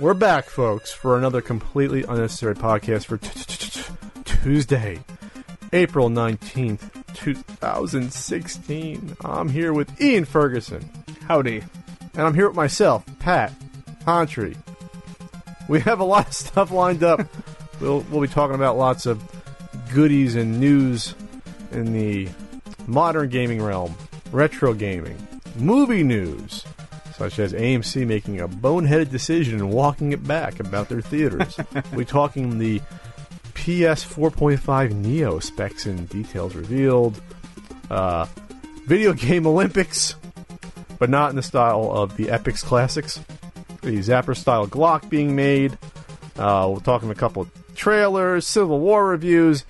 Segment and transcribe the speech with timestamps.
[0.00, 3.18] We're back, folks, for another completely unnecessary podcast for
[4.24, 5.00] Tuesday,
[5.74, 9.16] April 19th, 2016.
[9.22, 10.88] I'm here with Ian Ferguson,
[11.28, 11.62] Howdy.
[12.14, 13.52] and I'm here with myself, Pat
[14.06, 14.56] Contri.
[15.68, 17.28] We have a lot of stuff lined up.
[17.78, 19.22] we'll, we'll be talking about lots of
[19.92, 21.14] goodies and news
[21.72, 22.26] in the
[22.86, 23.94] modern gaming realm,
[24.32, 25.18] retro gaming,
[25.58, 26.59] movie news,
[27.20, 31.58] such as AMC making a boneheaded decision and walking it back about their theaters.
[31.92, 32.78] We're talking the
[33.52, 37.20] PS 4.5 Neo specs and details revealed,
[37.90, 38.24] uh,
[38.86, 40.14] video game Olympics,
[40.98, 43.20] but not in the style of the Epyx classics.
[43.82, 45.76] The Zapper style Glock being made.
[46.38, 49.66] Uh, we're talking a couple of trailers, Civil War reviews,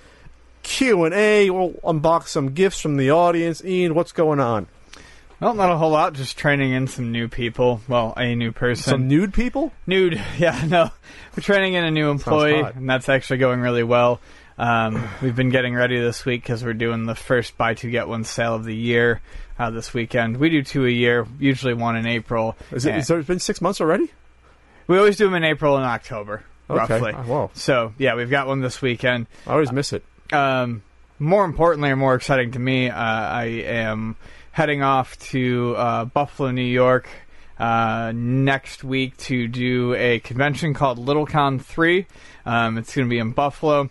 [0.63, 1.49] Q and A.
[1.49, 3.61] We'll unbox some gifts from the audience.
[3.65, 4.67] Ian, what's going on?
[5.41, 6.13] Well, not a whole lot.
[6.13, 7.81] Just training in some new people.
[7.87, 8.91] Well, a new person.
[8.91, 9.73] Some nude people?
[9.87, 10.21] Nude.
[10.37, 10.91] Yeah, no.
[11.35, 14.19] We're training in a new employee, and that's actually going really well.
[14.57, 18.07] Um, we've been getting ready this week because we're doing the first buy two get
[18.07, 19.21] one sale of the year
[19.57, 20.37] uh, this weekend.
[20.37, 22.55] We do two a year, usually one in April.
[22.71, 22.91] Is it?
[22.91, 24.11] And Is there been six months already?
[24.87, 26.79] we always do them in April and October, Okay.
[26.93, 27.13] roughly.
[27.15, 27.51] Oh, wow.
[27.55, 29.25] So yeah, we've got one this weekend.
[29.47, 30.03] I always miss it.
[30.31, 30.83] um,
[31.17, 34.15] more importantly or more exciting to me, uh, I am
[34.51, 37.07] heading off to uh, Buffalo, New York
[37.57, 42.05] uh, next week to do a convention called LittleCon 3.
[42.45, 43.89] Um, it's going to be in Buffalo.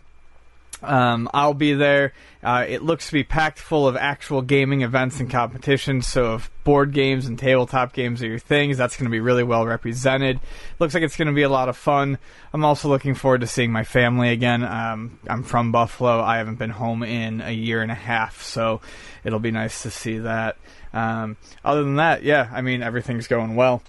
[0.83, 2.13] Um, I'll be there.
[2.43, 6.07] Uh, it looks to be packed full of actual gaming events and competitions.
[6.07, 9.43] So if board games and tabletop games are your things, that's going to be really
[9.43, 10.41] well represented.
[10.79, 12.19] Looks like it's going to be a lot of fun.
[12.55, 14.65] I'm also looking forward to seeing my family again.
[14.65, 16.21] Um, I'm from Buffalo.
[16.21, 18.81] I haven't been home in a year and a half, so
[19.23, 20.57] it'll be nice to see that.
[20.93, 23.83] Um, other than that, yeah, I mean everything's going well.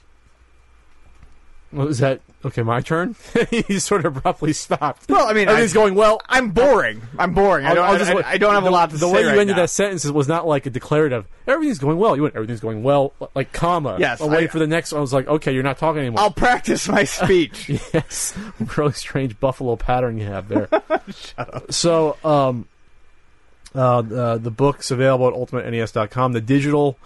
[1.72, 2.20] What was that?
[2.44, 3.16] Okay, my turn.
[3.50, 5.08] he sort of abruptly stopped.
[5.10, 6.20] Well, I mean, everything's I- going well.
[6.28, 7.02] I'm boring.
[7.20, 7.66] I'm boring.
[7.66, 7.86] I don't.
[7.86, 9.28] I'll I, just- I, I don't have the, a lot to the say way you
[9.28, 9.62] right ended now.
[9.64, 11.28] that sentence was not like a declarative.
[11.48, 12.16] Everything's going well.
[12.16, 12.36] You went.
[12.36, 13.98] Everything's going well, like comma.
[14.00, 14.92] Yes, I'll wait for the next.
[14.92, 14.98] one.
[14.98, 16.20] I was like, okay, you're not talking anymore.
[16.22, 17.70] I'll practice my speech.
[17.94, 18.38] yes,
[18.76, 20.68] really strange buffalo pattern you have there.
[21.70, 22.68] So, um,
[23.76, 26.34] uh, uh, the book's available at ultimatenes.com.
[26.34, 26.98] The digital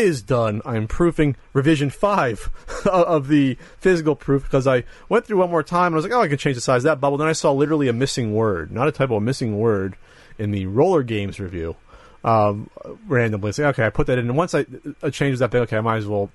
[0.00, 0.60] is done.
[0.64, 2.50] I'm proofing revision five
[2.86, 6.12] of the physical proof because I went through one more time and I was like,
[6.12, 7.18] oh, I can change the size of that bubble.
[7.18, 9.96] Then I saw literally a missing word, not a typo, a missing word
[10.38, 11.76] in the Rollergames review.
[12.22, 12.68] Um,
[13.06, 14.66] randomly, it's like, okay, I put that in, and once I,
[15.02, 16.30] I changed that bit, okay, I might as well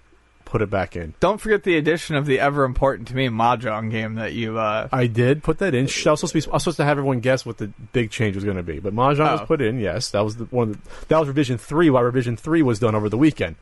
[0.46, 1.14] put it back in.
[1.20, 4.58] Don't forget the addition of the ever important to me mahjong game that you.
[4.58, 5.82] Uh, I did put that in.
[5.82, 6.48] I was supposed to be.
[6.50, 8.80] I was supposed to have everyone guess what the big change was going to be,
[8.80, 9.46] but Mahjong was Oh.
[9.46, 9.80] put in.
[9.80, 10.70] Yes, that was the one.
[10.72, 11.90] Of the, that was revision three.
[11.90, 13.56] While revision three was done over the weekend.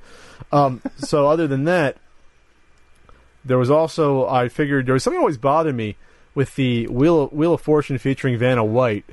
[0.51, 1.97] Um, so other than that,
[3.45, 4.27] there was also.
[4.27, 5.95] I figured there was something always bothered me
[6.35, 9.05] with the Wheel Wheel of Fortune featuring Vanna White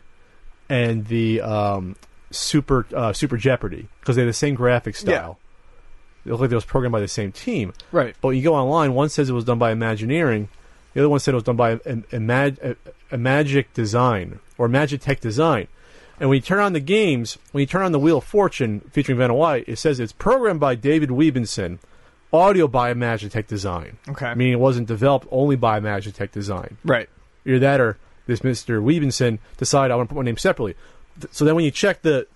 [0.69, 1.97] and the um,
[2.31, 5.39] Super uh, Super Jeopardy because they have the same graphic style.
[6.25, 7.73] Look like it was programmed by the same team.
[7.93, 8.15] right.
[8.21, 10.49] But you go online, one says it was done by Imagineering,
[10.95, 12.77] the other one said it was done by a, a, mag, a,
[13.11, 15.69] a Magic Design or Magitech Design.
[16.19, 18.81] And when you turn on the games, when you turn on the Wheel of Fortune
[18.91, 21.79] featuring Vanna White, it says it's programmed by David Webenson,
[22.33, 23.97] audio by Magitech Design.
[24.09, 24.35] Okay.
[24.35, 26.77] Meaning it wasn't developed only by Magitech Design.
[26.85, 27.09] Right.
[27.47, 28.83] Either that or this Mr.
[28.83, 30.75] Webenson decided I want to put my name separately.
[31.31, 32.27] So then when you check the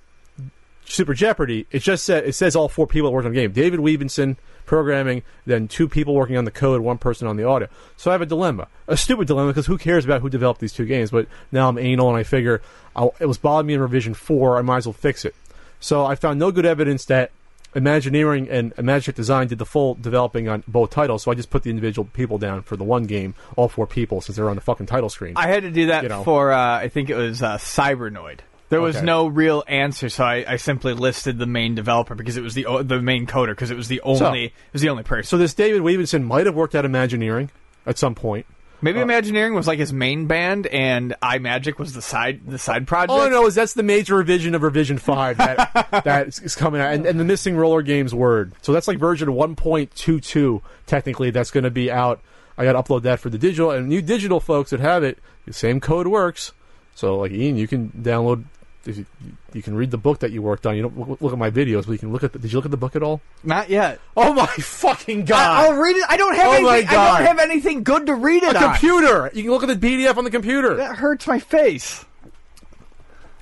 [0.87, 3.53] Super Jeopardy, it just said it says all four people that worked on the game.
[3.53, 4.37] David Webenson
[4.67, 7.69] programming, then two people working on the code, one person on the audio.
[7.97, 10.72] So I have a dilemma, a stupid dilemma because who cares about who developed these
[10.72, 11.11] two games?
[11.11, 12.62] But now I'm anal and I figure
[12.97, 14.59] I'll, it was bothering me in revision four.
[14.59, 15.34] I might as well fix it.
[15.81, 17.31] So I found no good evidence that
[17.75, 21.25] Imagineering and Magic Design did the full developing on both titles.
[21.25, 24.21] So I just put the individual people down for the one game, all four people,
[24.21, 25.33] since they're on the fucking title screen.
[25.37, 26.22] I had to do that You know.
[26.22, 28.41] for uh, I think it was uh, Cybernoid.
[28.71, 29.05] There was Okay.
[29.05, 32.67] no real answer, so I, I simply listed the main developer because it was the
[32.83, 35.29] the main coder because it was the only it was the only person.
[35.29, 37.51] So this David Weavenson might have worked at Imagineering
[37.87, 38.47] at some point.
[38.81, 42.87] Maybe uh, Imagineering was like his main band, and iMagic was the side the side
[42.87, 43.13] project.
[43.13, 46.55] Oh, I know is that's the major revision of revision five that that is- is
[46.55, 48.53] coming out, and, and the missing Rollergames word.
[48.63, 50.63] So that's like version one point two two.
[50.87, 52.21] Technically, that's going to be out.
[52.59, 55.19] I got to upload that for the digital and new digital folks that have it.
[55.47, 56.53] The same code works.
[56.95, 58.45] So like Ian, you can download.
[58.87, 59.07] If you,
[59.55, 60.77] you can read the book that you worked on.
[60.77, 62.35] You don't look, look at my videos, but you can look at.
[62.35, 63.23] The, did you look at the book at all?
[63.43, 63.99] Not yet.
[64.15, 65.39] Oh my fucking god!
[65.39, 65.73] I, god!
[65.75, 66.05] will read it.
[66.09, 66.65] I don't have Oh anything.
[66.67, 68.63] my I don't have anything good to read it a on.
[68.73, 69.31] computer.
[69.33, 70.75] You can look at the PDF on the computer.
[70.77, 72.05] That hurts my face.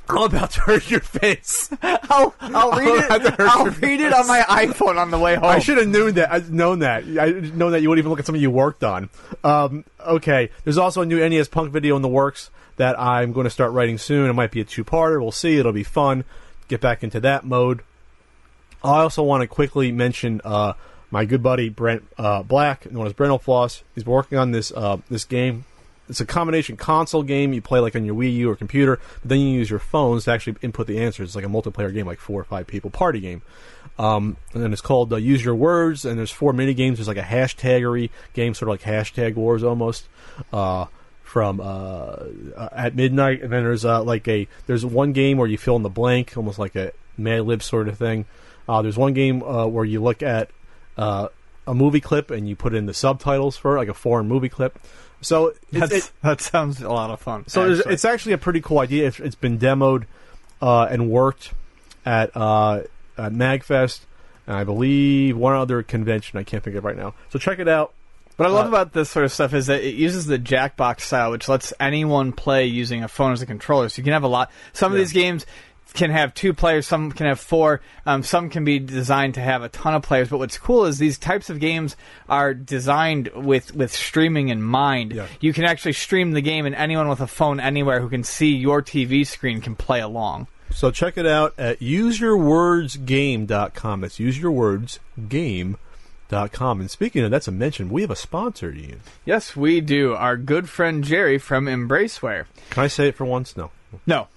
[0.09, 1.71] I'm about to hurt your face.
[1.83, 3.35] I'll, I'll read I'll it.
[3.41, 5.45] I'll read it on my iPhone on the way home.
[5.47, 6.31] I should have known that.
[6.31, 7.05] I'd known that.
[7.05, 9.09] I didn't know that you wouldn't even look at something you worked on.
[9.43, 10.51] Um, okay.
[10.65, 13.73] There's also a new NES Punk video in the works that I'm going to start
[13.73, 14.29] writing soon.
[14.29, 15.21] It might be a two-parter.
[15.21, 15.59] We'll see.
[15.59, 16.25] It'll be fun.
[16.69, 17.83] Get back into that mode.
[18.83, 20.73] I also want to quickly mention uh,
[21.11, 23.85] my good buddy Brent uh, Black, known as Brent Floss.
[23.95, 25.65] He's working on this uh, this game.
[26.09, 29.29] It's a combination console game you play like on your Wii U or computer, but
[29.29, 31.29] then you use your phones to actually input the answers.
[31.29, 33.43] It's like a multiplayer game, like four or five people party game.
[33.99, 36.99] Um, and then it's called uh, Use Your Words, and there's four mini games.
[36.99, 40.09] There's like a hashtaggery game, sort of like hashtag wars almost.
[41.32, 45.49] From uh, uh, at midnight, and then there's uh, like a there's one game where
[45.49, 48.26] you fill in the blank, almost like a Mad Lib sort of thing.
[48.69, 50.50] Uh, there's one game uh, where you look at
[50.99, 51.29] uh,
[51.67, 54.50] a movie clip and you put in the subtitles for it, like a foreign movie
[54.50, 54.79] clip.
[55.23, 57.44] So it, that sounds a lot of fun.
[57.46, 57.94] so actually.
[57.94, 59.06] it's actually a pretty cool idea.
[59.06, 60.05] It's, it's been demoed
[60.61, 61.55] uh, and worked
[62.05, 62.82] at, uh,
[63.17, 64.00] at Magfest,
[64.46, 66.38] and I believe one other convention.
[66.38, 67.14] I can't think of right now.
[67.31, 67.94] So check it out.
[68.37, 71.00] What I love Uh, about this sort of stuff is that it uses the Jackbox
[71.02, 73.88] style, which lets anyone play using a phone as a controller.
[73.88, 74.50] So you can have a lot.
[74.73, 75.05] Some of Yeah.
[75.05, 75.46] these games
[75.94, 79.62] can have two players, some can have four, um, some can be designed to have
[79.62, 80.31] a ton of players.
[80.31, 81.96] But what's cool is these types of games
[82.31, 85.12] are designed with with streaming in mind.
[85.12, 85.26] Yeah.
[85.40, 88.56] You can actually stream the game, and anyone with a phone anywhere who can see
[88.56, 90.46] your TV screen can play along.
[90.70, 94.00] So check it out at useyourwordsgame.com.
[94.00, 95.76] That's useyourwordsgame.com.
[96.32, 97.90] And speaking of, that's a mention.
[97.90, 99.00] We have a sponsor, Ian.
[99.26, 100.14] Yes, we do.
[100.14, 102.46] Our good friend Jerry from Embraceware.
[102.70, 103.56] Can I say it for once?
[103.56, 103.70] No.
[104.06, 104.29] No.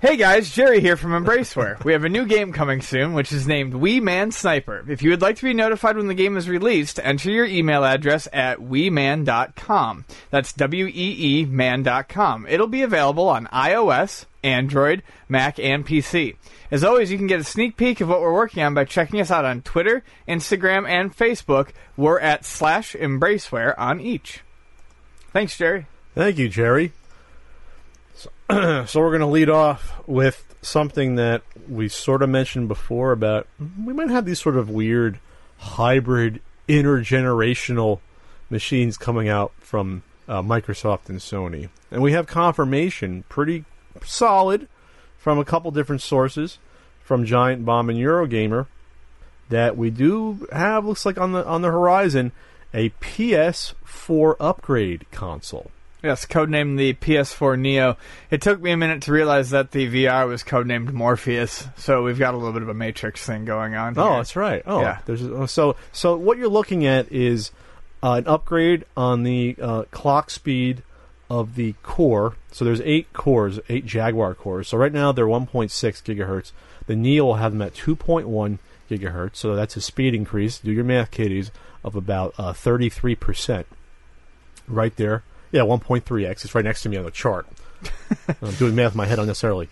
[0.00, 1.82] Hey guys, Jerry here from Embraceware.
[1.82, 4.84] we have a new game coming soon, which is named Wee Man Sniper.
[4.88, 7.84] If you would like to be notified when the game is released, enter your email
[7.84, 10.04] address at weeman.com.
[10.30, 12.46] That's W-E-E man.com.
[12.46, 16.36] It'll be available on iOS, Android, Mac, and PC.
[16.70, 19.20] As always, you can get a sneak peek of what we're working on by checking
[19.20, 21.70] us out on Twitter, Instagram, and Facebook.
[21.96, 24.40] We're at slash Embraceware on each.
[25.32, 25.86] Thanks, Jerry.
[26.14, 26.92] Thank you, Jerry.
[28.14, 28.30] So,
[28.86, 33.46] so we're going to lead off with something that we sort of mentioned before about
[33.84, 35.20] we might have these sort of weird
[35.58, 38.00] hybrid intergenerational
[38.50, 41.68] machines coming out from uh, Microsoft and Sony.
[41.90, 43.64] And we have confirmation pretty
[44.06, 44.68] solid
[45.16, 46.58] from a couple different sources
[47.02, 48.66] from Giant Bomb and Eurogamer
[49.48, 52.32] that we do have looks like on the on the horizon
[52.74, 55.70] a PS4 upgrade console.
[56.02, 57.96] Yes, codenamed the PS4 Neo.
[58.30, 62.18] It took me a minute to realize that the VR was codenamed Morpheus, so we've
[62.18, 63.94] got a little bit of a Matrix thing going on.
[63.98, 64.62] Oh, that's right.
[64.64, 65.00] Oh, Yeah.
[65.06, 67.50] There's so so what you're looking at is
[68.02, 70.82] uh, an upgrade on the uh, clock speed
[71.30, 72.36] of the core.
[72.52, 74.68] So there's eight cores, eight Jaguar cores.
[74.68, 76.52] So right now they're 1.6 gigahertz.
[76.86, 78.58] The Neo will have them at 2.1
[78.90, 79.36] gigahertz.
[79.36, 80.58] So that's a speed increase.
[80.58, 81.50] Do your math, kiddies,
[81.84, 83.66] of about uh, 33 percent.
[84.66, 85.22] Right there.
[85.52, 86.44] Yeah, 1.3x.
[86.44, 87.46] It's right next to me on the chart.
[88.42, 89.68] I'm doing math in my head unnecessarily.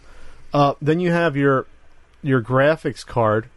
[0.54, 1.66] Uh, then you have your
[2.22, 3.48] your graphics card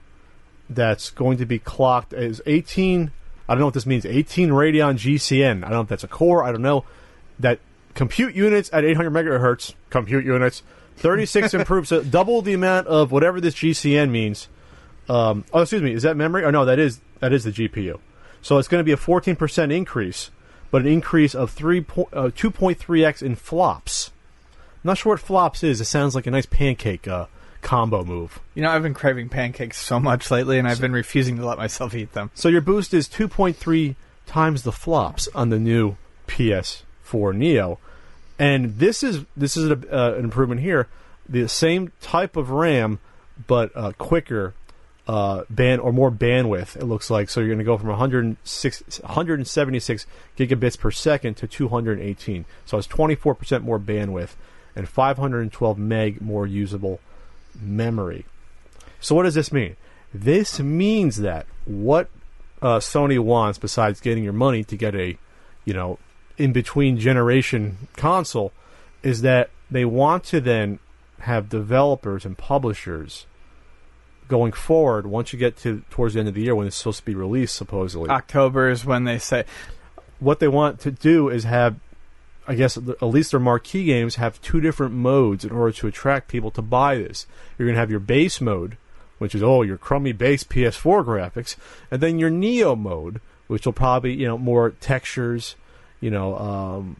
[0.69, 3.11] that's going to be clocked as 18.
[3.47, 4.05] I don't know what this means.
[4.05, 5.63] 18 Radeon GCN.
[5.63, 6.43] I don't know if that's a core.
[6.43, 6.85] I don't know.
[7.39, 7.59] That
[7.99, 9.73] compute units at 800 megahertz.
[9.89, 10.63] Compute units.
[10.95, 14.47] 36 improves so double the amount of whatever this GCN means.
[15.09, 15.91] Um, oh, excuse me.
[15.91, 16.45] Is that memory?
[16.45, 17.99] Or no, that is that is the GPU.
[18.41, 20.31] So it's going to be a 14% increase,
[20.71, 24.11] but an increase of three po- uh, 2.3x in flops.
[24.75, 25.81] I'm not sure what flops is.
[25.81, 27.25] It sounds like a nice pancake uh,
[27.61, 28.39] combo move.
[28.55, 31.57] You know, I've been craving pancakes so much lately, and I've been refusing to let
[31.57, 32.31] myself eat them.
[32.33, 35.97] So your boost is 2.3 times the flops on the new
[36.29, 37.77] PS4 Neo,
[38.39, 40.87] and this is this is a, uh, an improvement here.
[41.27, 42.99] The same type of RAM,
[43.45, 44.55] but uh, quicker
[45.07, 46.75] uh, band or more bandwidth.
[46.77, 50.05] It looks like so you're going to go from 106, 176
[50.37, 52.45] gigabits per second to 218.
[52.65, 54.35] So it's 24 percent more bandwidth
[54.75, 56.99] and 512 meg more usable
[57.59, 58.25] memory.
[59.01, 59.75] So what does this mean?
[60.13, 62.09] This means that what
[62.61, 65.17] uh, Sony wants, besides getting your money to get a,
[65.65, 65.99] you know,
[66.39, 68.51] in between generation console,
[69.03, 70.79] is that they want to then
[71.19, 73.27] have developers and publishers
[74.29, 75.05] going forward.
[75.05, 77.15] Once you get to towards the end of the year when it's supposed to be
[77.15, 79.43] released, supposedly, October is when they say.
[80.19, 81.75] what they want to do is have,
[82.47, 86.29] I guess, at least their marquee games have two different modes in order to attract
[86.29, 87.25] people to buy this.
[87.57, 88.77] You're going to have your base mode,
[89.17, 91.55] which is oh your crummy base PS4 graphics,
[91.91, 95.55] and then your Neo mode, which will probably you know more textures,
[96.01, 96.95] you know, um,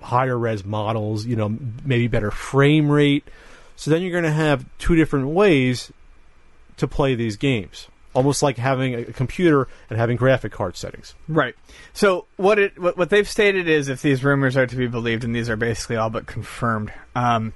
[0.00, 3.24] higher res models, you know, maybe better frame rate.
[3.76, 5.92] So then you're going to have two different ways
[6.76, 7.88] to play these games.
[8.12, 11.14] Almost like having a computer and having graphic card settings.
[11.28, 11.54] Right.
[11.92, 15.22] So what it what, what they've stated is, if these rumors are to be believed,
[15.22, 17.54] and these are basically all but confirmed, um,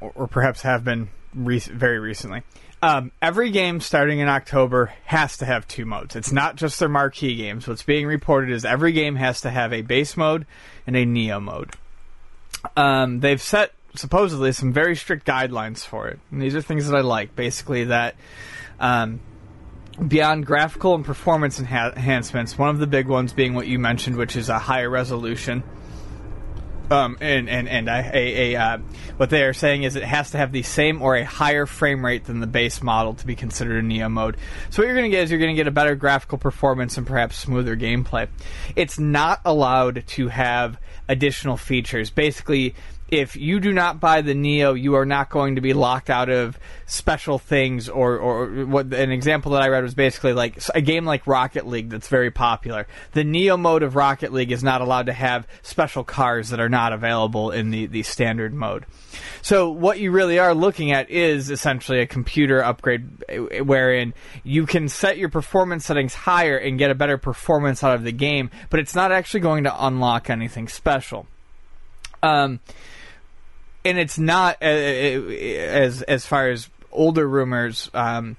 [0.00, 2.42] or, or perhaps have been re- very recently.
[2.86, 6.14] Um, every game starting in October has to have two modes.
[6.14, 7.66] It's not just their marquee games.
[7.66, 10.46] What's being reported is every game has to have a base mode
[10.86, 11.72] and a Neo mode.
[12.76, 16.20] Um, they've set supposedly some very strict guidelines for it.
[16.30, 17.34] And these are things that I like.
[17.34, 18.14] Basically, that
[18.78, 19.18] um,
[20.06, 24.14] beyond graphical and performance enha- enhancements, one of the big ones being what you mentioned,
[24.14, 25.64] which is a higher resolution.
[26.90, 28.78] Um, and and and a, a, a uh,
[29.16, 32.04] what they are saying is it has to have the same or a higher frame
[32.04, 34.36] rate than the base model to be considered a Neo mode.
[34.70, 36.96] So what you're going to get is you're going to get a better graphical performance
[36.96, 38.28] and perhaps smoother gameplay.
[38.76, 40.78] It's not allowed to have
[41.08, 42.10] additional features.
[42.10, 42.74] Basically,
[43.08, 46.28] if you do not buy the Neo, you are not going to be locked out
[46.28, 47.88] of special things.
[47.88, 51.66] Or, or what an example that I read was basically like a game like Rocket
[51.66, 52.86] League that's very popular.
[53.12, 56.68] The Neo mode of Rocket League is not allowed to have special cars that are
[56.68, 58.86] not available in the, the standard mode.
[59.40, 64.66] So what you really are looking at is essentially a computer upgrade, eh, wherein you
[64.66, 68.50] can set your performance settings higher and get a better performance out of the game,
[68.68, 71.26] but it's not actually going to unlock anything special.
[72.22, 72.60] Um,
[73.86, 78.36] and it's not uh, as as far as older rumors um,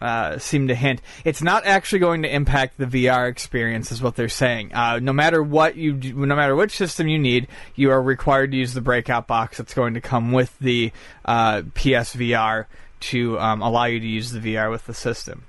[0.00, 1.00] uh, seem to hint.
[1.24, 4.74] It's not actually going to impact the VR experience, is what they're saying.
[4.74, 8.52] Uh, no matter what you, do, no matter which system you need, you are required
[8.52, 10.92] to use the breakout box that's going to come with the
[11.24, 12.66] uh, PSVR
[13.00, 15.44] to um, allow you to use the VR with the system.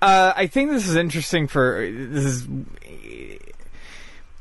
[0.00, 2.48] Uh, I think this is interesting for this is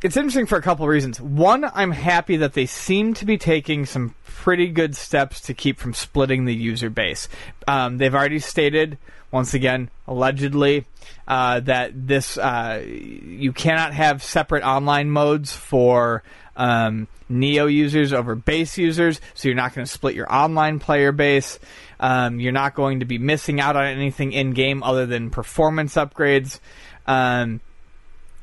[0.06, 1.20] it's interesting for a couple reasons.
[1.20, 5.80] One, I'm happy that they seem to be taking some pretty good steps to keep
[5.80, 7.28] from splitting the user base.
[7.68, 9.00] Um, they've already stated,
[9.32, 10.86] once again, allegedly,
[11.28, 16.22] uh, that this uh, you cannot have separate online modes for
[16.56, 21.14] um, Neo users over base users, so you're not going to split your online player
[21.14, 21.58] base.
[22.00, 25.96] Um, you're not going to be missing out on anything in game other than performance
[25.96, 26.60] upgrades.
[27.08, 27.60] Um,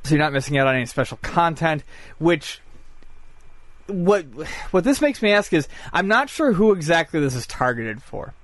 [0.04, 1.84] so you're not missing out on any special content.
[2.18, 2.60] Which
[3.86, 4.24] what
[4.70, 8.34] what this makes me ask is, I'm not sure who exactly this is targeted for.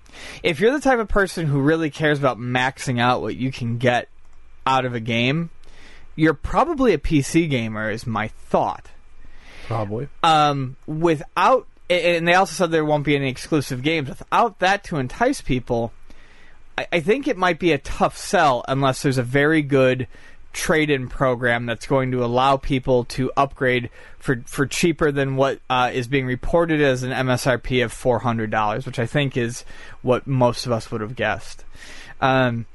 [0.43, 3.79] If you're the type of person who really cares about maxing out what you can
[3.79, 4.09] get
[4.67, 5.50] out of a game,
[6.17, 7.91] you're probably a PC gamer.
[7.91, 8.88] Is my thought.
[9.67, 10.09] Probably.
[10.23, 14.09] Um, without, and they also said there won't be any exclusive games.
[14.09, 15.93] Without that to entice people,
[16.79, 20.09] I, I think it might be a tough sell unless there's a very good
[20.52, 25.90] trade-in program that's going to allow people to upgrade for for cheaper than what uh,
[25.93, 29.64] is being reported as an MSRP of four hundred dollars, which I think is
[30.02, 31.64] what most of us would have guessed.
[32.21, 32.67] Um,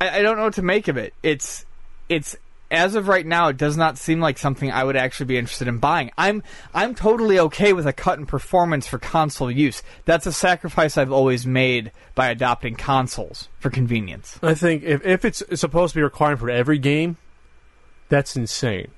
[0.00, 1.14] I, I don't know what to make of it.
[1.22, 1.64] It's
[2.08, 2.36] it's
[2.72, 5.68] as of right now, it does not seem like something I would actually be interested
[5.68, 6.10] in buying.
[6.16, 6.42] I'm
[6.74, 9.82] I'm totally okay with a cut in performance for console use.
[10.06, 14.38] That's a sacrifice I've always made by adopting consoles for convenience.
[14.42, 17.18] I think if, if it's supposed to be required for every game,
[18.08, 18.90] that's insane.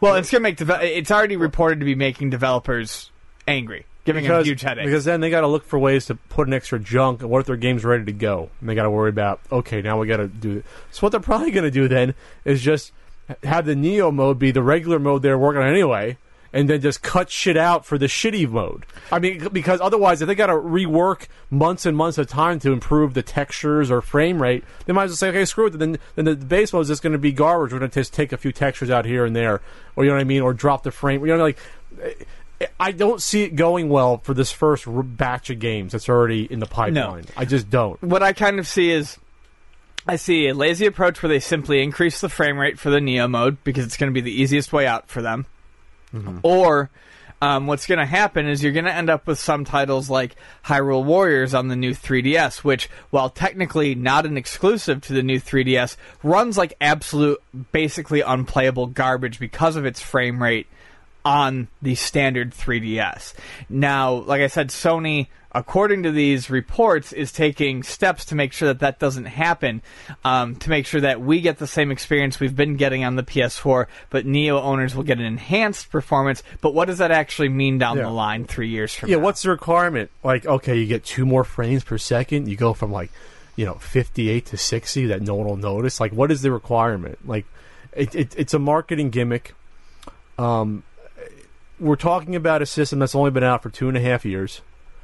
[0.00, 3.10] Well, it's gonna make deve- it's already reported to be making developers
[3.48, 4.84] angry, giving them Because, huge headaches.
[4.86, 7.22] because then they got to look for ways to put an extra junk.
[7.22, 8.50] And what if their game's ready to go?
[8.60, 10.62] And they got to worry about okay, now we got to do.
[10.90, 12.92] So what they're probably going to do then is just
[13.42, 16.18] have the Neo mode be the regular mode they're working on anyway,
[16.52, 18.86] and then just cut shit out for the shitty mode.
[19.10, 22.72] I mean, because otherwise, if they got to rework months and months of time to
[22.72, 25.78] improve the textures or frame rate, they might as well say, okay, screw it.
[25.78, 27.72] Then, then the base mode is just going to be garbage.
[27.72, 29.60] We're going to just take a few textures out here and there,
[29.96, 31.24] or you know what I mean, or drop the frame.
[31.24, 31.58] You know, like.
[32.02, 32.12] Eh,
[32.80, 36.58] I don't see it going well for this first batch of games that's already in
[36.58, 37.24] the pipeline.
[37.26, 37.32] No.
[37.36, 38.02] I just don't.
[38.02, 39.18] what I kind of see is
[40.08, 43.26] I see a lazy approach where they simply increase the frame rate for the Neo
[43.26, 45.46] mode because it's going to be the easiest way out for them.
[46.42, 46.90] Or
[47.42, 50.36] um, what's going to happen is you're going to end up with some titles like
[50.64, 55.40] Hyrule Warriors on the new 3DS, which, while technically not an exclusive to the new
[55.40, 60.66] 3DS, runs like absolute, basically unplayable garbage because of its frame rate
[61.26, 63.34] on the standard 3DS.
[63.68, 68.68] Now, like I said, Sony, according to these reports, is taking steps to make sure
[68.68, 69.82] that that doesn't happen,
[70.24, 73.24] um, to make sure that we get the same experience we've been getting on the
[73.24, 76.44] PS4, but Neo owners will get an enhanced performance.
[76.60, 78.04] But what does that actually mean down Yeah.
[78.04, 79.20] the line three years from Yeah, now?
[79.20, 80.10] Yeah, what's the requirement?
[80.22, 82.46] Like, okay, you get two more frames per second.
[82.46, 83.10] You go from like,
[83.56, 85.98] you know, fifty-eight to sixty that no one will notice.
[85.98, 87.18] Like, what is the requirement?
[87.26, 87.46] Like,
[87.94, 89.54] it, it, it's a marketing gimmick.
[90.38, 90.82] Um,
[91.78, 94.60] we're talking about a system that's only been out for two and a half years,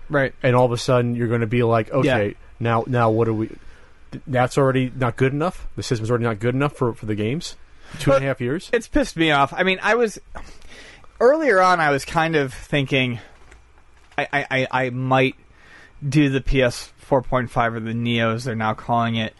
[0.08, 0.34] Right.
[0.42, 2.34] and all of a sudden you're going to be like, okay, Yeah.
[2.60, 3.50] now now what are we?
[4.26, 5.66] That's already not good enough.
[5.76, 7.56] The system's already not good enough for for the games.
[7.98, 8.70] Two and a half years.
[8.72, 9.52] It's pissed me off.
[9.54, 10.18] I mean, I was
[11.20, 11.80] earlier on.
[11.80, 13.18] I was kind of thinking,
[14.16, 15.36] I I, I, I might
[16.06, 18.44] do the PS 4.5 or the Neos.
[18.44, 19.34] they're now calling it.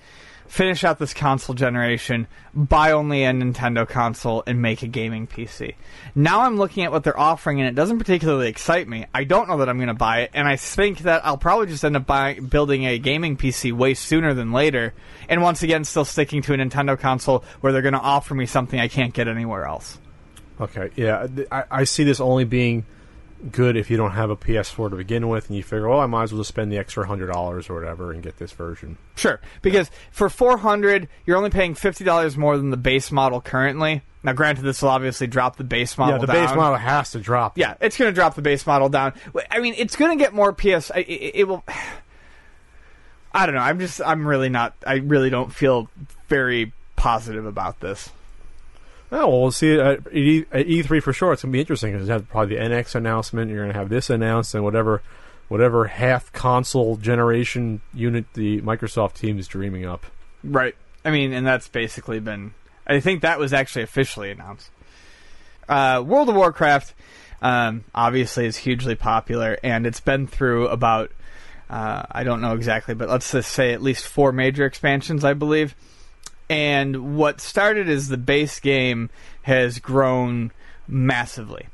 [0.52, 5.76] Finish out this console generation, buy only a Nintendo console, and make a gaming PC.
[6.14, 9.06] Now I'm looking at what they're offering, and it doesn't particularly excite me.
[9.14, 11.68] I don't know that I'm going to buy it, and I think that I'll probably
[11.68, 14.92] just end up buying, building a gaming PC way sooner than later.
[15.26, 18.44] And once again, still sticking to a Nintendo console where they're going to offer me
[18.44, 19.98] something I can't get anywhere else.
[20.60, 22.84] Okay, yeah, I, I see this only being
[23.50, 26.06] good if you don't have a PS4 to begin with, and you figure, well, I
[26.06, 28.98] might as well just spend the extra hundred dollars or whatever and get this version.
[29.16, 34.02] Sure, because for 400, you're only paying $50 more than the base model currently.
[34.22, 36.46] Now, granted, this will obviously drop the base model yeah, the down.
[36.46, 37.58] base model has to drop.
[37.58, 39.14] Yeah, it's going to drop the base model down.
[39.50, 40.92] I mean, it's going to get more PS.
[40.92, 41.64] I- It, it will.
[43.34, 43.62] I don't know.
[43.62, 44.00] I'm just.
[44.02, 44.74] I'm really not.
[44.86, 45.88] I really don't feel
[46.28, 48.10] very positive about this.
[49.12, 51.34] Oh, well, we'll see at, E- at E3 for sure.
[51.34, 53.50] It's going to be interesting because you have probably the NX announcement.
[53.50, 55.02] You're going to have this announced and whatever,
[55.48, 60.06] whatever half console generation unit the Microsoft team is dreaming up.
[60.42, 60.74] Right.
[61.04, 62.54] I mean, and that's basically been.
[62.86, 64.70] I think that was actually officially announced.
[65.68, 66.94] Uh, World of Warcraft,
[67.42, 71.10] um, obviously, is hugely popular, and it's been through about.
[71.68, 75.34] Uh, I don't know exactly, but let's just say at least four major expansions, I
[75.34, 75.74] believe.
[76.52, 79.08] And what started as the base game
[79.40, 80.52] has grown
[80.86, 81.68] massively.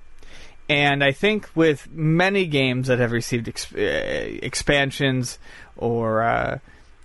[0.69, 5.41] And I think with many games that have received ex- uh, expansions
[5.77, 6.59] or uh,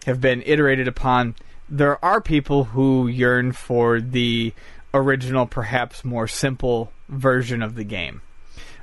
[0.05, 1.33] have been iterated upon,
[1.67, 4.53] there are people who yearn for the
[4.93, 8.21] original, perhaps more simple version of the game.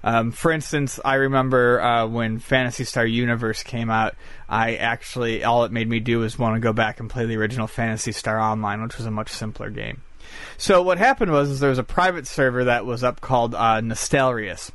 [0.02, 4.14] Um, for instance, I remember uh, when Phantasy Star Universe came out,
[4.48, 7.36] I actually, all it made me do was want to go back and play the
[7.36, 10.02] original Phantasy Star Online, which was a much simpler game.
[10.56, 14.70] So what happened was there was a private server that was up called uh, Nostalrius,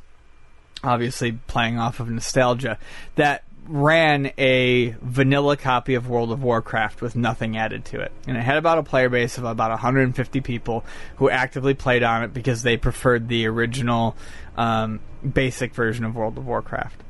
[0.82, 2.78] obviously playing off of nostalgia,
[3.16, 8.12] that ran a vanilla copy of World of Warcraft with nothing added to it.
[8.26, 10.84] And it had about a player base of about 150 people
[11.16, 14.16] who actively played on it because they preferred the original
[14.56, 15.00] um,
[15.32, 17.02] basic version of World of Warcraft.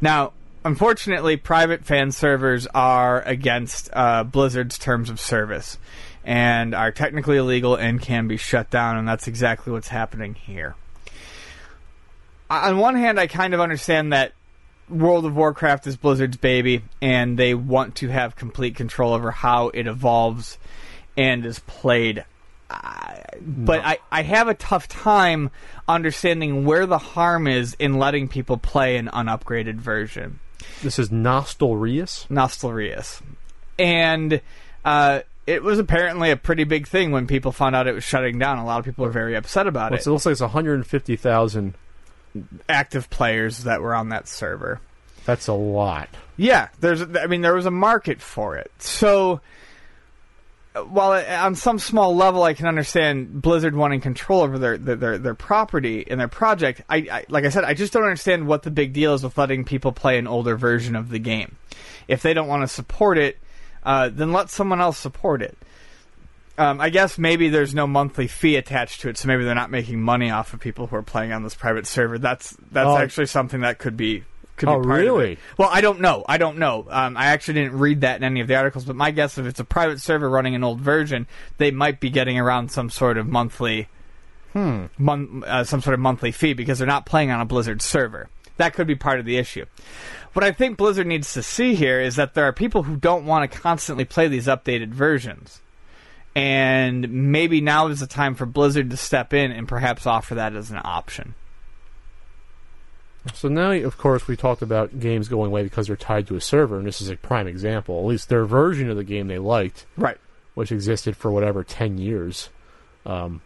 [0.00, 0.32] Now,
[0.64, 5.78] unfortunately, private fan servers are against uh, Blizzard's terms of service
[6.24, 10.74] and are technically illegal and can be shut down, and that's exactly what's happening here.
[12.50, 14.32] On one hand, I kind of understand that
[14.88, 19.68] World of Warcraft is Blizzard's baby, and they want to have complete control over how
[19.68, 20.58] it evolves
[21.16, 22.24] and is played.
[22.70, 25.50] I but I, I have a tough time
[25.88, 30.40] understanding where the harm is in letting people play an unupgraded version.
[30.82, 32.26] This is Nostalrius.
[32.28, 33.22] Nostalrius.
[33.78, 34.40] And
[34.84, 38.38] uh, it was apparently a pretty big thing when people found out it was shutting
[38.38, 38.58] down.
[38.58, 40.06] A lot of people are very upset about Well, it.
[40.06, 41.74] it looks like it's 150,000.
[42.68, 44.80] Active players that were on that server.
[45.24, 46.08] That's a lot.
[46.36, 47.02] Yeah, there's.
[47.02, 48.70] I mean, there was a market for it.
[48.78, 49.40] So,
[50.74, 54.96] while it, on some small level I can understand Blizzard wanting control over their their
[54.96, 58.46] their, their property and their project, I, I like I said, I just don't understand
[58.46, 61.56] what the big deal is with letting people play an older version of the game.
[62.08, 63.38] If they don't want to support it,
[63.82, 65.56] uh, then let someone else support it.
[66.58, 69.70] Um, I guess maybe there's no monthly fee attached to it, so maybe they're not
[69.70, 72.18] making money off of people who are playing on this private server.
[72.18, 72.96] That's that's Oh.
[72.98, 74.24] actually something that could be.
[74.60, 75.10] Could Oh, be part of it.
[75.10, 75.38] really?
[75.56, 76.22] Well, I don't know.
[76.28, 76.86] I don't know.
[76.90, 79.46] Um, I actually didn't read that in any of the articles, but my guess if
[79.46, 83.16] it's a private server running an old version, they might be getting around some sort
[83.16, 83.88] of monthly,
[84.52, 84.84] Hmm.
[84.98, 88.28] mon- uh, some sort of monthly fee because they're not playing on a Blizzard server.
[88.58, 89.64] That could be part of the issue.
[90.34, 93.24] What I think Blizzard needs to see here is that there are people who don't
[93.24, 95.60] want to constantly play these updated versions.
[96.36, 100.54] And maybe now is the time for Blizzard to step in and perhaps offer that
[100.54, 101.34] as an option.
[103.34, 106.40] So now, of course, we talked about games going away because they're tied to a
[106.40, 107.98] server, and this is a prime example.
[108.00, 110.16] At least their version of the game they liked, Right.
[110.54, 112.48] which existed for whatever ten years,
[113.04, 113.42] um,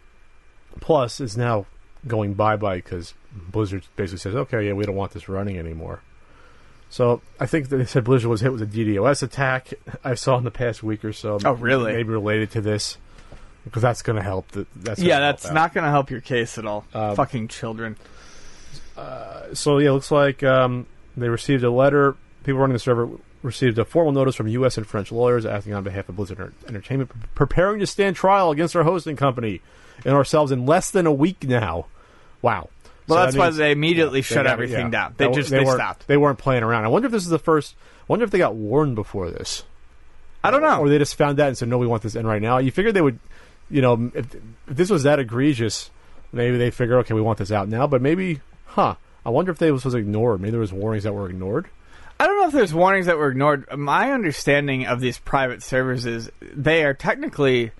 [0.81, 1.67] plus is now
[2.07, 6.03] going bye bye because Blizzard basically says, "Okay, yeah, we don't want this running anymore."
[6.91, 9.73] So I think they said Blizzard was hit with a DDoS attack.
[10.05, 11.39] I saw in the past week or so.
[11.45, 11.93] Oh, really?
[11.93, 12.99] Maybe related to this,
[13.65, 14.47] because that's going to help.
[14.53, 15.55] The, that's gonna Yeah, help that's out.
[15.55, 16.85] not going to help your case at all.
[16.95, 17.97] Um, Fucking children.
[19.55, 22.17] So yeah, it looks like um, they received a letter.
[22.45, 23.09] People running the server
[23.43, 24.77] received a formal notice from U.S.
[24.79, 28.75] and French lawyers acting on behalf of Blizzard Entertainment, pre- preparing to stand trial against
[28.77, 29.61] our hosting company
[30.05, 31.87] and ourselves in less than a week now.
[32.43, 32.69] Wow.
[33.07, 34.91] Well, So that's that why they immediately They shut got- everything yeah.
[34.91, 35.15] down.
[35.17, 36.07] They That- just they, weren't, stopped.
[36.07, 36.85] They weren't playing around.
[36.85, 37.75] I wonder if this is the first.
[38.01, 39.65] I wonder if they got warned before this,
[40.43, 40.81] I don't know.
[40.81, 42.71] or they just found that and said, "No, we want this in right now." You
[42.71, 43.19] figured they would,
[43.71, 45.91] you know, if, if this was that egregious,
[46.33, 48.41] maybe they figure, "Okay, we want this out now." But maybe,
[48.75, 48.97] huh?
[49.25, 50.41] I wonder if they was, was ignored.
[50.41, 51.69] Maybe there was warnings that were ignored.
[52.19, 53.67] I don't know if there's warnings that were ignored.
[53.77, 57.73] My understanding of these private servers is they are technically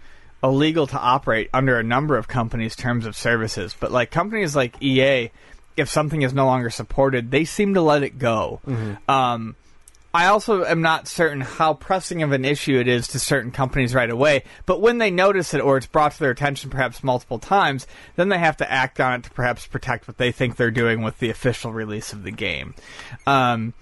[0.43, 3.77] illegal to operate under a number of companies' terms of services.
[3.79, 5.31] But like companies like EA,
[5.77, 8.61] if something is no longer supported, they seem to let it go.
[9.09, 9.57] Um,
[10.15, 13.95] I also am not certain how pressing of an issue it is to certain companies
[13.95, 17.41] right away, but when they notice it or it's brought to their attention perhaps multiple
[17.41, 20.71] times, then they have to act on it to perhaps protect what they think they're
[20.71, 22.75] doing with the official release of the game.
[23.27, 23.75] Um,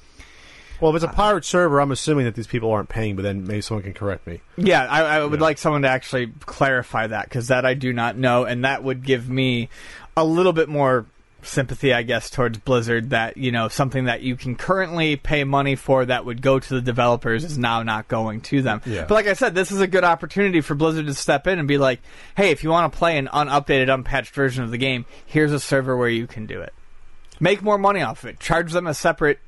[0.80, 3.14] Well, if it's a pirate server, I'm assuming that these people aren't paying.
[3.14, 4.40] But then maybe someone can correct me.
[4.56, 5.44] Yeah, I, I would Yeah.
[5.46, 9.04] like someone to actually clarify that because that I do not know, and that would
[9.04, 9.68] give me
[10.16, 11.06] a little bit more
[11.42, 13.10] sympathy, I guess, towards Blizzard.
[13.10, 16.74] That you know something that you can currently pay money for that would go to
[16.74, 18.82] the developers is now not going to them.
[18.86, 19.06] Yeah.
[19.06, 21.68] But like I said, this is a good opportunity for Blizzard to step in and
[21.68, 22.00] be like,
[22.36, 25.60] "Hey, if you want to play an unupdated, unpatched version of the game, here's a
[25.60, 26.72] server where you can do it.
[27.40, 28.40] Make more money off of it.
[28.40, 29.38] Charge them a separate."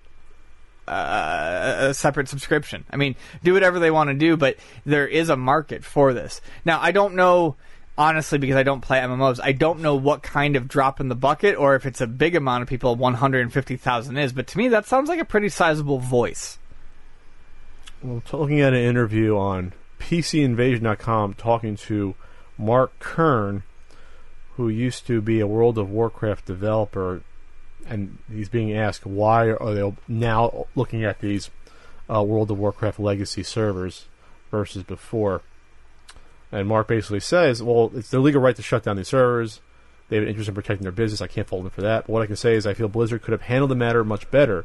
[0.87, 2.85] uh, a separate subscription.
[2.90, 6.40] I mean, do whatever they want to do, but there is a market for this.
[6.64, 7.57] Now, I don't know
[7.96, 9.40] honestly because I don't play MMOs.
[9.42, 12.35] I don't know what kind of drop in the bucket or if it's a big
[12.35, 16.59] amount of people 150,000 is, but to me that sounds like a pretty sizable voice.
[18.02, 22.14] Well, looking at an interview on PCInvasion.com, talking to
[22.59, 23.62] Mark Kern,
[24.57, 27.22] who used to be a World of Warcraft developer,
[27.88, 31.50] and he's being asked why are they now looking at these
[32.12, 34.07] uh, World of Warcraft legacy servers
[34.50, 35.42] versus before.
[36.52, 39.61] And Mark basically says, well, it's their legal right to shut down these servers.
[40.09, 41.20] They have an interest in protecting their business.
[41.20, 42.07] I can't fault them for that.
[42.07, 44.30] But what I can say is I feel Blizzard could have handled the matter much
[44.30, 44.64] better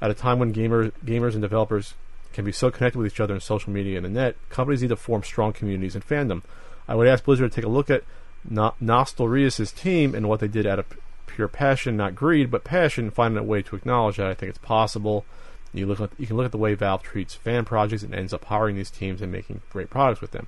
[0.00, 1.94] at a time when gamer, gamers and developers
[2.32, 4.36] can be so connected with each other in social media and the net.
[4.48, 6.42] Companies need to form strong communities and fandom.
[6.86, 8.04] I would ask Blizzard to take a look at
[8.48, 10.86] no- Nostalrius' team and what they did out of
[11.26, 14.28] pure passion, not greed, but passion, finding a way to acknowledge that.
[14.28, 15.24] I think it's possible.
[15.72, 18.32] You look at, you can look at the way Valve treats fan projects and ends
[18.32, 20.46] up hiring these teams and making great products with them.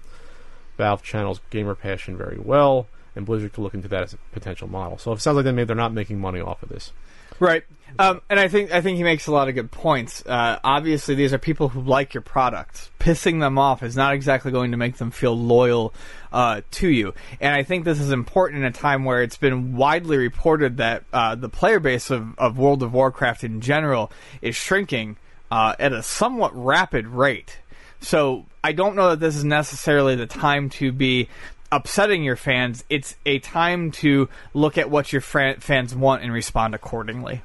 [0.81, 4.67] Valve channels gamer passion very well, and Blizzard could look into that as a potential
[4.67, 4.97] model.
[4.97, 6.93] So it sounds like they maybe they're not making money off of this.
[7.39, 7.65] Right.
[7.99, 10.25] Um, and I think I think he makes a lot of good points.
[10.25, 12.91] Uh, obviously, these are people who like your product.
[12.99, 15.93] Pissing them off is not exactly going to make them feel loyal
[16.33, 17.13] uh, to you.
[17.41, 21.05] And I think this is important in a time where it's been widely reported that
[21.13, 25.17] uh, the player base of, of World of Warcraft in general is shrinking
[25.51, 27.59] uh, at a somewhat rapid rate.
[28.01, 31.29] So I don't know that this is necessarily the time to be
[31.73, 32.85] upsetting your fans.
[32.89, 37.43] It's a time to look at what your fran- fans want and respond accordingly.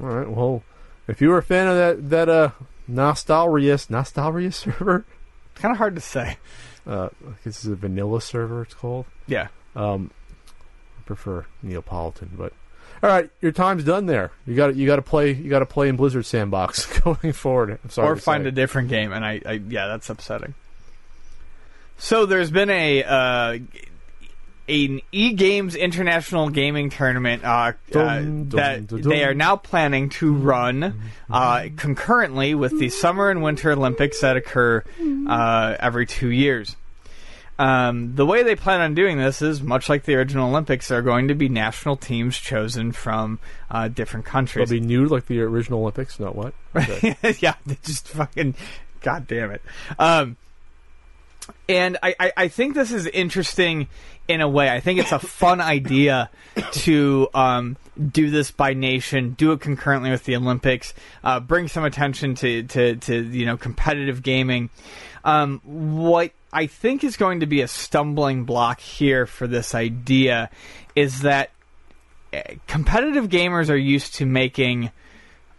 [0.00, 0.28] All right.
[0.30, 0.62] Well,
[1.06, 2.50] if you were a fan of that that uh
[2.90, 5.04] Nostalrius Nostalrius server,
[5.52, 6.38] It's kind of hard to say.
[6.86, 8.62] uh, I this is a vanilla server.
[8.62, 9.06] It's called.
[9.26, 9.48] Yeah.
[9.76, 10.10] Um,
[10.98, 12.52] I prefer Neapolitan, but
[13.02, 14.32] all right, your time's done there.
[14.46, 15.32] You got you got to play.
[15.32, 17.78] You got to play in Blizzard Sandbox going forward.
[17.82, 18.08] I'm sorry.
[18.08, 18.48] or find say.
[18.48, 20.54] a different game, and I, I yeah, that's upsetting.
[21.98, 23.58] So there's been a uh,
[24.68, 31.02] an e games international gaming tournament uh, uh, that they are now planning to run
[31.30, 34.84] uh, concurrently with the Summer and Winter Olympics that occur
[35.28, 36.76] uh, every two years.
[37.58, 40.88] Um, the way they plan on doing this is much like the original Olympics.
[40.88, 43.40] There are going to be national teams chosen from
[43.70, 44.70] uh, different countries.
[44.70, 46.20] It'll be new, like the original Olympics.
[46.20, 46.54] No, what?
[46.76, 47.16] Okay.
[47.40, 48.54] yeah, they just fucking,
[49.00, 49.62] god damn it.
[49.98, 50.36] Um,
[51.68, 53.88] and I, I, I think this is interesting
[54.28, 54.70] in a way.
[54.70, 56.30] I think it's a fun idea
[56.72, 57.76] to um,
[58.12, 60.94] do this by nation, do it concurrently with the Olympics,
[61.24, 64.70] uh, bring some attention to, to, to you know competitive gaming.
[65.28, 70.48] Um, what I think is going to be a stumbling block here for this idea
[70.96, 71.50] is that
[72.32, 74.90] uh, competitive gamers are used to making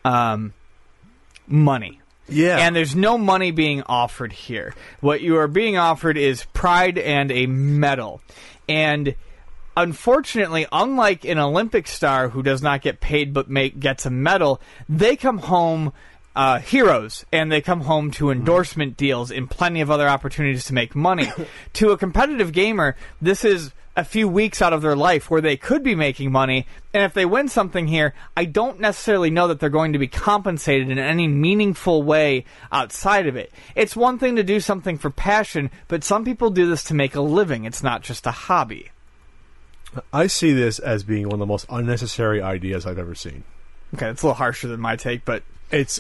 [0.04, 0.54] um,
[1.48, 2.02] money.
[2.28, 2.58] yeah.
[2.58, 4.74] And there's no money being offered here.
[5.02, 8.22] What you are being offered is pride and a medal.
[8.68, 9.14] And
[9.78, 14.62] unfortunately, unlike an Olympic star who does not get paid but make, gets a medal,
[14.88, 15.94] they come home
[16.40, 20.74] uh, heroes and they come home to endorsement deals and plenty of other opportunities to
[20.74, 21.30] make money.
[21.74, 25.58] to a competitive gamer, this is a few weeks out of their life where they
[25.58, 29.60] could be making money, and if they win something here, I don't necessarily know that
[29.60, 33.52] they're going to be compensated in any meaningful way outside of it.
[33.76, 37.16] It's one thing to do something for passion, but some people do this to make
[37.16, 37.66] a living.
[37.66, 38.92] It's not just a hobby.
[40.14, 43.44] I see this as being one of the most unnecessary ideas I've ever seen.
[43.94, 46.00] Okay, it's a little harsher than my take, but It's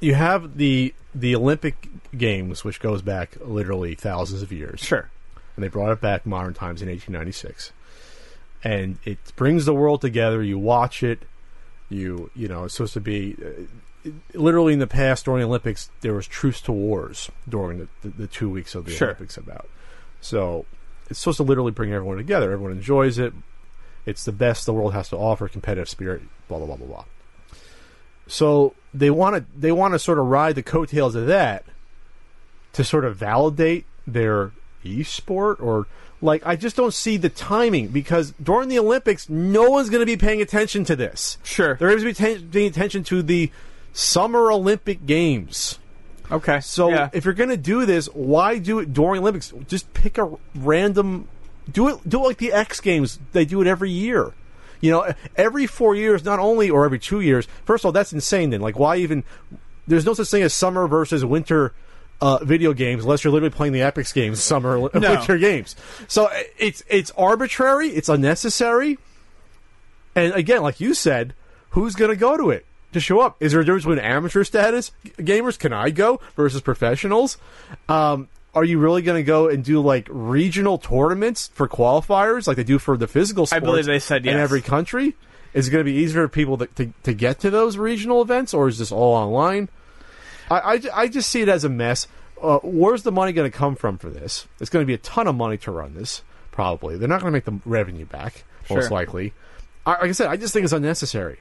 [0.00, 4.80] you have the the Olympic Games, which goes back literally thousands of years.
[4.80, 5.10] sure.
[5.56, 7.72] and they brought it back modern times in 1896
[8.62, 10.42] and it brings the world together.
[10.42, 11.22] You watch it.
[11.88, 13.36] You you know it's supposed to be
[14.04, 17.88] uh, literally in the past during the olympics there was truce to wars during the,
[18.02, 19.08] the, the two weeks of the Sure.
[19.08, 19.68] olympics about.
[20.20, 20.66] So
[21.08, 22.52] it's supposed to literally bring everyone together.
[22.52, 23.32] Everyone enjoys it.
[24.06, 27.04] It's the best the world has to offer competitive spirit blah blah blah blah blah.
[28.26, 31.64] So they want to they want to sort of ride the coattails of that
[32.72, 35.86] to sort of validate their e-sport or
[36.22, 40.06] like I just don't see the timing because during the Olympics no one's going to
[40.06, 41.38] be paying attention to this.
[41.42, 41.74] Sure.
[41.76, 43.50] They're going to be paying attention to the
[43.92, 45.78] Summer Olympic Games.
[46.30, 46.60] Okay.
[46.60, 47.10] So yeah.
[47.12, 49.52] if you're going to do this, why do it during Olympics?
[49.66, 51.28] Just pick a random
[51.70, 53.18] do it do it like the X Games.
[53.32, 54.32] They do it every year.
[54.80, 57.46] You know, every 4 years not only or every 2 years.
[57.64, 58.60] First of all, that's insane then.
[58.60, 59.24] Like why even
[59.86, 61.72] there's no such thing as summer versus winter
[62.20, 65.10] uh, video games unless you're literally playing the Epyx games, summer Oli- No.
[65.16, 65.74] winter games.
[66.08, 68.98] So uh, it's it's arbitrary, it's unnecessary.
[70.14, 71.34] And again, like you said,
[71.70, 73.36] who's going to go to it to show up?
[73.40, 75.58] Is there a difference between amateur status g- gamers?
[75.58, 77.38] Can I go versus professionals?
[77.88, 82.56] Um, are you really going to go and do like regional tournaments for qualifiers, like
[82.56, 83.62] they do for the physical sports?
[83.62, 85.16] I believe they said in every country.
[85.52, 88.22] Is it going to be easier for people to, to, to get to those regional
[88.22, 89.68] events, or is this all online?
[90.50, 92.06] I, I, I just see it as a mess.
[92.40, 94.46] Uh, where's the money going to come from for this?
[94.60, 96.96] It's going to be a ton of money to run this, probably.
[96.96, 98.90] They're not going to make the revenue back, most Sure.
[98.90, 99.32] likely.
[99.84, 101.38] I, like I said, I just think it's unnecessary.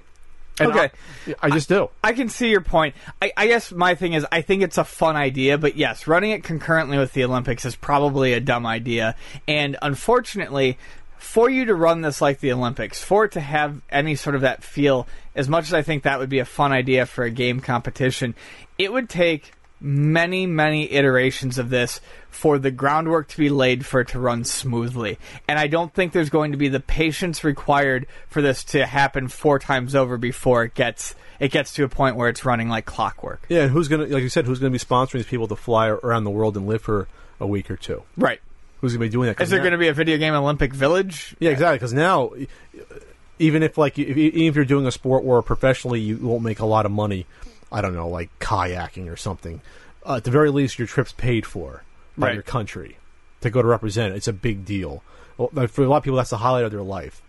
[0.59, 0.91] And Okay.
[1.27, 1.89] I, I just do.
[2.03, 2.95] I can see your point.
[3.21, 6.31] I, I guess my thing is, I think it's a fun idea, but yes, running
[6.31, 9.15] it concurrently with the Olympics is probably a dumb idea.
[9.47, 10.77] And unfortunately,
[11.17, 14.41] for you to run this like the Olympics, for it to have any sort of
[14.41, 17.29] that feel, as much as I think that would be a fun idea for a
[17.29, 18.35] game competition,
[18.77, 24.01] it would take many, many iterations of this for the groundwork to be laid for
[24.01, 25.17] it to run smoothly.
[25.47, 29.27] And I don't think there's going to be the patience required for this to happen
[29.27, 32.85] four times over before it gets it gets to a point where it's running like
[32.85, 33.45] clockwork.
[33.47, 35.47] Yeah, and who's going to, like you said, who's going to be sponsoring these people
[35.47, 37.07] to fly around the world and live for
[37.39, 38.03] a week or two?
[38.17, 38.41] Right.
[38.81, 39.41] Who's going to be doing that?
[39.41, 41.35] Is there now- going to be a video game Olympic Village?
[41.39, 41.77] Yeah, exactly.
[41.77, 42.31] Because now,
[43.39, 46.59] even if like if, even if you're doing a sport where professionally you won't make
[46.59, 47.25] a lot of money,
[47.71, 49.61] I don't know, like kayaking or something.
[50.05, 51.83] Uh, at the very least, your trip's paid for
[52.17, 52.33] by Right.
[52.35, 52.97] your country
[53.41, 54.15] to go to represent.
[54.15, 55.03] It's a big deal.
[55.37, 57.21] Well, for a lot of people, that's the highlight of their life.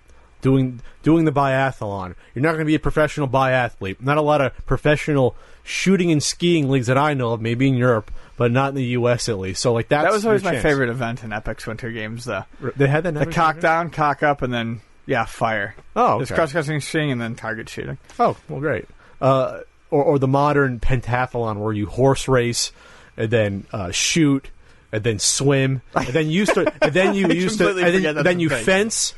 [0.42, 2.14] Doing doing the biathlon.
[2.34, 4.00] You're not going to be a professional biathlete.
[4.00, 7.42] Not a lot of professional shooting and skiing leagues that I know of.
[7.42, 9.28] Maybe in Europe, but not in the U.S.
[9.28, 9.60] at least.
[9.60, 10.62] So like that's That was always my chance.
[10.62, 12.44] favorite event in Epyx Winter Games, though.
[12.74, 13.12] They had that.
[13.12, 15.74] The cock down, cock up, and then yeah, fire.
[15.94, 16.36] Oh, There's okay.
[16.36, 17.98] cross-country skiing and then target shooting.
[18.18, 18.86] Oh, well, great.
[19.20, 22.72] Uh, or, or the modern pentathlon where you horse race
[23.16, 24.48] and then uh, shoot
[24.92, 28.22] and then swim and then you used to and then you used to and then,
[28.24, 28.64] then you thing.
[28.64, 29.14] fence.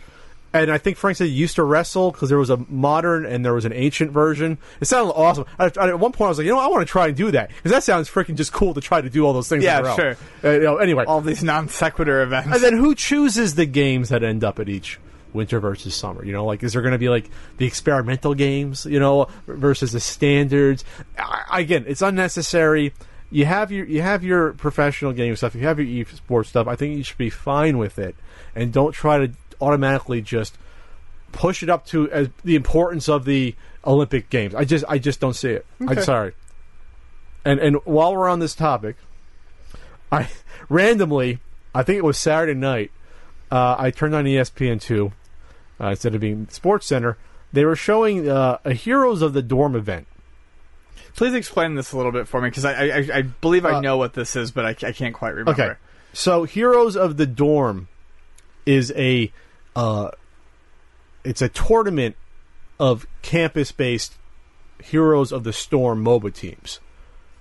[0.55, 3.43] And I think Frank said you used to wrestle because there was a modern and
[3.43, 4.59] there was an ancient version.
[4.83, 5.47] It sounded awesome.
[5.59, 7.17] I, I- at one point, I was like, you know, I want to try and
[7.17, 9.65] do that because that sounds freaking just cool to try to do all those things.
[9.65, 9.97] Yeah, in a row.
[9.97, 10.17] sure.
[10.45, 12.53] Uh, you know, anyway, All these non sequitur events.
[12.53, 14.99] and then who chooses the games that end up at each
[15.35, 16.25] winter versus summer?
[16.25, 19.93] You know, like is there going to be like the experimental games, you know, versus
[19.93, 20.85] the standards?
[21.19, 22.95] I, again, it's unnecessary.
[23.31, 25.55] You have your you have your professional game stuff.
[25.55, 26.67] You have your esports stuff.
[26.67, 28.15] I think you should be fine with it,
[28.55, 30.59] and don't try to automatically just
[31.33, 34.55] push it up to as the importance of the Olympic Games.
[34.55, 35.67] I just I just don't see it.
[35.81, 36.35] I'm sorry.
[37.45, 38.97] And and while we're on this topic,
[40.11, 40.29] I
[40.69, 41.41] randomly,
[41.75, 42.91] I think it was Saturday night,
[43.51, 45.13] uh, I turned on ESPN two
[45.83, 47.17] uh, instead of being Sports Center.
[47.53, 50.07] They were showing uh, a Heroes of the Dorm event.
[51.15, 53.81] Please explain this a little bit for me because I, I, I- believe I Uh,
[53.81, 55.51] know what this is, but I, I can't quite remember.
[55.63, 55.75] Okay,
[56.15, 57.89] so Heroes of the Dorm
[58.65, 59.31] is a
[59.77, 60.11] uh,
[61.25, 62.17] it's a tournament
[62.81, 64.15] of campus-based
[64.83, 66.81] Heroes of the Storm MOBA teams.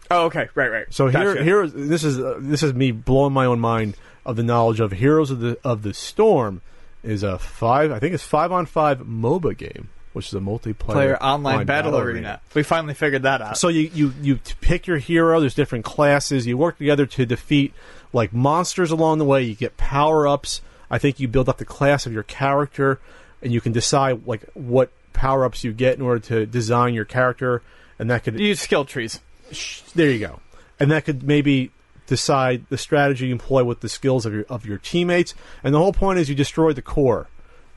[0.09, 0.85] Oh, okay, right, right.
[0.89, 1.43] So here, Gotcha.
[1.43, 4.91] here, this is uh, this is me blowing my own mind of the knowledge of
[4.91, 6.61] Heroes of the of the Storm
[7.03, 7.91] is a five.
[7.91, 11.97] I think it's five on five MOBA game, which is a multiplayer player online, battle,
[11.97, 12.41] arena.
[12.53, 13.57] We finally figured that out.
[13.57, 15.39] So you you you t- pick your hero.
[15.39, 16.47] There's different classes.
[16.47, 17.73] You work together to defeat
[18.13, 19.43] like monsters along the way.
[19.43, 20.61] You get power ups.
[20.89, 22.99] I think you build up the class of your character,
[23.41, 27.05] and you can decide like what power ups you get in order to design your
[27.05, 27.61] character,
[27.97, 29.19] and that could you use skill trees.
[29.51, 30.39] Sh- there you go
[30.81, 31.69] and that could maybe
[32.11, 35.77] decide the strategy you employ with the skills of your of your teammates, and the
[35.79, 37.27] whole point is you destroy the core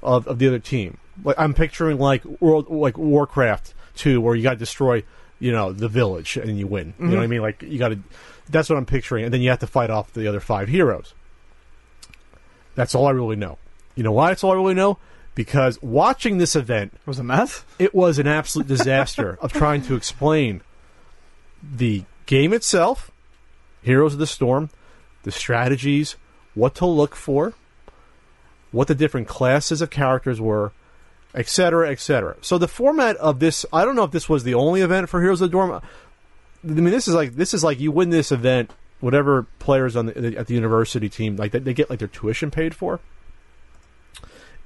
[0.02, 0.98] of, of the other team.
[1.22, 5.04] Like I'm picturing like world like Warcraft two, where you got to destroy
[5.38, 6.94] you know the village and you win.
[6.98, 7.30] You know what I mhm.
[7.30, 7.40] mean?
[7.42, 7.98] Like you got to.
[8.50, 11.14] That's what I'm picturing, and then you have to fight off the other five heroes.
[12.74, 13.58] That's all I really know.
[13.94, 14.30] You know why?
[14.30, 14.98] That's all I really know
[15.36, 17.64] because watching this event It was a mess.
[17.78, 20.60] it was an absolute disaster of trying to explain
[21.62, 23.10] the game itself,
[23.84, 24.70] Heroes of the Storm,
[25.24, 26.16] the strategies,
[26.54, 27.52] what to look for,
[28.72, 30.72] what the different classes of characters were,
[31.34, 32.36] etc., etc.
[32.40, 35.20] So the format of this, I don't know if this was the only event for
[35.20, 35.72] Heroes of the Storm.
[35.72, 35.80] I
[36.66, 38.70] mean, this is like this is like you win this event,
[39.00, 42.50] whatever players on the, at the university team like they, they get like their tuition
[42.50, 43.00] paid for.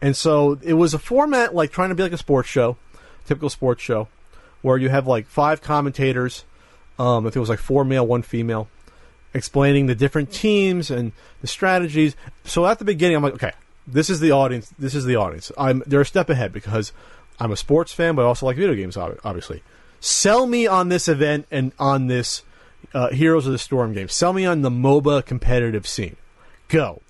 [0.00, 2.76] And so it was a format like trying to be like a sports show,
[3.26, 4.06] typical sports show,
[4.62, 6.44] where you have like five commentators.
[7.00, 8.68] Um, I think it was like four male, one female,
[9.34, 12.16] explaining the different teams and the strategies.
[12.44, 13.52] So at the beginning, I'm like, okay,
[13.86, 14.72] this is the audience.
[14.78, 15.50] This is the audience.
[15.58, 16.92] I'm they're a step ahead because
[17.40, 18.96] I'm a sports fan, but I also like video games.
[18.96, 19.62] Obviously,
[20.00, 22.42] sell me on this event and on this
[22.94, 24.08] uh, Heroes of the Storm game.
[24.08, 26.16] Sell me on the MOBA competitive scene.
[26.68, 27.00] Go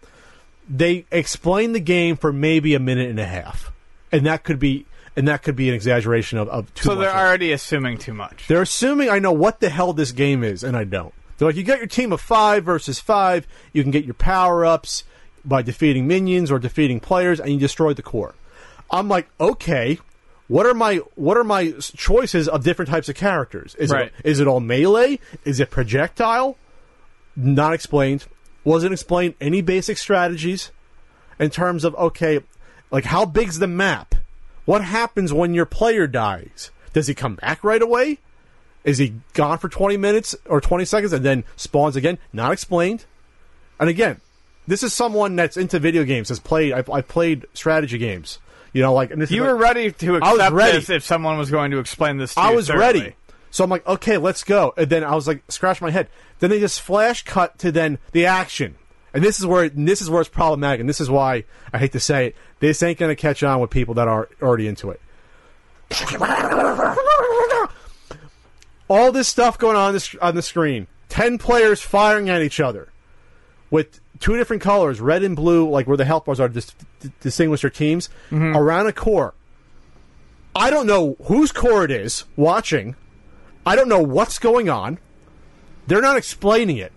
[0.68, 3.72] they explain the game for maybe a minute and a half,
[4.12, 4.85] and that could be
[5.16, 7.04] and that could be an exaggeration of, of too So much.
[7.04, 8.46] they're already assuming too much.
[8.46, 11.14] They're assuming I know what the hell this game is, and I don't.
[11.38, 13.46] They're like, you got your team of five versus five.
[13.72, 15.05] You can get your power ups
[15.44, 18.35] by defeating minions or defeating players, and you destroy the core.
[18.90, 19.98] I'm like, okay,
[20.48, 23.74] what are my what are my choices of different types of characters?
[23.77, 24.07] Is Right.
[24.07, 25.20] it is it all melee?
[25.44, 26.57] Is it projectile?
[27.37, 28.27] Not explained.
[28.64, 30.70] Wasn't explained any basic strategies
[31.38, 32.40] in terms of okay,
[32.90, 34.14] like how big's the map?
[34.64, 36.70] What happens when your player dies?
[36.92, 38.18] Does he come back right away?
[38.85, 42.19] Is he gone for 20 minutes or 20 seconds and then spawns again?
[42.33, 43.05] Not explained.
[43.81, 44.21] And again,
[44.67, 48.38] this is someone that's into video games, has played, I've, I've played strategy games.
[48.73, 50.79] You know, like, and this You were like- ready to I was ready.
[50.79, 52.81] this if someone was going to explain this to I you was thoroughly.
[53.01, 53.14] ready.
[53.51, 54.75] So I'm like, okay, let's go.
[54.77, 56.09] And then I was like, scratch my head.
[56.38, 58.75] Then they just flash cut to then the action.
[59.14, 61.79] And this is where and this is where it's problematic, and this is why I
[61.79, 62.37] hate to say it.
[62.61, 65.01] This ain't going to catch on with people that are already into it.
[68.88, 70.87] All this stuff going on this, on the screen.
[71.09, 72.88] Ten players firing at each other
[73.70, 76.74] with two different colors, red and blue, like where the health bars are to dis-
[77.20, 78.57] distinguish their teams, mm-hmm.
[78.57, 79.35] around a core.
[80.55, 82.96] I don't know whose core it is watching.
[83.64, 84.98] I don't know what's going on.
[85.87, 86.92] They're not explaining it.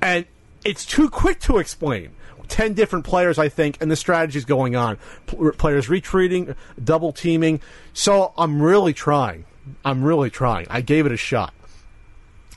[0.00, 0.26] And
[0.64, 2.10] it's too quick to explain.
[2.48, 4.98] 10 different players, I think, and the strategies going on.
[5.26, 7.60] P- players retreating, double teaming.
[7.92, 9.44] So I'm really trying.
[9.84, 10.66] I'm really trying.
[10.70, 11.52] I gave it a shot.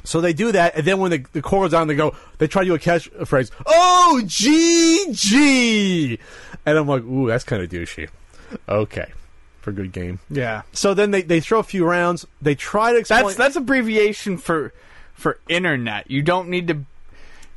[0.06, 2.48] So they do that, and then when the, the core goes on, they go, they
[2.48, 6.20] try to do a catchphrase, oh, GG!
[6.66, 8.10] And I'm like, ooh, that's kind of douchey.
[8.68, 9.12] Okay.
[9.62, 10.20] For good game.
[10.30, 12.28] Yeah, So then they, they throw a few rounds.
[12.42, 13.24] They try to explain.
[13.24, 14.74] that's that's abbreviation for
[15.14, 16.12] for internet.
[16.12, 16.84] You don't need to.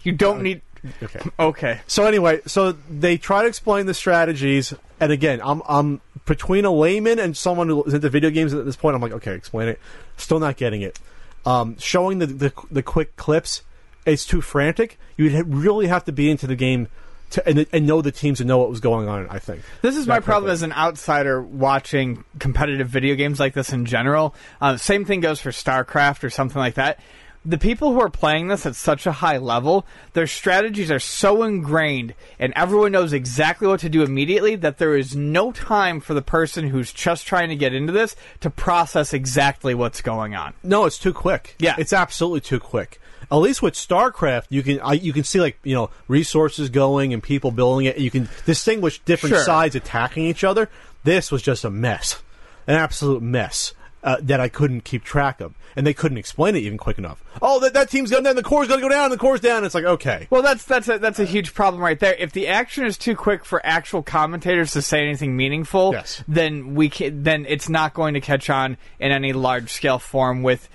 [0.04, 0.62] You don't need.
[1.02, 1.20] okay.
[1.40, 1.80] Okay.
[1.88, 6.70] So anyway, so they try to explain the strategies, and again, I'm I'm between a
[6.70, 8.94] layman and someone who's into video games at this point.
[8.94, 9.80] I'm like, okay, explain it.
[10.16, 10.98] Still not getting it.
[11.46, 13.62] Um, showing the, the the quick clips,
[14.04, 14.98] it's too frantic.
[15.16, 16.88] You'd really have to be into the game
[17.30, 19.28] to and, and know the teams and know what was going on.
[19.30, 20.52] I think This is That my problem quickly.
[20.54, 24.34] as an outsider watching competitive video games like this in general.
[24.60, 27.00] Uh, same thing goes for StarCraft or something like that.
[27.48, 31.44] The people who are playing this at such a high level, their strategies are so
[31.44, 36.12] ingrained and everyone knows exactly what to do immediately that there is no time for
[36.12, 40.54] the person who's just trying to get into this to process exactly what's going on.
[40.64, 41.54] No, it's too quick.
[41.60, 41.76] Yeah.
[41.78, 43.00] it's absolutely too quick.
[43.30, 47.22] At least with StarCraft, you can you can see like you know resources going and
[47.22, 47.98] people building it.
[47.98, 49.44] You can distinguish different Sure.
[49.44, 50.68] sides attacking each other.
[51.04, 52.22] This was just a mess,
[52.66, 53.72] an absolute mess
[54.06, 57.22] uh, that I couldn't keep track of, and they couldn't explain it even quick enough.
[57.42, 59.64] Oh, that that team's going down, the core's going to go down, the core's down.
[59.64, 62.14] It's like okay, Well, that's that's a that's a huge problem right there.
[62.14, 66.24] If the action is too quick for actual commentators to say anything meaningful, Yes.
[66.26, 70.42] then we can, then it's not going to catch on in any large scale form
[70.42, 70.68] with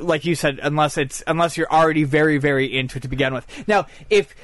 [0.00, 3.46] like you said unless it's unless you're already very very into it to begin with.
[3.68, 4.34] Now, if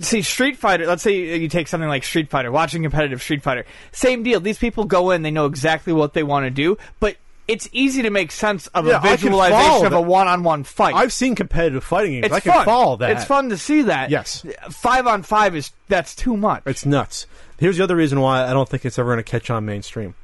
[0.00, 3.64] see Street Fighter, let's say you take something like Street Fighter, watching competitive Street Fighter,
[3.92, 4.40] same deal.
[4.40, 7.16] These people go in, they know exactly what they want to do, but
[7.48, 10.94] it's easy to make sense of Yeah, a visualization of a one-on-one fight.
[10.94, 12.26] I've seen competitive fighting games.
[12.26, 12.64] It's I can fun.
[12.64, 13.10] follow that.
[13.10, 14.10] It's fun to see that.
[14.10, 14.46] Yes.
[14.70, 16.62] Five on five is that's too much.
[16.66, 17.26] It's nuts.
[17.58, 20.14] Here's the other reason why I don't think it's ever going to catch on mainstream.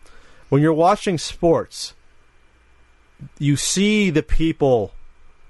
[0.49, 1.95] When you're watching sports,
[3.39, 4.93] you see the people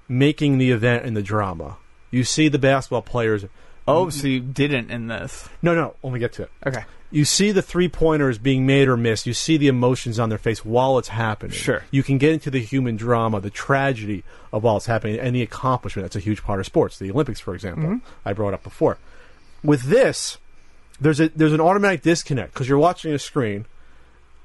[0.08, 1.76] making the event and the drama.
[2.10, 3.44] You see the basketball players.
[3.88, 5.48] Oh, so you didn't in this?
[5.62, 5.94] No, no.
[6.02, 6.50] Let me get to it.
[6.66, 6.84] Okay.
[7.10, 9.26] You see the three pointers being made or missed.
[9.26, 11.52] You see the emotions on their face while it's happening.
[11.52, 11.84] Sure.
[11.92, 15.42] You can get into the human drama, the tragedy of while it's happening, and the
[15.42, 16.04] accomplishment.
[16.04, 16.98] That's a huge part of sports.
[16.98, 18.06] The Olympics, for example, mm-hmm.
[18.24, 18.98] I brought up before.
[19.62, 20.38] With this,
[21.00, 23.66] there's a there's an automatic disconnect because you're watching a screen,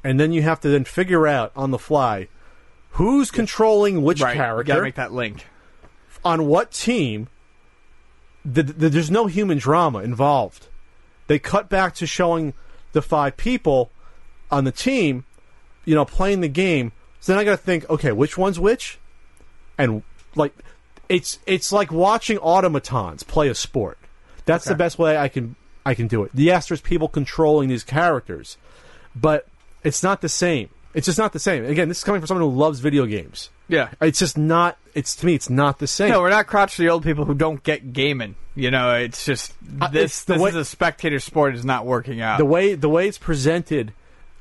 [0.03, 2.27] and then you have to then figure out on the fly
[2.91, 4.35] who's controlling which Right.
[4.35, 5.47] You character gotta make that link.
[6.23, 7.27] on what team.
[8.43, 10.67] The, the, there's no human drama involved.
[11.27, 12.53] They cut back to showing
[12.91, 13.91] the five people
[14.49, 15.25] on the team,
[15.85, 16.91] you know, playing the game.
[17.19, 18.99] So then I got to think, okay, which one's which,
[19.77, 20.03] and
[20.35, 20.53] like,
[21.07, 23.97] it's it's like watching automatons play a sport.
[24.45, 26.31] That's the best way I can I can do it.
[26.33, 28.57] Yes, there's people controlling these characters,
[29.15, 29.47] but
[29.83, 30.69] it's not the same.
[30.93, 31.65] It's just not the same.
[31.65, 33.49] Again, this is coming from someone who loves video games.
[33.67, 33.89] Yeah.
[34.01, 34.77] It's just not.
[34.93, 36.09] It's to me, it's not the same.
[36.09, 38.35] No, we're not crotchety old people who don't get gaming.
[38.55, 40.03] You know, it's just Uh, this.
[40.03, 42.37] it's the this way- is a spectator sport is not working out.
[42.37, 43.93] the way the way it's presented,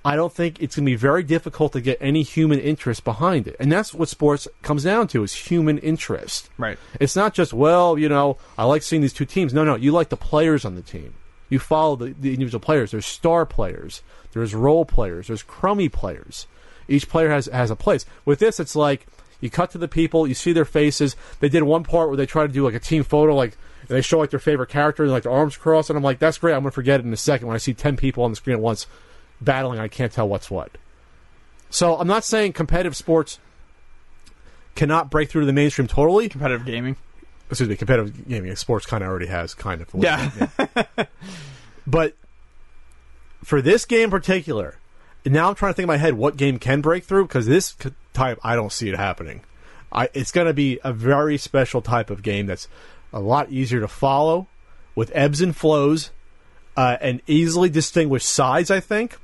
[0.04, 3.46] I don't think it's going to be very difficult to get any human interest behind
[3.46, 6.50] it, and that's what sports comes down to: is human interest.
[6.58, 6.78] Right.
[6.98, 9.54] It's not just well, you know, I like seeing these two teams.
[9.54, 11.14] No, no, you like the players on the team.
[11.50, 12.92] You follow the, the individual players.
[12.92, 14.02] There's star players.
[14.32, 15.26] There's role players.
[15.26, 16.46] There's crummy players.
[16.88, 18.06] Each player has has a place.
[18.24, 19.06] With this, it's like
[19.40, 21.16] you cut to the people, you see their faces.
[21.40, 23.96] They did one part where they try to do like a team photo, like and
[23.96, 26.38] they show like their favorite character, and like their arms crossed, and I'm like, that's
[26.38, 26.54] great.
[26.54, 28.56] I'm gonna forget it in a second when I see ten people on the screen
[28.56, 28.86] at once
[29.40, 29.78] battling.
[29.80, 30.78] I can't tell what's what.
[31.70, 33.38] So I'm not saying competitive sports
[34.74, 36.28] cannot break through to the mainstream totally.
[36.28, 36.96] Competitive gaming.
[37.50, 38.54] Excuse me, competitive gaming.
[38.56, 39.88] Sports kind of already has kind of.
[39.94, 40.30] Yeah.
[41.86, 42.14] But
[43.42, 44.76] for this game in particular,
[45.26, 47.76] now I'm trying to think in my head what game can break through because this
[48.12, 49.42] type I don't see it happening.
[49.92, 52.68] I, it's going to be a very special type of game that's
[53.12, 54.46] a lot easier to follow
[54.94, 56.10] with ebbs and flows
[56.76, 58.70] uh, and easily distinguish sides.
[58.70, 59.18] I think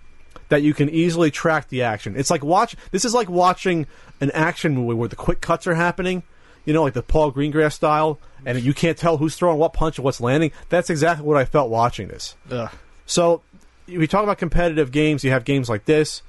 [0.49, 2.17] that you can easily track the action.
[2.17, 2.75] It's like watch.
[2.91, 3.87] This is like watching
[4.21, 6.25] an action movie where the quick cuts are happening.
[6.67, 9.97] You know, like the Paul Greengrass style, and you can't tell who's throwing what punch
[9.99, 10.51] and what's landing.
[10.69, 12.35] That's exactly what I felt watching this.
[12.51, 12.71] Ugh.
[13.07, 13.41] So
[13.89, 15.23] we talk about competitive games.
[15.25, 16.23] You have games like this.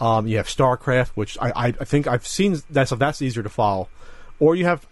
[0.00, 2.88] Um, you have StarCraft, which I, I, I think I've seen that.
[2.88, 3.88] That's easier to follow.
[4.40, 4.86] Or you have,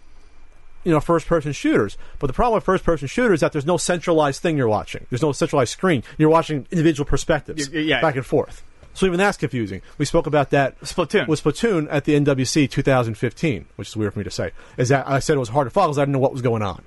[0.83, 1.97] you know, first-person shooters.
[2.19, 5.07] But the problem with first-person shooters is that there's no centralized thing you're watching.
[5.09, 6.03] There's no centralized screen.
[6.17, 8.01] You're watching individual perspectives, Y- y- yeah.
[8.01, 8.63] back and forth.
[8.93, 9.81] So even that's confusing.
[9.97, 11.27] We spoke about that Splatoon.
[11.27, 14.51] with Splatoon at the NWC 2015, which is weird for me to say.
[14.77, 16.41] Is that I said it was hard to follow because I didn't know what was
[16.41, 16.83] going on.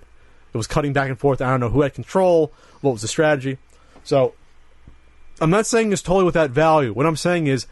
[0.52, 1.40] It was cutting back and forth.
[1.40, 2.52] I don't know who had control.
[2.80, 3.59] What was the strategy?
[4.05, 4.34] So
[5.40, 6.92] I'm not saying it's totally without value.
[6.92, 7.66] What I'm saying is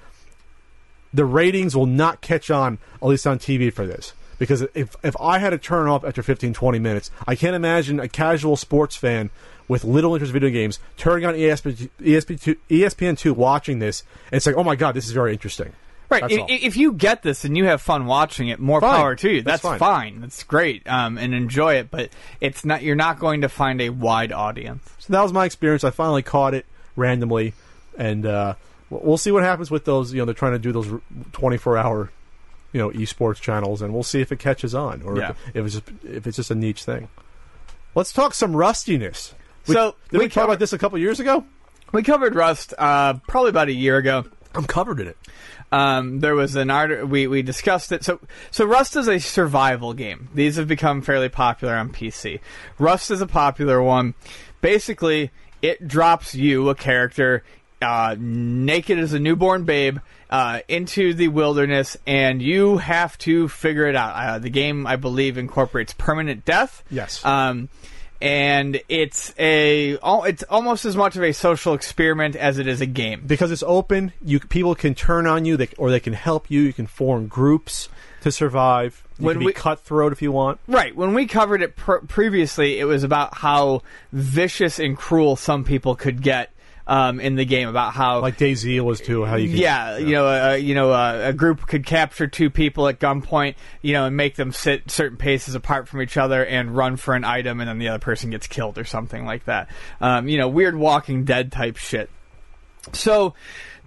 [1.12, 4.14] the ratings will not catch on, at least on TV, for this.
[4.38, 8.00] Because if if I had to turn off after 15, 20 minutes, I can't imagine
[8.00, 9.30] a casual sports fan
[9.68, 14.42] with little interest in video games turning on E ESPN, ESPN2, ESPN2 watching this and
[14.42, 15.72] saying, oh my god, this is very interesting.
[16.10, 16.30] Right.
[16.30, 18.96] If, if you get this and you have fun watching it, more Fine.
[18.96, 19.40] power to you.
[19.42, 19.78] That's That's, fine.
[19.78, 20.20] fine.
[20.20, 20.86] That's great.
[20.86, 22.82] Um, and enjoy it, but it's not.
[22.82, 24.86] You're not going to find a wide audience.
[24.98, 25.84] So that was my experience.
[25.84, 27.54] I finally caught it randomly,
[27.96, 28.54] and uh,
[28.90, 30.12] we'll we'll see what happens with those.
[30.12, 30.88] You know, they're trying to do those
[31.32, 32.10] 24 hour,
[32.72, 35.32] you know, esports channels, and we'll see if it catches on or Yeah.
[35.54, 37.08] if it's just, if it's just a niche thing.
[37.94, 39.34] Let's talk some rustiness.
[39.66, 41.44] We, So, did we, we talk about this a couple years ago?
[41.92, 44.24] We covered Rust uh, probably about a year ago.
[44.54, 45.16] I'm covered in it.
[45.70, 48.04] Um, there was an art we we discussed it.
[48.04, 50.28] So so Rust is a survival game.
[50.34, 52.40] These have become fairly popular on PC.
[52.78, 54.14] Rust is a popular one.
[54.60, 55.30] Basically,
[55.62, 57.42] it drops you a character
[57.80, 59.98] uh, naked as a newborn babe
[60.30, 64.14] uh, into the wilderness, and you have to figure it out.
[64.14, 66.84] Uh, the game, I believe, incorporates permanent death.
[66.90, 67.24] Yes.
[67.24, 67.68] Um,
[68.22, 72.86] and it's a it's almost as much of a social experiment as it is a
[72.86, 73.22] game.
[73.26, 76.60] because it's open, you people can turn on you, they, or they can help you.
[76.62, 77.88] You can form groups
[78.22, 79.02] to survive.
[79.18, 80.60] You When can be we- cutthroat if you want.
[80.68, 80.94] Right.
[80.94, 85.96] When we covered it pr- previously, it was about how vicious and cruel some people
[85.96, 86.51] could get
[86.86, 87.68] um, in the game.
[87.68, 89.24] About how, Like DayZ was too.
[89.24, 92.50] How you can, yeah, you know, uh, you know, uh, a group could capture two
[92.50, 96.44] people at gunpoint, you know, and make them sit certain paces apart from each other
[96.44, 99.44] and run for an item, and then the other person gets killed or something like
[99.44, 99.68] that.
[100.00, 102.10] Um, you know, weird Walking Dead type shit.
[102.92, 103.34] So,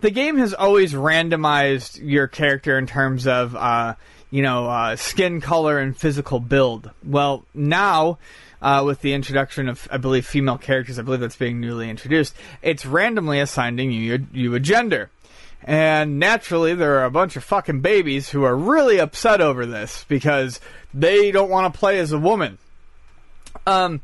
[0.02, 3.96] the game has always randomized your character in terms of, uh,
[4.32, 6.92] you know, uh, skin color and physical build.
[7.04, 8.20] Well, now,
[8.66, 12.34] uh, with the introduction of, I believe, female characters, I believe that's being newly introduced,
[12.64, 15.12] it's randomly assigning you, you a gender.
[15.64, 20.04] And naturally, there are a bunch of fucking babies who are really upset over this
[20.08, 20.60] because
[20.96, 22.58] they don't want to play as a woman.
[23.68, 24.02] Um,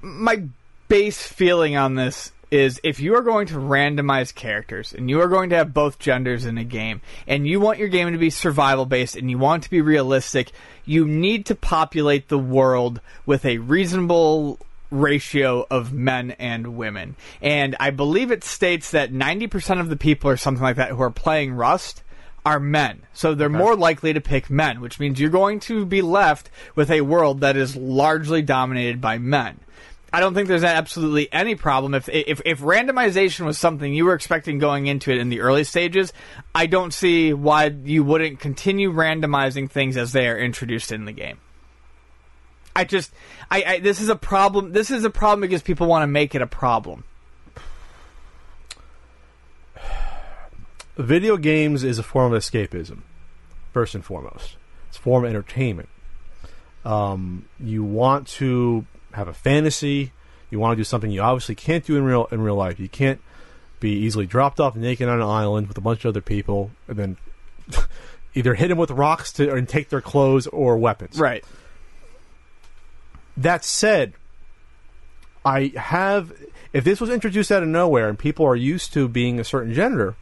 [0.00, 0.44] my
[0.88, 5.28] base feeling on this is if you are going to randomize characters and you are
[5.28, 8.30] going to have both genders in a game and you want your game to be
[8.30, 10.52] survival based and you want to be realistic,
[10.84, 14.58] you need to populate the world with a reasonable
[14.90, 17.16] ratio of men and women.
[17.42, 21.02] And I believe it states that 90% of the people or something like that who
[21.02, 22.02] are playing Rust
[22.46, 23.02] are men.
[23.12, 26.90] So they're more likely to pick men, which means you're going to be left with
[26.90, 29.60] a world that is largely dominated by men.
[30.12, 34.14] I don't think there's absolutely any problem if, if if randomization was something you were
[34.14, 36.12] expecting going into it in the early stages.
[36.54, 41.12] I don't see why you wouldn't continue randomizing things as they are introduced in the
[41.12, 41.38] game.
[42.74, 43.12] I just,
[43.50, 44.72] I, I this is a problem.
[44.72, 47.04] This is a problem because people want to make it a problem.
[50.96, 53.02] Video games is a form of escapism,
[53.72, 54.56] first and foremost.
[54.88, 55.88] It's a form of entertainment.
[56.84, 60.12] Um, you want to have a fantasy.
[60.50, 62.80] You want to do something you obviously can't do in real in real life.
[62.80, 63.20] You can't
[63.80, 66.96] be easily dropped off naked on an island with a bunch of other people and
[66.96, 67.16] then
[68.34, 71.18] either hit them with rocks to and take their clothes or weapons.
[71.18, 71.44] Right.
[73.36, 74.14] That said,
[75.44, 76.32] I have
[76.72, 79.72] if this was introduced out of nowhere and people are used to being a certain
[79.72, 80.16] gender,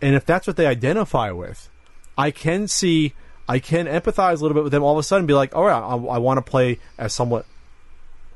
[0.00, 1.70] and if that's what they identify with,
[2.18, 3.14] I can see
[3.48, 4.82] I can empathize a little bit with them.
[4.82, 7.12] All of a sudden, be like, oh, all right, I, I want to play as
[7.12, 7.46] somewhat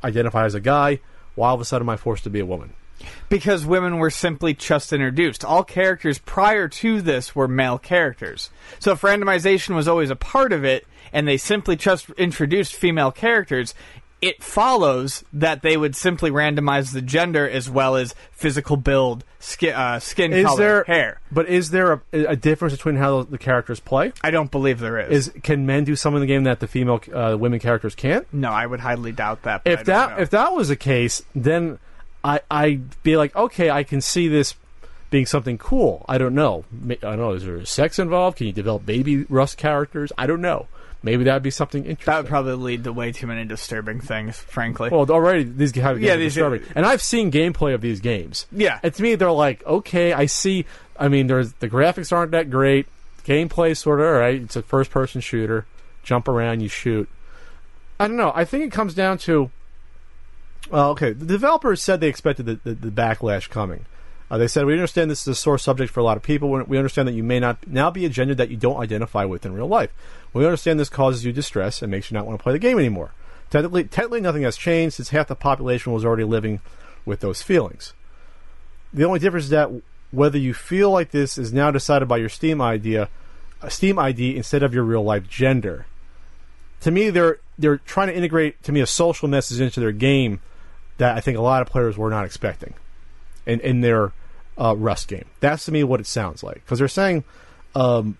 [0.02, 1.00] identify as a guy.
[1.34, 2.74] Why all of a sudden am I forced to be a woman?
[3.28, 5.44] Because women were simply just introduced.
[5.44, 8.50] All characters prior to this were male characters.
[8.78, 13.10] So if randomization was always a part of it, and they simply just introduced female
[13.10, 13.74] characters,
[14.22, 19.74] it follows that they would simply randomize the gender as well as physical build, skin,
[19.74, 21.20] uh, skin Is color, there hair.
[21.32, 24.12] But is there a, a difference between how the characters play?
[24.22, 25.28] I don't believe there is.
[25.28, 28.26] Is can men do some in the game that the female uh, women characters can't?
[28.32, 29.64] no, I would highly doubt that.
[29.64, 30.22] but I If don't that know.
[30.22, 31.78] if that was the case, then
[32.22, 34.54] I I'd be like, okay, I can see this
[35.10, 36.04] being something cool.
[36.08, 36.64] I don't know.
[36.70, 37.32] Ma- I don't know.
[37.32, 38.36] Is there sex involved?
[38.36, 40.12] Can you develop baby Rust characters?
[40.18, 40.66] I don't know.
[41.02, 42.12] Maybe that'd be something interesting.
[42.12, 44.90] that would probably lead to way too many disturbing things, frankly.
[44.90, 48.46] Well, already these have Yeah, yeah, these- disturbing, and I've seen gameplay of these games.
[48.52, 48.78] Yeah.
[48.82, 50.66] and to me, they're like, okay, I see.
[50.98, 52.86] I mean, there's the graphics aren't that great.
[53.26, 54.40] Gameplay sort of all right.
[54.42, 55.64] It's a first-person shooter.
[56.02, 57.08] Jump around, you shoot.
[57.98, 58.32] I don't know.
[58.34, 59.50] I think it comes down to.
[60.70, 63.86] Well, okay, the developers said they expected the, the, the backlash coming.
[64.30, 66.50] Uh, they said we understand this is a sore subject for a lot of people.
[66.50, 69.44] We understand that you may not now be a gender that you don't identify with
[69.44, 69.92] in real life.
[70.32, 72.78] We understand this causes you distress and makes you not want to play the game
[72.78, 73.10] anymore.
[73.50, 76.60] Technically, technically nothing has changed since half the population was already living
[77.04, 77.92] with those feelings.
[78.94, 79.70] The only difference is that
[80.12, 83.08] whether you feel like this is now decided by your Steam idea,
[83.60, 85.86] a Steam ID instead of your real life gender.
[86.82, 90.40] To me, they're they're trying to integrate to me a social message into their game
[90.98, 92.74] that I think a lot of players were not expecting
[93.44, 94.12] in in their
[94.60, 95.24] uh, Rust game.
[95.40, 97.24] That's to me what it sounds like because they're saying
[97.74, 98.18] um,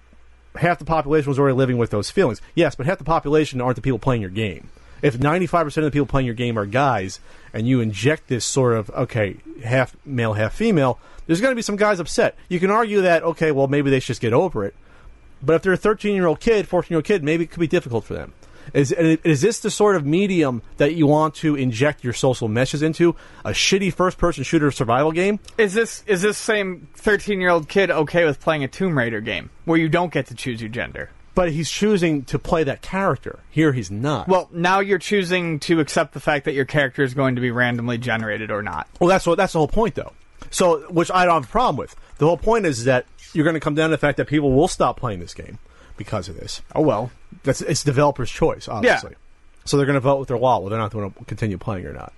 [0.57, 2.41] half the population was already living with those feelings.
[2.55, 4.71] Yes, but half the population aren't the people playing your game.
[5.03, 7.21] If 95% of the people playing your game are guys,
[7.55, 11.63] and you inject this sort of, okay, half male, half female, there's going to be
[11.63, 12.37] some guys upset.
[12.49, 14.75] You can argue that, okay, well, maybe they should just get over it.
[15.43, 17.61] But if they're a 13 year old kid, 14 year old kid, maybe it could
[17.61, 18.35] be difficult for them.
[18.73, 22.83] Is, is this the sort of medium that you want to inject your social meshes
[22.83, 23.17] into?
[23.45, 25.41] A shitty first person shooter survival game?
[25.59, 29.21] Is this is this same thirteen year old kid okay with playing a Tomb Raider
[29.21, 31.11] game where you don't get to choose your gender?
[31.35, 33.39] But he's choosing to play that character.
[33.51, 34.29] Here he's not.
[34.29, 37.51] Well, now you're choosing to accept the fact that your character is going to be
[37.51, 38.89] randomly generated or not.
[39.01, 40.13] Well, that's what that's the whole point, though.
[40.51, 41.95] So, which I don't have a problem with.
[42.19, 44.53] The whole point is that you're going to come down to the fact that people
[44.53, 45.59] will stop playing this game
[45.97, 46.63] because of this.
[46.75, 47.11] Oh well.
[47.43, 49.11] That's it's developers' choice, obviously.
[49.13, 49.17] Yeah.
[49.65, 51.59] So they're going to vote with their wallet whether or not they want to continue
[51.59, 52.13] playing or not.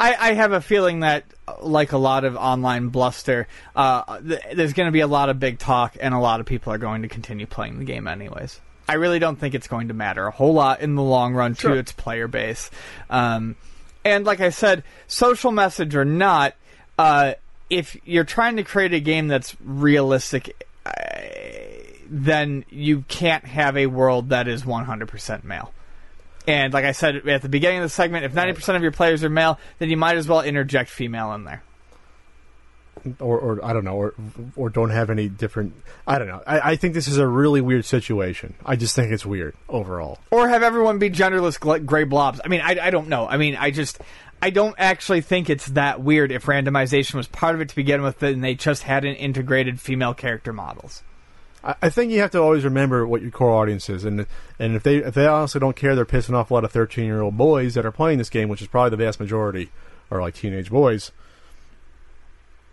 [0.00, 1.24] I, I have a feeling that,
[1.60, 3.46] like a lot of online bluster,
[3.76, 6.46] uh, th- there's going to be a lot of big talk, and a lot of
[6.46, 8.60] people are going to continue playing the game anyways.
[8.88, 11.54] I really don't think it's going to matter a whole lot in the long run
[11.54, 11.72] Sure.
[11.72, 12.70] to its player base.
[13.10, 13.56] Um,
[14.04, 16.54] and like I said, social message or not,
[16.98, 17.34] uh,
[17.70, 20.90] if you're trying to create a game that's realistic, uh,
[22.08, 25.72] then you can't have a world that is 100% male.
[26.46, 29.24] And like I said at the beginning of the segment, if 90% of your players
[29.24, 31.62] are male, then you might as well interject female in there.
[33.18, 34.14] Or, or I don't know, or
[34.56, 35.74] or don't have any different.
[36.06, 36.42] I don't know.
[36.46, 38.54] I, I think this is a really weird situation.
[38.64, 40.20] I just think it's weird overall.
[40.30, 42.40] Or have everyone be genderless gl- gray blobs.
[42.42, 43.26] I mean, I, I don't know.
[43.26, 44.00] I mean, I just.
[44.40, 48.02] I don't actually think it's that weird if randomization was part of it to begin
[48.02, 51.02] with and they just hadn't integrated female character models.
[51.64, 54.26] I, I think you have to always remember what your core audience is, and
[54.58, 57.06] and if they if they honestly don't care, they're pissing off a lot of thirteen
[57.06, 59.70] year old boys that are playing this game, which is probably the vast majority,
[60.10, 61.10] are like teenage boys.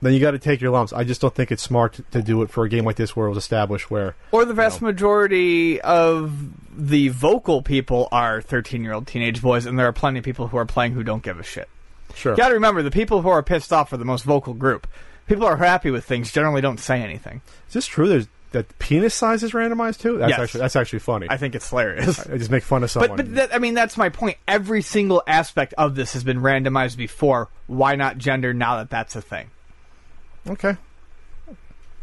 [0.03, 0.93] Then you got to take your lumps.
[0.93, 3.15] I just don't think it's smart to, to do it for a game like this,
[3.15, 6.33] where it was established where Or the vast majority of
[6.75, 10.47] the vocal people are 13 year old teenage boys, and there are plenty of people
[10.47, 11.69] who are playing who don't give a shit.
[12.15, 12.31] sure.
[12.31, 14.87] You gotta remember, the people who are pissed off are the most vocal group.
[15.27, 17.41] People who are happy with things generally don't say anything.
[17.67, 18.07] Is this true?
[18.07, 20.17] There's that penis size is randomized too.
[20.17, 20.39] That's Yes.
[20.39, 21.27] actually that's actually funny.
[21.29, 22.19] I think it's hilarious.
[22.27, 23.11] I just make fun of someone.
[23.17, 24.37] But but that, I mean that's my point.
[24.47, 27.49] Every single aspect of this has been randomized before.
[27.67, 29.49] Why not gender now that that's a thing?
[30.49, 30.75] okay.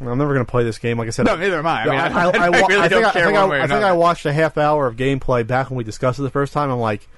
[0.01, 0.97] Well, I'm never going to play this game.
[0.97, 1.83] Like I said, No, neither am I.
[1.83, 1.99] I mean,
[2.41, 3.73] I, wa- really I think, don't I, care think, one I, way or I think
[3.73, 3.95] I another.
[3.97, 6.71] watched a half hour of gameplay back when we discussed it the first time.
[6.71, 7.09] I'm like,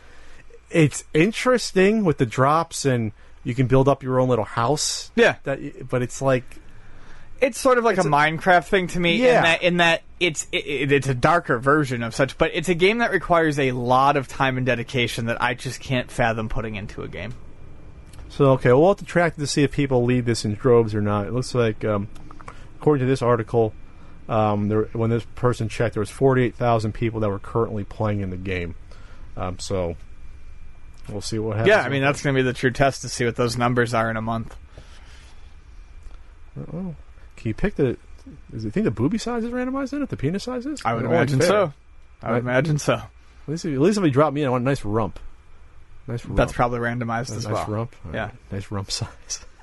[0.71, 3.13] it's interesting with the drops and
[3.45, 5.11] you can build up your own little house.
[5.15, 5.37] Yeah.
[5.45, 6.57] That, but it's like,
[7.41, 9.17] It's sort of like a, a- Minecraft thing to me.
[9.17, 9.39] Yeah.
[9.39, 12.69] In that, in that it's it, it, it's a darker version of such, but it's
[12.69, 16.49] a game that requires a lot of time and dedication that I just can't fathom
[16.49, 17.33] putting into a game.
[18.29, 18.73] so okay.
[18.73, 21.27] We'll have to track to see if people leave this in droves or not.
[21.27, 22.09] It looks like, um,
[22.79, 23.73] according to this article,
[24.29, 28.31] um, there, when this person checked, there was 48,000 people that were currently playing in
[28.31, 28.75] the game.
[29.37, 29.97] Um, so
[31.09, 31.69] we'll see what happens.
[31.69, 33.95] Yeah, I mean that's going to be the true test to see what those numbers
[33.95, 34.55] are in a month.
[36.73, 36.95] Oh.
[37.41, 37.97] Can you pick the?
[38.53, 40.09] Is it think the booby size is randomized in it?
[40.11, 40.83] The penis size is?
[40.85, 41.49] I would what's imagine fair.
[41.49, 41.73] so.
[42.23, 42.53] I would Right.
[42.53, 42.95] imagine so.
[42.95, 43.09] At
[43.49, 45.19] least, if, at least if he dropped me, I want a nice rump.
[46.07, 46.37] Nice rump.
[46.37, 47.57] That's probably randomized Nice as well.
[47.57, 47.97] Nice rump.
[48.07, 48.25] All Yeah.
[48.27, 48.35] right.
[48.53, 49.45] Nice rump size.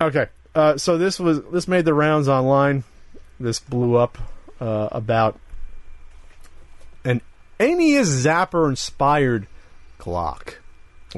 [0.00, 0.26] Okay.
[0.54, 2.84] Uh, so this was this made the rounds online.
[3.38, 4.18] This blew up
[4.60, 5.38] uh, about
[7.04, 7.20] an
[7.58, 9.46] NES Zapper inspired
[9.98, 10.54] Glock.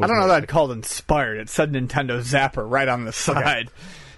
[0.01, 1.39] I don't know that called inspired.
[1.39, 3.71] It said Nintendo Zapper right on the side.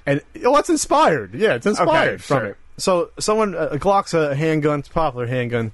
[0.07, 1.35] And oh, it's inspired.
[1.35, 2.47] Yeah, it's inspired Okay, from sure.
[2.47, 2.57] it.
[2.77, 4.81] So someone uh, a Glock's a handgun.
[4.81, 5.73] It's a popular handgun.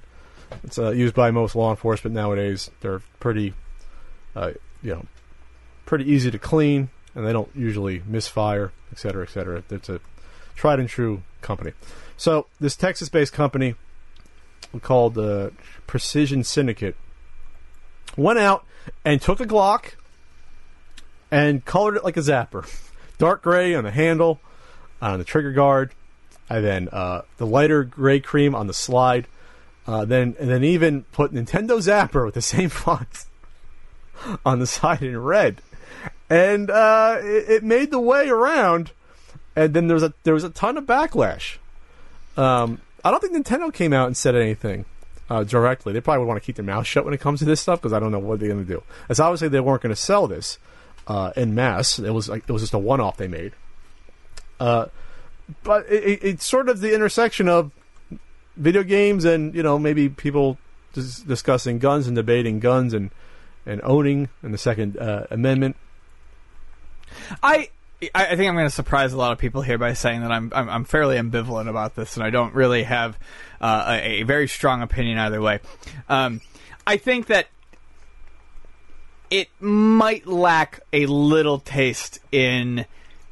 [0.63, 2.71] It's uh, used by most law enforcement nowadays.
[2.81, 3.53] They're pretty,
[4.35, 5.05] uh, you know,
[5.85, 9.63] pretty easy to clean, and they don't usually misfire, et cetera, et cetera.
[9.69, 9.99] It's a
[10.55, 11.73] tried and true company.
[12.17, 13.75] So this Texas-based company
[14.81, 15.49] called uh,
[15.87, 16.95] Precision Syndicate
[18.17, 18.65] went out
[19.05, 19.93] and took a Glock
[21.31, 22.69] and colored it like a zapper.
[23.17, 24.41] Dark gray on the handle,
[25.01, 25.91] on the trigger guard,
[26.49, 29.27] and then uh, the lighter gray cream on the slide.
[29.87, 33.25] Uh, then and then even put Nintendo Zapper with the same font
[34.45, 35.61] on the side in red,
[36.29, 38.91] and uh, it, it made the way around.
[39.55, 41.57] And then there was a there was a ton of backlash.
[42.37, 44.85] Um, I don't think Nintendo came out and said anything
[45.31, 45.93] uh, directly.
[45.93, 47.79] They probably would want to keep their mouth shut when it comes to this stuff
[47.79, 48.83] because I don't know what they're going to do.
[49.07, 50.59] As obviously they weren't going to sell this
[51.07, 51.99] uh, in mass.
[51.99, 53.53] It was like it was just a one-off they made.
[54.59, 54.87] Uh,
[55.63, 57.71] but it, it, it's sort of the intersection of
[58.57, 60.57] video games and you know maybe people
[60.91, 63.09] dis- discussing guns and debating guns and
[63.65, 65.77] and owning and the Second uh, Amendment.
[67.41, 67.69] I
[68.01, 70.31] I I think I'm going to surprise a lot of people here by saying that
[70.31, 73.17] I'm I'm, I'm fairly ambivalent about this, and I don't really have
[73.59, 75.59] uh, a, a very strong opinion either way.
[76.09, 76.41] Um,
[76.85, 77.47] I think that
[79.29, 82.85] it might lack a little taste in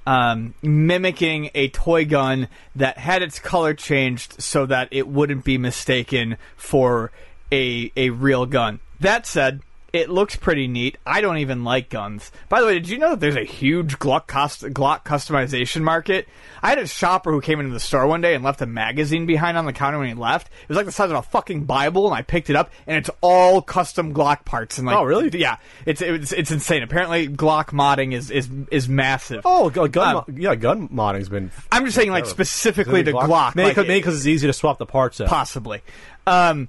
[0.07, 5.57] um, mimicking a toy gun that had its color changed so that it wouldn't be
[5.57, 7.11] mistaken for
[7.51, 8.79] a a real gun.
[8.99, 9.61] That said,
[9.93, 10.97] it looks pretty neat.
[11.05, 12.31] I don't even like guns.
[12.49, 16.27] By the way, did you know that there's a huge Glock, cost- Glock customization market?
[16.61, 19.25] I had a shopper who came into the store one day and left a magazine
[19.25, 20.47] behind on the counter when he left.
[20.63, 22.97] It was like the size of a fucking Bible, and I picked it up, and
[22.97, 24.77] it's all custom Glock parts.
[24.77, 25.29] And like, Oh, really?
[25.39, 26.83] Yeah, it's it's, it's insane.
[26.83, 29.41] Apparently, Glock modding is is is massive.
[29.45, 32.43] Oh, gun, Um, yeah, gun modding's been I'm just saying, like terrible.
[32.45, 35.27] specifically to Glock, Maybe like, because it's easy to swap the parts out.
[35.27, 35.81] possibly.
[36.27, 36.67] Um,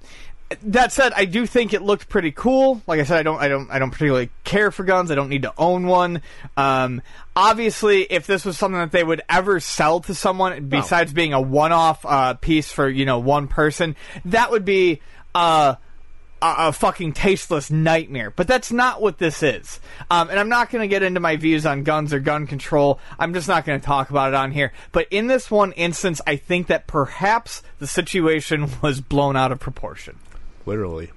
[0.62, 2.82] that said, I do think it looked pretty cool.
[2.86, 5.10] Like I said, I don't, I don't, I don't particularly care for guns.
[5.10, 6.22] I don't need to own one.
[6.56, 7.02] Um,
[7.36, 11.40] obviously, if this was something that they would ever sell to someone, besides being a
[11.40, 15.00] one-off uh, piece for you know one person, that would be.
[15.34, 15.76] Uh,
[16.42, 18.30] a, a fucking tasteless nightmare.
[18.30, 19.78] But that's not what this is.
[20.10, 22.98] Um, and I'm not going to get into my views on guns or gun control.
[23.18, 24.72] I'm just not going to talk about it on here.
[24.92, 29.60] But in this one instance, I think that perhaps the situation was blown out of
[29.60, 30.18] proportion.
[30.66, 31.10] Literally.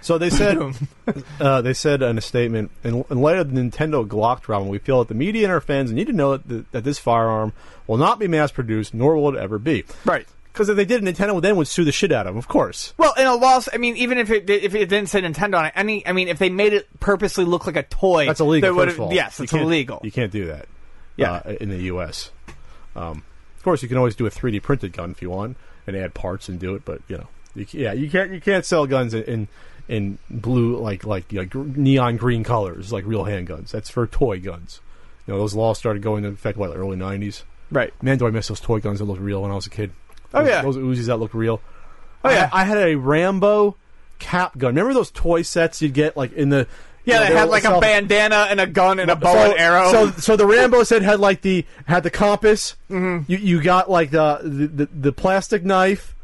[0.00, 0.58] So they said,
[1.40, 4.78] uh, they said in a statement, in, in light of the Nintendo Glock drama, we
[4.78, 7.52] feel that the media and our fans need to know that, the, that this firearm
[7.86, 9.84] will not be mass produced, nor will it ever be.
[10.04, 10.26] Right.
[10.52, 12.38] Because if they did, Nintendo then would sue the shit out of them.
[12.38, 12.92] Of course.
[12.98, 15.58] Well, in a loss, I mean, even if it did, if it didn't say Nintendo
[15.58, 18.40] on it, any, I mean, if they made it purposely look like a toy, That's
[18.40, 18.74] illegal.
[18.74, 20.00] there First of all, Yes, it's can't- illegal.
[20.02, 20.66] You can't do that.
[21.16, 21.32] Yeah.
[21.32, 22.30] uh, in the U.S.
[22.96, 23.22] Um,
[23.56, 25.56] of course, you can always do a 3D printed gun if you want
[25.86, 26.84] and add parts and do it.
[26.84, 29.48] But you know, you, yeah, you can't you can't sell guns in in,
[29.88, 33.70] in blue like like know, neon green colors like real handguns.
[33.70, 34.80] That's for toy guns.
[35.26, 37.42] You know, those laws started going into effect what like early '90s.
[37.70, 37.92] right?
[38.02, 39.92] Man, do I miss those toy guns that looked real when I was a kid.
[40.34, 40.62] Oh, yeah.
[40.62, 41.60] those Uzis that looked real.
[42.24, 42.48] Oh, yeah.
[42.52, 43.76] I, I had a Rambo
[44.18, 44.68] cap gun.
[44.70, 46.66] Remember those toy sets you'd get like in the
[47.04, 49.32] Yeah, you know, they had like a self- bandana and a gun and a bow
[49.32, 49.90] so, and arrow.
[49.90, 52.76] So, so the Rambo set had like the had the compass.
[52.88, 53.30] Mm-hmm.
[53.30, 56.14] You you got like the, the the the plastic knife.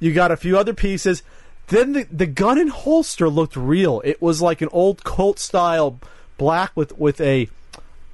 [0.00, 1.22] You got a few other pieces.
[1.68, 4.02] Then the the gun and holster looked real.
[4.04, 6.00] It was like an old Colt style
[6.36, 7.48] black with with a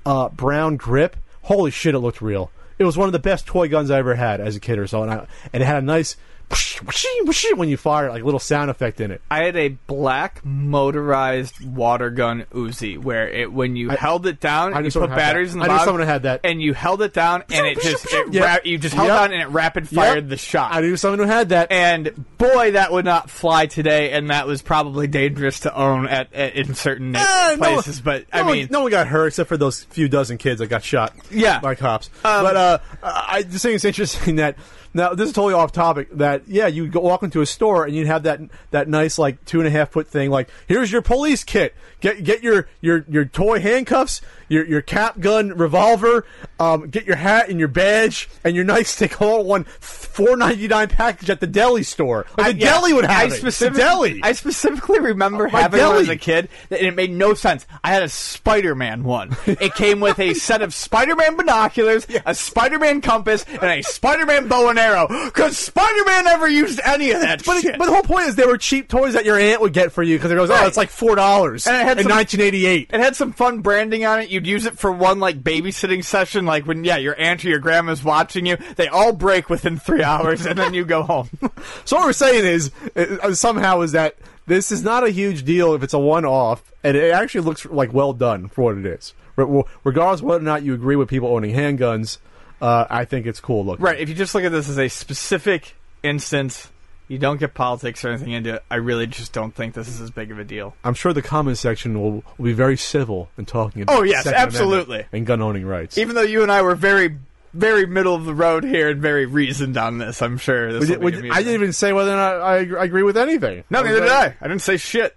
[0.04, 1.16] uh, brown grip.
[1.42, 1.94] Holy shit!
[1.94, 2.50] It looked real.
[2.78, 4.86] It was one of the best toy guns I ever had as a kid or
[4.86, 6.16] so, and, I, and it had a nice
[7.56, 9.20] when you fire like a little sound effect in it.
[9.30, 14.74] I had a black motorized water gun Uzi where it when you held it down,
[14.74, 15.16] I knew you put had that.
[15.16, 16.40] batteries in the I knew someone had that.
[16.44, 18.44] and you held it down, and it just it Yep.
[18.44, 19.16] ra- you just held Yep.
[19.18, 20.28] down and it rapid fired Yep.
[20.28, 20.72] the shot.
[20.74, 21.72] I knew someone who had that.
[21.72, 26.32] and boy, that would not fly today, and that was probably dangerous to own at,
[26.34, 28.00] at in certain no one- places.
[28.00, 30.60] but no I one- mean, no one got hurt except for those few dozen kids
[30.60, 31.12] that got shot.
[31.30, 31.58] Yeah.
[31.60, 32.10] by cops.
[32.24, 34.56] Um, but uh, I just think it's interesting that
[34.96, 36.08] now this is totally off topic.
[36.12, 38.40] That yeah, you go walk into a store and you'd have that
[38.70, 40.30] that nice like two and a half foot thing.
[40.30, 41.74] Like here's your police kit.
[42.00, 44.20] Get get your your your toy handcuffs.
[44.48, 46.24] Your, your cap gun revolver,
[46.60, 50.88] um, get your hat and your badge and your nightstick all one four ninety nine
[50.88, 52.26] package at the deli store.
[52.38, 53.40] Like I- the yeah, deli would have I it.
[53.42, 54.20] The deli.
[54.22, 56.02] I specifically remember My having one deli.
[56.02, 57.66] as a kid, and it made no sense.
[57.82, 59.36] I had a Spider-Man one.
[59.46, 64.68] It came with a set of Spider-Man binoculars, a Spider-Man compass, and a Spider-Man bow
[64.68, 65.08] and arrow.
[65.24, 67.74] Because Spider-Man never used any of that But, shit.
[67.74, 69.92] it, but the whole point is they were cheap toys that your aunt would get
[69.92, 72.90] for you because it goes, oh, it's like four dollars in had some- 1988.
[72.92, 74.30] It had some fun branding on it.
[74.36, 77.58] You'd use it for one like babysitting session, like when yeah, your aunt or your
[77.58, 78.58] grandma's watching you.
[78.76, 81.30] They all break within three hours, and then you go home.
[81.86, 84.16] So what we're saying is uh, somehow is that
[84.46, 87.94] this is not a huge deal if it's a one-off, and it actually looks like
[87.94, 89.14] well done for what it is.
[89.36, 92.18] Re- Regardless whether or not you agree with people owning handguns,
[92.60, 93.84] uh, I think it's cool looking.
[93.84, 93.98] right.
[93.98, 96.70] If you just look at this as a specific instance,
[97.08, 98.64] you don't get politics or anything into it.
[98.70, 100.74] I really just don't think this is as big of a deal.
[100.84, 103.96] I'm sure the comment section will, will be very civil in talking about.
[103.98, 105.06] Oh, yes, Second Amendment absolutely.
[105.12, 105.98] and gun owning rights.
[105.98, 107.16] Even though you and I were very,
[107.54, 110.96] very middle of the road here and very reasoned on this, I'm sure this We
[110.96, 113.02] will did- be we I didn't even say whether or not I, agree- I agree
[113.04, 113.62] with anything.
[113.70, 114.34] No, neither did I.
[114.40, 115.16] I didn't say shit.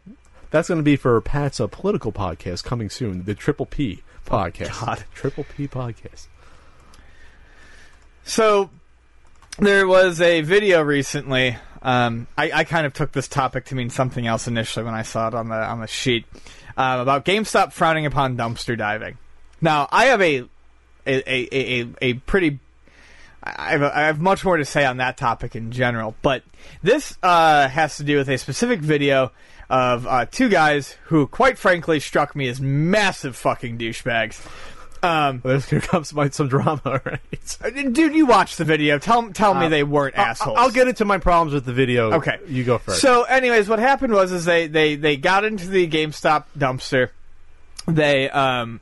[0.51, 4.85] That's going to be for Pat's uh, political podcast coming soon, the Triple P podcast.
[4.85, 5.03] God.
[5.13, 6.27] Triple P podcast.
[8.23, 8.69] So
[9.57, 11.57] there was a video recently.
[11.81, 15.03] Um, I, I kind of took this topic to mean something else initially when I
[15.03, 16.25] saw it on the on the sheet
[16.75, 19.17] um, about GameStop frowning upon dumpster diving.
[19.61, 20.43] Now I have a
[21.07, 22.59] a a, a, a pretty
[23.41, 26.43] I have, I have much more to say on that topic in general, but
[26.83, 29.31] this uh, has to do with a specific video
[29.69, 34.45] of uh, two guys who, quite frankly, struck me as massive fucking douchebags.
[35.01, 37.93] Um, Well, here comes my, some drama, right?
[37.93, 38.99] Dude, you watched the video.
[38.99, 40.57] Tell tell me Uh, they weren't assholes.
[40.59, 42.13] I'll get into my problems with the video.
[42.13, 42.37] Okay.
[42.47, 43.01] You go first.
[43.01, 47.09] So, anyways, what happened was is they they they got into the GameStop dumpster.
[47.87, 48.81] They um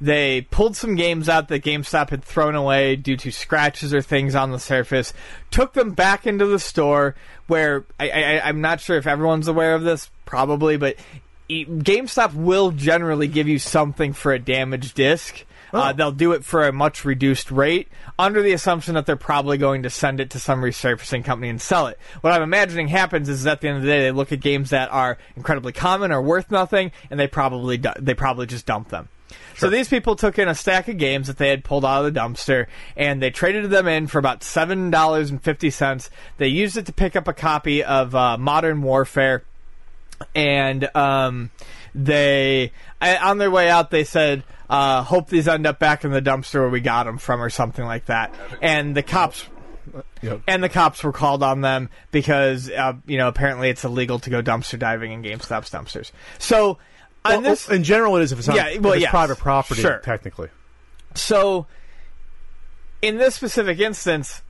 [0.00, 4.34] they pulled some games out that GameStop had thrown away due to scratches or things
[4.34, 5.12] on the surface.
[5.50, 7.14] Took them back into the store
[7.48, 10.96] where I, I I'm not sure if everyone's aware of this, probably, but.
[11.50, 15.44] GameStop will generally give you something for a damaged disc.
[15.72, 15.92] Uh, Oh.
[15.92, 19.82] they'll do it for a much reduced rate under the assumption that they're probably going
[19.84, 21.98] to send it to some resurfacing company and sell it.
[22.20, 24.70] What I'm imagining happens is at the end of the day, they look at games
[24.70, 28.88] that are incredibly common or worth nothing, and they probably du- they probably just dump
[28.88, 29.08] them.
[29.56, 32.12] So these people took in a stack of games that they had pulled out of
[32.12, 32.66] the dumpster,
[32.96, 36.10] and they traded them in for about seven dollars and fifty cents.
[36.38, 39.44] They used it to pick up a copy of uh, Modern Warfare
[40.34, 41.50] and um,
[41.94, 46.10] they I, on their way out they said uh, hope these end up back in
[46.12, 49.44] the dumpster where we got them from or something like that and the cops
[50.22, 50.42] Yep.
[50.46, 54.30] and the cops were called on them because uh, you know apparently it's illegal to
[54.30, 56.78] go dumpster diving in GameStop's dumpsters so
[57.24, 59.10] Well, this in general, it is if it's, Yeah, well, it's yes.
[59.10, 59.98] private property, Sure.
[59.98, 60.48] technically.
[61.14, 61.66] So,
[63.02, 64.42] in this specific instance,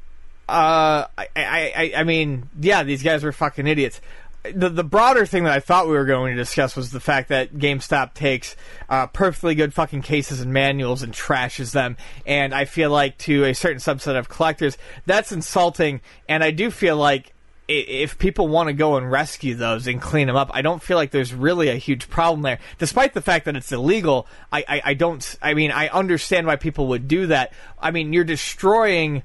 [0.48, 4.00] uh, I, I, I, I mean, yeah, these guys were fucking idiots.
[4.42, 7.28] The the broader thing that I thought we were going to discuss was the fact
[7.28, 8.56] that GameStop takes
[8.88, 13.44] uh, perfectly good fucking cases and manuals and trashes them, and I feel like to
[13.44, 17.34] a certain subset of collectors that's insulting, and I do feel like
[17.68, 20.96] if people want to go and rescue those and clean them up, I don't feel
[20.96, 22.58] like there's really a huge problem there.
[22.78, 25.38] Despite the fact that it's illegal, I, I, I don't.
[25.40, 27.52] I mean, I understand why people would do that.
[27.78, 29.22] I mean, you're destroying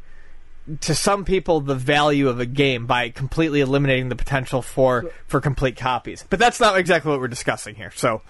[0.81, 5.39] to some people the value of a game by completely eliminating the potential for for
[5.41, 6.25] complete copies.
[6.29, 7.91] But that's not exactly what we're discussing here.
[7.95, 8.21] So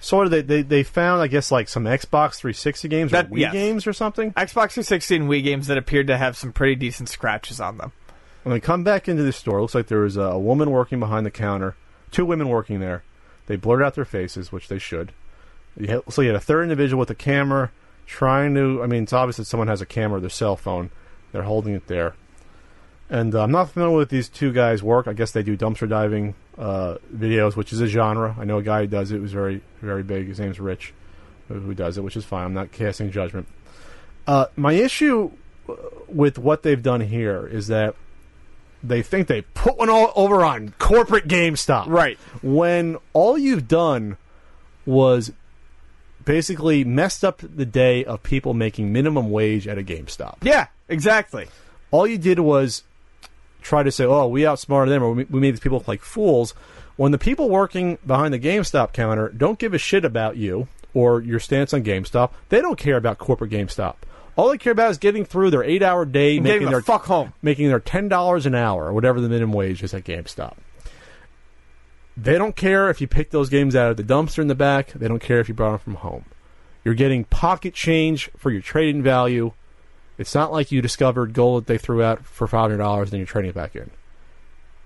[0.00, 1.22] So what did they, they they found?
[1.22, 3.52] I guess like some Xbox 360 games or Wii yes.
[3.52, 4.32] games or something.
[4.32, 7.92] Xbox 360 and Wii games that appeared to have some pretty decent scratches on them.
[8.42, 10.98] When they come back into the store, it looks like there was a woman working
[10.98, 11.76] behind the counter,
[12.10, 13.04] two women working there.
[13.46, 15.12] They blurred out their faces, which they should.
[16.10, 17.70] So you had a third individual with a camera
[18.06, 18.82] trying to.
[18.82, 20.90] I mean, it's obvious that someone has a camera or their cell phone.
[21.32, 22.14] They're holding it there.
[23.10, 25.06] And uh, I'm not familiar with these two guys' work.
[25.06, 28.34] I guess they do dumpster diving uh, videos, which is a genre.
[28.38, 29.16] I know a guy who does it.
[29.16, 30.28] It was very, very big.
[30.28, 30.94] His name's Rich,
[31.48, 32.46] who does it, which is fine.
[32.46, 33.48] I'm not casting judgment.
[34.26, 35.32] Uh, my issue
[35.68, 35.74] uh,
[36.08, 37.96] with what they've done here is that
[38.82, 41.86] they think they put one all over on corporate GameStop.
[41.88, 42.18] Right.
[42.42, 44.16] When all you've done
[44.86, 45.32] was
[46.24, 50.36] basically messed up the day of people making minimum wage at a GameStop.
[50.42, 51.48] Yeah, exactly.
[51.90, 52.82] All you did was
[53.60, 56.02] try to say, "Oh, we outsmarted them, or we we made these people look like
[56.02, 56.54] fools."
[56.96, 61.20] When the people working behind the GameStop counter don't give a shit about you or
[61.22, 63.94] your stance on GameStop, they don't care about corporate GameStop.
[64.36, 67.32] All they care about is getting through their eight-hour day, making the their fuck home.
[67.42, 70.54] making their ten dollars an hour or whatever the minimum wage is at GameStop.
[72.16, 74.92] They don't care if you pick those games out of the dumpster in the back.
[74.92, 76.24] They don't care if you brought them from home.
[76.84, 79.52] You're getting pocket change for your trading value.
[80.18, 83.12] It's not like you discovered gold that they threw out for five hundred dollars and
[83.12, 83.90] then you're trading it back in.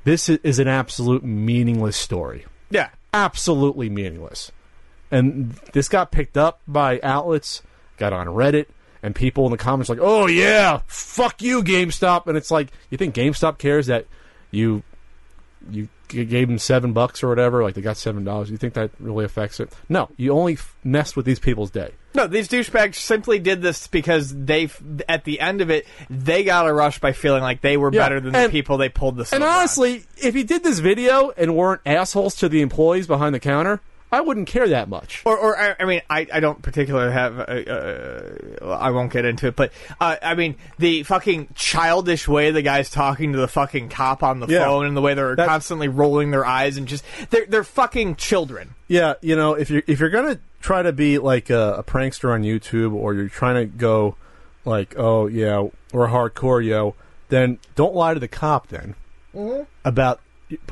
[0.04, 2.46] This is an absolute meaningless story.
[2.70, 2.90] Yeah.
[3.12, 4.52] Absolutely meaningless.
[5.10, 7.62] And this got picked up by outlets,
[7.96, 8.66] got on Reddit,
[9.02, 12.98] and people in the comments like, "Oh yeah, fuck you, GameStop." And it's like, you
[12.98, 14.06] think GameStop cares that
[14.50, 14.82] you
[15.70, 17.62] you gave them seven bucks or whatever?
[17.62, 18.50] Like they got seven dollars.
[18.50, 19.72] You think that really affects it?
[19.88, 21.92] No, you only f- messed with these people's day.
[22.14, 26.44] No, these douchebags simply did this because they, f- at the end of it, they
[26.44, 28.88] got a rush by feeling like they were Yeah, better than and- the people they
[28.88, 29.32] pulled this.
[29.34, 29.58] And over on.
[29.58, 33.80] honestly, if you did this video and weren't assholes to the employees behind the counter,
[34.12, 35.22] I wouldn't care that much.
[35.26, 37.38] or, or I, I mean, I, I don't particularly have.
[37.40, 42.50] Uh, uh, I won't get into it, but uh, I mean, the fucking childish way
[42.52, 44.64] the guy's talking to the fucking cop on the Yeah.
[44.64, 48.16] phone, and the way they're That- constantly rolling their eyes and just they're they're fucking
[48.16, 48.74] children.
[48.88, 52.32] Yeah, you know, if you're if you're gonna try to be like a, a prankster
[52.32, 54.14] on YouTube, or you're trying to go
[54.64, 56.94] like, oh yeah, we're hardcore, yo,
[57.28, 58.94] then don't lie to the cop then
[59.84, 60.20] about.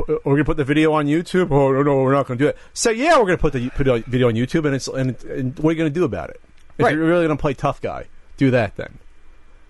[0.06, 1.50] We're gonna put the video on YouTube.
[1.50, 2.56] Oh no, no, we're not gonna do it.
[2.74, 5.58] Say yeah, we're gonna put the put the video on YouTube, and it's and, and
[5.58, 6.40] what are you gonna do about it?
[6.78, 6.94] If Right.
[6.94, 8.06] you're really gonna play tough guy,
[8.36, 8.98] do that then.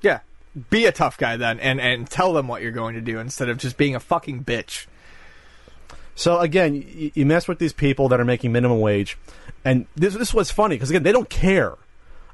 [0.03, 0.21] Yeah,
[0.69, 3.49] be a tough guy then, and and tell them what you're going to do instead
[3.49, 4.87] of just being a fucking bitch.
[6.15, 9.17] So again, you, you mess with these people that are making minimum wage,
[9.65, 11.75] and this this was funny because again they don't care.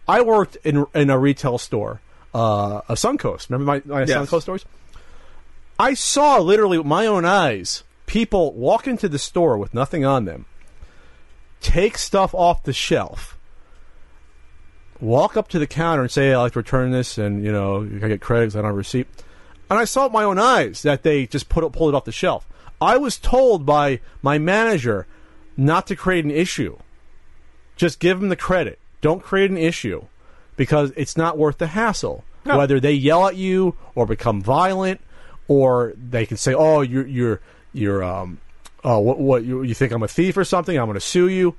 [0.09, 2.01] I worked in in a retail store,
[2.35, 3.49] uh, a Suncoast.
[3.49, 4.11] Remember my, my Yes.
[4.11, 4.65] Suncoast stories?
[5.81, 10.27] I saw literally with my own eyes people walk into the store with nothing on
[10.27, 10.45] them,
[11.63, 13.39] take stuff off the shelf,
[15.01, 17.81] walk up to the counter and say, "I'd like to return this," and you know,
[17.81, 18.55] you can get credits.
[18.55, 19.07] I don't have a receipt.
[19.71, 22.05] And I saw with my own eyes that they just put it, pulled it off
[22.05, 22.47] the shelf.
[22.79, 25.07] I was told by my manager
[25.57, 26.77] not to create an issue.
[27.77, 28.79] Just give them the credit.
[29.01, 30.05] Don't create an issue
[30.57, 32.23] because it's not worth the hassle.
[32.45, 32.59] No.
[32.59, 35.01] Whether they yell at you or become violent,
[35.51, 37.41] or they can say, "Oh, you're you're
[37.73, 38.39] you're um,
[38.85, 40.79] oh, what what you, you think I'm a thief or something?
[40.79, 41.57] I'm going to sue you."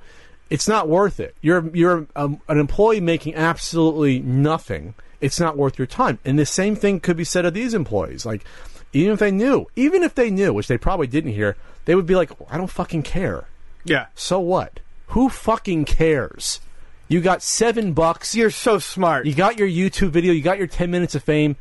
[0.49, 1.35] It's not worth it.
[1.41, 4.93] You're you're um, an employee making absolutely nothing.
[5.19, 6.19] It's not worth your time.
[6.23, 8.25] And the same thing could be said of these employees.
[8.25, 8.45] Like,
[8.93, 12.05] even if they knew, even if they knew, which they probably didn't hear, they would
[12.05, 13.45] be like, "I don't fucking care."
[13.83, 14.79] Yeah, So what?
[15.07, 16.61] Who fucking cares?
[17.09, 18.35] You got seven bucks.
[18.35, 19.25] you're so smart.
[19.25, 20.31] You got your YouTube video.
[20.31, 21.57] You got your 10 minutes of fame.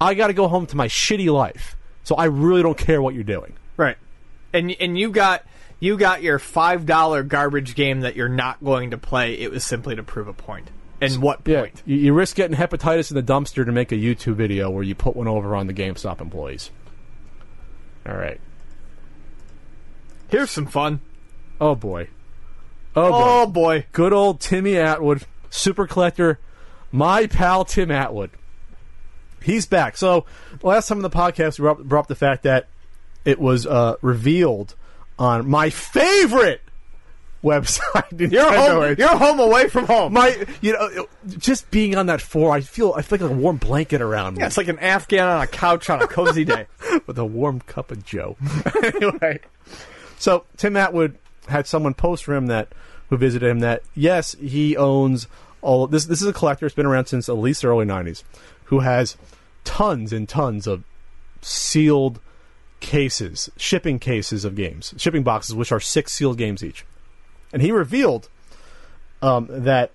[0.00, 1.76] I got to go home to my shitty life.
[2.02, 3.54] So I really don't care what you're doing.
[3.76, 3.96] Right.
[4.52, 5.42] And and you got
[5.80, 9.34] you got your five dollar garbage game that you're not going to play.
[9.34, 10.70] It was simply to prove a point.
[11.00, 11.60] And what Yeah.
[11.60, 11.82] point?
[11.86, 14.94] You, you risk getting hepatitis in the dumpster to make a YouTube video where you
[14.94, 16.70] put one over on the GameStop employees.
[18.06, 18.40] All right.
[20.28, 21.00] Here's some fun.
[21.60, 22.08] Oh, boy.
[22.96, 23.18] Oh, boy.
[23.22, 23.86] Oh boy.
[23.92, 26.38] Good old Timmy Atwood, super collector,
[26.92, 28.30] my pal Tim Atwood.
[29.44, 29.96] He's back.
[29.96, 30.24] So
[30.62, 32.68] last time in the podcast, we brought, brought up the fact that
[33.24, 34.74] it was uh, revealed
[35.18, 36.60] on my favorite
[37.44, 38.32] website.
[38.32, 38.96] You're home.
[38.98, 40.12] You're home away from home.
[40.12, 43.58] my, you know, just being on that floor, I feel I feel like a warm
[43.58, 46.66] blanket around me yeah, it's like an Afghan on a couch on a cozy day.
[47.06, 48.36] with a warm cup of Joe.
[48.82, 49.40] anyway,
[50.18, 51.18] so Tim Atwood
[51.48, 52.68] had someone post for him that
[53.10, 55.28] who visited him that yes, he owns
[55.60, 56.06] all this.
[56.06, 56.66] This is a collector.
[56.66, 58.22] It's been around since at least the early '90s,
[58.64, 59.16] who has
[59.64, 60.84] tons and tons of
[61.40, 62.20] sealed
[62.80, 66.84] cases, shipping cases of games, shipping boxes, which are six sealed games each.
[67.52, 68.28] And he revealed
[69.22, 69.92] um, that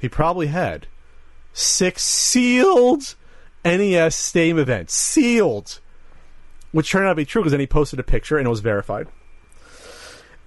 [0.00, 0.86] he probably had
[1.52, 3.16] six sealed
[3.64, 5.80] NES Stadium Events, sealed,
[6.72, 8.60] which turned out to be true because then he posted a picture and it was
[8.60, 9.08] verified.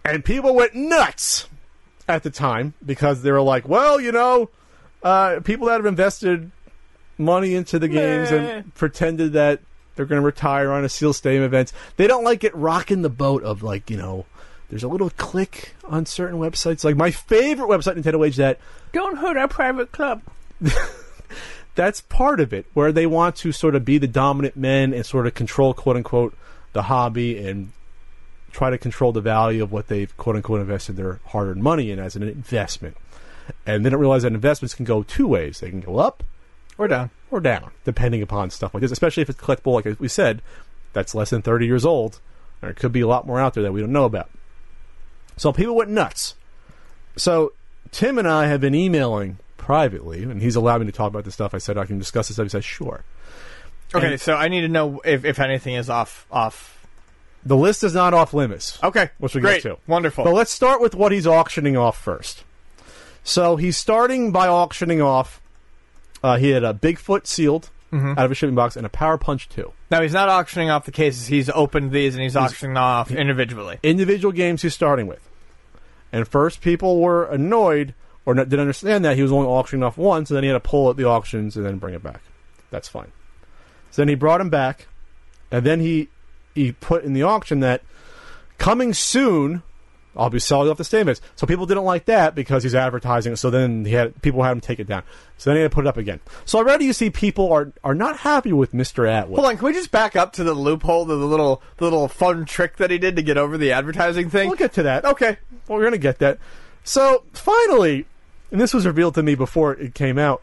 [0.03, 1.47] And people went nuts
[2.07, 4.49] at the time because they were like, well, you know,
[5.03, 6.51] uh, people that have invested
[7.21, 9.61] money into the games and pretended that
[9.95, 13.09] they're going to retire on a seal Stadium events, they don't like it rocking the
[13.09, 14.25] boat of like, you know,
[14.69, 16.83] there's a little click on certain websites.
[16.83, 18.57] Like my favorite website, Nintendo Age, that
[18.93, 20.21] Don't hurt our private club.
[21.75, 25.05] that's part of it, where they want to sort of be the dominant men and
[25.05, 26.35] sort of control, quote unquote,
[26.73, 27.71] the hobby and
[28.51, 31.91] try to control the value of what they've, quote unquote, invested their hard earned money
[31.91, 32.95] in as an investment.
[33.65, 35.59] And they don't realize that investments can go two ways.
[35.59, 36.23] They can go up
[36.81, 37.11] We're down.
[37.29, 40.41] or down, depending upon stuff like this, especially if it's collectible, like we said,
[40.93, 42.19] that's less than 30 years old.
[42.59, 44.29] There could be a lot more out there that we don't know about.
[45.37, 46.33] So people went nuts.
[47.15, 47.53] So
[47.91, 51.35] Tim and I have been emailing privately, and he's allowed me to talk about this
[51.35, 51.53] stuff.
[51.53, 52.45] I said I can discuss this stuff.
[52.45, 53.03] He said, sure.
[53.93, 56.85] Okay, And- so I need to know if, if anything is off off.
[57.45, 58.77] The list is not off limits.
[58.83, 59.77] Okay, Which we great, get to.
[59.87, 60.23] wonderful.
[60.23, 62.43] But let's start with what he's auctioning off first.
[63.23, 65.40] So he's starting by auctioning off.
[66.23, 68.17] Uh, he had a Bigfoot sealed Mm-hmm.
[68.17, 69.69] out of a shipping box and a Power Punch 2.
[69.89, 71.27] now he's not auctioning off the cases.
[71.27, 73.79] He's opened these and he's auctioning off individually.
[73.83, 75.19] individual games he's starting with.
[76.13, 77.93] And first, people were annoyed
[78.25, 80.53] or not, didn't understand that he was only auctioning off one, so then he had
[80.53, 82.21] to pull at the auctions and then bring it back.
[82.69, 83.11] That's fine.
[83.91, 84.87] So then he brought him back,
[85.51, 86.07] and then he
[86.55, 87.81] he put in the auction that
[88.57, 89.63] coming soon.
[90.15, 91.21] I'll be selling off the statements.
[91.35, 93.35] So people didn't like that because he's advertising.
[93.37, 95.03] So then he had people had him take it down.
[95.37, 96.19] So then he had to put it up again.
[96.45, 99.39] So already you see people are are not happy with Mister Atwood.
[99.39, 102.45] Hold on, can we just back up to the loophole, the little the little fun
[102.45, 104.49] trick that he did to get over the advertising thing?
[104.49, 105.05] We'll get to that.
[105.05, 105.37] Okay.
[105.67, 106.39] Well, we're going to get that.
[106.83, 108.05] So finally,
[108.51, 110.41] and this was revealed to me before it came out.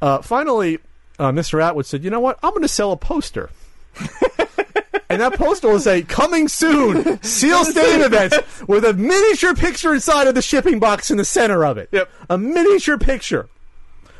[0.00, 0.78] Uh, finally,
[1.18, 1.62] uh, Mr.
[1.62, 2.38] Atwood said, "You know what?
[2.42, 3.50] I'm going to sell a poster."
[5.14, 8.36] and that poster will say "Coming soon, Seal Stain events"
[8.66, 11.88] with a miniature picture inside of the shipping box in the center of it.
[11.92, 12.10] Yep.
[12.30, 13.48] a miniature picture,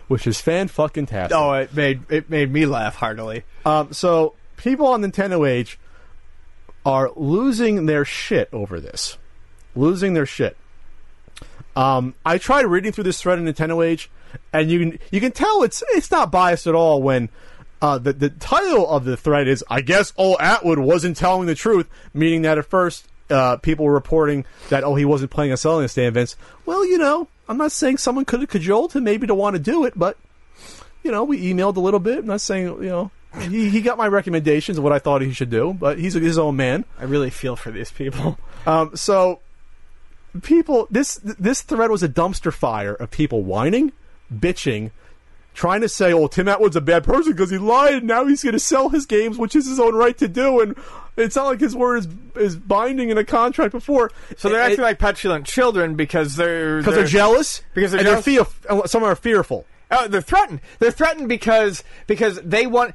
[0.09, 1.37] which is fan fucking tastic.
[1.37, 3.45] Oh, it made it made me laugh heartily.
[3.67, 5.79] Um, so people on Nintendo Age
[6.87, 9.19] are losing their shit over this,
[9.75, 10.57] losing their shit.
[11.77, 14.11] Um, I tried reading through this thread in Nintendo Age,
[14.53, 17.29] and you can you can tell it's it's not biased at all when.
[17.85, 21.55] Uh, the, the title of the thread is, I guess, old Atwood wasn't telling the
[21.55, 25.59] truth, meaning that at first uh, people were reporting that, oh, he wasn't playing on
[25.59, 26.35] selling the stand Vince.
[26.65, 29.61] Well, you know, I'm not saying someone could have cajoled him maybe to want to
[29.61, 30.17] do it, but
[31.03, 32.21] you know, we emailed a little bit.
[32.21, 35.35] I'm not saying, you know, he, he got my recommendations of what I thought he
[35.35, 36.87] should do, but he's his own man.
[36.99, 38.39] I really feel for these people.
[38.67, 39.41] Um, so
[40.41, 43.93] people, this this thread was a dumpster fire of people whining,
[44.35, 44.91] bitching,
[45.55, 48.43] trying to say, "Oh, Tim Atwood's a bad person because he lied, and now he's
[48.43, 50.77] going to sell his games, which is his own right to do." And
[51.17, 54.11] it's not like his word is is binding in a contract before.
[54.37, 58.25] So they're acting like petulant children because they're because they're, jealous, Because they're jealous?
[58.25, 58.87] they're fear.
[58.87, 59.65] Some are fearful.
[59.91, 60.61] Oh, they're threatened.
[60.81, 62.95] They're threatened because because they want.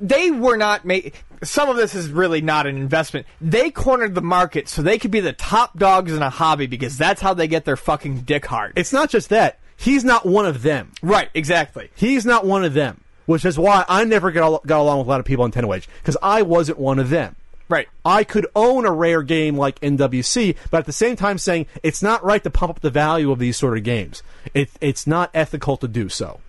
[0.00, 1.12] They were not made.
[1.44, 3.26] Some of this is really not an investment.
[3.40, 6.98] They cornered the market so they could be the top dogs in a hobby because
[6.98, 8.72] that's how they get their fucking dick hard.
[8.74, 10.92] It's not just that he's not one of them.
[11.02, 11.90] right, exactly.
[11.94, 15.10] He's not one of them, which is why I never got, got along with a
[15.10, 17.36] lot of people on Nintendo Age because I wasn't one of them.
[17.68, 17.88] Right.
[18.04, 22.02] I could own a rare game like NWC, but at the same time saying it's
[22.02, 24.22] not right to pump up the value of these sort of games.
[24.52, 26.40] It, it's not ethical to do so.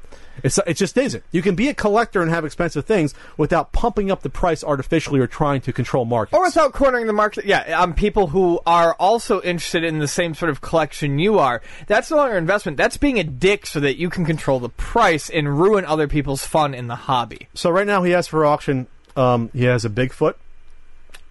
[0.42, 1.24] It's, it just isn't.
[1.32, 5.20] You can be a collector and have expensive things without pumping up the price artificially
[5.20, 6.36] or trying to control markets.
[6.36, 7.46] Or without cornering the market.
[7.46, 11.62] Yeah, um, people who are also interested in the same sort of collection you are.
[11.86, 12.78] That's no longer investment.
[12.78, 16.46] That's being a dick so that you can control the price and ruin other people's
[16.46, 17.48] fun in the hobby.
[17.54, 18.88] So right now he has for auction.
[19.16, 20.34] Um, he has a Bigfoot,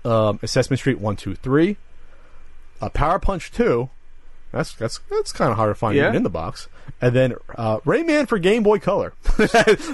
[0.04, 1.76] um, a Sesame Street one two three,
[2.80, 3.90] a Power Punch two,
[4.52, 6.04] That's that's that's kind of hard to find Yeah.
[6.04, 6.68] even in the box.
[7.00, 9.12] And then uh, Rayman for Game Boy Color.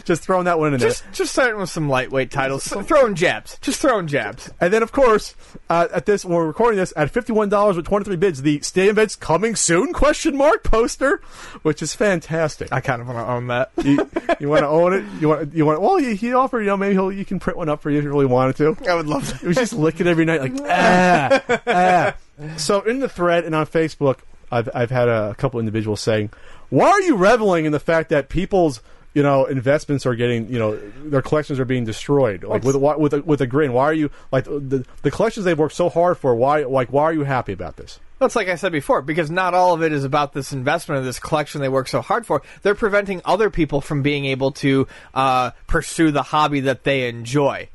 [0.05, 0.91] Just throwing that one in there.
[0.91, 4.51] Just just starting with some lightweight titles, throwing jabs, just throwing jabs.
[4.61, 5.35] And then, of course,
[5.71, 8.95] uh, at this when we're recording this at fifty-one dollars with twenty-three bids, the Stadium
[8.95, 11.21] Events coming soon question mark poster,
[11.63, 12.73] which is fantastic.
[12.73, 13.71] I kind of want to own that.
[13.85, 15.05] you, you want to own it?
[15.21, 15.55] You want?
[15.55, 15.81] You want?
[15.81, 16.61] Well, he, he offered.
[16.61, 18.57] You know, maybe he'll you can print one up for you if you really wanted
[18.57, 18.77] to.
[18.91, 19.43] I would love It that.
[19.47, 22.15] was just licking every night, like ah, ah.
[22.57, 24.19] So in the thread and on Facebook,
[24.51, 26.31] I've I've had a couple individuals saying,
[26.71, 28.81] "Why are you reveling in the fact that people's
[29.15, 33.15] you know investments are getting you know their collections are being destroyed like with with
[33.15, 33.73] a, with a grin?
[33.73, 36.35] Why are you like the the collections they've worked so hard for?
[36.35, 39.55] Why like why are you happy about this?" That's like I said before, because not
[39.55, 42.43] all of it is about this investment of this collection they work so hard for.
[42.63, 47.69] They're preventing other people from being able to uh, pursue the hobby that they enjoy.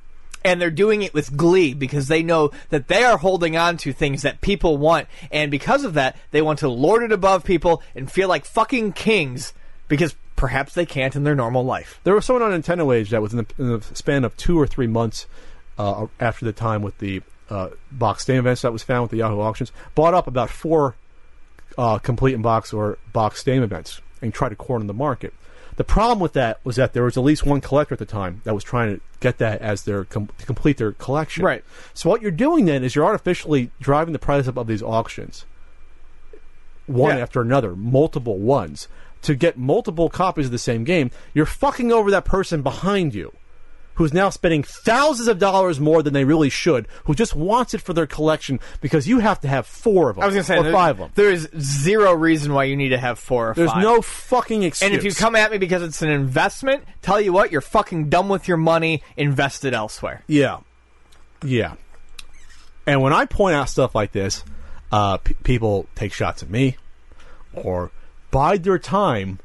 [0.43, 3.93] And they're doing it with glee because they know that they are holding on to
[3.93, 5.07] things that people want.
[5.31, 8.93] And because of that, they want to lord it above people and feel like fucking
[8.93, 9.53] kings
[9.87, 11.99] because perhaps they can't in their normal life.
[12.03, 14.59] There was someone on Nintendo Age that was in the, in the span of two
[14.59, 15.25] or three months
[15.77, 19.17] uh, after the time with the uh, box stand events that was found with the
[19.17, 20.95] Yahoo auctions, bought up about four
[21.77, 25.33] uh, complete in box or box stand events and tried to corner the market.
[25.75, 28.41] The problem with that was that there was at least one collector at the time
[28.43, 31.43] that was trying to get that as their com- to complete their collection.
[31.43, 31.63] Right.
[31.93, 35.45] So what you're doing then is you're artificially driving the price up of these auctions
[36.85, 37.23] one Yeah.
[37.23, 38.87] after another, multiple ones,
[39.21, 43.31] to get multiple copies of the same game, you're fucking over that person behind you
[43.95, 47.81] who's now spending thousands of dollars more than they really should, who just wants it
[47.81, 50.47] for their collection because you have to have four of them I was going to
[50.47, 51.11] say, or five of them.
[51.15, 53.83] there is zero reason why you need to have four or There's five.
[53.83, 54.87] no fucking excuse.
[54.89, 58.09] And if you come at me because it's an investment, tell you what, you're fucking
[58.09, 59.03] dumb with your money.
[59.17, 60.23] Invest it elsewhere.
[60.27, 60.59] Yeah.
[61.43, 61.75] Yeah.
[62.85, 64.43] And when I point out stuff like this,
[64.91, 66.77] uh, p- people take shots at me
[67.53, 67.91] or
[68.31, 69.39] bide their time.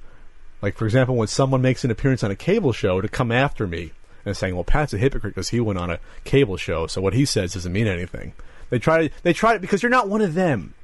[0.61, 3.66] Like, for example, when someone makes an appearance on a cable show to come after
[3.66, 3.92] me
[4.28, 7.14] and saying, well, Pat's a hypocrite because he went on a cable show, so what
[7.14, 8.32] he says doesn't mean anything.
[8.70, 10.74] They try, to they try it because you're not one of them.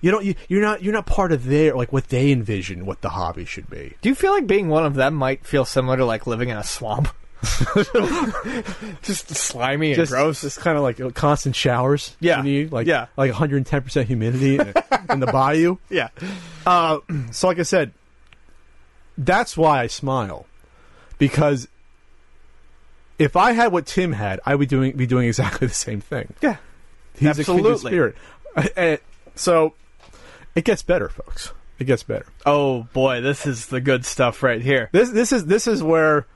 [0.00, 3.00] You don't, you, you're not, you're not part of their, like, what they envision what
[3.00, 3.94] the hobby should be.
[4.02, 6.58] Do you feel like being one of them might feel similar to like living in
[6.58, 7.08] a swamp?
[9.02, 10.40] Just slimy and just gross.
[10.42, 12.16] Just kind of like uh, constant showers.
[12.20, 12.38] Yeah.
[12.38, 13.06] you need like Yeah.
[13.16, 14.72] like 110 percent humidity in,
[15.10, 15.76] in the bayou.
[15.90, 16.08] yeah.
[16.66, 16.98] Uh,
[17.32, 17.92] so, like I said,
[19.18, 20.46] that's why I smile
[21.18, 21.68] because
[23.18, 26.34] if I had what Tim had, I would doing be doing exactly the same thing.
[26.42, 26.56] Yeah.
[27.16, 27.90] He's a kindred Absolutely.
[27.90, 28.16] spirit.
[28.76, 28.98] And
[29.34, 29.74] so
[30.54, 31.52] it gets better, folks.
[31.78, 32.26] It gets better.
[32.46, 34.88] Oh boy, this is the good stuff right here.
[34.92, 36.26] This this is this is where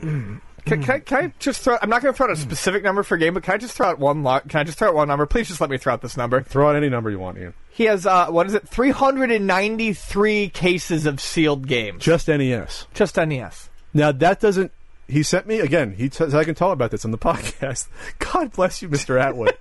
[0.00, 0.40] Can,
[0.82, 1.78] can, I, can I just throw?
[1.80, 3.56] I'm not going to throw out a specific number for a game, but can I
[3.56, 4.22] just throw out one?
[4.22, 5.24] Lo- can I just throw out one number?
[5.26, 6.42] Please just let me throw out this number.
[6.42, 7.54] throw out any number you want, Ian.
[7.70, 8.68] He has uh, what is it?
[8.68, 12.02] 393 cases of sealed games.
[12.02, 12.86] Just NES.
[12.92, 13.70] Just NES.
[13.94, 14.72] Now that doesn't.
[15.08, 15.94] He sent me again.
[15.94, 17.88] He says I can talk about this on the podcast.
[18.18, 19.56] God bless you, Mister Atwood.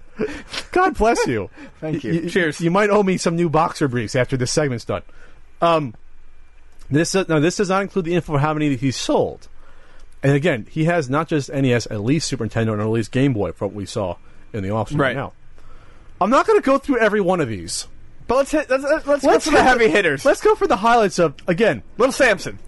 [0.72, 1.50] God bless you.
[1.80, 2.24] Thank you.
[2.24, 2.60] Y- Cheers.
[2.62, 5.04] You might owe me some new boxer briefs after this segment's done.
[5.62, 5.94] Um,
[6.90, 9.48] this does, now this does not include the info of how many he's sold.
[10.24, 13.34] And again, he has not just NES, at least Super Nintendo, and at least Game
[13.34, 14.18] Boy, from what we saw
[14.52, 15.16] in the auction right Right.
[15.16, 15.34] now.
[16.20, 17.88] I'm not going to go through every one of these.
[18.28, 20.26] But let's hit, let's, let's, let's, Let's go for the heavy hitters.
[20.26, 21.84] Let's go for the highlights of again.
[21.98, 22.60] Little Samson.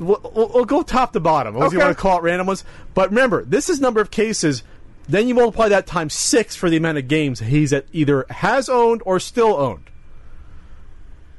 [0.00, 1.54] We'll, we'll, go top to bottom.
[1.54, 2.64] Unless you want to call it random ones.
[2.94, 4.62] But remember, this is number of cases.
[5.08, 8.68] Then you multiply that times six for the amount of games he's at either has
[8.68, 9.90] owned or still owned.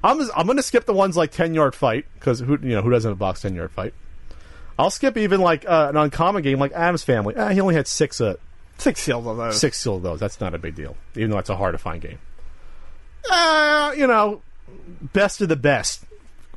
[0.03, 2.82] I'm I'm going to skip the ones like ten yard fight because who you know
[2.82, 3.93] who doesn't have a box ten yard fight.
[4.78, 7.36] I'll skip even like uh, an uncommon game like Addams Family.
[7.36, 8.36] Ah, he only had six uh,
[8.82, 9.59] Six sealed of those.
[9.59, 10.20] six still of those.
[10.20, 12.18] That's not a big deal, even though it's a hard to find game.
[13.30, 14.41] Uh, you know,
[15.14, 16.03] best of the best,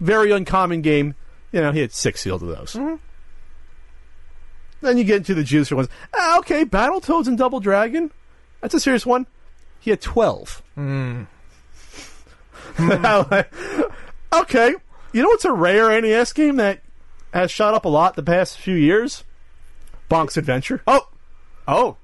[0.01, 1.15] very uncommon game.
[1.55, 2.73] You know, he had six sealed of those.
[4.81, 5.89] Then you get into the juicer ones.
[6.13, 8.11] Ah, okay, Battletoads and Double Dragon.
[8.61, 9.27] That's a serious one.
[9.79, 10.63] He had twelve.
[10.77, 11.27] okay,
[15.13, 16.81] you know what's a rare NES game that
[17.33, 19.23] has shot up a lot the past few years?
[20.11, 20.83] Bonk's Adventure.
[20.87, 21.09] Oh.
[21.69, 21.97] Oh.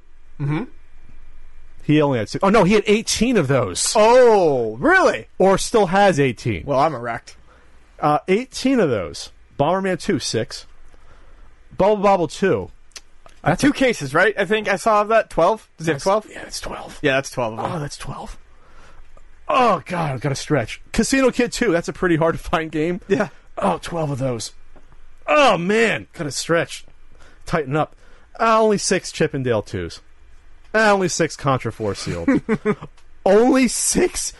[1.82, 2.42] He only had six.
[2.44, 5.26] Oh no, he had eighteen of those, Oh, really?
[5.38, 6.64] or still has eighteen.
[6.66, 7.36] Well, I'm erect.
[7.98, 9.32] Uh, eighteen of those.
[9.60, 10.66] Bomberman two six.
[11.76, 12.70] Bubble Bobble two.
[13.58, 14.34] Two cases, right?
[14.38, 15.30] I think I saw that.
[15.30, 15.68] 12?
[15.78, 16.26] Does he have 12?
[16.30, 16.98] Yeah, that's twelve.
[17.02, 17.72] Yeah, that's 12 of them.
[17.72, 18.38] Oh, that's twelve.
[19.48, 20.80] Oh god, I've got to stretch.
[20.92, 21.72] Casino Kid two.
[21.72, 23.00] That's a pretty hard to find game.
[23.08, 23.28] yeah.
[23.58, 24.52] Oh, 12 of those.
[25.26, 26.84] Oh man, gotta stretch,
[27.46, 27.94] tighten up.
[28.38, 30.00] Uh, only six Chip 'n Dale twos.
[30.74, 32.28] Uh, only six Contra Force sealed.
[33.26, 34.32] only six.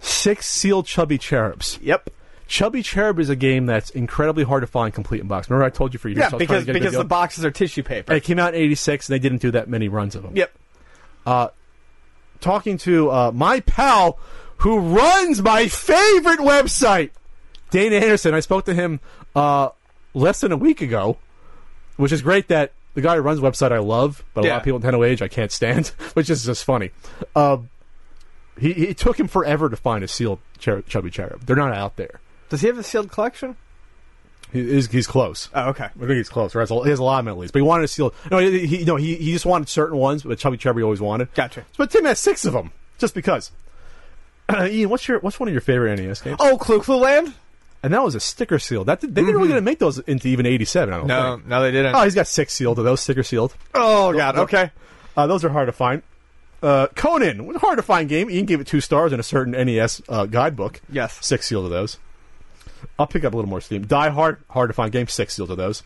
[0.00, 1.78] six sealed chubby cherubs.
[1.82, 2.10] Yep.
[2.52, 5.48] Chubby Cherub is a game that's incredibly hard to find complete in box.
[5.48, 6.18] Remember I told you for years.
[6.18, 8.12] Yeah, I was trying because to get a good because the boxes are tissue paper.
[8.12, 10.36] And it came out in '86, and they didn't do that many runs of them.
[10.36, 11.54] Yep.
[12.42, 14.18] Talking to uh, my pal
[14.58, 17.12] who runs my favorite website,
[17.70, 18.34] Dane Anderson.
[18.34, 19.00] I spoke to him
[19.34, 19.70] uh,
[20.12, 21.16] less than a week ago,
[21.96, 22.48] which is great.
[22.48, 24.82] That the guy who runs the website I love, but a lot of people in
[24.82, 26.90] Nintendo Age I can't stand, which is just funny.
[27.34, 27.56] Uh,
[28.58, 31.46] he, he it took him forever to find a sealed cher- chubby cherub.
[31.46, 32.20] They're not out there.
[32.52, 33.56] Does he have a sealed collection?
[34.52, 35.48] He, he's, he's close.
[35.54, 35.84] Oh, okay.
[35.86, 36.54] I think he's close.
[36.54, 36.68] Right?
[36.68, 38.12] He has a lot of them at least, but he wanted to seal.
[38.30, 41.00] No, he, he no he, he just wanted certain ones, but Chubby Cherub he always
[41.00, 41.32] wanted.
[41.32, 41.64] Gotcha.
[41.78, 43.50] But Tim has six of them, just because.
[44.60, 46.36] Ian, what's your what's one of your favorite NES games?
[46.40, 47.32] Oh, Clu Clu Land?
[47.82, 48.84] And that was a sticker seal.
[48.84, 50.92] That did, they didn't really get to make those into even '87.
[50.92, 51.48] I don't No, think.
[51.48, 51.94] no, they didn't.
[51.94, 52.78] Oh, he's got six sealed.
[52.78, 53.54] Are those sticker sealed?
[53.74, 54.36] Oh God.
[54.36, 54.42] no.
[54.42, 54.70] Okay.
[55.16, 56.02] Uh, those are hard to find.
[56.62, 58.30] Uh, Conan, hard to find game.
[58.30, 60.80] Ian gave it two stars in a certain NES uh, guidebook.
[60.90, 61.18] Yes.
[61.24, 61.98] Six sealed of those.
[62.98, 63.86] I'll pick up a little more steam.
[63.86, 65.08] Die Hard, hard to find game.
[65.08, 65.82] Six sealed of those.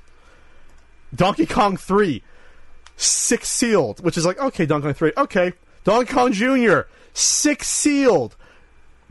[1.14, 2.23] Donkey Kong 3,
[2.97, 5.52] six sealed, which is like, okay, Donkey Kong 3, okay.
[5.85, 6.81] Donkey Kong Jr.,
[7.12, 8.36] six sealed.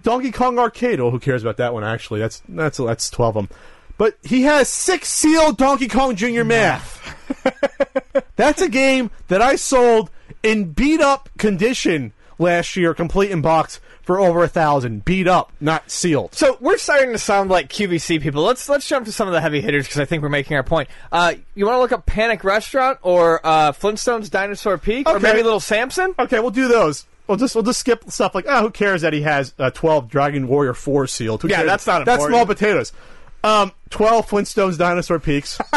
[0.03, 2.19] Donkey Kong Arcade, oh, who cares about that one, actually?
[2.19, 3.57] That's, that's, that's 12 of them.
[3.97, 6.43] But he has six sealed Donkey Kong Jr.
[6.43, 7.01] math.
[8.35, 10.11] That's a game that I sold
[10.43, 15.03] in beat up condition last year, complete in box, for over a thousand.
[15.03, 16.33] Beat up, not sealed.
[16.35, 18.43] So we're starting to sound like QVC people.
[18.43, 20.63] Let's let's jump to some of the heavy hitters because I think we're making our
[20.63, 20.89] point.
[21.11, 25.23] Uh, you want to look up Panic Restaurant or uh, Flintstones Dinosaur Peak or Okay.
[25.31, 26.13] maybe Little Samson?
[26.17, 27.05] Okay, we'll do those.
[27.27, 30.07] We'll just we'll just skip stuff like oh who cares that he has uh, twelve
[30.09, 31.41] Dragon Warrior four sealed?
[31.41, 31.67] Who Yeah, cares?
[31.69, 32.35] that's not That's important.
[32.35, 32.93] small potatoes.
[33.43, 35.57] Um, twelve Flintstones Dinosaur Peaks.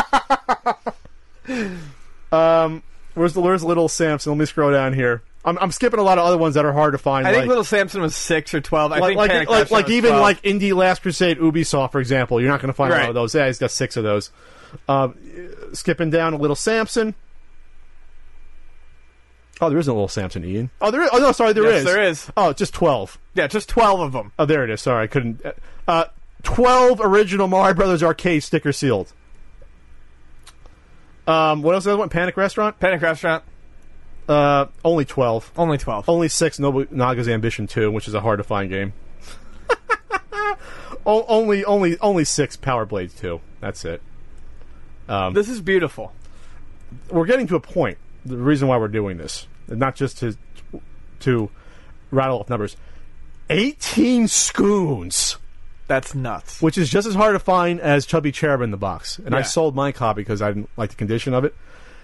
[2.33, 2.83] um,
[3.15, 4.33] where's the where's Little Samson?
[4.33, 5.23] Let me scroll down here.
[5.44, 7.27] I'm, I'm skipping a lot of other ones that are hard to find.
[7.27, 8.93] I think Little Samson was six or twelve.
[8.93, 10.23] I like think like, Panic like, like even 12.
[10.23, 13.15] like Indie Last Crusade Ubisoft, for example, you're not going to find a lot of
[13.15, 13.35] those.
[13.35, 14.31] Yeah, he's got six of those.
[14.89, 15.16] Um,
[15.73, 17.15] skipping down a little Samson.
[19.60, 20.70] Oh, there isn't a little Samson, Ian.
[20.81, 21.10] Oh, there is.
[21.12, 21.85] Oh no, sorry, there is.
[21.85, 22.32] Yes, there is.
[22.36, 23.19] Oh, just twelve.
[23.35, 24.32] yeah, just twelve of them.
[24.39, 24.82] Oh, there it is.
[24.82, 25.40] Sorry, I couldn't.
[25.86, 26.05] Uh,
[26.43, 29.12] twelve original Mario Brothers arcade sticker sealed.
[31.27, 31.85] Um, what else?
[31.85, 32.78] Did I want Panic Restaurant.
[32.81, 33.44] Panic Restaurant
[34.29, 35.51] Uh, only twelve.
[35.57, 36.09] only twelve.
[36.09, 36.59] Only six.
[36.59, 38.93] Nobunaga's Ambition Two, which is a hard to find game.
[41.07, 43.41] o- only, only, only six Power Blades Two.
[43.61, 44.03] That's it.
[45.33, 46.13] This is beautiful.
[47.11, 47.99] We're getting to a point.
[48.27, 50.37] The reason why we're doing this, not just to
[51.21, 51.51] to
[52.11, 52.77] rattle off numbers.
[53.49, 55.37] Eighteen scoons.
[55.87, 56.61] That's nuts.
[56.61, 59.19] which is just as hard to find as Chubby Cherub in the box.
[59.19, 61.55] And I sold my copy because I didn't like the condition of it.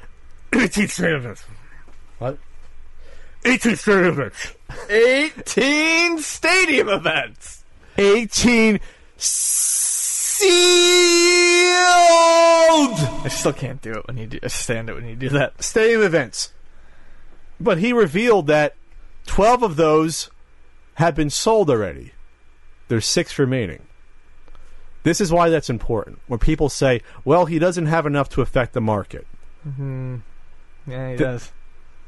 [0.54, 1.44] 18 stamens.
[2.18, 2.38] What?
[3.44, 4.54] 18 stadium events.
[4.88, 7.62] Eighteen stadium events.
[7.98, 8.80] 18
[9.16, 10.48] sealed
[13.24, 14.38] I still can't do it when you do.
[14.42, 15.62] I stand it when you do that.
[15.62, 16.52] stadium events.
[17.60, 18.74] But he revealed that
[19.26, 20.30] 12 of those
[20.94, 22.12] have been sold already.
[22.88, 23.82] There's six remaining.
[25.02, 26.18] This is why that's important.
[26.26, 29.26] When people say, well, he doesn't have enough to affect the market.
[29.66, 30.22] Mhm.
[30.86, 31.52] Yeah, he does.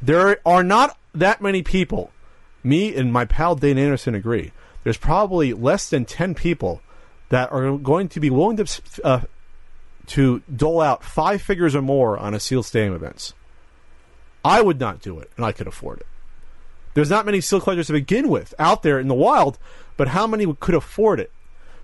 [0.06, 2.12] There are not that many people.
[2.62, 4.52] Me and my pal Dane Anderson agree.
[4.84, 6.80] There's probably less than ten people
[7.28, 9.20] that are going to be willing to uh,
[10.06, 13.34] to dole out five figures or more on a sealed stadium events.
[14.44, 16.06] I would not do it, and I could afford it.
[16.94, 19.58] There's not many seal collectors to begin with out there in the wild,
[19.96, 21.32] but how many could afford it?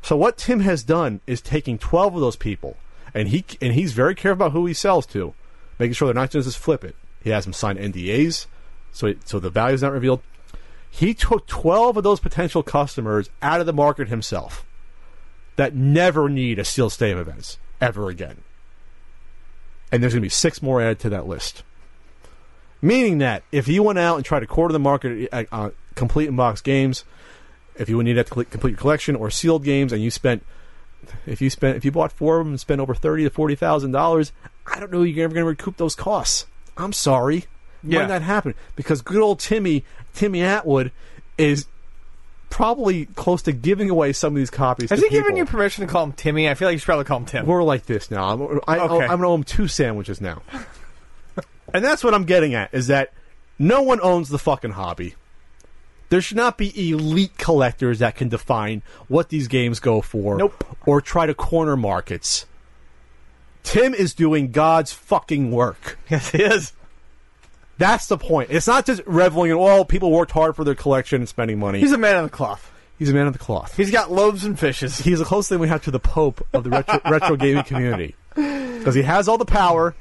[0.01, 2.77] So what Tim has done is taking 12 of those people,
[3.12, 5.35] and he and he's very careful about who he sells to,
[5.78, 6.94] making sure they're not just flip it.
[7.23, 8.47] He has them sign NDAs,
[8.93, 10.23] so so the value is not revealed.
[10.90, 14.66] He took 12 of those potential customers out of the market himself
[15.57, 18.43] that never need a sealed stadium events ever again.
[19.90, 21.62] And there's going to be six more added to that list.
[22.81, 26.28] Meaning that if you went out and tried to quarter the market at uh, complete
[26.28, 27.05] in box games,
[27.77, 30.44] if you would need to complete your collection or sealed games, and you spent,
[31.27, 33.55] if you spent, if you bought four of them and spent over thirty to forty
[33.55, 34.32] thousand dollars,
[34.66, 36.47] I don't know you're ever going to recoup those costs.
[36.77, 37.44] I'm sorry,
[37.82, 38.01] Yeah.
[38.01, 39.85] might that happen because good old Timmy,
[40.15, 40.93] Timmy Atwood,
[41.39, 41.66] is
[42.51, 44.90] probably close to giving away some of these copies.
[44.90, 46.49] Has he given you permission to call him Timmy?
[46.49, 47.47] I feel like you should probably call him Tim.
[47.47, 48.28] We're like this now.
[48.28, 49.05] I'm, I, Okay.
[49.05, 50.43] I'm going to owe him two sandwiches now.
[51.74, 53.12] and that's what I'm getting at is that
[53.59, 55.15] no one owns the fucking hobby.
[56.11, 60.36] There should not be elite collectors that can define what these games go for.
[60.36, 60.62] Nope.
[60.85, 62.44] Or try to corner markets.
[63.63, 65.99] Tim is doing God's fucking work.
[66.11, 66.73] Yes, he is.
[67.79, 68.51] That's the point.
[68.51, 71.81] It's not just reveling in, well, people worked hard for their collection and spending money.
[71.81, 72.71] He's a man of the cloth.
[72.99, 73.77] He's a man of the cloth.
[73.77, 74.99] He's got loaves and fishes.
[74.99, 78.15] He's the closest thing we have to the Pope of the retro, retro gaming community
[78.35, 79.95] because he has all the power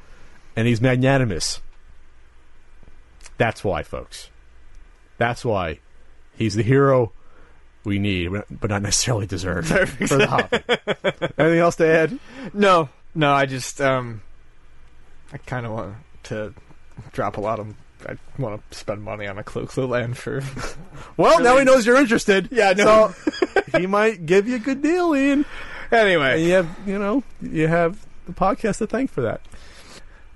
[0.56, 1.62] and he's magnanimous.
[3.38, 4.30] That's why, folks.
[5.18, 5.80] That's why
[6.36, 7.12] he's the hero
[7.84, 10.60] we need, but not necessarily deserve for the hobby.
[11.38, 12.20] Anything else to add?
[12.54, 13.32] No, no.
[13.34, 14.22] I just um,
[15.34, 16.54] I kind of want to
[17.12, 17.74] drop a lot of.
[18.08, 20.42] I want to spend money on a Clu Clu Land for.
[21.18, 22.50] Well, now he knows you're interested.
[22.52, 23.14] Yeah, no.
[23.14, 25.46] So he might give you a good deal, Ian.
[25.92, 29.42] And anyway, you have, you know, you have the podcast to thank for that.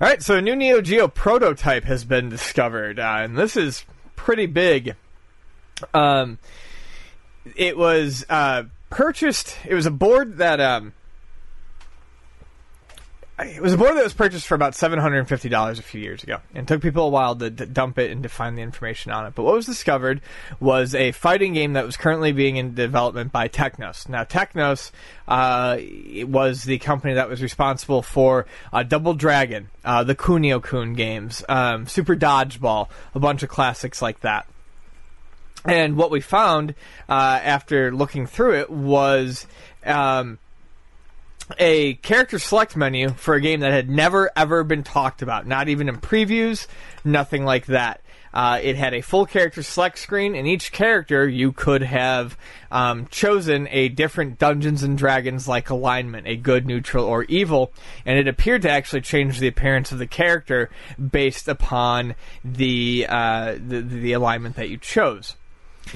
[0.01, 0.21] all right.
[0.21, 3.85] So a new Neo Geo prototype has been discovered, uh, and this is
[4.15, 4.95] pretty big.
[5.93, 6.39] Um,
[7.55, 9.57] it was uh, purchased.
[9.65, 10.93] It was a board that um,
[13.37, 15.81] it was a board that was purchased for about seven hundred and fifty dollars a
[15.81, 18.57] few years ago, and took people a while to, to dump it and to find
[18.57, 19.35] the information on it.
[19.35, 20.21] But what was discovered
[20.59, 24.07] was a fighting game that was currently being in development by Technos.
[24.07, 24.93] Now, Technos
[25.27, 25.77] uh,
[26.23, 31.43] was the company that was responsible for uh, Double Dragon, uh, the Kunio Kun games,
[31.49, 34.47] um, Super Dodgeball, a bunch of classics like that.
[35.65, 36.75] And what we found
[37.09, 39.47] uh, after looking through it was
[39.83, 40.37] um,
[41.59, 45.69] a character select menu for a game that had never ever been talked about, not
[45.69, 46.67] even in previews,
[47.03, 48.01] nothing like that.
[48.33, 52.37] Uh, it had a full character select screen, and each character you could have
[52.69, 57.71] um, chosen a different Dungeons and Dragons like alignment, a good, neutral, or evil,
[58.05, 60.69] and it appeared to actually change the appearance of the character
[60.99, 65.37] based upon the uh, the, the alignment that you chose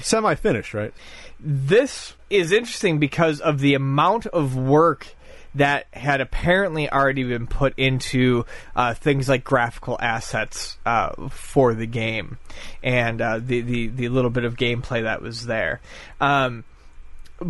[0.00, 0.94] Semi finished, right?
[1.42, 5.14] this is interesting because of the amount of work
[5.54, 8.44] that had apparently already been put into
[8.76, 12.38] uh, things like graphical assets uh, for the game
[12.82, 15.80] and uh, the, the the little bit of gameplay that was there.
[16.20, 16.64] Um,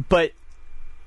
[0.09, 0.33] but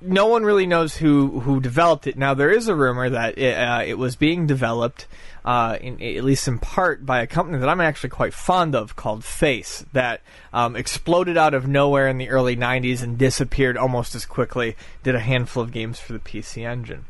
[0.04, 2.16] no one really knows who who developed it.
[2.16, 5.06] Now there is a rumor that it, uh, it was being developed,
[5.44, 8.96] uh, in, at least in part, by a company that I'm actually quite fond of
[8.96, 10.20] called Face, that
[10.52, 14.76] um, exploded out of nowhere in the early '90s and disappeared almost as quickly.
[15.02, 17.06] Did a handful of games for the PC Engine.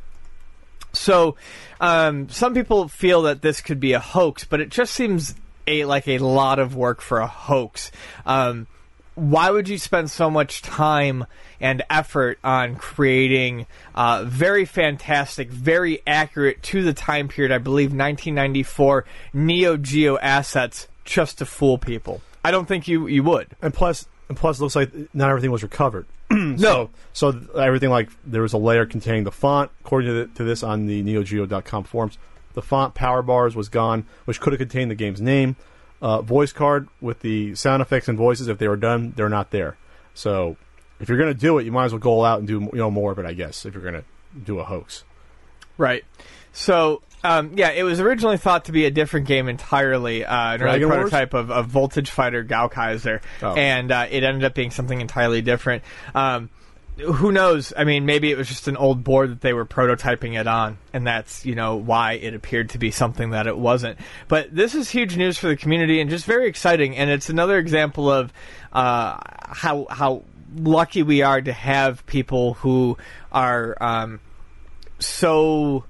[0.92, 1.36] So,
[1.80, 5.34] um, some people feel that this could be a hoax, but it just seems
[5.66, 7.90] a like a lot of work for a hoax.
[8.24, 8.66] Um,
[9.14, 11.26] why would you spend so much time
[11.64, 13.64] and effort on creating
[13.94, 20.88] uh, very fantastic, very accurate to the time period, I believe 1994 Neo Geo assets
[21.06, 22.20] just to fool people?
[22.44, 23.56] I don't think you, you would.
[23.62, 26.06] And plus, and plus, it looks like not everything was recovered.
[26.30, 26.90] No.
[27.12, 30.44] So th- everything like there was a layer containing the font, according to, the, to
[30.44, 32.18] this on the NeoGeo.com forums.
[32.52, 35.56] The font power bars was gone, which could have contained the game's name.
[36.02, 39.50] Uh, voice card with the sound effects and voices, if they were done, they're not
[39.50, 39.76] there.
[40.12, 40.56] So
[41.00, 42.60] if you're going to do it, you might as well go all out and do
[42.72, 43.64] you know more of it, I guess.
[43.66, 44.04] If you're going to
[44.44, 45.04] do a hoax,
[45.76, 46.04] Right.
[46.52, 50.62] So, um, yeah, it was originally thought to be a different game entirely, uh, an
[50.62, 53.54] early prototype of, of Voltage Fighter Gowcaizer, Oh.
[53.54, 55.82] and uh, it ended up being something entirely different.
[56.14, 56.50] Um,
[56.96, 57.72] who knows?
[57.76, 60.78] I mean, maybe it was just an old board that they were prototyping it on,
[60.92, 63.98] and that's you know why it appeared to be something that it wasn't.
[64.28, 67.58] But this is huge news for the community and just very exciting, and it's another
[67.58, 68.32] example of
[68.72, 70.22] uh, how how
[70.56, 72.96] lucky we are to have people who
[73.32, 74.20] are um,
[74.98, 75.84] so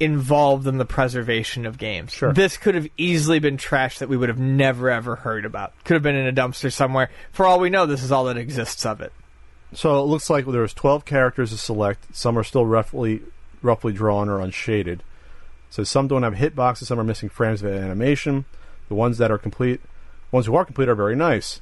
[0.00, 2.12] involved in the preservation of games.
[2.12, 2.32] Sure.
[2.32, 5.72] This could have easily been trash that we would have never ever heard about.
[5.84, 7.10] Could have been in a dumpster somewhere.
[7.32, 9.12] For all we know, this is all that exists of it.
[9.74, 12.14] so it looks like there was 12 characters to select.
[12.14, 13.22] Some are still roughly
[13.60, 15.02] roughly drawn or unshaded.
[15.70, 16.86] So some don't have hitboxes.
[16.86, 18.44] Some are missing frames of animation.
[18.88, 19.80] The ones that are complete,
[20.30, 21.60] ones who are complete, are very nice.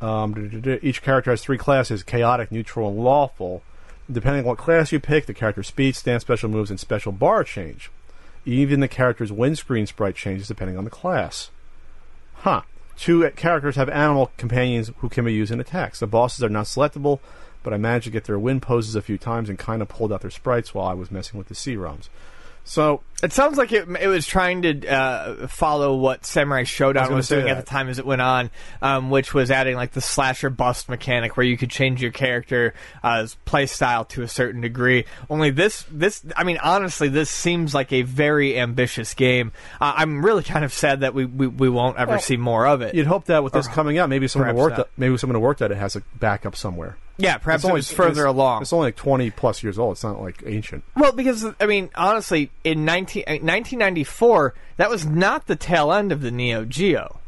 [0.00, 3.62] Um, each character has three classes: chaotic, neutral, and lawful.
[4.10, 7.44] Depending on what class you pick, the character's speed, stance, special moves, and special bar
[7.44, 7.90] change.
[8.44, 11.50] Even the character's win screen sprite changes depending on the class.
[12.36, 12.62] Huh.
[12.96, 16.00] Two characters have animal companions who can be used in attacks.
[16.00, 17.20] The bosses are not selectable,
[17.62, 20.12] but I managed to get their win poses a few times and kind of pulled
[20.12, 22.08] out their sprites while I was messing with the C-ROMs.
[22.64, 27.28] So, It sounds like it, it was trying to uh, follow what Samurai Shodown was,
[27.28, 28.50] say doing at the time as it went on,
[28.80, 32.72] um, which was adding like the slasher bust mechanic where you could change your character's
[33.02, 35.04] uh, play style to a certain degree.
[35.28, 39.50] Only this, this, I mean, honestly, this seems like a very ambitious game.
[39.80, 42.66] Uh, I'm really kind of sad that we, we, we won't ever Well, see more
[42.66, 42.94] of it.
[42.94, 45.40] you'd hope that with this coming out, maybe someone who worked at, maybe someone who
[45.40, 46.96] worked at it has a backup somewhere.
[47.20, 48.62] Yeah, perhaps It's it was further it's- along.
[48.62, 49.92] It's only like 20 plus years old.
[49.92, 50.84] It's not like ancient.
[50.96, 56.12] Well, because I mean, honestly, in 19, uh, 1994, that was not the tail end
[56.12, 57.18] of the Neo Geo.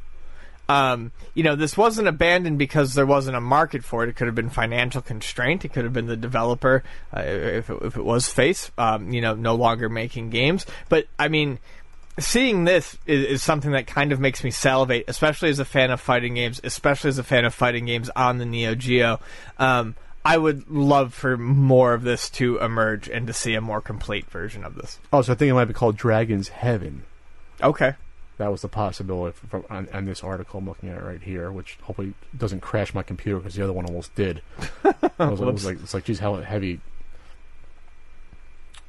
[0.69, 4.09] Um, you know, this wasn't abandoned because there wasn't a market for it.
[4.09, 5.65] It could have been financial constraint.
[5.65, 6.83] It could have been the developer,
[7.15, 10.65] uh, if, it, if it was Face, um, you know, no longer making games.
[10.89, 11.59] But I mean,
[12.19, 15.91] seeing this is, is, something that kind of makes me salivate, especially as a fan
[15.91, 19.21] of fighting games, especially as a fan of fighting games on the Neo Geo.
[19.59, 19.95] Um,
[20.25, 24.31] I would love for more of this to emerge and to see a more complete
[24.31, 25.01] version of this.
[25.13, 27.03] Oh, so I think it might be called Dragon's Heaven.
[27.61, 27.95] Okay.
[28.39, 31.53] That was the possibility from, on, on, this article I'm looking at it right here,
[31.53, 34.43] which hopefully doesn't crash my computer because the other one almost did.
[34.85, 36.81] it, was, it was like, it's like, geez, how heavy.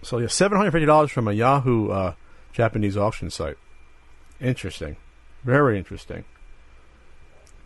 [0.01, 2.13] So yeah, seven hundred fifty dollars from a Yahoo uh,
[2.53, 3.57] Japanese auction site.
[4.39, 4.95] Interesting,
[5.43, 6.23] very interesting.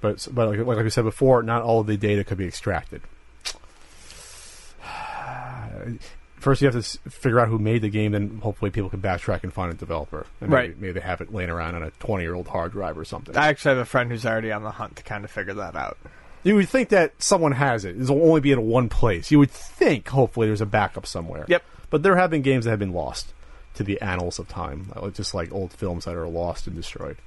[0.02, 3.02] But but like, like we said before, not all of the data could be extracted.
[6.38, 9.42] First, you have to figure out who made the game, then hopefully people can backtrack
[9.44, 10.28] and find a developer.
[10.40, 10.70] And right.
[10.70, 13.06] Maybe, maybe they have it laying around on a 20 year old hard drive or
[13.06, 13.36] something.
[13.36, 15.76] I actually have a friend who's already on the hunt to kind of figure that
[15.76, 15.98] out.
[16.44, 18.00] You would think that someone has it.
[18.00, 19.32] It'll only be in one place.
[19.32, 21.46] You would think, hopefully, there's a backup somewhere.
[21.48, 21.64] Yep.
[21.90, 23.34] But there have been games that have been lost
[23.78, 27.18] to the annals of time, just like old films that are lost and destroyed.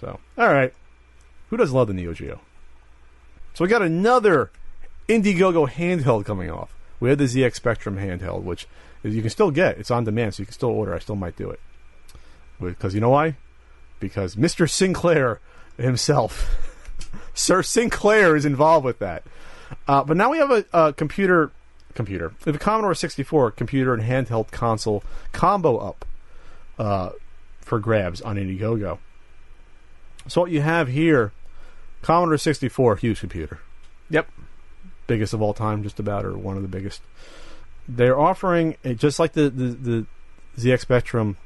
[0.00, 0.72] So, all right.
[1.50, 2.40] Who does love the Neo Geo?
[3.54, 4.50] So we got another
[5.08, 6.72] Indiegogo handheld coming off.
[7.00, 8.68] We had the ZX Spectrum handheld, which
[9.02, 9.78] you can still get.
[9.78, 10.94] It's on demand, so you can still order.
[10.94, 11.60] I still might do it.
[12.60, 13.36] Because you know why?
[13.98, 14.70] Because Mr.
[14.70, 15.40] Sinclair
[15.76, 16.56] himself,
[17.34, 19.24] Sir Sinclair, is involved with that.
[19.88, 21.50] Uh, but now we have a, a computer,
[21.98, 25.02] computer, the Commodore 64 computer and handheld console
[25.32, 26.06] combo up
[26.78, 27.10] uh,
[27.60, 28.98] for grabs on Indiegogo.
[30.26, 31.32] So what you have here,
[32.00, 33.60] Commodore 64, huge computer.
[34.08, 34.28] Yep
[35.08, 37.02] biggest of all time, just about, or one of the biggest.
[37.88, 40.06] They're offering just like the the, the
[40.56, 41.36] ZX Spectrum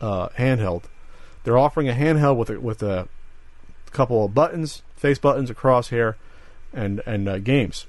[0.00, 0.84] uh, handheld.
[1.44, 3.08] They're offering a handheld with a, with a
[3.90, 6.14] couple of buttons, face buttons, a crosshair,
[6.72, 7.86] and and uh, games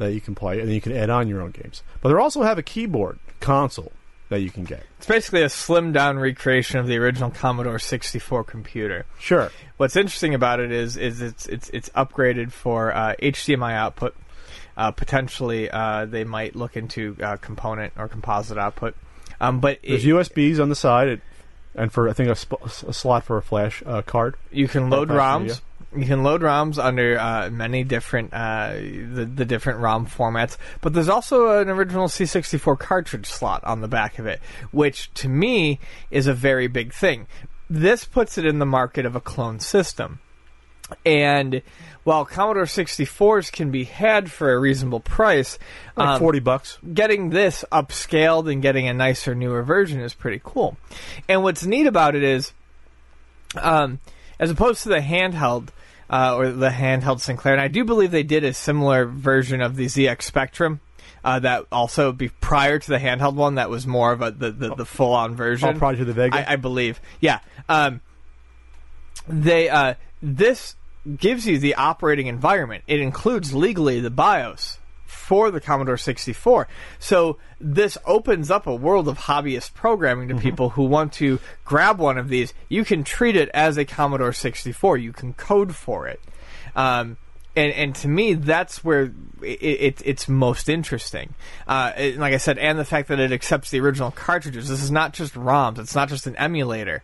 [0.00, 1.82] that you can play, and then you can add on your own games.
[2.00, 3.92] But they also have a keyboard console
[4.28, 4.84] that you can get.
[4.98, 9.06] It's basically a slimmed down recreation of the original Commodore 64 computer.
[9.18, 9.50] Sure.
[9.76, 14.14] What's interesting about it is is it's it's it's upgraded for uh, HDMI output,
[14.76, 18.94] uh, potentially, uh, they might look into uh, component or composite output.
[19.40, 21.20] Um, but there's it, USBs on the side, it,
[21.74, 24.36] and for I think a, sp- a slot for a flash uh, card.
[24.50, 25.40] You can load ROMs.
[25.40, 25.56] Media.
[25.96, 30.92] You can load ROMs under uh, many different uh, the, the different ROM formats, but
[30.92, 34.40] there's also an original C64 cartridge slot on the back of it,
[34.70, 35.80] which to me
[36.10, 37.26] is a very big thing.
[37.68, 40.20] This puts it in the market of a clone system.
[41.04, 41.62] And
[42.04, 45.58] while Commodore 64s can be had for a reasonable price,
[45.96, 50.40] like um, 40 bucks, getting this upscaled and getting a nicer, newer version is pretty
[50.42, 50.76] cool.
[51.28, 52.52] And what's neat about it is,
[53.56, 54.00] um,
[54.38, 55.68] as opposed to the handheld,
[56.10, 59.76] uh, or the handheld Sinclair, and I do believe they did a similar version of
[59.76, 60.80] the ZX Spectrum.
[61.22, 64.50] Uh, that also be prior to the handheld one that was more of a the,
[64.50, 65.68] the, the full on version.
[65.68, 66.98] Oh, Project the Vega, I, I believe.
[67.20, 68.00] Yeah, um,
[69.28, 70.76] they uh, this
[71.18, 72.84] gives you the operating environment.
[72.86, 74.78] It includes legally the BIOS
[75.10, 76.68] for the Commodore 64.
[76.98, 80.42] So this opens up a world of hobbyist programming to mm-hmm.
[80.42, 82.54] people who want to grab one of these.
[82.68, 84.98] You can treat it as a Commodore 64.
[84.98, 86.20] You can code for it.
[86.76, 87.16] Um,
[87.56, 89.12] and, and to me, that's where
[89.42, 91.34] it, it, it's most interesting.
[91.66, 94.68] Uh, it, like I said, and the fact that it accepts the original cartridges.
[94.68, 95.78] This is not just ROMs.
[95.80, 97.02] It's not just an emulator.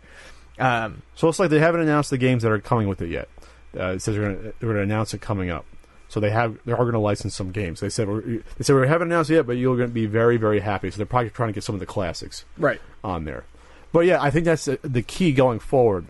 [0.59, 3.29] Um, so it's like they haven't announced the games that are coming with it yet.
[3.77, 5.67] Uh, it says they're going to announce it coming up.
[6.09, 7.81] So they have they are going to license some games.
[7.81, 10.61] They said they said we haven't announced yet, but you're going to be very very
[10.61, 10.91] happy.
[10.91, 13.45] So they're probably trying to get some of the classics right on there.
[13.93, 16.07] But yeah, I think that's the key going forward.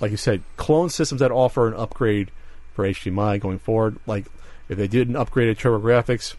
[0.00, 2.30] Like you said, clone systems that offer an upgrade
[2.72, 3.98] for HDMI going forward.
[4.06, 4.26] Like
[4.68, 6.34] if they did an upgraded TurboGrafx,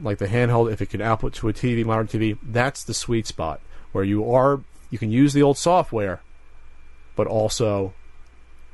[0.00, 3.26] like the handheld, if it can output to a TV, modern TV, that's the sweet
[3.26, 3.60] spot
[3.92, 4.60] where you are
[4.90, 6.20] you can use the old software,
[7.14, 7.94] but also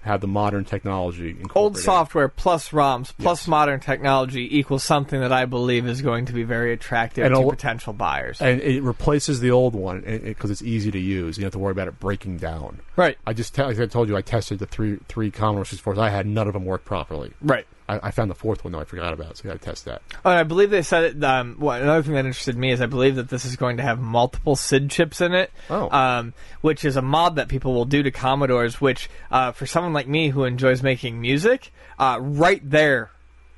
[0.02, 1.36] have the modern technology.
[1.54, 3.48] Old software plus ROMs plus yes.
[3.48, 7.48] modern technology equals something that I believe is going to be very attractive and to
[7.48, 8.40] potential buyers.
[8.40, 11.38] And it replaces the old one because it, it's easy to use.
[11.38, 12.80] You don't have to worry about it breaking down.
[12.96, 13.16] Right.
[13.26, 15.98] I just like I told you, I tested the three three Commodore 64s.
[15.98, 17.32] I had none of them work properly.
[17.40, 17.66] Right.
[17.88, 19.84] I, I, found the fourth one though I forgot about, so I got to test
[19.86, 20.02] that.
[20.24, 21.24] Oh, and I believe they said it.
[21.24, 23.82] Um, well, another thing that interested me is I believe that this is going to
[23.82, 25.50] have multiple SID chips in it.
[25.68, 25.90] Oh.
[25.90, 28.80] Um, which is a mod that people will do to Commodores.
[28.80, 33.10] Which, uh, for someone like me who enjoys making music, uh, right there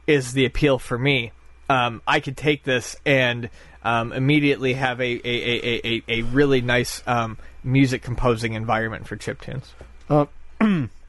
[0.07, 1.33] is the appeal for me.
[1.69, 3.49] Um, I could take this and
[3.83, 9.17] um, immediately have a a, a, a, a really nice um, music composing environment for
[9.17, 9.73] chip tunes.
[10.09, 10.27] Uh,
[10.61, 10.91] Right,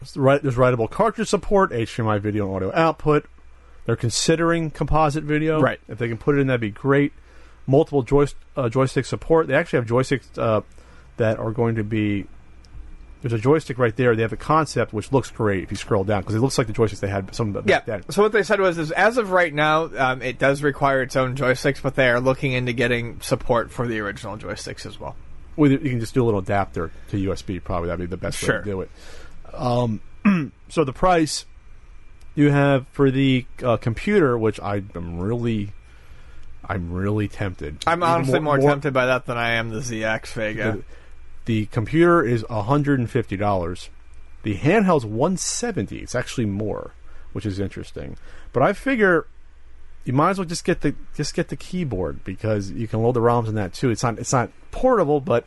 [0.00, 3.26] there's writable cartridge support, HDMI video and audio output.
[3.86, 5.60] They're considering composite video.
[5.60, 5.80] Right.
[5.88, 7.12] If they can put it in, that'd be great.
[7.66, 9.46] Multiple joyst- uh, joystick support.
[9.46, 10.60] They actually have joysticks uh,
[11.16, 12.26] that are going to be.
[13.20, 14.14] There's a joystick right there.
[14.14, 16.68] They have a concept which looks great if you scroll down because it looks like
[16.68, 17.80] the joysticks they had some back Yeah.
[17.84, 18.08] then.
[18.10, 21.16] So what they said was, is as of right now, um, it does require its
[21.16, 25.16] own joysticks, but they are looking into getting support for the original joysticks as well.
[25.56, 27.58] Well, you can just do a little adapter to USB.
[27.64, 28.90] Probably that'd be the best way to do it.
[29.54, 30.00] Um,
[30.68, 31.44] so the price
[32.34, 35.72] you have for the uh, computer, which I am really,
[36.64, 37.82] I'm really tempted.
[37.86, 40.72] I'm honestly more, tempted by that than I am the ZX Vega.
[40.72, 40.84] The,
[41.46, 43.90] the computer is hundred and fifty dollars.
[44.42, 45.98] The handheld's one seventy.
[45.98, 46.92] It's actually more,
[47.32, 48.16] which is interesting.
[48.52, 49.26] But I figure
[50.04, 53.12] you might as well just get the just get the keyboard because you can load
[53.12, 53.90] the ROMs in that too.
[53.90, 55.44] It's not it's not portable, but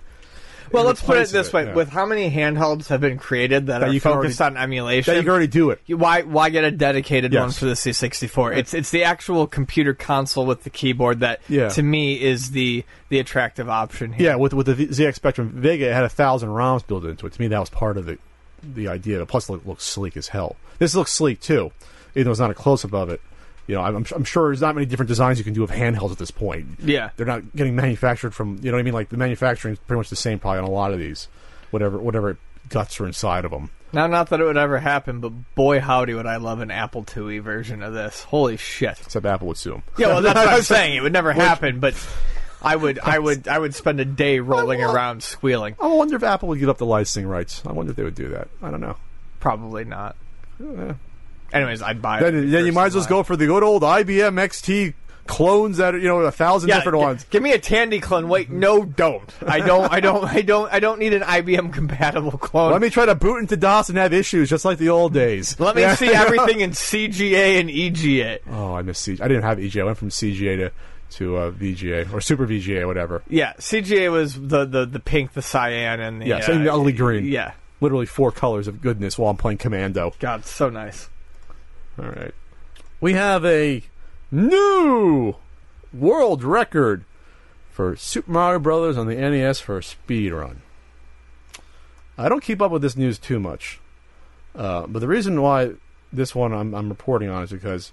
[0.71, 1.73] Well, let's put it this way: yeah.
[1.73, 5.17] with how many handhelds have been created that, That are you focused on emulation, that
[5.17, 5.81] you can already do it.
[5.87, 7.41] why why get a dedicated Yes.
[7.41, 8.57] one for the C64?
[8.57, 11.69] It's it's the actual computer console with the keyboard that, Yeah.
[11.69, 14.27] to me, is the the attractive option here.
[14.31, 17.33] Yeah, with with the ZX Spectrum Vega, it had a thousand ROMs built into it.
[17.33, 18.17] To me, that was part of the
[18.63, 19.25] the idea.
[19.25, 20.55] Plus, it looks sleek as hell.
[20.79, 21.71] This looks sleek too,
[22.15, 23.19] even though it's not a close up of it.
[23.71, 26.11] You know, I'm, I'm sure there's not many different designs you can do of handhelds
[26.11, 26.67] at this point.
[26.83, 27.11] Yeah.
[27.15, 28.57] they're not getting manufactured from.
[28.61, 28.93] You know what I mean?
[28.93, 31.29] Like the manufacturing is pretty much the same probably on a lot of these,
[31.69, 32.37] whatever whatever
[32.67, 33.69] guts are inside of them.
[33.93, 37.05] Now, not that it would ever happen, but boy, howdy, would I love an Apple
[37.05, 38.23] IIe version of this.
[38.23, 38.99] Holy shit!
[38.99, 39.83] Except Apple would sue 'em.
[39.97, 40.97] Yeah, well, that's what I'm saying.
[40.97, 41.95] It would never happen, but
[42.61, 45.77] I would, I would, I would spend a day rolling around squealing.
[45.79, 47.63] I wonder if Apple would give up the licensing rights.
[47.65, 48.49] I wonder if they would do that.
[48.61, 48.97] I don't know.
[49.39, 50.17] Probably not.
[50.61, 50.93] Eh.
[51.53, 52.21] Anyways, I'd buy it.
[52.31, 54.93] Then, then you might as well go for the good old IBM XT
[55.27, 57.25] clones that are, you know a thousand Yeah, different g- ones.
[57.29, 58.27] Give me a Tandy clone.
[58.27, 59.29] Wait, no, don't.
[59.45, 59.89] I don't.
[59.91, 60.25] I don't.
[60.25, 60.73] I don't.
[60.73, 62.71] I don't need an IBM compatible clone.
[62.71, 65.59] Let me try to boot into DOS and have issues just like the old days.
[65.59, 65.95] Let me Yeah.
[65.95, 68.39] see everything in CGA and EGA.
[68.49, 69.21] Oh, I miss CGA.
[69.21, 69.81] I didn't have EGA.
[69.81, 70.71] I went from CGA to
[71.17, 73.21] to uh, VGA or Super VGA, whatever.
[73.29, 77.25] Yeah, CGA was the the, the pink, the cyan, and the Yeah, uh, ugly green.
[77.25, 77.51] Yeah,
[77.81, 80.13] Literally four colors of goodness while I'm playing Commando.
[80.19, 81.09] God, so nice.
[82.01, 82.33] All right,
[82.99, 83.83] we have a
[84.31, 85.35] new
[85.93, 87.05] world record
[87.69, 90.63] for Super Mario Brothers on the NES for a speed run.
[92.17, 93.79] I don't keep up with this news too much,
[94.55, 95.73] uh, but the reason why
[96.11, 97.91] this one I'm, I'm reporting on is because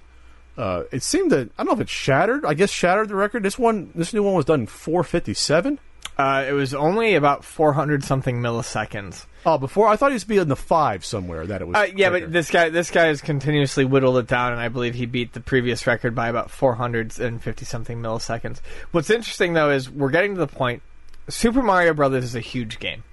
[0.57, 2.47] uh, it seemed that I don't know if it shattered.
[2.47, 3.43] I guess shattered the record.
[3.43, 5.79] This one, this new one was done in 457.
[6.19, 9.27] Uh, it was only about 400 something milliseconds.
[9.47, 11.77] Oh, before I thought it was be in the five somewhere that it was.
[11.77, 12.27] Uh, yeah, quicker.
[12.27, 15.33] but this guy this guy has continuously whittled it down, and I believe he beat
[15.33, 18.61] the previous record by about 450 something milliseconds.
[18.91, 20.83] What's interesting though is we're getting to the point.
[21.29, 23.05] Super Mario Brothers is a huge game,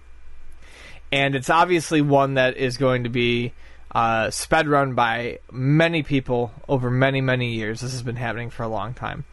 [1.11, 3.53] and it's obviously one that is going to be
[3.93, 7.81] uh, sped run by many people over many many years.
[7.81, 9.25] This has been happening for a long time,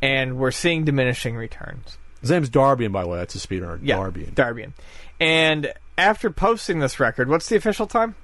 [0.00, 1.98] and we're seeing diminishing returns.
[2.28, 3.18] His name's Darbian, by the way.
[3.18, 3.78] That's a speedrunner.
[3.82, 4.34] Yeah, Darbian.
[4.34, 4.72] Darbian.
[5.20, 8.14] And after posting this record, what's the official time?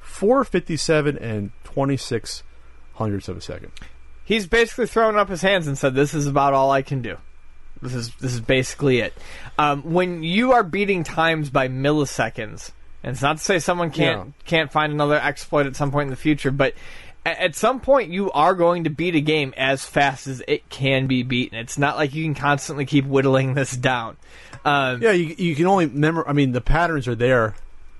[0.00, 2.42] 457 and 26
[2.94, 3.72] hundredths of a second.
[4.24, 7.16] He's basically thrown up his hands and said, "This is about all I can do.
[7.82, 9.14] This is this is basically it."
[9.58, 12.70] Um, when you are beating times by milliseconds,
[13.02, 14.32] and it's not to say someone can't Yeah.
[14.46, 16.74] can't find another exploit at some point in the future, but
[17.24, 21.06] at some point you are going to beat a game as fast as it can
[21.06, 21.58] be beaten.
[21.58, 24.16] It's not like you can constantly keep whittling this down.
[24.64, 26.24] Um, Yeah, you, you can only memor.
[26.26, 27.54] I mean, the patterns are there,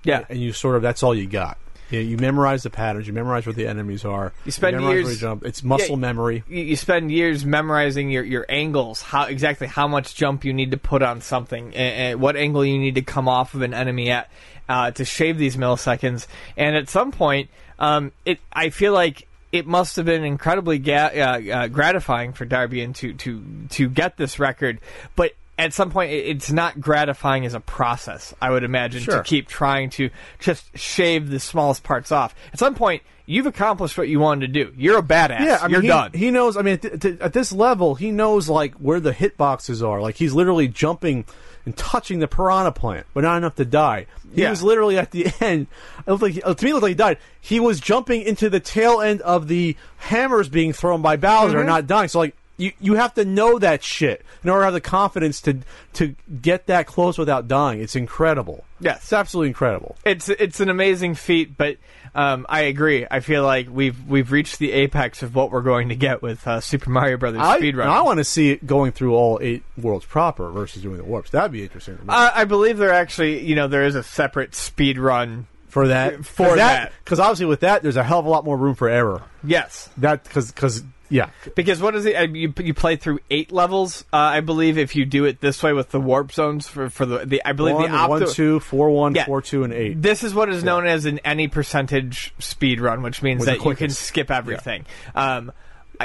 [0.05, 0.25] yeah.
[0.29, 1.59] and you sort of that's all you got.
[1.91, 3.07] You, you memorize the patterns.
[3.07, 4.33] You memorize what the enemies are.
[4.45, 5.45] You spend memorize years- you jump.
[5.45, 6.45] It's muscle Yeah, memory.
[6.49, 10.71] you, you spend years memorizing your, your angles, how exactly how much jump you need
[10.71, 11.75] to put on something, and,
[12.13, 14.31] and what angle you need to come off of an enemy at
[14.69, 16.27] uh, to shave these milliseconds.
[16.57, 17.51] And at some point,
[17.81, 22.47] um, it I feel like it must have been incredibly ga- uh, uh, gratifying for
[22.47, 24.81] Darbian to to to get this record,
[25.17, 25.33] but.
[25.59, 28.33] At some point, it's not gratifying as a process.
[28.41, 30.09] I would imagine to keep trying to
[30.39, 32.35] just shave the smallest parts off.
[32.55, 34.73] At some point, you've accomplished what you wanted to do.
[34.75, 35.41] You're a badass.
[35.41, 36.13] Yeah, I mean, you're he, done.
[36.15, 36.57] He knows.
[36.57, 40.01] I mean, at, th- at this level, he knows like where the hit boxes are.
[40.01, 41.27] Like he's literally jumping
[41.71, 44.07] and touching the piranha plant, but not enough to die.
[44.35, 44.51] He Yeah.
[44.51, 45.69] was literally at the end.
[46.07, 47.19] It looked like he- to me, it looked like he died.
[47.41, 51.59] He was jumping into the tail end of the hammers being thrown by Bowser, and
[51.61, 51.67] mm-hmm.
[51.69, 52.09] not dying.
[52.09, 52.35] So like.
[52.57, 55.61] You, you have to know that shit in order to have the confidence to
[55.95, 57.81] to get that close without dying.
[57.81, 58.65] It's incredible.
[58.81, 58.99] Yes.
[58.99, 59.97] It's absolutely incredible.
[60.05, 61.79] it's it's an amazing feat, but
[62.15, 63.07] um, I agree.
[63.11, 66.47] I feel like we've we've reached the apex of what we're going to get with
[66.47, 67.87] uh, Super Mario Brothers I, speedrun.
[67.87, 71.31] I want to see it going through all eight worlds proper versus doing the warps.
[71.31, 71.99] That'd be interesting.
[72.09, 76.57] I believe there actually, you know, there is a separate speed run for that For
[76.57, 76.93] that.
[77.05, 79.23] because obviously with that there's a hell of a lot more room for error.
[79.45, 82.17] Yes, That because because yeah because what is it?
[82.17, 85.63] uh, You you play through eight levels, uh, I believe, if you do it this
[85.63, 88.27] way with the warp zones for for the the I believe one, the opti- one,
[88.33, 89.27] two, four, one, Yeah.
[89.27, 90.01] four, two, and eight.
[90.01, 93.65] This is what is known as an any percentage speed run, which means With that
[93.65, 94.87] you can skip everything.
[95.15, 95.53] Um,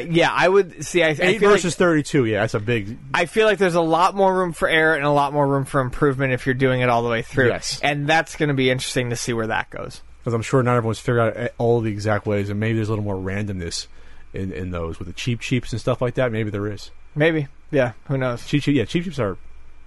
[0.09, 1.03] yeah, I would see.
[1.03, 2.25] I, I Eight feel versus like, thirty-two.
[2.25, 2.97] Yeah, that's a big.
[3.13, 5.63] I feel like there's a lot more room for error and a lot more room
[5.63, 7.47] for improvement if you're doing it all the way through.
[7.47, 7.79] Yes.
[7.81, 10.01] and that's going to be interesting to see where that goes.
[10.19, 12.91] Because I'm sure not everyone's figured out all the exact ways, and maybe there's a
[12.91, 13.87] little more randomness
[14.35, 16.31] in, in those with the cheep cheeps and stuff like that.
[16.31, 16.91] Maybe there is.
[17.15, 18.45] Maybe, yeah, who knows?
[18.45, 19.37] Cheep cheep, yeah, cheep cheeps are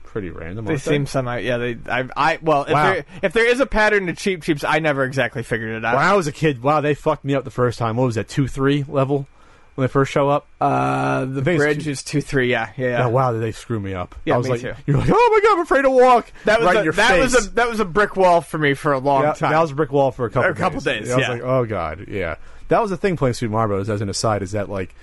[0.05, 0.65] pretty random.
[0.65, 1.41] They seem semi.
[1.41, 1.77] Yeah, they.
[1.89, 2.09] I.
[2.17, 2.93] I well, if Wow.
[2.93, 5.95] there if there is a pattern to cheep cheeps, I never exactly figured it out.
[5.97, 7.97] When I was a kid, wow, they fucked me up the first time.
[7.97, 9.27] What was that, two three level
[9.75, 10.47] when they first show up?
[10.61, 12.51] Uh, the bridge two- is two three.
[12.51, 12.89] Yeah, yeah.
[12.89, 13.05] yeah.
[13.05, 14.15] Oh, wow, did they screw me up?
[14.25, 14.73] Yeah, I was me like, too.
[14.87, 16.33] you're like, oh my god, I'm afraid to walk.
[16.47, 17.35] That was right a, in your that face.
[17.35, 19.53] was a that was a brick wall for me for a long Yeah, time.
[19.53, 21.33] that was a brick wall for a couple A couple days, I was yeah.
[21.35, 22.37] like, oh god, yeah.
[22.69, 23.91] That was the thing playing Super Mario Bros.
[23.91, 24.95] As an aside, is that like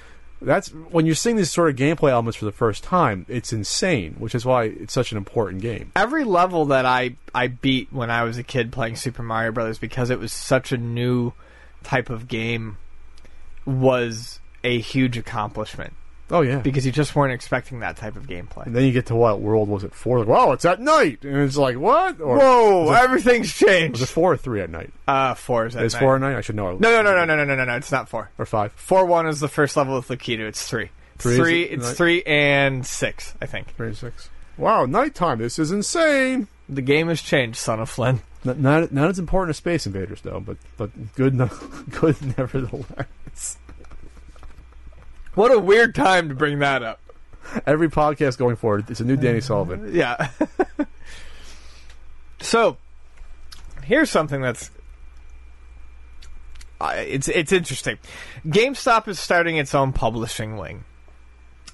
[0.41, 4.15] that's when you're seeing these sort of gameplay elements for the first time, it's insane,
[4.19, 5.91] which is why it's such an important game.
[5.95, 9.79] Every level that I I beat when I was a kid playing Super Mario Brothers
[9.79, 11.33] because it was such a new
[11.83, 12.77] type of game
[13.65, 15.93] was a huge accomplishment
[16.31, 16.57] Oh yeah.
[16.59, 18.65] because you just weren't expecting that type of gameplay.
[18.65, 20.19] and then you get to what world was it four?
[20.19, 22.19] Like, wow, it's at night, and it's like what?
[22.19, 22.91] Or Whoa!
[22.93, 23.91] it, everything's changed.
[23.99, 24.91] was it four or three at night?
[25.07, 25.85] Uh, four is night.
[25.85, 25.99] It's night.
[25.99, 26.35] four at night.
[26.35, 26.71] I should know.
[26.77, 27.75] No, no, no, no, no, no, no, no, no.
[27.75, 28.29] It's not four.
[28.39, 28.71] or five.
[28.73, 30.47] Four one is the first level with Lakitu.
[30.47, 30.89] It's three.
[31.19, 31.63] Three is three.
[31.63, 31.71] it?
[31.73, 31.95] It's Right.
[31.97, 33.33] three and six.
[33.41, 34.29] I think Three and six.
[34.57, 35.37] Wow, nighttime.
[35.39, 36.47] This is insane.
[36.67, 38.21] the game has changed, son of Flynn.
[38.43, 41.47] Not not, not as important as Space Invaders though, but but good no,
[41.91, 43.57] good nevertheless.
[45.35, 47.01] What a weird time to bring that up.
[47.67, 49.93] Every podcast going forward, it's a new Danny Sullivan.
[49.93, 50.31] Yeah.
[52.39, 52.77] so,
[53.83, 54.71] here's something that's
[56.79, 57.99] uh, it's it's interesting.
[58.47, 60.85] GameStop is starting its own publishing wing,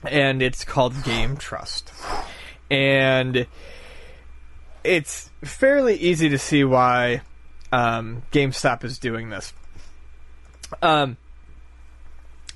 [0.03, 1.83] and it's called GameTrust,
[2.69, 3.45] and
[4.83, 7.21] it's fairly easy to see why
[7.71, 9.53] um, GameStop is doing this.
[10.81, 11.17] Um,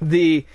[0.01, 0.45] the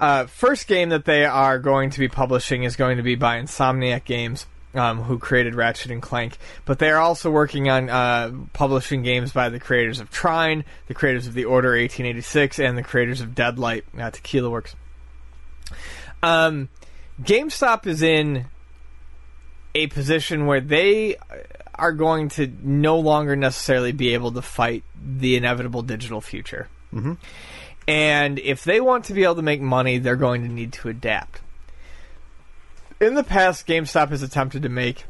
[0.00, 3.40] uh, first game that they are going to be publishing is going to be by
[3.40, 6.38] Insomniac Games, um, who created Ratchet and Clank.
[6.64, 10.94] But they are also working on uh, publishing games by the creators of Trine, the
[10.94, 14.74] creators of The Order 1886, and the creators of Deadlight, uh, Tequila Works.
[16.22, 16.68] Um,
[17.22, 18.46] GameStop is in
[19.74, 21.16] a position where they
[21.74, 26.68] are going to no longer necessarily be able to fight the inevitable digital future.
[26.94, 27.16] Mhm.
[27.90, 30.88] And if they want to be able to make money, they're going to need to
[30.88, 31.40] adapt.
[33.00, 35.06] In the past, GameStop has attempted to make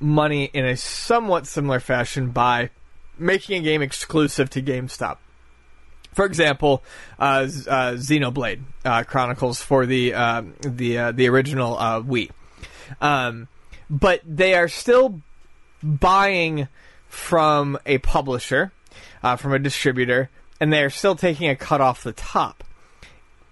[0.00, 2.70] money in a somewhat similar fashion by
[3.16, 5.18] making a game exclusive to GameStop.
[6.12, 6.82] For example,
[7.20, 12.30] uh, uh, Xenoblade uh, Chronicles for the uh, the uh, the original uh, Wii,
[13.00, 13.46] um,
[13.88, 15.22] but they are still
[15.84, 16.66] buying
[17.06, 18.72] from a publisher,
[19.22, 22.64] from a distributor, and they are still taking a cut off the top.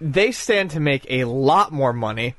[0.01, 2.35] They stand to make a lot more money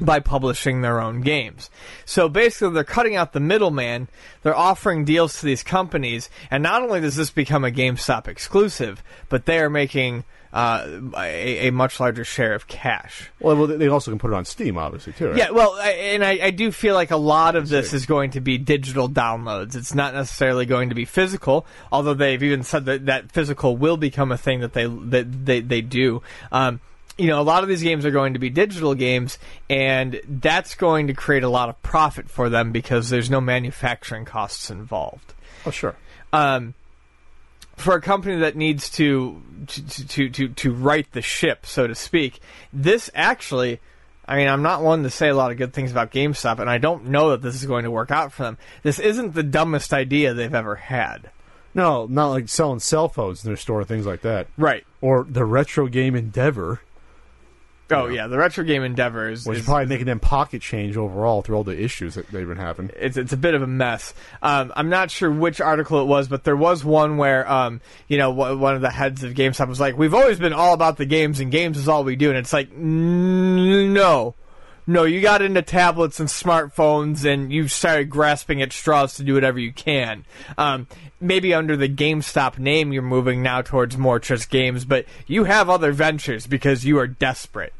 [0.00, 1.70] by publishing their own games.
[2.04, 4.08] So basically, they're cutting out the middleman.
[4.42, 9.02] They're offering deals to these companies, and not only does this become a GameStop exclusive,
[9.28, 10.24] but they are making
[10.54, 10.86] uh,
[11.16, 13.28] a, a much larger share of cash.
[13.40, 15.28] Well, well, they also can put it on Steam, obviously too.
[15.28, 15.36] Right?
[15.36, 18.30] Yeah, well, I, and I, I do feel like a lot of this is going
[18.30, 19.74] to be digital downloads.
[19.74, 23.96] It's not necessarily going to be physical, although they've even said that, that physical will
[23.96, 26.22] become a thing that they that they, they do.
[26.52, 26.80] Um,
[27.18, 30.74] you know, a lot of these games are going to be digital games, and that's
[30.74, 35.32] going to create a lot of profit for them because there's no manufacturing costs involved
[35.66, 35.94] Oh, sure.
[36.32, 36.74] um,
[37.76, 41.94] for a company that needs to to, to to to right the ship, so to
[41.94, 42.40] speak,
[42.72, 43.80] this actually.
[44.26, 46.70] I mean, I'm not one to say a lot of good things about GameStop, and
[46.70, 48.56] I don't know that this is going to work out for them.
[48.82, 51.28] This isn't the dumbest idea they've ever had.
[51.74, 54.86] No, not like selling cell phones in their store, things like that, Right.
[55.02, 56.80] or the retro game Endeavor,
[57.90, 58.26] Oh, yeah.
[58.28, 61.56] The Retro Game Endeavor is, which is is probably making them pocket change overall through
[61.56, 62.90] all the issues that they've been having.
[62.96, 64.14] it's it's a bit of a mess.
[64.42, 68.16] Um, I'm not sure which article it was, but there was one where um, you
[68.18, 70.96] know wh- one of the heads of GameStop was like, "We've always been all about
[70.96, 74.34] the games, and games is all we do." And it's like, no,
[74.86, 79.34] no, you got into tablets and smartphones, and you started grasping at straws to do
[79.34, 80.24] whatever you can.
[80.58, 80.86] Um,
[81.20, 85.70] maybe under the GameStop name, you're moving now towards more just games, but you have
[85.70, 87.72] other ventures because you are desperate.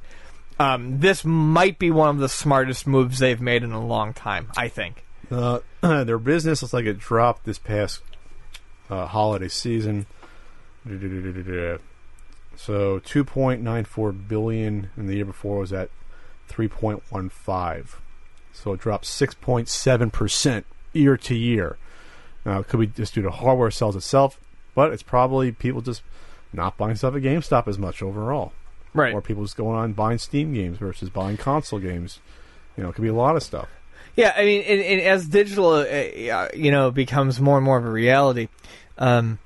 [0.58, 4.50] Um, this might be one of the smartest moves they've made in a long time.
[4.56, 5.04] I think.
[5.30, 8.00] Uh, their business looks like it dropped this past
[8.88, 10.06] uh, holiday season.
[10.86, 11.80] So
[13.00, 15.90] 2.94 billion, and the year before was at
[16.48, 17.86] 3.15.
[18.52, 21.76] So it dropped 6.7 percent year to year.
[22.44, 24.38] Now it could be just due to hardware sales itself,
[24.74, 26.02] but it's probably people just
[26.52, 28.52] not buying stuff at GameStop as much overall,
[28.92, 29.12] Right.
[29.12, 32.20] or people just going on buying Steam games versus buying console games.
[32.76, 33.68] You know, it could be a lot of stuff.
[34.16, 37.76] Yeah, I mean, and, and as digital, uh, uh, you know, becomes more and more
[37.78, 38.46] of a reality,
[38.98, 39.40] um,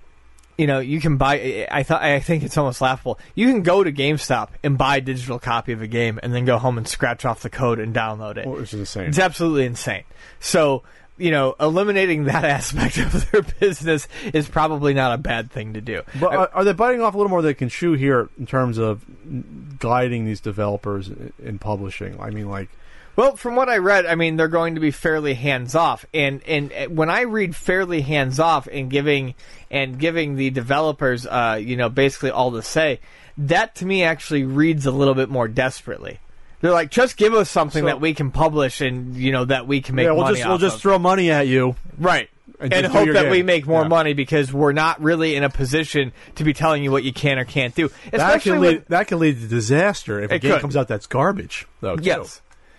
[0.59, 1.66] you know, you can buy.
[1.70, 3.18] I thought, I think it's almost laughable.
[3.36, 6.44] You can go to GameStop and buy a digital copy of a game, and then
[6.44, 8.47] go home and scratch off the code and download it.
[8.47, 9.09] Which is insane.
[9.09, 10.02] It's absolutely insane.
[10.40, 10.82] So,
[11.16, 15.80] you know, eliminating that aspect of their business is probably not a bad thing to
[15.80, 16.02] do.
[16.18, 18.47] But are, are they biting off a little more than they can chew here in
[18.47, 19.05] terms of
[19.78, 22.20] guiding these developers in, in publishing?
[22.20, 22.68] I mean, like,
[23.18, 26.40] Well, from what I read, I mean they're going to be fairly hands off, and
[26.46, 29.34] and uh, when I read fairly hands off and giving
[29.72, 33.00] and giving the developers, uh, you know, basically all to say,
[33.36, 36.20] that to me actually reads a little bit more desperately.
[36.60, 39.66] They're like, just give us something So- that we can publish and you know that
[39.66, 41.74] we can make yeah, we'll money just we'll off just throw money at you.
[41.98, 42.30] right.
[42.60, 43.30] and And, hope that game.
[43.32, 43.88] we make more Yeah.
[43.88, 47.40] money because we're not really in a position to be telling you what you can
[47.40, 47.88] or can't do.
[48.12, 50.60] That Especially can when- lead that can lead to disaster if a It game could.
[50.60, 51.66] comes out that's garbage.
[51.80, 52.02] Though, too.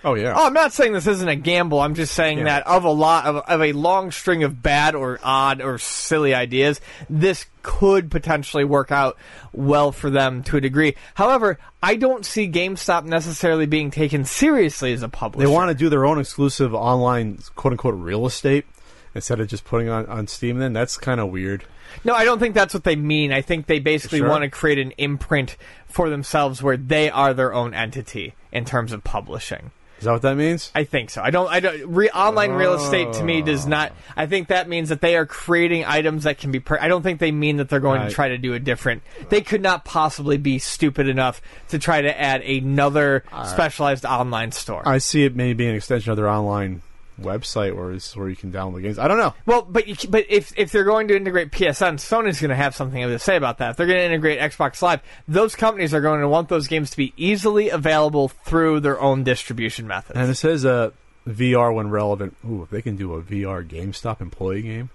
[0.03, 0.33] Oh yeah.
[0.35, 1.81] Oh, I'm not saying this isn't a gamble.
[1.81, 2.43] I'm just saying Yeah.
[2.45, 6.33] that of a lot of, of a long string of bad or odd or silly
[6.33, 9.17] ideas, this could potentially work out
[9.51, 10.95] well for them to a degree.
[11.15, 15.45] However, I don't see GameStop necessarily being taken seriously as a publisher.
[15.45, 18.65] They want to do their own exclusive online quote unquote real estate
[19.13, 20.59] instead of just putting on on Steam.
[20.59, 21.65] Then that's kind of weird.
[22.05, 23.33] No, I don't think that's what they mean.
[23.33, 24.29] I think they basically Sure.
[24.29, 25.57] want to create an imprint
[25.87, 29.71] for themselves where they are their own entity in terms of publishing.
[29.99, 30.71] Is that what that means?
[30.73, 31.21] I think so.
[31.21, 31.49] I don't.
[31.49, 31.87] I don't.
[31.87, 33.69] Re, online real estate to me does oh.
[33.69, 33.91] not.
[34.15, 36.59] I think that means that they are creating items that can be.
[36.59, 38.09] Per, I don't think they mean that they're going Right.
[38.09, 39.03] to try to do a different.
[39.29, 44.87] They could not possibly be stupid enough to try to add another specialized online store.
[44.87, 46.81] I see it maybe an extension of their online
[47.21, 48.99] website, where is where you can download the games.
[48.99, 49.33] I don't know.
[49.45, 52.75] Well, but you, but if if they're going to integrate PSN, Sony's going to have
[52.75, 53.71] something to say about that.
[53.71, 56.89] If they're going to integrate Xbox Live, those companies are going to want those games
[56.91, 60.17] to be easily available through their own distribution methods.
[60.17, 60.91] And it says uh,
[61.27, 62.35] VR when relevant.
[62.47, 64.89] Ooh, if they can do a VR GameStop employee game,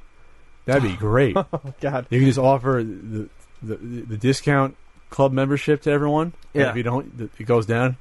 [0.65, 1.37] that'd be great.
[1.53, 2.07] oh God.
[2.11, 3.29] You can just offer the
[3.63, 4.77] the, the discount
[5.11, 6.33] club membership to everyone.
[6.55, 6.71] and Yeah.
[6.71, 7.97] If you don't, it goes down.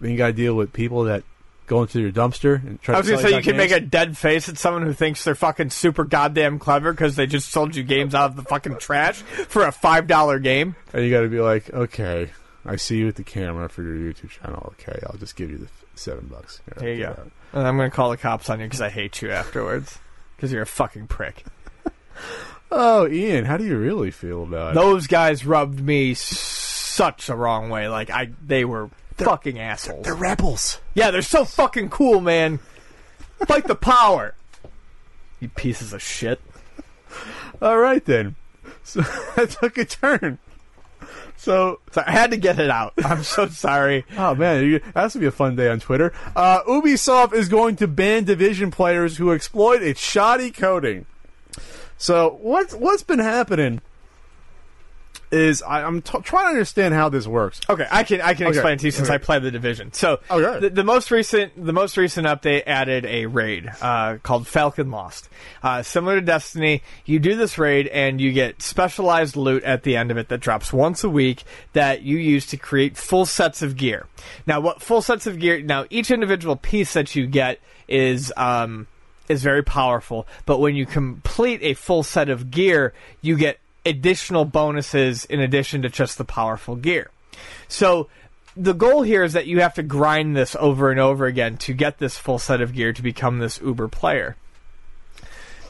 [0.00, 1.24] Then you got to deal with people that
[1.66, 2.94] go into your dumpster and try.
[2.94, 5.24] I was to gonna say you can make a dead face at someone who thinks
[5.24, 8.76] they're fucking super goddamn clever because they just sold you games out of the fucking
[8.78, 10.76] trash for a five dollar game.
[10.92, 12.30] And you got to be like, okay,
[12.64, 14.74] I see you at the camera for your YouTube channel.
[14.80, 16.60] Okay, I'll just give you the seven bucks.
[16.64, 17.14] Here, There you go.
[17.14, 17.58] that.
[17.58, 19.98] And I'm gonna call the cops on you because I hate you afterwards
[20.36, 21.44] because you're a fucking prick.
[22.70, 24.74] Oh, Ian, how do you really feel about it?
[24.74, 27.88] Those guys rubbed me such a wrong way.
[27.88, 28.90] Like I, they were
[29.24, 30.04] fucking assholes.
[30.04, 30.80] They're rebels.
[30.94, 32.58] Yeah, they're so fucking cool, man.
[33.46, 34.34] Fight the power.
[35.40, 36.40] You pieces of shit.
[37.60, 38.36] All right then.
[38.84, 39.00] So
[39.36, 40.38] that took a turn.
[41.36, 42.94] So, So I had to get it out.
[43.04, 44.04] I'm so sorry.
[44.16, 46.12] oh man, that's gonna be a fun day on Twitter.
[46.34, 51.06] Uh, Ubisoft is going to ban Division players who exploit its shoddy coding.
[51.98, 53.80] So what's what's been happening
[55.36, 57.60] is I, I'm t- trying to understand how this works.
[57.68, 59.14] Okay, I can I can Okay, explain to you since okay.
[59.14, 59.92] I played the division.
[59.92, 60.60] So Okay.
[60.60, 65.28] the, the most recent the most recent update added a raid uh, called Falcon Lost.
[65.62, 69.96] Uh, similar to Destiny, you do this raid and you get specialized loot at the
[69.96, 71.44] end of it that drops once a week
[71.74, 74.06] that you use to create full sets of gear.
[74.46, 75.60] Now, what full sets of gear?
[75.60, 78.86] Now, each individual piece that you get is um,
[79.28, 82.92] is very powerful, but when you complete a full set of gear,
[83.22, 87.10] you get additional bonuses in addition to just the powerful gear.
[87.68, 88.08] So
[88.56, 91.72] the goal here is that you have to grind this over and over again to
[91.72, 94.36] get this full set of gear to become this uber player.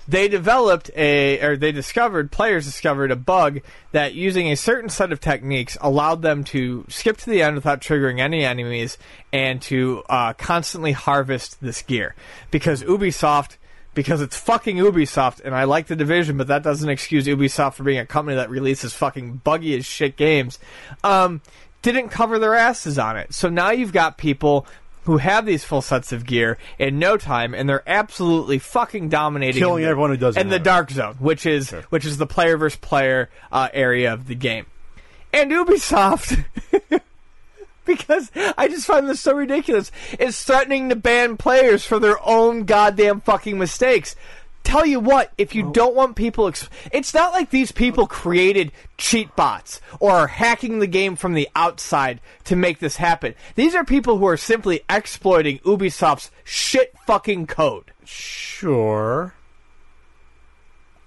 [0.09, 3.61] They developed a, or they discovered, players discovered a bug
[3.91, 7.81] that using a certain set of techniques allowed them to skip to the end without
[7.81, 8.99] triggering any enemies
[9.33, 12.15] and to uh, constantly harvest this gear.
[12.53, 13.57] Because Ubisoft
[13.97, 17.83] because it's fucking Ubisoft, and I like the division, but that doesn't excuse Ubisoft for
[17.83, 20.61] being a company that releases fucking buggy as shit games.
[21.03, 21.41] Um,
[21.83, 23.33] didn't cover their asses on it.
[23.35, 24.67] So now you've got people
[25.05, 29.61] who have these full sets of gear in no time, and they're absolutely fucking dominating,
[29.61, 31.83] Killing in the- everyone who doesn't in the dark zone, which is Sure.
[31.91, 34.67] which is the player versus player uh, area of the game.
[35.33, 36.45] And Ubisoft
[37.97, 39.91] because I just find this so ridiculous.
[40.19, 44.17] Is threatening to ban players for their own goddamn fucking mistakes.
[44.65, 48.73] tell you what, if you don't want people, ex- it's not like these people created
[48.99, 53.35] cheat bots or are hacking the game from the outside to make this happen.
[53.55, 57.93] These are people who are simply exploiting Ubisoft's shit fucking code.
[58.05, 59.35] Sure.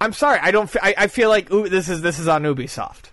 [0.02, 0.74] I'm sorry, I don't.
[0.74, 3.12] F- I, I feel like ooh, this is this is on Ubisoft.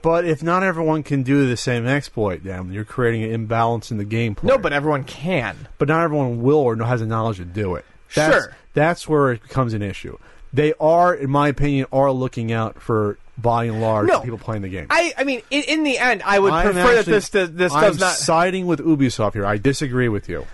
[0.00, 3.98] But if not everyone can do the same exploit, then you're creating an imbalance in
[3.98, 4.44] the gameplay.
[4.44, 5.68] No, but everyone can.
[5.78, 7.84] but not everyone will or has the knowledge to do it.
[8.14, 8.56] That's, Sure.
[8.74, 10.16] That's where it becomes an issue.
[10.52, 14.20] They are, in my opinion, are looking out for by and large No.
[14.20, 14.86] people playing the game.
[14.90, 17.52] I, I mean, in, in the end, I would I'm prefer that actually- this does,
[17.52, 18.14] this I'm does not.
[18.14, 19.44] siding with Ubisoft here.
[19.46, 20.46] I disagree with you.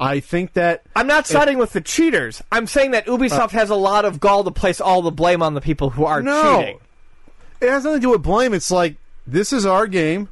[0.00, 2.42] I think that I'm not siding with the cheaters.
[2.50, 5.40] I'm saying that Ubisoft uh, has a lot of gall to place all the blame
[5.40, 6.58] on the people who are No.
[6.60, 6.78] cheating.
[7.64, 8.54] It has nothing to do with blame.
[8.54, 8.96] It's like
[9.26, 10.28] this is our game.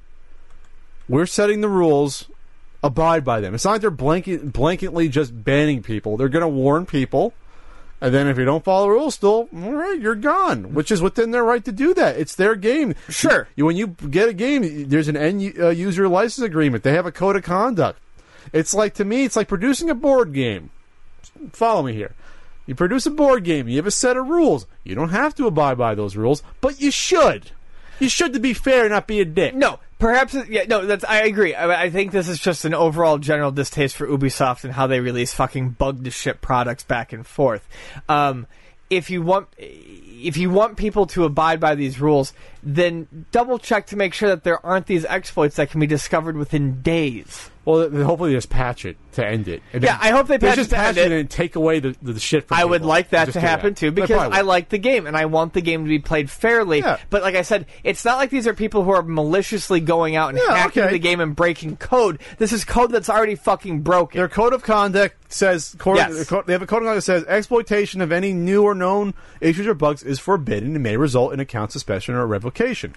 [1.09, 2.27] We're setting the rules.
[2.85, 3.55] Abide by them.
[3.55, 6.17] It's not like they're blanket, blanketly just banning people.
[6.17, 7.33] They're going to warn people,
[8.01, 10.75] and then if you don't follow the rules, still, all right, you're gone.
[10.75, 12.19] Which is within their right to do that.
[12.19, 12.97] It's their game.
[13.09, 13.47] Sure.
[13.55, 16.83] You, when you get a game, there's an end uh, user license agreement.
[16.83, 18.01] They have a code of conduct.
[18.53, 20.71] It's like to me, it's like producing a board game.
[21.53, 22.17] Follow me here.
[22.67, 23.69] You produce a board game.
[23.69, 24.67] You have a set of rules.
[24.85, 27.51] You don't have to abide by those rules, but you should.
[27.99, 29.55] You should to be fair, and not be a dick.
[29.55, 30.87] No, perhaps yeah, no.
[30.87, 31.55] That's I agree.
[31.55, 35.01] I, I think this is just an overall general distaste for Ubisoft and how they
[35.01, 37.67] release fucking bug to ship products back and forth.
[38.09, 38.47] Um,
[38.91, 42.33] if you want, if you want people to abide by these rules,
[42.63, 46.37] then double check to make sure that there aren't these exploits that can be discovered
[46.37, 47.51] within days.
[47.65, 49.63] Well, hopefully they just patch it to end it.
[49.73, 52.49] And Yeah, I hope they patch just patch it and take away the, the, shit
[52.49, 55.17] from I would like that Just to happen too because I like the game and
[55.17, 56.81] I want the game to be played fairly.
[56.81, 56.99] Yeah.
[57.09, 60.31] But like I said, it's not like these are people who are maliciously going out
[60.31, 60.93] and Yeah, hacking okay.
[60.93, 62.21] the game and breaking code.
[62.39, 64.19] This is code that's already fucking broken.
[64.19, 66.29] Their code of conduct says code, Yes.
[66.47, 69.69] they have a code of conduct that says exploitation of any new or known issues
[69.69, 72.95] or bugs is forbidden and may result in account suspension or revocation.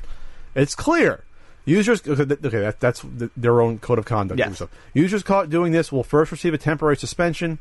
[0.56, 1.24] It's clear.
[1.66, 4.38] Users okay, that, that's th- their own code of conduct.
[4.38, 4.60] Yes.
[4.60, 7.58] So users caught doing this will first receive a temporary suspension,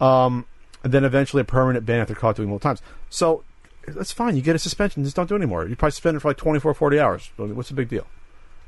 [0.00, 0.46] um,
[0.82, 2.82] and then eventually a permanent ban if they're caught doing multiple times.
[3.10, 3.44] So
[3.86, 4.36] that's fine.
[4.36, 5.66] You get a suspension, just don't do it anymore.
[5.66, 7.30] You probably suspend it for like 24, 40 hours.
[7.36, 8.06] What's the big deal?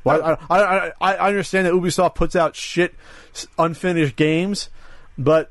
[0.05, 2.95] Well, I, I, I, I understand that Ubisoft puts out shit,
[3.59, 4.69] unfinished games,
[5.16, 5.51] but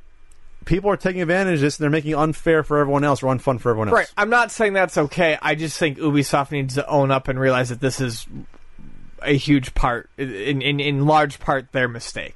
[0.66, 3.34] people are taking advantage of this and they're making it unfair for everyone else or
[3.34, 3.96] unfun for everyone else.
[3.96, 4.14] Right.
[4.16, 5.38] I'm not saying that's okay.
[5.42, 8.26] I just think Ubisoft needs to own up and realize that this is
[9.22, 12.36] a huge part, in in, in large part, their mistake.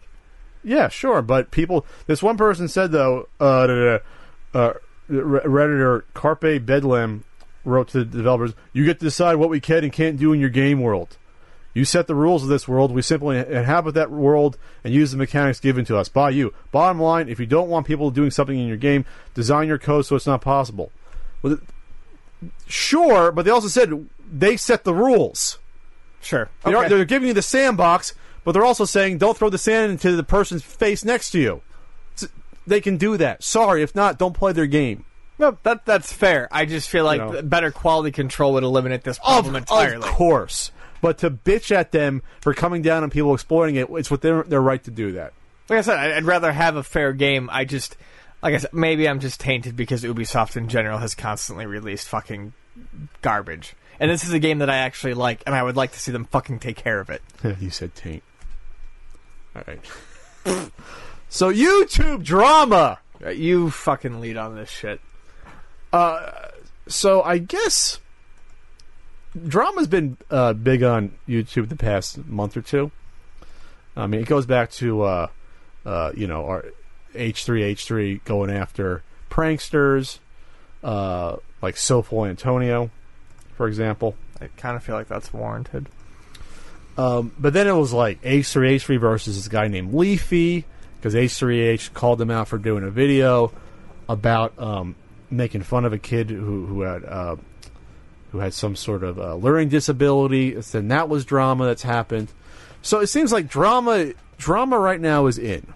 [0.63, 1.85] Yeah, sure, but people.
[2.07, 3.99] This one person said though, uh, da-
[4.53, 4.73] da- uh,
[5.09, 7.23] redditor Carpe Bedlam
[7.65, 10.39] wrote to the developers, "You get to decide what we can and can't do in
[10.39, 11.17] your game world.
[11.73, 12.91] You set the rules of this world.
[12.91, 16.53] We simply inhabit that world and use the mechanics given to us by you.
[16.71, 20.05] Bottom line, if you don't want people doing something in your game, design your code
[20.05, 20.91] so it's not possible."
[21.41, 21.57] Well,
[22.67, 25.57] sure, but they also said they set the rules.
[26.21, 26.49] Sure.
[26.63, 26.87] They Okay.
[26.87, 30.23] they're giving you the sandbox, but they're also saying don't throw the sand into the
[30.23, 31.61] person's face next to you.
[32.15, 32.29] It's-
[32.67, 33.43] they can do that.
[33.43, 35.05] Sorry, if not, don't play their game.
[35.39, 36.47] No, that that's fair.
[36.51, 37.41] I just feel like You know.
[37.41, 39.95] better quality control would eliminate this problem of entirely.
[39.95, 40.71] Of course.
[41.01, 44.61] But to bitch at them for coming down on people exploiting it, it's within their,
[44.61, 45.33] right to do that.
[45.67, 47.49] like I said, I'd rather have a fair game.
[47.51, 47.97] I just,
[48.43, 52.53] like I said, maybe I'm just tainted because Ubisoft in general has constantly released fucking
[53.23, 53.73] garbage.
[54.01, 56.11] And this is a game that I actually like, and I would like to see
[56.11, 57.21] them fucking take care of it.
[57.61, 58.23] you said taint.
[59.55, 59.79] All right.
[61.29, 62.99] so YouTube drama.
[63.23, 64.99] Uh, You fucking lead on this shit.
[66.87, 67.99] So I guess
[69.47, 72.91] drama's been uh, big on YouTube the past month or two.
[73.95, 75.27] I mean, it goes back to uh,
[75.85, 76.65] uh, you know our
[77.13, 80.19] H three H three going after pranksters
[80.83, 82.89] uh, like SoFlo Antonio,
[83.61, 84.15] for example.
[84.41, 85.87] I kind of feel like that's warranted.
[86.97, 90.65] Um, but then it was like H three H three versus this guy named Leafy
[90.97, 93.51] because H three H called them out for doing a video
[94.09, 94.95] about um,
[95.29, 97.35] making fun of a kid who who had uh,
[98.31, 100.55] who had some sort of uh, learning disability.
[100.55, 102.29] Then that was drama that's happened.
[102.81, 105.71] So it seems like drama drama right now is in.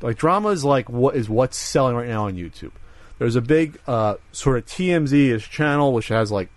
[0.00, 2.72] Like drama is like what is what's selling right now on YouTube.
[3.18, 6.48] There's a big uh, sort of TMZ ish channel which has like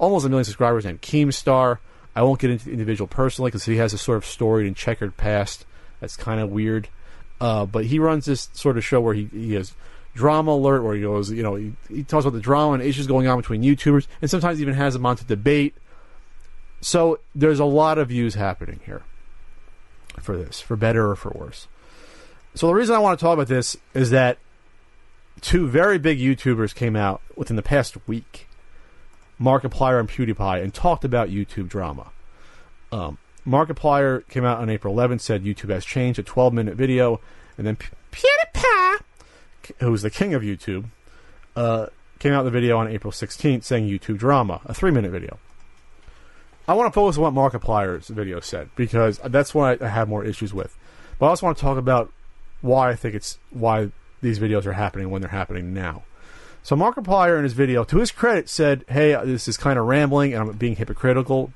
[0.00, 1.78] almost a million subscribers named Keemstar.
[2.16, 4.74] I won't get into the individual personally because he has a sort of storied and
[4.74, 5.64] checkered past.
[6.00, 6.88] That's kind of weird.
[7.40, 9.74] Uh, but he runs this sort of show where he, he has
[10.14, 13.06] drama alert, where he goes, you know, he, he talks about the drama and issues
[13.06, 15.74] going on between YouTubers, and sometimes even has them on to debate.
[16.80, 19.02] So there's a lot of views happening here
[20.18, 21.68] for this, for better or for worse.
[22.54, 24.38] So the reason I want to talk about this is that
[25.40, 28.48] two very big YouTubers came out within the past week,
[29.40, 32.10] Markiplier and PewDiePie, and talked about YouTube drama.
[32.92, 37.20] Um, Markiplier came out on April 11th, said YouTube has changed, a 12 minute video,
[37.56, 37.76] and then
[38.12, 39.00] PewDiePie,
[39.78, 40.86] who's the king of YouTube,
[41.56, 41.86] uh,
[42.18, 45.38] came out the video on April 16th saying YouTube drama, a three minute video.
[46.68, 50.24] I want to focus on what Markiplier's video said because that's what I have more
[50.24, 50.76] issues with.
[51.18, 52.12] But I also want to talk about
[52.60, 53.90] why I think it's why
[54.20, 56.04] these videos are happening when they're happening now.
[56.62, 60.34] So Markiplier in his video, to his credit, said, "Hey, this is kind of rambling
[60.34, 61.52] and I'm being hypocritical."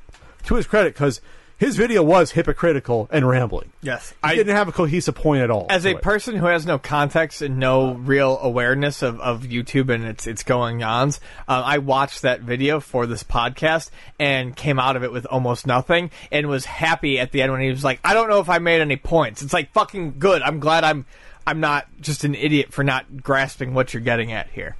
[0.46, 1.22] To his credit, because
[1.56, 3.70] his video was hypocritical and rambling.
[3.80, 5.66] Yes, He I didn't have a cohesive point at all.
[5.70, 6.02] as a it.
[6.02, 10.42] person who has no context and no real awareness of, of YouTube and its its
[10.42, 15.12] going ons, uh, I watched that video for this podcast and came out of it
[15.12, 18.28] with almost nothing and was happy at the end when he was like, "I don't
[18.28, 20.42] know if I made any points." It's like fucking good.
[20.42, 21.06] I'm glad I'm
[21.46, 24.76] I'm not just an idiot for not grasping what you're getting at here.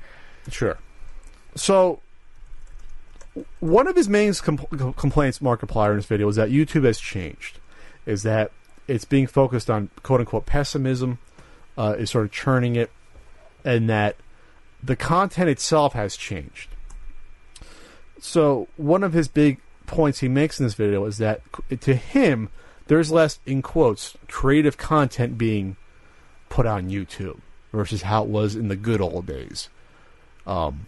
[0.50, 0.78] Sure.
[1.54, 2.00] So,
[3.60, 7.58] one of his main compl- complaints, Markiplier, in his video, is that YouTube has changed.
[8.06, 8.52] Is that
[8.86, 11.18] it's being focused on quote unquote pessimism,
[11.78, 12.90] uh, is sort of churning it,
[13.64, 14.16] and that
[14.82, 16.68] the content itself has changed.
[18.20, 21.40] So, one of his big points he makes in this video is that
[21.80, 22.48] to him,
[22.86, 25.76] there's less, in quotes, creative content being
[26.48, 27.40] put on YouTube
[27.72, 29.68] versus how it was in the good old days
[30.46, 30.86] um,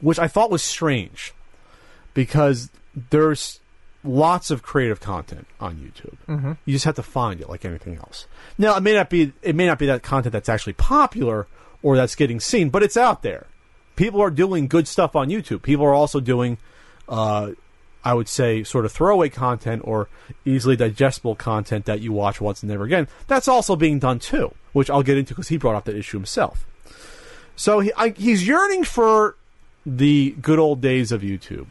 [0.00, 1.32] which I thought was strange
[2.14, 2.70] because
[3.10, 3.60] there's
[4.04, 6.16] lots of creative content on YouTube.
[6.28, 6.52] Mm-hmm.
[6.64, 8.26] You just have to find it like anything else.
[8.58, 11.46] Now, it may not be it may not be that content that's actually popular
[11.82, 13.46] or that's getting seen, but it's out there.
[13.96, 15.62] People are doing good stuff on YouTube.
[15.62, 16.58] People are also doing,
[17.08, 17.50] uh,
[18.04, 20.08] I would say, sort of throwaway content or
[20.44, 23.08] easily digestible content that you watch once and never again.
[23.26, 26.16] That's also being done too, which I'll get into because he brought up that issue
[26.16, 26.66] himself.
[27.56, 29.36] So he, I, he's yearning for
[29.84, 31.66] the good old days of YouTube,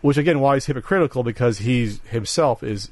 [0.00, 2.90] which again, why he's hypocritical because he's himself is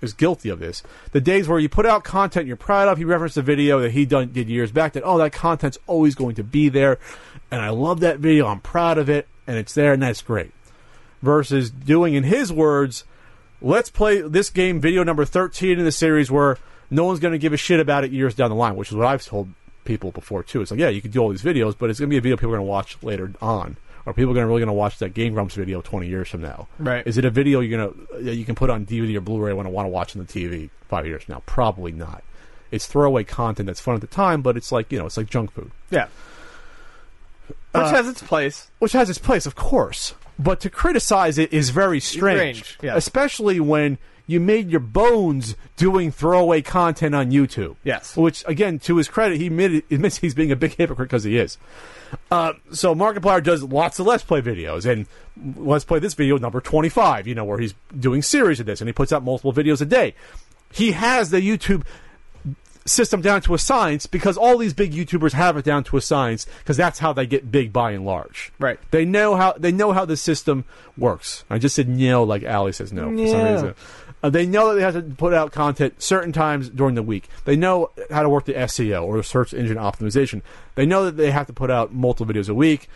[0.00, 0.82] is guilty of this.
[1.10, 2.98] The days where you put out content you're proud of.
[2.98, 6.14] He referenced a video that he done, did years back that oh that content's always
[6.14, 6.98] going to be there,
[7.50, 8.46] and I love that video.
[8.46, 10.52] I'm proud of it, and it's there, and that's great.
[11.20, 13.04] Versus doing, in his words,
[13.60, 16.58] let's play this game, video number 13 in the series, where
[16.90, 18.96] no one's going to give a shit about it years down the line, which is
[18.96, 19.48] what I've told
[19.88, 20.60] people before too.
[20.62, 22.20] It's like, yeah, you can do all these videos, but it's going to be a
[22.20, 24.68] video people are going to watch later on, or people are going to really going
[24.68, 26.68] to watch that Game Grumps video 20 years from now.
[26.78, 27.04] Right.
[27.06, 29.52] Is it a video you're going to that you can put on DVD or Blu-ray
[29.54, 31.42] when I want to watch on the TV five years from now?
[31.46, 32.22] Probably not.
[32.70, 35.28] It's throwaway content that's fun at the time, but it's like you know, it's like
[35.30, 36.08] junk food, Yeah,
[37.48, 38.70] which Uh, has its place.
[38.78, 40.14] which has its place, of course.
[40.38, 42.96] But to criticize it is very strange, Strange, yeah.
[42.96, 43.98] especially when
[44.28, 47.74] you made your bones doing throwaway content on YouTube.
[47.82, 48.16] Yes.
[48.16, 51.36] Which, again, to his credit, he admitted, admits he's being a big hypocrite because he
[51.38, 51.58] is.
[52.30, 55.06] Uh, so Markiplier does lots of Let's Play videos, and
[55.56, 58.88] Let's Play this video number 25, you know, where he's doing series of this, and
[58.88, 60.14] he puts out multiple videos a day.
[60.72, 61.84] He has the YouTube
[62.86, 66.00] system down to a science because all these big YouTubers have it down to a
[66.00, 68.50] science because that's how they get big by and large.
[68.58, 68.80] Right.
[68.90, 70.64] They know how they know how the system
[70.96, 71.44] works.
[71.50, 73.52] I just said no like Ali says no for some Yeah.
[73.52, 73.74] reason.
[74.22, 77.28] Uh, they know that they have to put out content certain times during the week.
[77.44, 80.42] They know how to work the SEO or the search engine optimization.
[80.74, 82.88] They know that they have to put out multiple videos a week.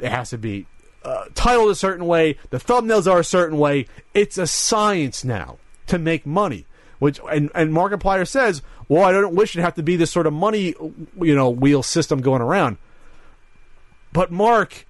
[0.00, 0.66] It has to be
[1.02, 2.36] uh, titled a certain way.
[2.50, 3.86] The thumbnails are a certain way.
[4.12, 6.66] It's a science now to make money.
[6.98, 10.26] Which and and Markiplier says, well, I don't wish it have to be this sort
[10.26, 10.74] of money,
[11.20, 12.78] you know, wheel system going around.
[14.12, 14.86] But Mark,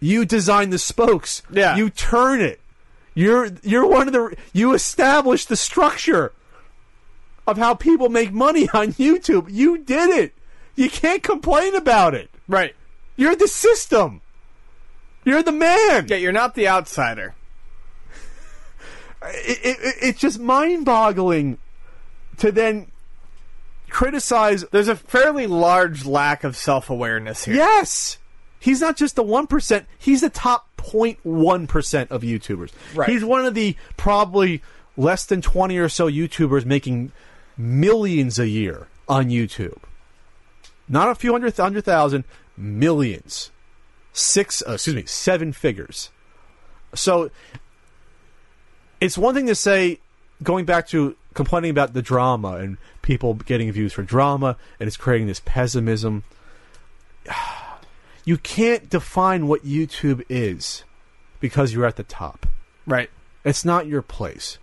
[0.00, 1.42] you design the spokes.
[1.50, 1.76] Yeah.
[1.76, 2.59] You turn it.
[3.14, 6.32] You're you're one of the you established the structure
[7.46, 9.46] of how people make money on YouTube.
[9.50, 10.34] You did it.
[10.76, 12.30] You can't complain about it.
[12.48, 12.74] Right.
[13.16, 14.20] You're the system.
[15.24, 16.06] You're the man.
[16.08, 17.34] Yeah, you're not the outsider.
[19.22, 21.58] It, it, it- it's just mind-boggling
[22.38, 22.86] to then
[23.90, 27.54] criticize There's a fairly large lack of self awareness here.
[27.56, 28.16] Yes.
[28.60, 32.70] He's not just the 1%, he's the top 0.1% of YouTubers.
[32.94, 33.08] Right.
[33.08, 34.62] He's one of the probably
[34.96, 37.12] less than 20 or so YouTubers making
[37.56, 39.78] millions a year on YouTube.
[40.88, 42.24] Not a few hundred, hundred thousand,
[42.56, 43.50] millions.
[44.12, 46.10] Six, uh, excuse me, seven figures.
[46.94, 47.30] So
[49.00, 50.00] it's one thing to say,
[50.42, 54.96] going back to complaining about the drama and people getting views for drama, and it's
[54.96, 56.24] creating this pessimism.
[58.30, 60.84] You can't define what YouTube is
[61.40, 62.46] because you're at the top.
[62.86, 63.10] Right.
[63.44, 64.60] It's not your place.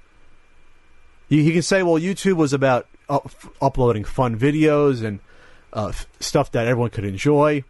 [1.28, 3.30] You, you can say, well, YouTube was about up,
[3.62, 5.20] uploading fun videos and
[5.74, 7.66] uh, f- stuff that everyone could enjoy.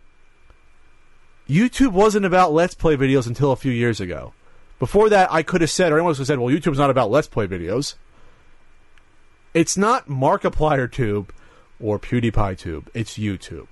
[1.49, 4.33] YouTube wasn't about Let's Play videos until a few years ago.
[4.77, 7.09] Before that, I could have said, or anyone could have said, well, YouTube's not about
[7.09, 7.95] Let's Play videos.
[9.55, 11.33] It's not Markiplier Tube
[11.79, 12.91] or PewDiePie Tube.
[12.93, 13.65] It's YouTube.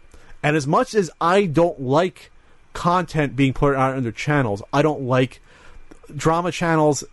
[0.46, 2.32] And as much as I don't like
[2.74, 5.42] content being put out on their channels, I don't like
[6.16, 7.04] drama channels,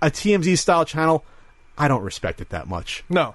[0.00, 1.24] a TMZ style channel.
[1.76, 3.34] I don't respect it that much No.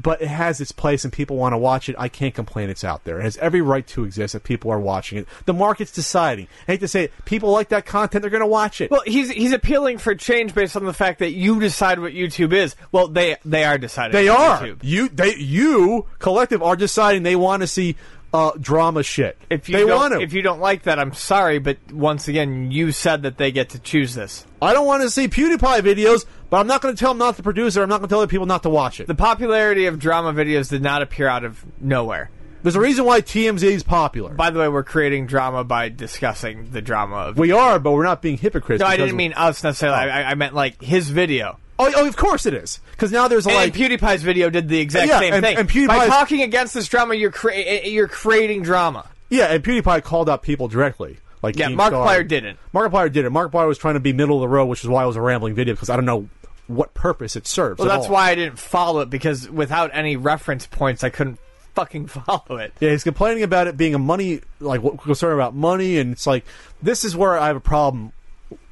[0.00, 1.96] but it has its place and people want to watch it.
[1.98, 3.18] I can't complain it's out there.
[3.20, 5.28] It has every right to exist if people are watching it.
[5.44, 6.46] The market's deciding.
[6.66, 8.90] I hate to say it, people like that content, they're going to watch it.
[8.90, 12.54] Well, he's he's appealing for change based on the fact that you decide what YouTube
[12.54, 12.74] is.
[12.92, 14.12] Well, they they are deciding.
[14.12, 14.58] they are.
[14.62, 14.78] YouTube.
[14.82, 17.96] You they you collective are deciding they want to see
[18.32, 19.38] uh, drama shit.
[19.50, 20.20] If you they don't, want to.
[20.20, 23.70] if you don't like that, I'm sorry, but once again, you said that they get
[23.70, 24.46] to choose this.
[24.60, 27.36] I don't want to see PewDiePie videos, but I'm not going to tell them not
[27.36, 27.82] to produce it.
[27.82, 29.06] I'm not going to tell other people not to watch it.
[29.06, 32.30] The popularity of drama videos did not appear out of nowhere.
[32.62, 34.34] There's a reason why TMZ is popular.
[34.34, 37.36] By the way, we're creating drama by discussing the drama of.
[37.38, 38.80] we are, but we're not being hypocrites.
[38.80, 39.98] no, I didn't mean us necessarily.
[39.98, 41.58] I, I meant like his video.
[41.86, 42.80] Oh, oh, of course it is.
[42.92, 45.56] Because now there's a, And like PewDiePie's video did the exact Yeah, same and- thing.
[45.56, 49.06] and PewDiePie by talking against this drama, you're crea- eh, eh, you're creating drama.
[49.30, 51.18] Yeah, and PewDiePie called out people directly.
[51.42, 51.68] Like Yeah.
[51.70, 52.58] Markiplier didn't.
[52.72, 53.32] Markiplier did it.
[53.32, 55.20] Markiplier was trying to be middle of the road, which is why it was a
[55.20, 56.28] rambling video because I don't know
[56.68, 57.78] what purpose it serves.
[57.78, 58.12] Well, at that's all.
[58.12, 61.38] why I didn't follow it because without any reference points, I couldn't
[61.74, 62.72] fucking follow it.
[62.78, 66.26] Yeah, he's complaining about it being a money, like what- concern about money, and it's
[66.26, 66.44] like
[66.80, 68.12] this is where I have a problem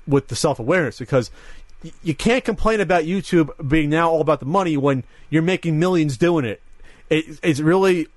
[0.06, 1.30] with the self awareness because
[2.02, 6.16] you can't complain about YouTube being now all about the money when you're making millions
[6.16, 6.62] doing it.
[7.08, 8.08] it it's really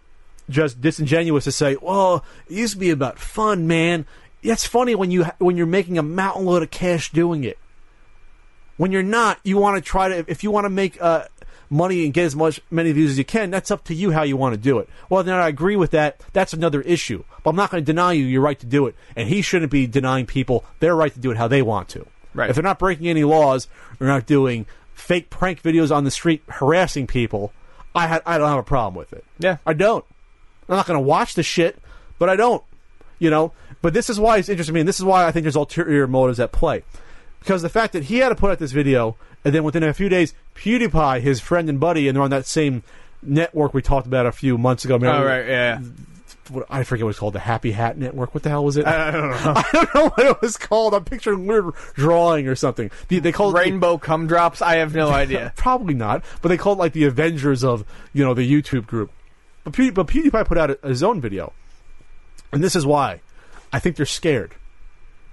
[0.49, 4.05] just disingenuous to say, "Well, it used to be about fun, man."
[4.43, 7.57] That's funny when you when you're making a mountain load of cash doing it.
[8.75, 11.25] When you're not, you want to try to if you want to make uh,
[11.69, 13.49] money and get as much many views as you can.
[13.49, 14.89] That's up to you how you want to do it.
[15.09, 16.21] Well, then I agree with that.
[16.33, 17.23] That's another issue.
[17.43, 19.71] But I'm not going to deny you your right to do it, and he shouldn't
[19.71, 22.05] be denying people their right to do it how they want to.
[22.33, 22.49] Right.
[22.49, 23.67] If they're not breaking any laws,
[23.99, 27.53] they're not doing fake prank videos on the street harassing people.
[27.95, 29.23] I ha- I don't have a problem with it.
[29.39, 29.57] Yeah.
[29.65, 30.05] I don't.
[30.67, 31.77] I'm not going to watch the shit,
[32.19, 32.63] but I don't.
[33.19, 33.53] You know.
[33.81, 35.57] But this is why it's interesting to me, and this is why I think there's
[35.57, 36.83] ulterior motives at play.
[37.39, 39.93] Because the fact that he had to put out this video, and then within a
[39.93, 42.83] few days, PewDiePie, his friend and buddy, and they're on that same
[43.21, 44.95] network we talked about a few months ago.
[44.95, 45.81] Oh right, yeah.
[46.49, 48.33] What, I forget what it's called, the Happy Hat Network.
[48.33, 48.85] What the hell was it?
[48.85, 49.35] I don't know.
[49.55, 50.93] I don't know what it was called.
[50.93, 52.91] I'm picturing weird drawing or something.
[53.07, 54.61] They, they called the- Rainbow cum drops.
[54.61, 55.53] I have no idea.
[55.57, 59.11] Probably not, but they called it like the Avengers of you know the YouTube group.
[59.63, 61.53] But, Pew- but PewDiePie put out a, his own video,
[62.51, 63.21] and this is why
[63.71, 64.55] I think they're scared.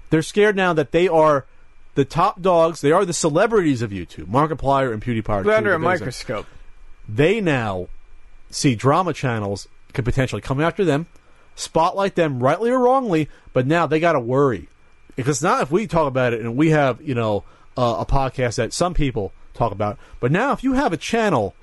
[0.09, 1.45] They're scared now that they are
[1.95, 2.79] the top dogs.
[2.81, 4.25] They are the celebrities of YouTube.
[4.25, 5.45] Markiplier and PewDiePie.
[5.45, 6.45] Are under a of the things that- microscope.
[7.09, 7.87] they now
[8.49, 11.07] see drama channels could potentially come after them,
[11.55, 14.69] spotlight them rightly or wrongly, but now they got to worry
[15.15, 17.43] because not if we talk about it and we have you know
[17.77, 21.53] uh, a podcast that some people talk about, but now if you have a channel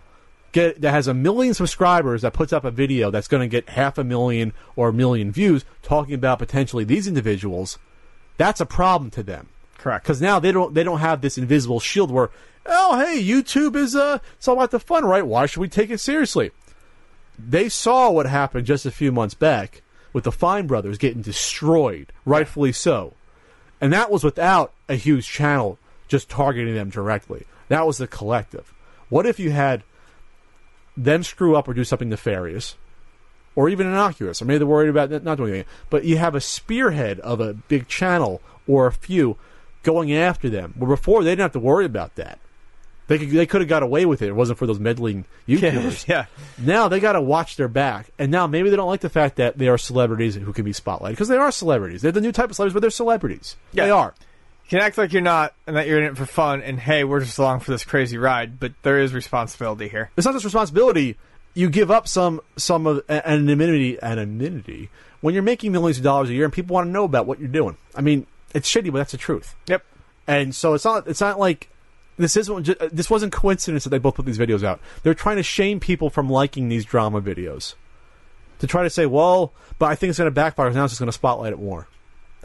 [0.52, 3.68] get that has a million subscribers that puts up a video that's going to get
[3.70, 7.78] half a million or a million views talking about potentially these individuals,
[8.36, 9.48] that's a problem to them.
[9.76, 10.04] Correct.
[10.04, 12.30] because now they don't they don't have this invisible shield where
[12.66, 15.24] oh hey YouTube is uh it's all about the fun right?
[15.24, 16.50] Why should we take it seriously
[17.38, 19.82] they saw what happened just a few months back
[20.12, 23.14] with the Fine brothers getting destroyed rightfully so
[23.80, 25.78] and that was without a huge channel
[26.08, 28.72] just targeting them directly that was the collective
[29.08, 29.82] what if you had
[30.96, 32.76] them screw up or do something nefarious
[33.58, 35.72] or even innocuous, or maybe they're worried about not doing anything.
[35.90, 39.36] But you have a spearhead of a big channel or a few
[39.82, 40.74] going after them.
[40.76, 42.38] Where before they didn't have to worry about that.
[43.08, 44.28] They could they could have got away with it.
[44.28, 46.06] It wasn't for those meddling YouTubers.
[46.06, 46.26] yeah.
[46.58, 49.36] Now they got to watch their back, and now maybe they don't like the fact
[49.36, 52.02] that they are celebrities who can be spotlighted because they are celebrities.
[52.02, 53.56] They're the new type of celebrities, but they're celebrities.
[53.72, 53.86] Yeah.
[53.86, 54.14] They are.
[54.64, 57.02] You can act like you're not, and that you're in it for fun, and hey,
[57.02, 58.60] we're just along for this crazy ride.
[58.60, 60.10] But there is responsibility here.
[60.16, 61.16] It's not just responsibility.
[61.54, 64.90] You give up some some of anonymity anonymity
[65.22, 67.40] when you're making millions of dollars a year, and people want to know about what
[67.40, 67.78] you're doing.
[67.96, 69.54] I mean, it's shitty, but that's the truth.
[69.66, 69.82] Yep.
[70.26, 71.70] And so it's not it's not like
[72.18, 74.80] this isn't ju- uh, this wasn't coincidence that they both put these videos out.
[75.02, 77.74] They're trying to shame people from liking these drama videos.
[78.58, 80.68] To try to say, well, but I think it's going to backfire.
[80.70, 81.86] Now it's just going to spotlight it more.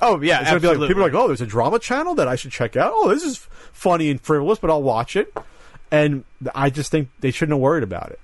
[0.01, 0.87] Oh yeah, It's going to be like absolutely.
[0.87, 2.91] people are like, oh, there's a drama channel that I should check out.
[2.95, 3.37] Oh, this is
[3.71, 5.33] funny and frivolous, but I'll watch it.
[5.91, 6.23] And
[6.55, 8.19] I just think they shouldn't have worried about it.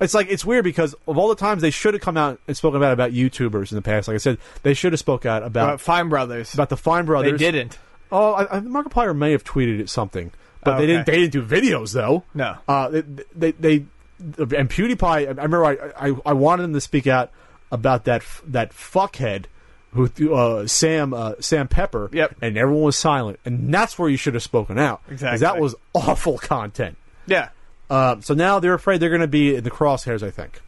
[0.00, 2.56] It's like it's weird because of all the times they should have come out and
[2.56, 4.08] spoken about about YouTubers in the past.
[4.08, 6.54] Like I said, they should have spoke out about But Fine Brothers.
[6.54, 7.38] about the Fine Brothers.
[7.38, 7.78] they didn't.
[8.10, 11.06] Oh, I, I, Markiplier may have tweeted it something, but Oh, they didn't.
[11.06, 12.24] They didn't do videos though.
[12.34, 12.56] No.
[12.68, 13.02] Uh, they,
[13.34, 13.74] they they
[14.18, 15.02] and PewDiePie.
[15.04, 17.30] I remember I, I I wanted him to speak out
[17.72, 19.46] about that that fuckhead
[19.92, 22.10] who uh, Sam uh, Sam Pepper.
[22.12, 22.36] Yep.
[22.42, 25.02] And everyone was silent, and that's where you should have spoken out.
[25.10, 25.38] Exactly.
[25.38, 26.96] That was awful content.
[27.26, 27.48] Yeah.
[27.88, 30.22] Uh, so now they're afraid they're going to be in the crosshairs.
[30.22, 30.60] I think.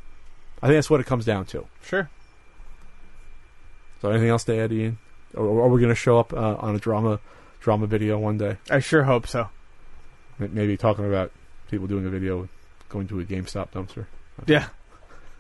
[0.63, 1.67] I think that's what it comes down to.
[1.85, 2.09] Sure.
[4.01, 4.99] So anything else to add, Ian?
[5.35, 7.21] Or are we going to show up uh, on a drama
[7.61, 8.57] drama video one day?
[8.71, 9.49] I sure hope so.
[10.39, 11.31] Maybe talking about
[11.71, 12.49] people doing a video
[12.89, 14.07] going to a GameStop dumpster.
[14.47, 14.69] Yeah.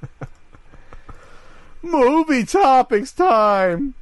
[1.82, 3.94] Movie topics time.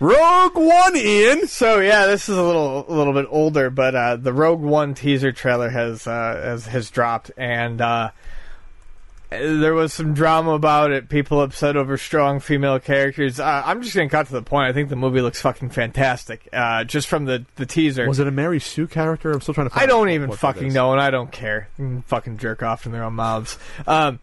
[0.00, 1.46] Rogue One, Ian.
[1.46, 4.94] So yeah, this is a little a little bit older, but uh, the Rogue One
[4.94, 8.10] teaser trailer has uh, has, has dropped, and uh,
[9.30, 11.08] there was some drama about it.
[11.08, 13.38] People upset over strong female characters.
[13.38, 14.68] Uh, I'm just gonna cut to the point.
[14.68, 18.06] I think the movie looks fucking fantastic, uh, just from the the teaser.
[18.08, 19.30] Was it a Mary Sue character?
[19.30, 19.70] I'm still trying to.
[19.70, 21.68] Find I don't even fucking know, and I don't care.
[22.06, 23.56] Fucking jerk off in their own mouths.
[23.86, 24.18] Um,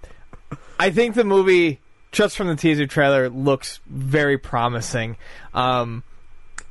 [0.80, 1.80] I think the movie,
[2.12, 5.16] just from the teaser trailer, looks very promising.
[5.54, 6.04] Um,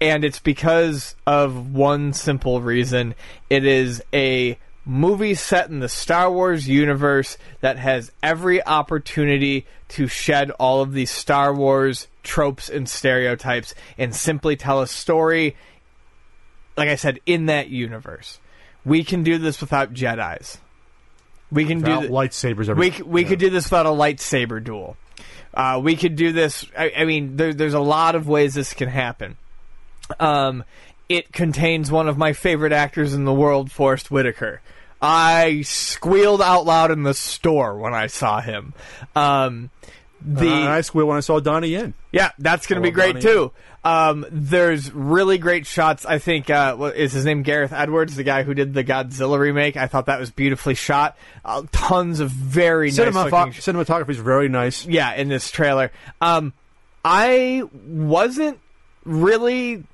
[0.00, 3.14] and it's because of one simple reason.
[3.48, 10.06] It is a movie set in the Star Wars universe that has every opportunity to
[10.06, 15.56] shed all of these Star Wars tropes and stereotypes and simply tell a story
[16.76, 18.38] like I said, in that universe.
[18.84, 20.58] We can do this without Jedi's.
[21.50, 22.68] We can Without do th- lightsabers.
[22.68, 23.28] Every, we c- we yeah.
[23.28, 24.96] could do this without a lightsaber duel.
[25.54, 26.66] Uh, we could do this.
[26.76, 29.36] I, I mean, there, there's a lot of ways this can happen.
[30.20, 30.64] Um,
[31.08, 34.60] it contains one of my favorite actors in the world, Forest Whitaker.
[35.00, 38.72] I squealed out loud in the store when I saw him.
[39.14, 39.70] Um,
[40.20, 41.94] the Uh, I squealed when I saw Donnie Yen.
[42.12, 43.52] yeah, that's going to be great Donnie too.
[43.84, 46.04] Um, there's really great shots.
[46.04, 49.38] I think uh, what is his name Gareth Edwards, the guy who did the Godzilla
[49.38, 49.76] remake.
[49.76, 51.16] I thought that was beautifully shot.
[51.44, 54.84] Uh, tons of very nice cinematography is very nice.
[54.86, 55.92] yeah in this trailer.
[56.20, 56.52] Um,
[57.04, 58.58] I wasn't
[59.04, 59.84] really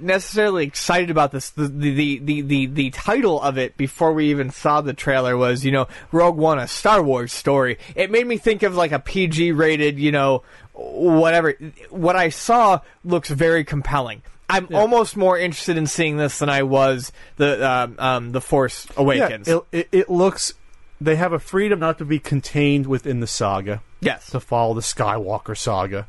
[0.00, 1.50] necessarily excited about this.
[1.50, 5.64] The, the the the the title of it before we even saw the trailer was
[5.64, 7.78] you know Rogue One, a Star Wars story.
[7.94, 10.42] It made me think of like a PG rated you know
[10.72, 11.54] whatever.
[11.90, 14.22] What I saw looks very compelling.
[14.48, 18.86] I'm almost more interested in seeing this than I was the um, um, the Force
[18.96, 19.48] Awakens.
[19.48, 20.54] Yeah, it, it, it looks.
[21.00, 24.82] They have a freedom not to be contained within the saga yes, to follow the
[24.82, 26.06] Skywalker saga,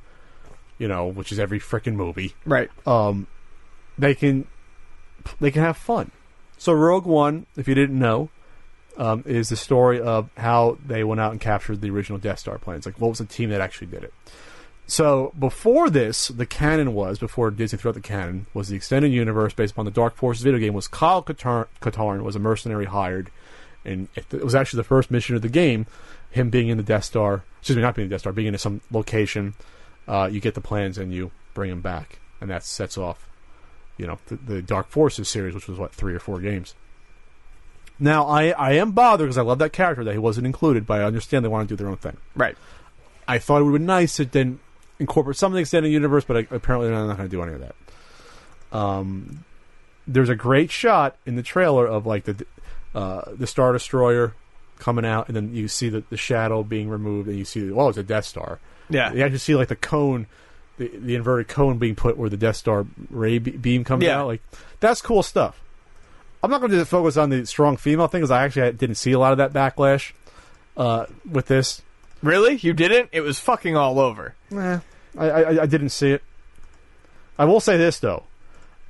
[0.77, 2.35] you know, which is every freaking movie.
[2.45, 2.69] right.
[2.85, 3.27] Um,
[3.97, 4.47] they can
[5.39, 6.11] they can have fun.
[6.57, 8.29] So Rogue One, if you didn't know,
[8.97, 12.57] um, is the story of how they went out and captured the original Death Star
[12.57, 12.85] plans.
[12.85, 14.13] Like, what was the team that actually did it?
[14.85, 19.11] So before this, the canon was before Disney threw out the canon was the extended
[19.11, 20.73] universe based upon the Dark Forces video game.
[20.73, 23.31] Was Kyle Katarn, was a mercenary hired,
[23.85, 25.85] and it, was actually the first mission of the game.
[26.31, 28.47] Him being in the Death Star, excuse me, not being in the Death Star, being
[28.47, 29.53] in some location.
[30.07, 33.29] Uh, you get the plans and you bring him back, and that sets off,
[33.97, 36.75] you know, the, the Dark Forces series, which was what three or four games.
[37.99, 41.01] Now I I am bothered because I love that character that he wasn't included, but
[41.01, 42.17] I understand they want to do their own thing.
[42.35, 42.57] Right.
[43.27, 44.59] I thought it would be nice to then
[44.99, 47.53] incorporate some of the extended universe, but I, apparently they're not going to do any
[47.53, 47.75] of that.
[48.77, 49.45] Um,
[50.07, 52.45] there's a great shot in the trailer of like the
[52.95, 54.35] uh, the Star Destroyer
[54.79, 57.89] coming out, and then you see the, the shadow being removed, and you see well,
[57.89, 58.59] it's a Death Star.
[58.89, 59.13] Yeah.
[59.13, 60.27] You actually see like the cone,
[60.77, 64.19] the, the inverted cone being put where the Death Star ray be- beam comes Yeah.
[64.21, 64.27] out.
[64.27, 64.41] Like
[64.79, 65.59] that's cool stuff.
[66.41, 69.13] I'm not going to focus on the strong female thing because I actually didn't see
[69.13, 70.11] a lot of that backlash
[70.75, 71.81] uh, with this.
[72.21, 72.55] Really?
[72.57, 73.09] You didn't?
[73.13, 74.35] It was fucking all over.
[74.51, 74.79] Nah,
[75.17, 76.23] I, I, I didn't see it.
[77.37, 78.23] I will say this though,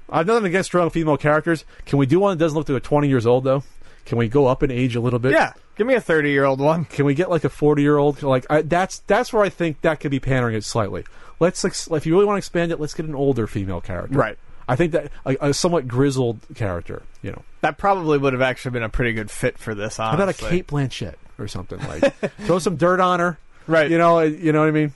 [0.10, 1.64] I've nothing against strong female characters.
[1.86, 3.64] Can we do one that doesn't look like a 20 years old though?
[4.06, 5.32] Can we go up in age a little bit?
[5.32, 5.54] Yeah.
[5.78, 6.86] Give me a 30 year old one.
[6.86, 8.22] Can we get like a 40 year old?
[8.22, 11.06] Like I, that's that's where I think that could be pandering it slightly.
[11.44, 14.18] Let's ex- if you really want to expand it, let's get an older female character.
[14.18, 14.38] Right.
[14.66, 17.04] I think that a, a somewhat grizzled character.
[17.22, 20.14] You know, That probably would have actually been a pretty good fit for this, how
[20.14, 22.16] about a Cate Blanchett or something like
[22.46, 23.38] throw some dirt on her.
[23.68, 23.92] Right.
[23.92, 24.94] You know, you know what I mean.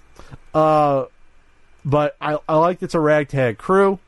[0.54, 1.06] Uh,
[1.84, 4.00] but I I like it's a ragtag crew.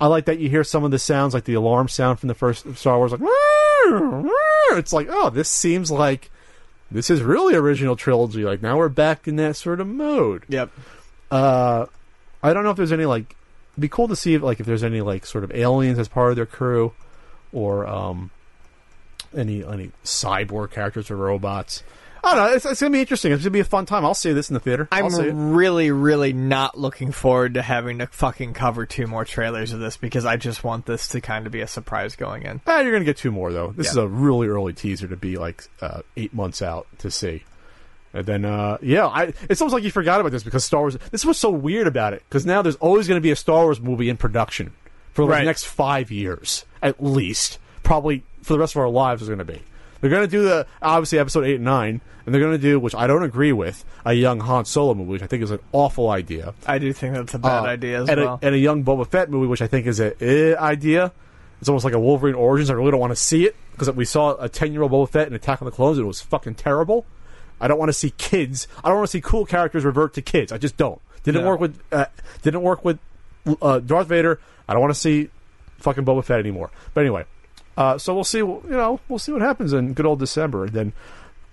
[0.00, 2.34] I like that you hear some of the sounds like the alarm sound from the
[2.34, 3.20] first Star Wars, like
[4.72, 6.28] it's like oh, this seems like
[6.90, 8.42] this is really original trilogy.
[8.42, 10.42] Like now we're back in that sort of mode.
[10.48, 10.70] Yep.
[11.32, 11.86] Uh,
[12.42, 13.34] I don't know if there's any like.
[13.72, 16.06] It'd be cool to see if like if there's any like sort of aliens as
[16.08, 16.92] part of their crew,
[17.52, 18.30] or um,
[19.36, 21.82] any any cyborg characters or robots.
[22.24, 22.54] I don't know.
[22.54, 23.32] It's, it's gonna be interesting.
[23.32, 24.04] It's gonna be a fun time.
[24.04, 24.86] I'll see this in the theater.
[24.92, 25.30] I'll see it.
[25.30, 29.80] I'm really, really not looking forward to having to fucking cover two more trailers of
[29.80, 32.60] this because I just want this to kind of be a surprise going in.
[32.66, 33.72] Ah, you're gonna get two more though.
[33.76, 33.90] This Yeah.
[33.92, 37.42] is a really early teaser to be like uh, eight months out to see.
[38.14, 40.98] And then, uh, yeah, I, it's almost like you forgot about this because Star Wars.
[41.10, 43.64] This was so weird about it because now there's always going to be a Star
[43.64, 44.72] Wars movie in production
[45.14, 45.38] for like, Right.
[45.40, 47.58] the next five years at least.
[47.82, 49.60] Probably for the rest of our lives is going to be.
[50.00, 52.78] They're going to do the obviously episode eight and nine, and they're going to do
[52.78, 55.60] which I don't agree with a young Han Solo movie, which I think is an
[55.72, 56.54] awful idea.
[56.66, 58.38] I do think that's a bad Uh, idea as and well.
[58.42, 61.12] A, and a young Boba Fett movie, which I think is a eh, idea.
[61.60, 62.68] It's almost like a Wolverine Origins.
[62.68, 65.34] I really don't want to see it because we saw a ten-year-old Boba Fett in
[65.34, 67.06] Attack on the Clones, and it was fucking terrible.
[67.62, 68.66] I don't want to see kids.
[68.84, 70.52] I don't want to see cool characters revert to kids.
[70.52, 71.00] I just don't.
[71.22, 71.48] Didn't No.
[71.48, 71.80] work with.
[71.90, 72.06] Uh,
[72.42, 72.98] didn't work with
[73.62, 74.38] uh, Darth Vader.
[74.68, 75.30] I don't want to see
[75.78, 76.70] fucking Boba Fett anymore.
[76.92, 77.24] But anyway,
[77.76, 78.38] uh, so we'll see.
[78.38, 80.92] You know, we'll see what happens in good old December, then,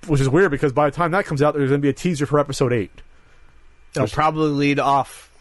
[0.08, 1.94] which is weird because by the time that comes out, there's going to be a
[1.94, 2.92] teaser for Episode Eight.
[3.96, 5.32] It'll probably lead off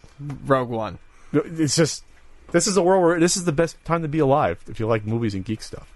[0.47, 0.99] Rogue One.
[1.33, 2.05] It's just
[2.53, 4.87] this is the world where this is the best time to be alive if you
[4.87, 5.91] like movies and geek stuff.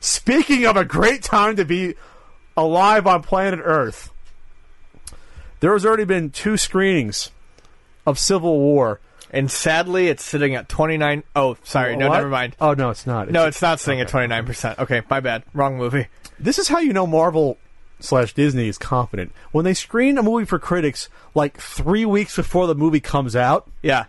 [0.00, 1.94] Speaking of a great time to be
[2.56, 4.10] alive on planet Earth,
[5.60, 7.30] there has already been two screenings
[8.06, 9.00] of Civil War.
[9.30, 11.24] And sadly, it's sitting at 29.
[11.34, 11.96] Oh, sorry.
[11.96, 12.56] No, never mind.
[12.60, 13.28] Oh no, it's not.
[13.30, 14.18] No, it's not sitting okay.
[14.18, 14.78] at 29%.
[14.78, 15.42] Okay, my bad.
[15.52, 16.06] Wrong movie.
[16.38, 17.58] This is how you know Marvel
[17.98, 22.66] slash Disney is confident when they screen a movie for critics like three weeks before
[22.66, 23.68] the movie comes out.
[23.82, 24.04] Yeah.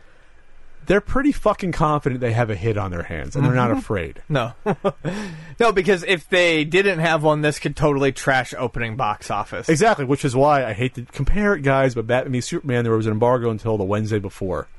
[0.87, 4.21] They're pretty fucking confident they have a hit on their hands, and they're not afraid.
[4.29, 4.53] No.
[5.59, 9.67] no, because if they didn't have one, this could totally trash opening box office.
[9.67, 11.93] Exactly, which is why I hate to compare it, guys.
[11.93, 14.69] But Batman v Superman, there was an embargo until the Wednesday before,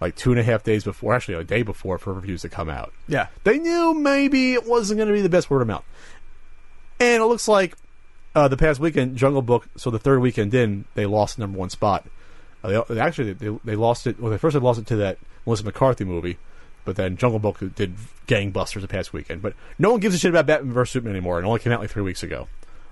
[0.00, 2.70] like two and a half days before, actually a day before, for reviews to come
[2.70, 2.92] out.
[3.08, 3.26] Yeah.
[3.42, 5.84] They knew maybe it wasn't going to be the best word of mouth,
[7.00, 7.76] and it looks like
[8.36, 9.66] uh, the past weekend, Jungle Book.
[9.76, 12.06] So the third weekend in, they lost the number one spot.
[12.62, 14.20] Uh, they, actually, they, they lost it.
[14.20, 15.18] Well, they first they lost it to that
[15.48, 16.38] Melissa McCarthy movie,
[16.84, 17.94] but then Jungle Book did
[18.26, 19.40] gangbusters the past weekend.
[19.42, 21.40] But no one gives a shit about Batman vs Superman anymore.
[21.40, 22.48] It only came out like three weeks ago.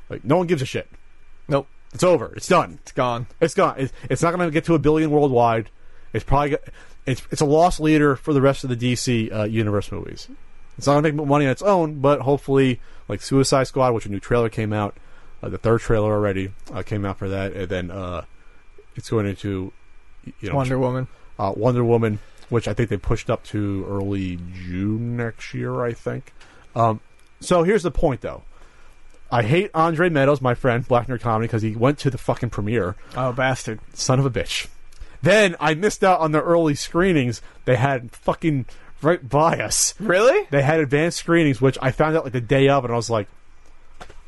[0.08, 0.88] Like no one gives a shit.
[1.48, 1.68] Nope.
[1.92, 2.32] It's over.
[2.34, 2.78] It's done.
[2.82, 3.26] It's gone.
[3.40, 3.74] It's gone.
[3.78, 5.70] It's, it's not going to get to a billion worldwide.
[6.12, 6.56] It's probably
[7.04, 10.28] it's it's a loss leader for the rest of the DC uh, universe movies.
[10.78, 14.04] It's not going to make money on its own, but hopefully, like Suicide Squad, which
[14.06, 14.96] a new trailer came out,
[15.42, 18.24] uh, the third trailer already uh, came out for that, and then uh,
[18.94, 19.72] it's going into
[20.40, 21.06] you know Wonder Woman.
[21.38, 22.18] uh, Wonder Woman,
[22.48, 25.84] which I think they pushed up to early June next year.
[25.84, 26.32] I think.
[26.74, 27.00] Um,
[27.40, 28.42] so here's the point, though.
[29.30, 32.50] I hate Andre Meadows, my friend, Black Nerd Comedy, because he went to the fucking
[32.50, 33.80] premiere Oh, bastard.
[33.92, 34.68] son of a bitch.
[35.20, 37.42] Then I missed out on the early screenings.
[37.64, 38.66] They had fucking
[39.02, 39.94] right by us.
[39.98, 40.46] Really?
[40.50, 43.10] They had advanced screenings, which I found out like the day of, and I was
[43.10, 43.26] like,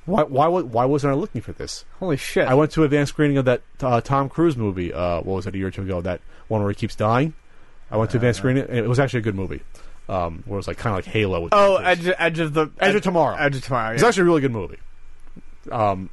[0.05, 0.23] why?
[0.25, 0.49] Why?
[0.49, 1.85] Why wasn't I looking for this?
[2.01, 2.49] Holy shit.
[2.49, 4.93] I went to advanced screening of that uh, Tom Cruise movie.
[4.93, 6.01] Uh, what was it a year or two ago?
[6.01, 7.35] That one where he keeps dying.
[7.91, 9.63] I went to advanced screening, and it was actually a good movie.
[10.09, 11.41] Um, where it was like kind of like Halo.
[11.43, 12.71] With oh, Edge, Edge of the.
[12.81, 13.37] Edge of Tomorrow.
[13.37, 13.95] Edge of Tomorrow.
[13.95, 14.79] It's actually a really good movie.
[15.71, 16.09] Um,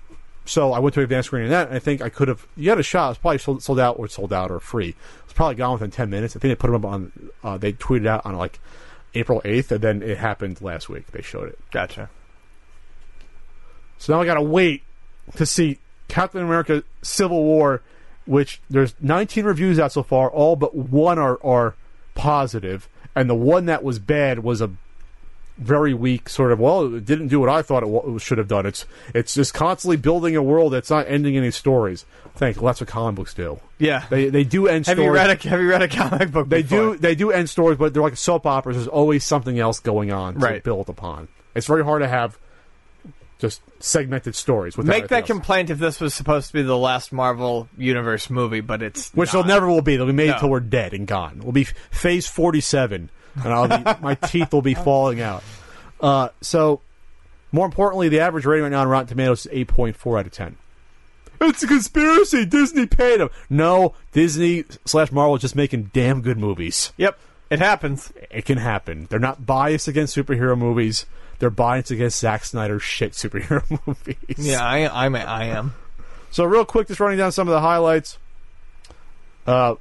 [0.45, 2.45] so I went to advanced screening of that, and I think I could have.
[2.55, 3.07] You had a shot.
[3.07, 4.89] It was probably sold, sold out or sold out or free.
[4.89, 4.95] It
[5.25, 6.35] was probably gone within ten minutes.
[6.35, 7.29] I think they put them up on.
[7.43, 8.59] Uh, they tweeted out on like
[9.13, 11.07] April eighth, and then it happened last week.
[11.11, 11.59] They showed it.
[11.71, 12.09] Gotcha.
[13.97, 14.83] So now I got to wait
[15.37, 17.81] to see Captain America: Civil War,
[18.25, 20.29] which there's 19 reviews out so far.
[20.29, 21.75] All but one are are
[22.15, 24.69] positive, and the one that was bad was a
[25.57, 26.59] very weak sort of.
[26.59, 28.65] Well, it didn't do what I thought it, wa- should have done.
[28.65, 32.05] It's it's just constantly building a world that's not ending any stories.
[32.35, 33.59] Think well, that's what comic books do.
[33.77, 34.03] Yeah.
[34.09, 35.05] They they do end have stories.
[35.07, 36.49] you read a Have you read a comic book?
[36.49, 36.95] They before?
[36.95, 38.75] do they do end stories, but they're like soap operas.
[38.75, 40.63] There's always something else going on to Right.
[40.63, 41.29] build upon.
[41.55, 42.37] It's very hard to have
[43.45, 44.77] just segmented stories.
[44.77, 45.27] Make that else.
[45.27, 49.33] complaint if this was supposed to be the last Marvel Universe movie, but it's Which
[49.33, 49.45] not.
[49.47, 49.95] they'll never will be.
[49.97, 50.33] They'll be made No.
[50.33, 51.39] until we're dead and gone.
[51.43, 53.09] We'll be phase forty-seven,
[53.43, 55.43] and I'll be, my teeth will be falling out.
[56.01, 56.81] Uh, so,
[57.51, 60.25] more importantly, the average rating right now on Rotten Tomatoes is eight point four out
[60.25, 60.57] of ten.
[61.41, 62.45] It's a conspiracy.
[62.45, 63.29] Disney paid them.
[63.49, 66.93] No, Disney slash Marvel is just making damn good movies.
[66.97, 67.19] Yep,
[67.49, 68.11] it happens.
[68.31, 69.07] It can happen.
[69.09, 71.05] They're not biased against superhero movies.
[71.39, 74.17] They're biased against Zack Snyder's shit superhero movies.
[74.37, 75.15] Yeah, I, I'm.
[75.15, 75.73] I am.
[76.31, 78.17] So real quick, just running down some of the highlights.
[79.47, 79.75] Uh,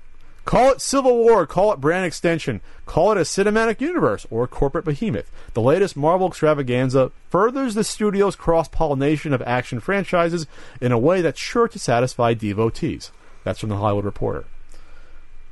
[0.44, 4.84] call it Civil War, call it brand extension, call it a cinematic universe or corporate
[4.84, 5.30] behemoth.
[5.54, 10.46] The latest Marvel extravaganza furthers the studio's cross pollination of action franchises
[10.80, 13.10] in a way that's sure to satisfy devotees.
[13.42, 14.44] That's from the Hollywood Reporter.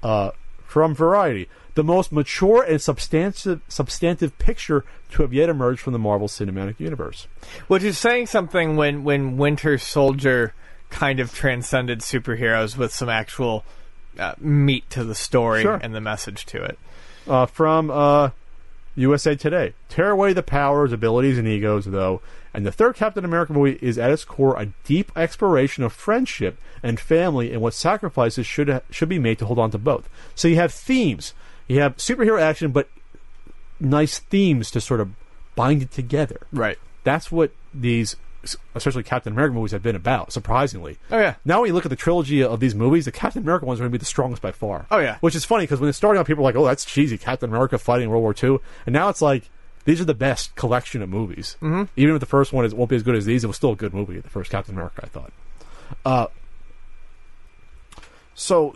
[0.02, 0.32] Uh,
[0.72, 1.48] from Variety.
[1.74, 6.78] The most mature and substantive substantive picture to have yet emerged from the Marvel Cinematic
[6.78, 7.26] Universe.
[7.66, 10.54] Which is saying something when when Winter Soldier
[10.90, 13.64] kind of transcended superheroes with some actual
[14.18, 15.80] uh, meat to the story Sure.
[15.82, 16.78] and the message to it.
[17.26, 18.28] uh, from uh,
[18.94, 19.72] USA Today.
[19.88, 22.20] Tear away the powers, abilities, and egos, though,
[22.52, 26.58] and the third Captain America movie is at its core a deep exploration of friendship
[26.82, 30.10] and family and what sacrifices should ha- should be made to hold on to both.
[30.34, 31.32] So you have themes,
[31.68, 32.88] you have superhero action, but
[33.80, 35.10] nice themes to sort of
[35.54, 36.46] bind it together.
[36.52, 36.78] Right.
[37.04, 38.16] That's what these,
[38.74, 40.32] especially Captain America movies, have been about.
[40.32, 41.34] Surprisingly, Oh yeah.
[41.44, 43.82] now when you look at the trilogy of these movies, the Captain America ones are
[43.82, 44.86] going to be the strongest by far.
[44.90, 45.16] Oh, yeah.
[45.20, 47.50] Which is funny because when it's starting out, people are like, "Oh, that's cheesy." Captain
[47.50, 49.50] America fighting World War II, and now it's like
[49.84, 51.56] these are the best collection of movies.
[51.60, 51.84] Mm-hmm.
[51.96, 53.72] Even if the first one is won't be as good as these, it was still
[53.72, 54.18] a good movie.
[54.20, 55.32] The first Captain America, I thought.
[56.04, 56.26] Uh,
[58.34, 58.74] so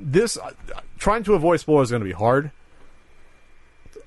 [0.00, 0.50] this uh,
[0.98, 2.50] trying to avoid spoilers is going to be hard.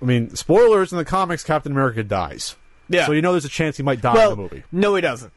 [0.01, 2.55] I mean, spoilers in the comics: Captain America dies.
[2.87, 3.05] Yeah.
[3.05, 4.63] So you know there's a chance he might die well, in the movie.
[4.71, 5.33] no, he doesn't.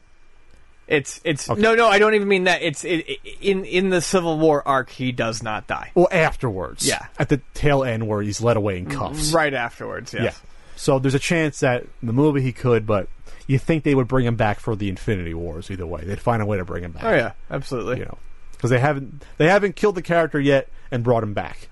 [0.87, 1.61] It's it's Okay.
[1.61, 1.87] no no.
[1.87, 2.61] I don't even mean that.
[2.61, 4.89] It's it, it- in in the Civil War arc.
[4.89, 5.91] He does not die.
[5.95, 6.87] Well, afterwards.
[6.87, 7.05] Yeah.
[7.17, 9.31] At the tail end where he's led away in cuffs.
[9.31, 10.13] Right afterwards.
[10.13, 10.23] Yes.
[10.23, 10.49] Yeah.
[10.75, 13.07] So there's a chance that in the movie he could, but
[13.47, 16.03] you think they would bring him back for the Infinity Wars either way.
[16.03, 17.03] They'd find a way to bring him back.
[17.05, 17.31] Oh yeah.
[17.49, 17.99] Absolutely.
[17.99, 18.17] You know,
[18.63, 21.67] because they haven't they haven't killed the character yet and brought him back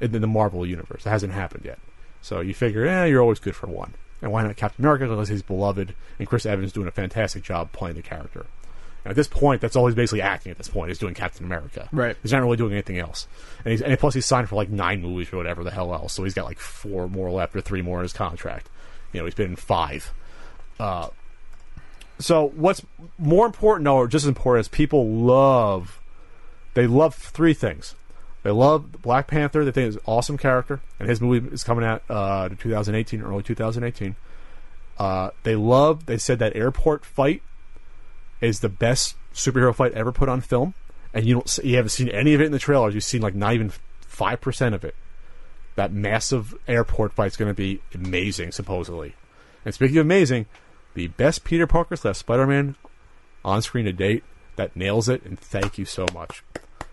[0.00, 1.04] in, in the Marvel universe.
[1.04, 1.80] It hasn't happened yet.
[2.22, 3.94] So you figure, eh, you're always good for one.
[4.22, 5.08] And why not Captain America?
[5.08, 8.46] Because he's beloved, and Chris Evans doing a fantastic job playing the character.
[9.04, 10.52] And at this point, that's all he's basically acting.
[10.52, 11.88] At this point, he's doing Captain America.
[11.90, 12.16] Right.
[12.22, 13.26] He's not really doing anything else.
[13.64, 16.12] And he's and plus he's signed for like nine movies or whatever the hell else.
[16.12, 18.68] So he's got like four more left or three more in his contract.
[19.12, 20.12] You know, he's been in five.
[20.78, 21.08] Uh,
[22.20, 22.84] so what's
[23.18, 25.97] more important, or just as important, is people love.
[26.78, 27.96] They love three things.
[28.44, 29.64] They love Black Panther.
[29.64, 33.20] They think he's an awesome character, and his movie is coming out uh, to 2018,
[33.20, 34.14] early 2018.
[34.96, 36.06] Uh, they love.
[36.06, 37.42] They said that airport fight
[38.40, 40.74] is the best superhero fight ever put on film,
[41.12, 41.58] and you don't.
[41.64, 42.94] You haven't seen any of it in the trailers.
[42.94, 43.72] You've seen like not even
[44.02, 44.94] five percent of it.
[45.74, 49.16] That massive airport fight's going to be amazing, supposedly.
[49.64, 50.46] And speaking of amazing,
[50.94, 52.76] the best Peter Parker slash Spider-Man
[53.44, 54.22] on screen to date
[54.54, 55.24] that nails it.
[55.24, 56.44] And thank you so much.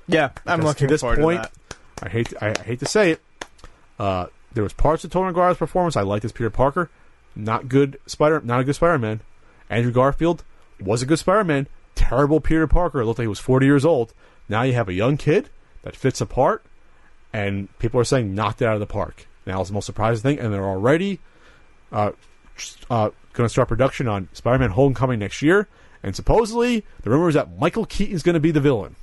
[0.07, 0.29] Yeah.
[0.45, 1.77] I'm Because looking to this forward point, to.
[2.03, 3.21] I hate I, I hate to say it.
[3.97, 6.89] Uh, there was parts of Tobey Maguire's performance I liked as Peter Parker.
[7.35, 9.21] Not good Spider, not a good Spider-Man.
[9.69, 10.43] Andrew Garfield
[10.79, 11.67] was a good Spider-Man.
[11.95, 13.01] Terrible Peter Parker.
[13.01, 14.13] It looked like he was 40 years old.
[14.47, 15.49] Now you have a young kid
[15.81, 16.63] that fits a part,
[17.33, 19.27] and people are saying knocked it out of the park.
[19.45, 21.19] Now it's the most surprising thing, and they're already
[21.91, 22.11] uh,
[22.89, 25.67] uh, going to start production on Spider-Man: Homecoming next year.
[26.03, 28.95] And supposedly, the rumor is that Michael Keaton's going to be the villain.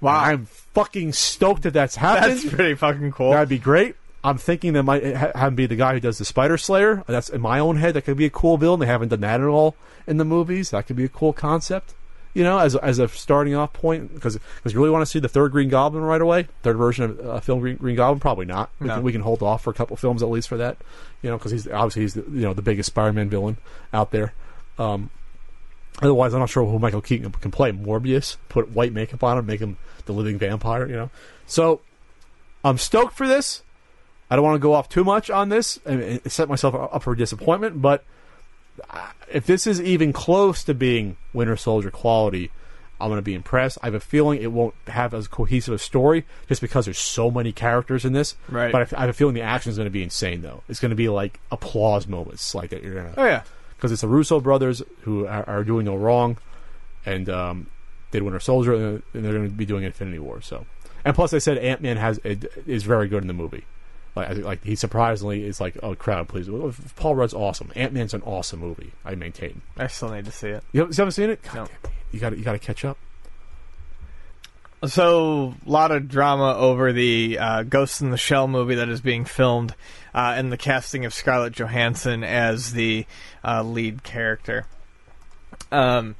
[0.00, 0.18] Wow.
[0.20, 2.32] I'm fucking stoked that that's happened.
[2.40, 3.32] That's pretty fucking cool.
[3.32, 3.96] That'd be great.
[4.22, 7.02] I'm thinking that might ha- have him be the guy who does the Spider Slayer.
[7.06, 7.94] That's in my own head.
[7.94, 8.80] That could be a cool villain.
[8.80, 10.70] They haven't done that at all in the movies.
[10.70, 11.94] That could be a cool concept.
[12.32, 15.18] You know, as as a starting off point, because because you really want to see
[15.18, 18.46] the third Green Goblin right away, third version of uh, film Green, Green Goblin, probably
[18.46, 18.70] not.
[18.78, 18.94] We, No.
[18.96, 20.76] can, we can hold off for a couple films at least for that.
[21.22, 23.56] You know, because he's obviously he's the, you know the biggest Spider-Man villain
[23.92, 24.32] out there.
[24.78, 25.10] Um,
[26.02, 27.72] Otherwise, I'm not sure who Michael Keaton can play.
[27.72, 31.10] Morbius, put white makeup on him, make him the living vampire, you know.
[31.46, 31.80] So,
[32.64, 33.62] I'm stoked for this.
[34.30, 37.14] I don't want to go off too much on this and, set myself up for
[37.14, 38.04] disappointment, but
[38.88, 42.50] uh, if this is even close to being Winter Soldier quality,
[43.00, 43.78] I'm going to be impressed.
[43.82, 47.30] I have a feeling it won't have as cohesive a story just because there's so
[47.30, 48.36] many characters in this.
[48.48, 48.70] Right.
[48.70, 50.62] But I, I have a feeling the action is going to be insane, though.
[50.68, 52.82] It's going to be like applause moments like that.
[52.82, 53.42] You're going to oh yeah.
[53.76, 56.36] because it's the Russo brothers who are, are doing no wrong,
[57.06, 57.66] and um,
[58.10, 60.40] did Winter Soldier, and and they're going to be doing Infinity War.
[60.40, 60.66] So,
[61.04, 63.64] and plus they said Ant Man has is very good in the movie.
[64.16, 66.48] Like, like he surprisingly is like, oh crowd, please.
[66.96, 67.70] Paul Rudd's awesome.
[67.76, 68.92] Ant Man's an awesome movie.
[69.04, 69.62] I maintain.
[69.76, 70.64] I still need to see it.
[70.72, 71.42] You haven't, you haven't seen it?
[71.42, 71.66] God No.
[71.82, 71.92] damn.
[72.12, 72.98] You got you got to catch up.
[74.86, 79.02] So, a lot of drama over the uh, Ghost in the Shell movie that is
[79.02, 79.74] being filmed,
[80.14, 83.04] uh, and the casting of Scarlett Johansson as the
[83.44, 84.64] uh, lead character.
[85.70, 86.16] Um,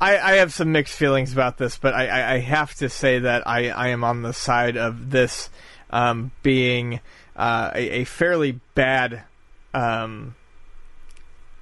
[0.00, 3.20] I, I have some mixed feelings about this, but I, I, I have to say
[3.20, 5.48] that I, I am on the side of this
[5.90, 7.00] um, being
[7.34, 9.22] uh, a, a fairly bad.
[9.72, 10.34] Um,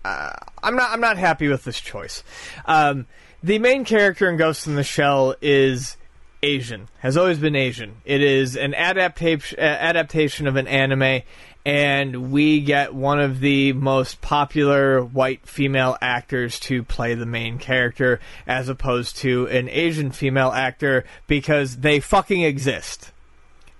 [0.04, 0.90] uh, I'm not.
[0.90, 2.22] I'm not happy with this choice.
[2.66, 3.06] Um,
[3.42, 5.96] the main character in Ghost in the Shell is
[6.42, 6.88] Asian.
[6.98, 7.96] Has always been Asian.
[8.04, 11.22] It is an adaptation adaptation of an anime,
[11.64, 17.58] and we get one of the most popular white female actors to play the main
[17.58, 23.12] character as opposed to an Asian female actor because they fucking exist.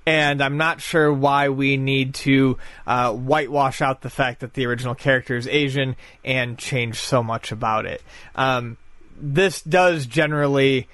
[0.07, 4.67] And I'm not sure why we need to uh, whitewash out the fact that the
[4.67, 8.03] original character is Asian and change so much about it.
[8.35, 8.77] Um,
[9.17, 10.89] this does generally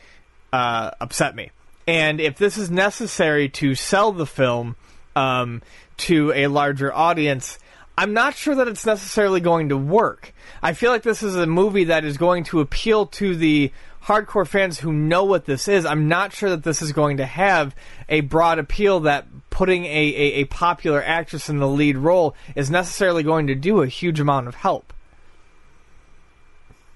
[0.53, 1.51] uh, upset me.
[1.89, 4.77] And if this is necessary to sell the film
[5.17, 5.63] um,
[6.01, 7.59] to a larger audience,
[7.97, 10.33] I'm not sure that it's necessarily going to work.
[10.63, 13.73] I feel like this is a movie that is going to appeal to the
[14.03, 15.85] hardcore fans who know what this is.
[15.85, 17.75] I'm not sure that this is going to have
[18.09, 22.71] a broad appeal that putting a, a, a popular actress in the lead role is
[22.71, 24.93] necessarily going to do a huge amount of help.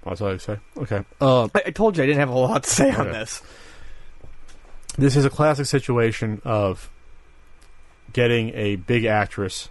[0.04, 0.58] That's all I say.
[0.76, 1.04] Okay.
[1.20, 3.42] Uh, I, I told you I didn't have a lot to say on this.
[4.96, 6.90] this is a classic situation of
[8.12, 9.68] getting a big actress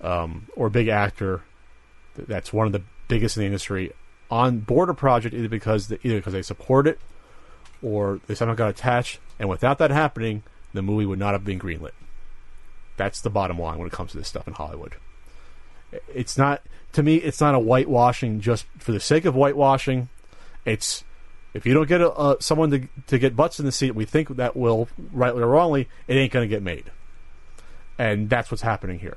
[0.00, 1.42] um, or big actor
[2.14, 3.92] that's one of the biggest in the industry
[4.30, 6.98] on board a project either because the, either because they support it
[7.82, 9.20] or they somehow got attached.
[9.38, 10.42] And without that happening
[10.72, 11.92] the movie would not have been greenlit.
[12.96, 14.96] That's the bottom line when it comes to this stuff in hollywood.
[16.14, 16.62] It's not
[16.92, 20.08] to me it's not a whitewashing just for the sake of whitewashing.
[20.64, 21.04] It's
[21.54, 24.04] if you don't get a, uh, someone to, to get butts in the seat, we
[24.04, 26.90] think that will, rightly or wrongly, it ain't going to get made.
[27.98, 29.16] And that's what's happening here.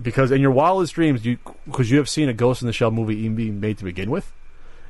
[0.00, 2.92] Because in your wildest dreams, you because you have seen a Ghost in the Shell
[2.92, 4.32] movie even being made to begin with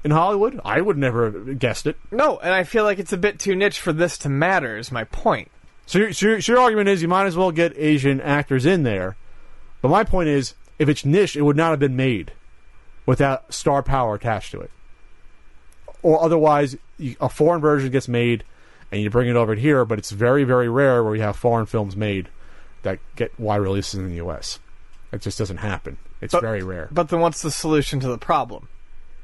[0.05, 1.97] in Hollywood, I would never have guessed it.
[2.11, 4.77] No, and I feel like it's a bit too niche for this to matter.
[4.77, 5.51] Is my point.
[5.87, 8.67] So your, so your, so your argument is you might as well get Asian actors
[8.67, 9.17] in there.
[9.81, 12.33] But my point is, if it's niche, it would not have been made
[13.07, 14.71] without star power attached to it.
[16.03, 18.45] Or otherwise, you, a foreign version gets made
[18.91, 21.67] and you bring it over here, but it's very, very rare where you have foreign
[21.67, 22.29] films made
[22.83, 24.59] that get wide releases in the U.S.
[25.13, 25.99] It just doesn't happen.
[26.21, 26.89] It's But- very rare.
[26.91, 28.69] But then, what's the solution to the problem?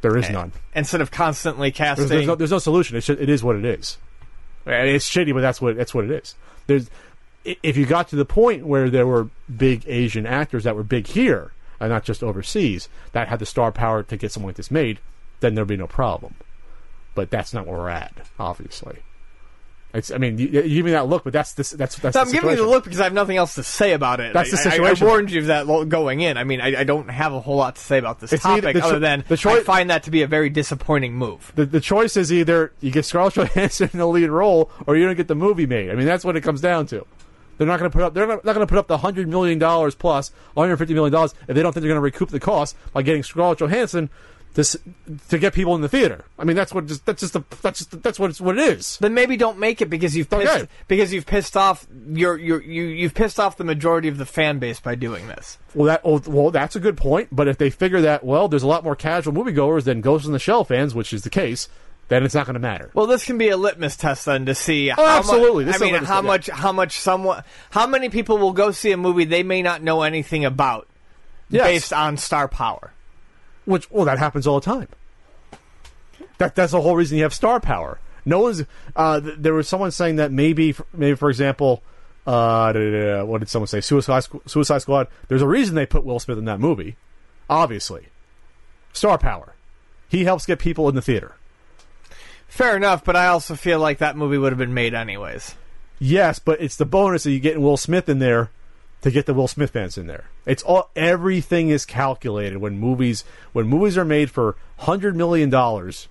[0.00, 0.52] There is none.
[0.74, 2.96] Instead of constantly casting, There's, there's, no, there's no solution.
[2.96, 3.98] It's just, it is what it is.
[4.64, 6.36] And it's shitty, but that's what that's what it is.
[6.68, 6.88] There's
[7.44, 11.06] if you got to the point where there were big Asian actors that were big
[11.06, 14.70] here and not just overseas that had the star power to get something like this
[14.70, 14.98] made,
[15.40, 16.34] then there'd be no problem.
[17.14, 18.98] But that's not where we're at, obviously.
[19.94, 20.10] It's.
[20.10, 21.70] I mean, you, you give me that look, but that's this.
[21.70, 22.14] That's that's.
[22.14, 24.34] So I'm giving you the look because I have nothing else to say about it.
[24.34, 26.36] That's I- the I- I, warned you of that going in.
[26.36, 28.76] I mean, I, I don't have a whole lot to say about this It's topic
[28.76, 31.52] cho- other than the choi- I find that to be a very disappointing move.
[31.54, 35.06] The, the choice is either you get Scarlett Johansson in the lead role, or you
[35.06, 35.90] don't get the movie made.
[35.90, 37.06] I mean, that's what it comes down to.
[37.56, 38.12] They're not going to put up.
[38.14, 40.92] They're not, not going to put up the hundred million dollars plus, one hundred fifty
[40.94, 43.58] million dollars if they don't think they're going to recoup the cost by getting Scarlett
[43.58, 44.10] Johansson
[44.54, 44.76] to s-
[45.28, 46.24] to get people in the theater.
[46.38, 48.78] I mean, that's what just that's just the, that's just that's what it's what it
[48.78, 48.98] is.
[48.98, 50.68] Then maybe don't make it because you've pissed, Okay.
[50.88, 54.58] because you've pissed off your, your you you've pissed off the majority of the fan
[54.58, 55.58] base by doing this.
[55.74, 57.28] Well, that well, well, that's a good point.
[57.30, 60.32] But if they figure that well, there's a lot more casual moviegoers than Ghost in
[60.32, 61.68] the Shell fans, which is the case,
[62.08, 62.90] then it's not going to matter.
[62.94, 64.90] Well, this can be a litmus test then to see.
[64.90, 65.64] Oh, how Oh, absolutely.
[65.66, 68.92] Much, This I mean, how much how much someone how many people will go see
[68.92, 70.88] a movie they may not know anything about
[71.50, 71.64] Yes.
[71.64, 72.92] based on star power.
[73.68, 74.88] Which well, that happens all the time.
[76.38, 78.00] That that's the whole reason you have star power.
[78.24, 78.64] No one's.
[78.96, 81.82] Uh, th- there was someone saying that maybe, maybe for example,
[82.26, 83.82] uh, da- da- da- what did someone say?
[83.82, 85.08] Suicide Suicide Squad.
[85.28, 86.96] There's a reason they put Will Smith in that movie.
[87.50, 88.06] Obviously,
[88.94, 89.54] star power.
[90.08, 91.34] He helps get people in the theater.
[92.48, 95.54] Fair enough, but I also feel like that movie would have been made anyways.
[95.98, 98.48] Yes, but it's the bonus that you getting Will Smith in there
[99.02, 100.24] to get the Will Smith fans in there.
[100.46, 106.08] It's all everything is calculated when movies when movies are made for hundred million dollars.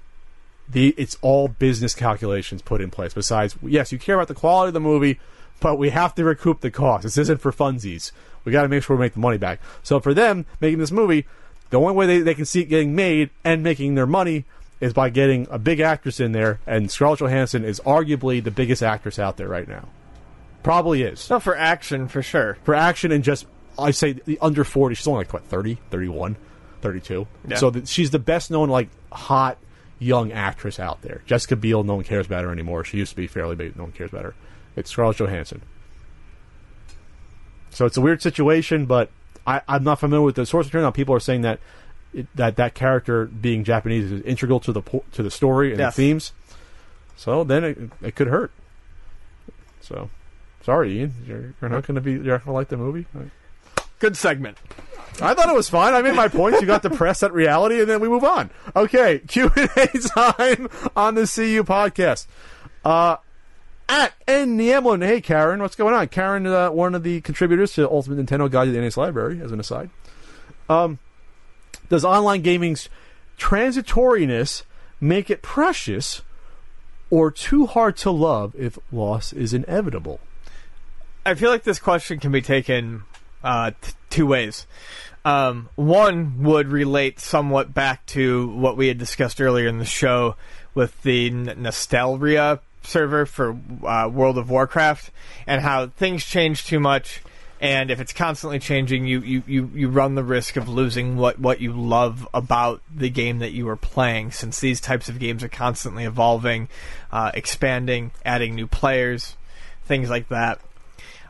[0.69, 3.13] The it's all business calculations put in place.
[3.13, 5.19] Besides, yes, you care about the quality of the movie,
[5.59, 7.03] but we have to recoup the cost.
[7.03, 8.11] This isn't for funsies.
[8.43, 9.59] We got to make sure we make the money back.
[9.83, 11.25] So for them making this movie,
[11.69, 14.45] the only way they, they can see it getting made and making their money
[14.79, 16.59] is by getting a big actress in there.
[16.65, 19.89] And Scarlett Johansson is arguably the biggest actress out there right now.
[20.63, 21.29] Probably is.
[21.29, 22.57] No, for action for sure.
[22.63, 23.45] for action and just
[23.79, 26.35] I say the under 40 she's only like what 30 31
[26.81, 27.55] 32 Yeah.
[27.57, 29.57] so th- she's the best known like hot
[29.99, 31.21] young actress out there.
[31.25, 32.83] Jessica Biel no one cares about her anymore.
[32.83, 34.35] She used to be fairly big no one cares about her.
[34.75, 35.61] It's Scarlett Johansson.
[37.69, 39.09] So it's a weird situation but
[39.45, 40.87] I, I'm not familiar with the source material.
[40.87, 41.59] Now people are saying that
[42.13, 44.81] it, that that character being Japanese is integral to the
[45.13, 45.95] to the story and Yes.
[45.95, 46.31] the themes.
[47.15, 48.51] So then it, it could hurt.
[49.81, 50.09] So
[50.67, 53.05] sorry Ian you're, you're not going to be you're not going to like the movie
[53.99, 54.57] Good segment.
[55.21, 55.95] I thought it was fine.
[55.95, 56.61] I made my points.
[56.61, 58.51] You got depressed at reality, and then we move on.
[58.75, 62.27] Okay, Q and A time on the CU podcast.
[62.85, 63.15] Uh,
[63.89, 66.09] At N Hey, Karen, what's going on?
[66.09, 69.51] Karen, uh, one of the contributors to Ultimate Nintendo Guide to the NES Library, as
[69.51, 69.89] an aside.
[70.69, 70.99] Um,
[71.89, 72.87] does online gaming's
[73.39, 74.61] transitoriness
[75.01, 76.21] make it precious
[77.09, 80.19] or too hard to love if loss is inevitable?
[81.27, 83.03] I feel like this question can be taken
[83.43, 84.65] uh, t- two ways.
[85.25, 90.37] Um, one would relate somewhat back to what we had discussed earlier in the show
[90.73, 95.11] with the N- Nostalrius server for uh, World of Warcraft
[95.45, 97.21] and how things change too much.
[97.59, 101.39] And if it's constantly changing, you, you, you, you run the risk of losing what,
[101.39, 105.43] what you love about the game that you are playing, since these types of games
[105.43, 106.69] are constantly evolving,
[107.11, 109.35] uh, expanding, adding new players,
[109.83, 110.61] things like that.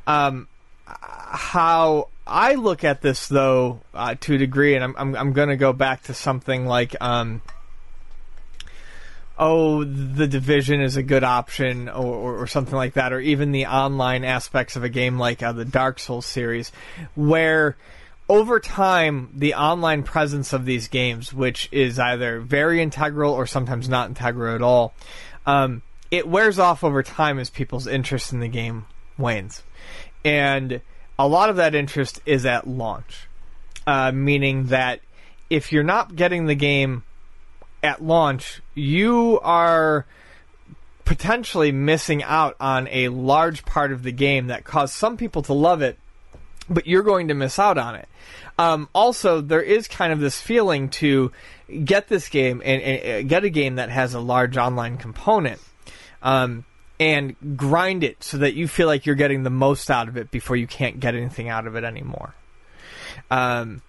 [0.07, 0.47] Um,
[0.85, 5.49] how I look at this, though, uh, to a degree, and I'm I'm, I'm going
[5.49, 7.41] to go back to something like, um,
[9.37, 13.51] oh, the division is a good option, or, or, or something like that, or even
[13.51, 16.71] the online aspects of a game like uh, the Dark Souls series,
[17.15, 17.75] where
[18.29, 23.87] over time, the online presence of these games, which is either very integral or sometimes
[23.87, 24.93] not integral at all,
[25.45, 25.81] um,
[26.11, 28.85] it wears off over time as people's interest in the game
[29.17, 29.63] wanes.
[30.23, 30.81] And
[31.17, 33.27] a lot of that interest is at launch,
[33.85, 34.99] uh, meaning that
[35.49, 37.03] if you're not getting the game
[37.83, 40.05] at launch, you are
[41.05, 45.53] potentially missing out on a large part of the game that caused some people to
[45.53, 45.97] love it,
[46.69, 48.09] but you're going to miss out on it.
[48.59, 51.31] Um, also, there is kind of this feeling to
[51.85, 55.61] get this game and, and get a game that has a large online component.
[56.21, 56.65] Um,
[56.99, 60.31] and grind it so that you feel like you're getting the most out of it
[60.31, 62.33] before you can't get anything out of it anymore.
[63.29, 63.81] Um,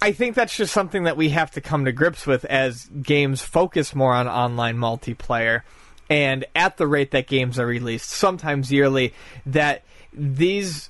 [0.00, 3.42] I think that's just something that we have to come to grips with as games
[3.42, 5.62] focus more on online multiplayer
[6.08, 9.12] and at the rate that games are released, sometimes yearly,
[9.44, 9.82] that
[10.12, 10.88] these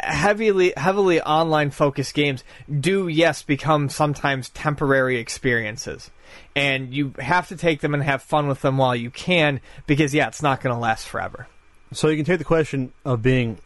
[0.00, 2.44] heavily heavily online focused games
[2.78, 6.10] do yes become sometimes temporary experiences
[6.56, 10.14] and you have to take them and have fun with them while you can because
[10.14, 11.46] yeah it's not going to last forever
[11.92, 13.58] So you can take the question of being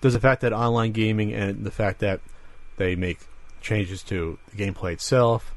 [0.00, 2.20] does the fact that online gaming and the fact that
[2.76, 3.18] they make
[3.60, 5.54] changes to the gameplay itself,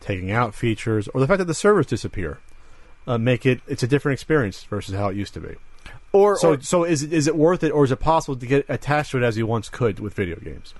[0.00, 2.40] taking out features, or the fact that the servers disappear,
[3.06, 5.54] uh, make it it's a different experience versus how it used to be.
[6.12, 8.46] or, So or so is it, is it worth it, or is it possible to
[8.46, 10.74] get attached to it as you once could with video games?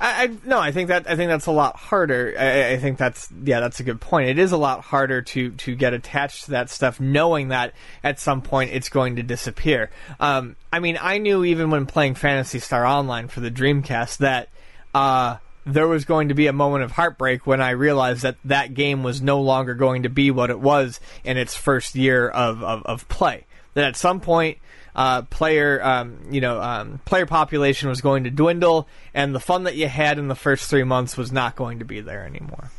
[0.00, 2.34] I, I no, I think that I think that's a lot harder.
[2.38, 4.28] I, I think that's yeah, that's a good point.
[4.28, 8.20] It is a lot harder to to get attached to that stuff, knowing that at
[8.20, 9.90] some point it's going to disappear.
[10.20, 14.48] Um, I mean, I knew even when playing Phantasy Star Online for the Dreamcast that
[14.94, 18.74] uh, there was going to be a moment of heartbreak when I realized that that
[18.74, 22.62] game was no longer going to be what it was in its first year of
[22.62, 23.46] of, of play.
[23.74, 24.58] That at some point
[24.96, 29.64] uh, player um, you know um, player population was going to dwindle, and the fun
[29.64, 32.70] that you had in the first three months was not going to be there anymore.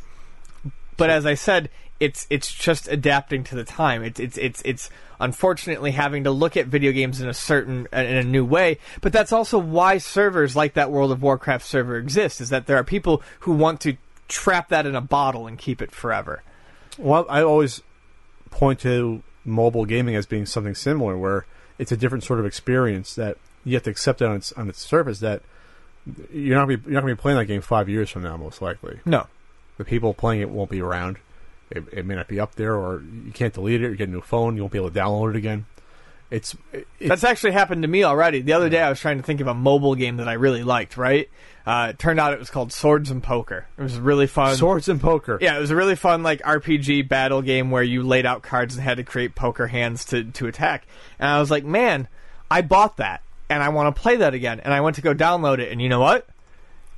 [0.96, 1.70] But as I said,
[2.00, 4.02] it's it's just adapting to the time.
[4.02, 4.90] It's it's it's it's
[5.20, 8.78] unfortunately having to look at video games in a certain in a new way.
[9.00, 12.40] But that's also why servers like that World of Warcraft server exist.
[12.40, 13.96] Is that there are people who want to
[14.26, 16.42] trap that in a bottle and keep it forever.
[16.98, 17.80] Well, I always
[18.50, 21.46] point to mobile gaming as being something similar, where
[21.78, 24.68] it's a different sort of experience that you have to accept it on its on
[24.68, 25.42] its surface that
[26.32, 28.22] you're not gonna be, you're not going to be playing that game five years from
[28.22, 29.00] now, most likely.
[29.04, 29.26] No,
[29.76, 31.18] The people playing it won't be around.
[31.70, 33.90] It, it may not be up there, or you can't delete it.
[33.90, 35.66] You get a new phone, you won't be able to download it again.
[36.30, 38.40] It's, it, That's actually happened to me already.
[38.40, 40.62] The other day, I was trying to think of a mobile game that I really
[40.62, 40.96] liked.
[40.96, 41.28] Right?
[41.68, 43.66] Uh, it turned out it was called Swords and Poker.
[43.76, 44.56] It was really fun.
[44.56, 45.36] swords and poker.
[45.38, 48.74] Yeah, it was a really fun like RPG battle game where you laid out cards
[48.74, 50.86] and had to create poker hands to to attack.
[51.18, 52.08] And I was like, man,
[52.50, 54.60] I bought that and I want to play that again.
[54.60, 56.26] And I went to go download it, and you know what?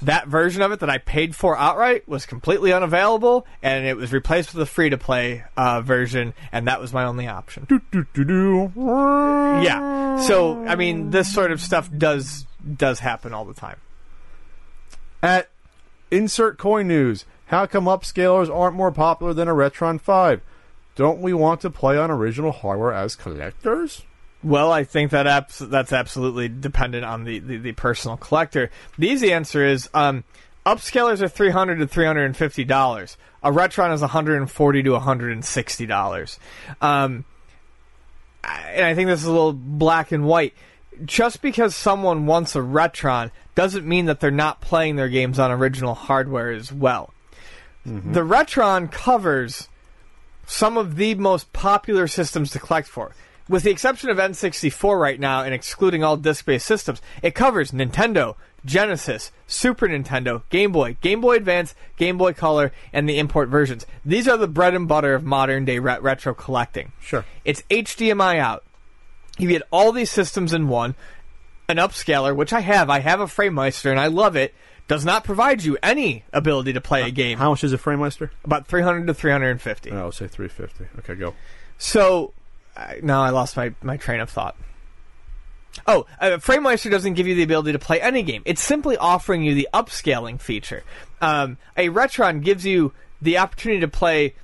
[0.02, 4.12] That version of it that I paid for outright was completely unavailable, and it was
[4.12, 7.66] replaced with a free to play uh, version, and that was my only option.
[9.64, 10.16] Yeah.
[10.20, 13.76] So I mean, this sort of stuff does does happen all the time.
[15.22, 15.50] At
[16.10, 20.40] insert coin news, how come upscalers aren't more popular than a Retron 5?
[20.96, 24.04] Don't we want to play on original hardware as collectors?
[24.42, 28.70] Well, I think that abs- that's absolutely dependent on the, the, the personal collector.
[28.98, 30.24] The easy answer is um,
[30.64, 33.18] upscalers are three hundred to three hundred and fifty dollars.
[33.42, 36.38] A Retron is one hundred and forty to one hundred and sixty dollars.
[36.80, 37.24] Um,
[38.42, 40.54] and I think this is a little black and white.
[41.04, 45.50] Just because someone wants a Retron doesn't mean that they're not playing their games on
[45.50, 47.12] original hardware as well.
[47.86, 48.12] Mm-hmm.
[48.12, 49.68] The Retron covers
[50.46, 53.14] some of the most popular systems to collect for.
[53.48, 58.36] with the exception of N64 right now and excluding all disc-based systems, it covers Nintendo,
[58.64, 63.86] Genesis, Super Nintendo, Game Boy, Game Boy Advance, Game Boy Color, and the import versions.
[64.04, 66.92] These are the bread and butter of modern day re- retro collecting.
[67.00, 67.24] Sure.
[67.44, 68.64] It's HDMI out.
[69.38, 70.94] You get all these systems in one.
[71.68, 72.90] An upscaler, which I have.
[72.90, 74.54] I have a FrameMeister and I love it.
[74.88, 77.38] Does not provide you any ability to play a game.
[77.38, 78.30] How much is a FrameMeister?
[78.44, 79.92] About 300 to 350.
[79.92, 80.98] Oh, I'll say 350.
[80.98, 81.34] Okay, go.
[81.78, 82.32] So,
[82.76, 84.56] I now I lost my, my train of thought.
[85.86, 88.42] Oh, uh, FrameMeister doesn't give you the ability to play any game.
[88.44, 90.82] It's simply offering you the upscaling feature.
[91.20, 92.92] Um, a Retron gives you
[93.22, 94.34] the opportunity to play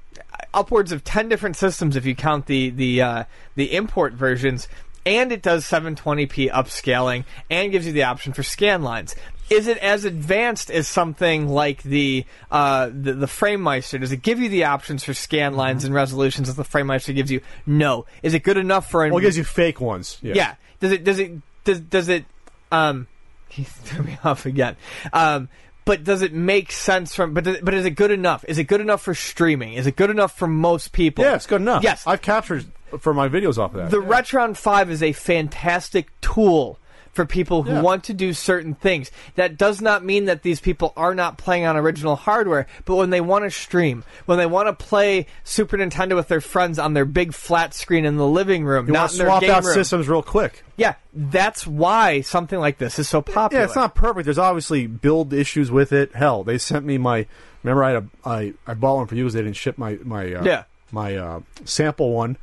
[0.55, 3.25] upwards of ten different systems if you count the the uh,
[3.55, 4.69] the import versions,
[5.07, 9.15] and it does 720p upscaling and gives you the option for scan lines.
[9.49, 14.01] Is it as advanced as something like the uh, the, the FrameMeister?
[14.01, 17.31] Does it give you the options for scan lines and resolutions that the FrameMeister gives
[17.31, 17.41] you?
[17.65, 18.07] No.
[18.25, 19.05] Is it good enough for?
[19.05, 20.19] An, Well, it gives you fake ones.
[20.21, 20.35] Yeah.
[20.35, 20.55] yeah.
[20.81, 21.05] Does it?
[21.05, 21.33] Does it?
[21.63, 22.25] Does does it?
[22.73, 23.07] Um,
[23.49, 24.77] he threw me off again.
[25.13, 25.49] Um,
[25.87, 27.33] but does it make sense from?
[27.33, 28.45] But does, but is it good enough?
[28.47, 29.73] Is it good enough for streaming?
[29.73, 31.25] Is it good enough for most people?
[31.25, 31.83] Yeah, it's good enough.
[31.83, 32.07] Yes.
[32.07, 32.67] I've captured
[32.99, 33.91] for my videos off of that.
[33.91, 36.79] The Retron 5 is a fantastic tool
[37.17, 37.81] for people who Yeah.
[37.83, 39.11] want to do certain things.
[39.35, 43.11] That does not mean that these people are not playing on original hardware, but when
[43.11, 46.95] they want to stream, when they want to play Super Nintendo with their friends on
[46.95, 49.65] their big flat screen in the living room, you not in their swap game out
[49.65, 49.75] room.
[49.75, 50.63] systems real quick.
[50.77, 53.63] Yeah, that's why something like this is so popular.
[53.63, 54.27] Yeah, it's not perfect.
[54.27, 56.15] There's obviously build issues with it.
[56.15, 57.27] Hell, they sent me my.
[57.63, 59.99] Remember, I had a, I, I bought one for you because they didn't ship my
[60.05, 60.65] my uh, Yeah.
[60.93, 62.37] my uh, sample one.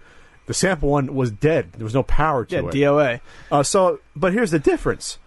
[0.45, 1.73] The sample one was dead.
[1.73, 2.73] There was no power to Yeah, it.
[2.73, 3.21] DOA.
[3.51, 5.17] Uh, so, but here's the difference.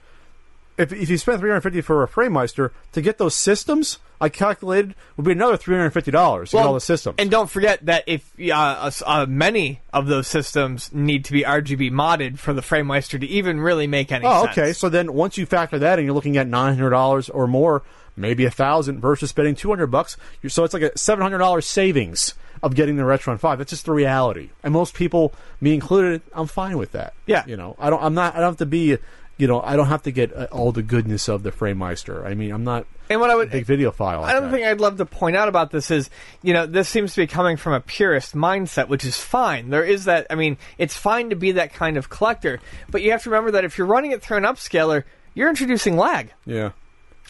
[0.76, 5.24] If, if you spend 350 for a FrameMeister to get those systems, I calculated would
[5.24, 7.16] be another 350 dollars to get all the systems.
[7.18, 11.90] And don't forget that if uh, uh, many of those systems need to be RGB
[11.92, 14.58] modded for the FrameMeister to even really make any oh, sense.
[14.58, 14.72] okay.
[14.74, 17.82] So then once you factor that in, you're looking at 900 dollars or more,
[18.14, 20.18] maybe a thousand versus spending 200 bucks.
[20.48, 23.58] So it's like a 700 dollars savings of getting the Retron 5.
[23.58, 24.50] That's just the reality.
[24.62, 27.14] And most people, me included, I'm fine with that.
[27.26, 27.44] Yeah.
[27.46, 28.02] You know, I don't.
[28.02, 28.34] I'm not.
[28.34, 28.98] I don't have to be.
[29.38, 32.24] You know, I don't have to get uh, all the goodness of the FrameMeister.
[32.24, 34.22] I mean, I'm not And what I would big video file.
[34.22, 34.50] Like that.
[34.50, 36.08] think I'd love to point out about this is,
[36.42, 39.68] you know, this seems to be coming from a purist mindset, which is fine.
[39.68, 42.60] There is that, I mean, it's fine to be that kind of collector,
[42.90, 45.04] but you have to remember that if you're running it through an upscaler,
[45.34, 46.32] you're introducing lag.
[46.46, 46.70] Yeah.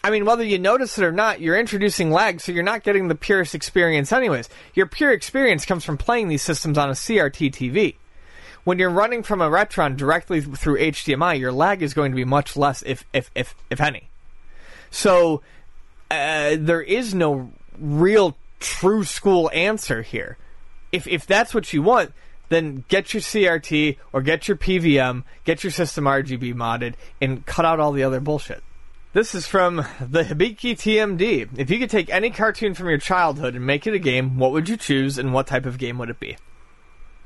[0.04, 3.08] I mean, whether you notice it or not, you're introducing lag, so you're not getting
[3.08, 4.48] the purest experience anyways.
[4.74, 7.96] Your pure experience comes from playing these systems on a CRT TV.
[8.64, 12.24] When you're running from a Retron directly through HDMI, your lag is going to be
[12.24, 14.08] much less, if if if, if any.
[14.90, 15.42] So
[16.10, 20.36] uh, there is no real true school answer here.
[20.92, 22.12] If if that's what you want,
[22.48, 27.64] then get your CRT or get your PVM, get your system RGB modded, and cut
[27.64, 28.62] out all the other bullshit.
[29.16, 31.48] This is from the Hibiki TMD.
[31.56, 34.52] If you could take any cartoon from your childhood and make it a game, what
[34.52, 36.36] would you choose, and what type of game would it be?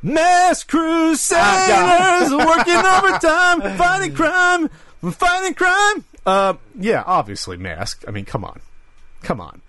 [0.01, 4.69] Mass Crusaders Ah, working overtime, fighting crime,
[5.11, 6.05] fighting crime.
[6.25, 8.05] Uh, yeah, obviously Mask.
[8.07, 8.61] I mean, come on,
[9.25, 9.61] come on.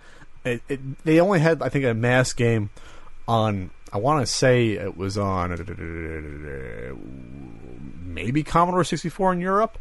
[0.44, 2.70] It, it, they only had, I think, a Mask game
[3.26, 3.70] on.
[3.92, 5.50] I want to say it was on
[8.04, 9.76] maybe Commodore 64 in Europe.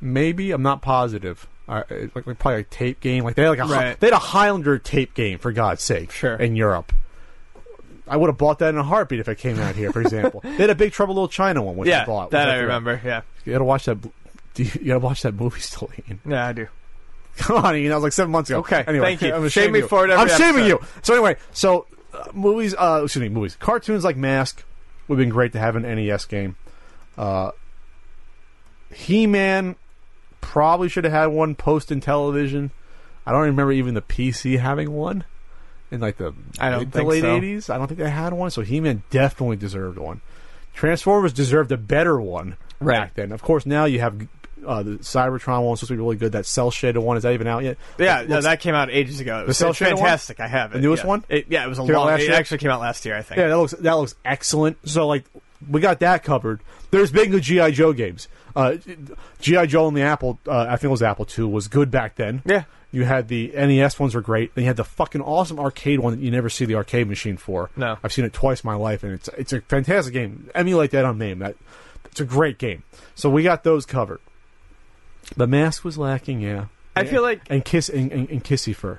[0.00, 1.46] Maybe I'm not positive.
[1.68, 1.82] Uh,
[2.14, 3.24] like, like probably a tape game.
[3.24, 4.00] Like they had like a Right.
[4.00, 6.10] they had a Highlander tape game for God's sake.
[6.12, 6.34] Sure.
[6.36, 6.92] In Europe.
[8.06, 10.40] I would have bought that in a heartbeat if it came out here, for example.
[10.44, 12.30] they had a Big Trouble Little China one, which I bought.
[12.30, 12.98] that I remember.
[13.04, 14.00] Yeah, You gotta watch that.
[14.54, 16.20] Do you, you gotta watch that movie still, Ian.
[16.26, 16.68] yeah, I do.
[17.36, 17.90] Come on, Ian.
[17.90, 18.60] That was like seven months ago.
[18.60, 19.32] Okay, Anyway, thank you.
[19.34, 19.88] I'm Shame shaming me you.
[19.88, 20.80] for it every I'm shaming episode.
[20.80, 20.86] you.
[21.02, 22.74] So anyway, so uh, movies.
[22.76, 23.56] Uh, excuse me, movies.
[23.60, 24.64] Cartoons like Mask
[25.06, 26.56] would have been great to have an NES game.
[27.18, 27.50] Uh,
[28.92, 29.76] He-Man
[30.40, 32.70] probably should have had one post in television.
[33.26, 35.24] I don't remember even the PC having one
[35.90, 37.40] in like the I don't think late so.
[37.40, 37.70] 80s.
[37.70, 38.50] I don't think they had one.
[38.50, 40.20] So He-Man definitely deserved one.
[40.74, 42.98] Transformers deserved a better one Right.
[43.00, 43.32] back then.
[43.32, 44.28] Of course, now you have
[44.64, 46.32] uh, the Cybertron one supposed to be really good.
[46.32, 47.76] That cel shaded one is that even out yet?
[47.98, 49.40] Yeah, no, that came out ages ago.
[49.40, 50.04] It was cell it's shaded one?
[50.04, 50.40] fantastic.
[50.40, 50.74] I have it.
[50.74, 51.08] The newest yeah.
[51.08, 51.24] one?
[51.28, 52.12] It, yeah, it was a Came long.
[52.14, 52.32] It year?
[52.34, 53.38] actually came out last year, I think.
[53.38, 54.78] Yeah, that looks that looks excellent.
[54.88, 55.24] So like
[55.68, 56.60] we got that covered.
[56.90, 58.28] There's been good GI Joe games.
[58.54, 58.76] Uh,
[59.40, 62.16] GI Joe and the Apple, uh, I think it was Apple II, was good back
[62.16, 62.42] then.
[62.44, 62.64] Yeah.
[62.90, 64.54] You had the NES ones were great.
[64.54, 67.36] Then you had the fucking awesome arcade one that you never see the arcade machine
[67.36, 67.70] for.
[67.76, 67.98] No.
[68.02, 70.48] I've seen it twice in my life, and it's it's a fantastic game.
[70.54, 71.40] Emulate that on MAME.
[71.40, 71.56] That
[72.06, 72.84] it's a great game.
[73.14, 74.20] So we got those covered.
[75.36, 76.66] The mask was lacking, yeah.
[76.96, 78.98] I feel like and kiss and, and, and Kissyfur.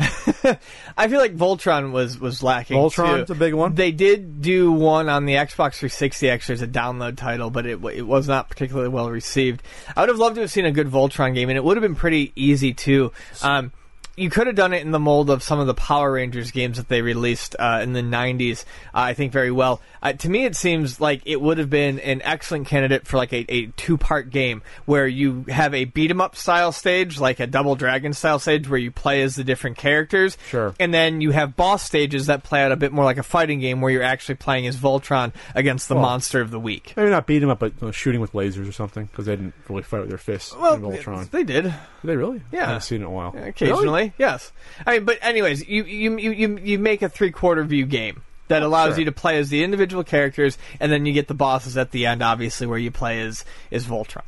[0.96, 2.76] I feel like Voltron was was lacking.
[2.76, 3.32] Voltron's too.
[3.34, 3.74] a big one.
[3.74, 7.84] They did do one on the Xbox 360 actually as a download title, but it
[7.84, 9.62] it was not particularly well received.
[9.94, 11.82] I would have loved to have seen a good Voltron game, and it would have
[11.82, 13.12] been pretty easy too.
[13.42, 13.72] Um,
[14.16, 16.76] you could have done it in the mold of some of the Power Rangers games
[16.76, 18.64] that they released uh, in the 90s,
[18.94, 19.80] uh, I think, very well.
[20.02, 23.32] Uh, to me, it seems like it would have been an excellent candidate for like
[23.32, 27.40] a, a two part game where you have a beat 'em up style stage, like
[27.40, 30.36] a Double Dragon style stage, where you play as the different characters.
[30.48, 30.74] Sure.
[30.80, 33.60] And then you have boss stages that play out a bit more like a fighting
[33.60, 36.92] game where you're actually playing as Voltron against the Well, monster of the week.
[36.96, 39.36] Maybe not beat him up, but you know, shooting with lasers or something because they
[39.36, 41.30] didn't really fight with their fists Well, in Voltron.
[41.30, 41.64] they did.
[41.64, 42.42] Did they really?
[42.52, 42.62] Yeah.
[42.62, 43.34] I haven't seen it in a while.
[43.36, 43.99] Occasionally, Really?
[44.18, 44.52] Yes.
[44.86, 48.62] I mean, but anyways, you you you you, make a three quarter view game that
[48.62, 49.00] allows sure.
[49.00, 52.06] you to play as the individual characters, and then you get the bosses at the
[52.06, 54.22] end, obviously, where you play as is Voltron.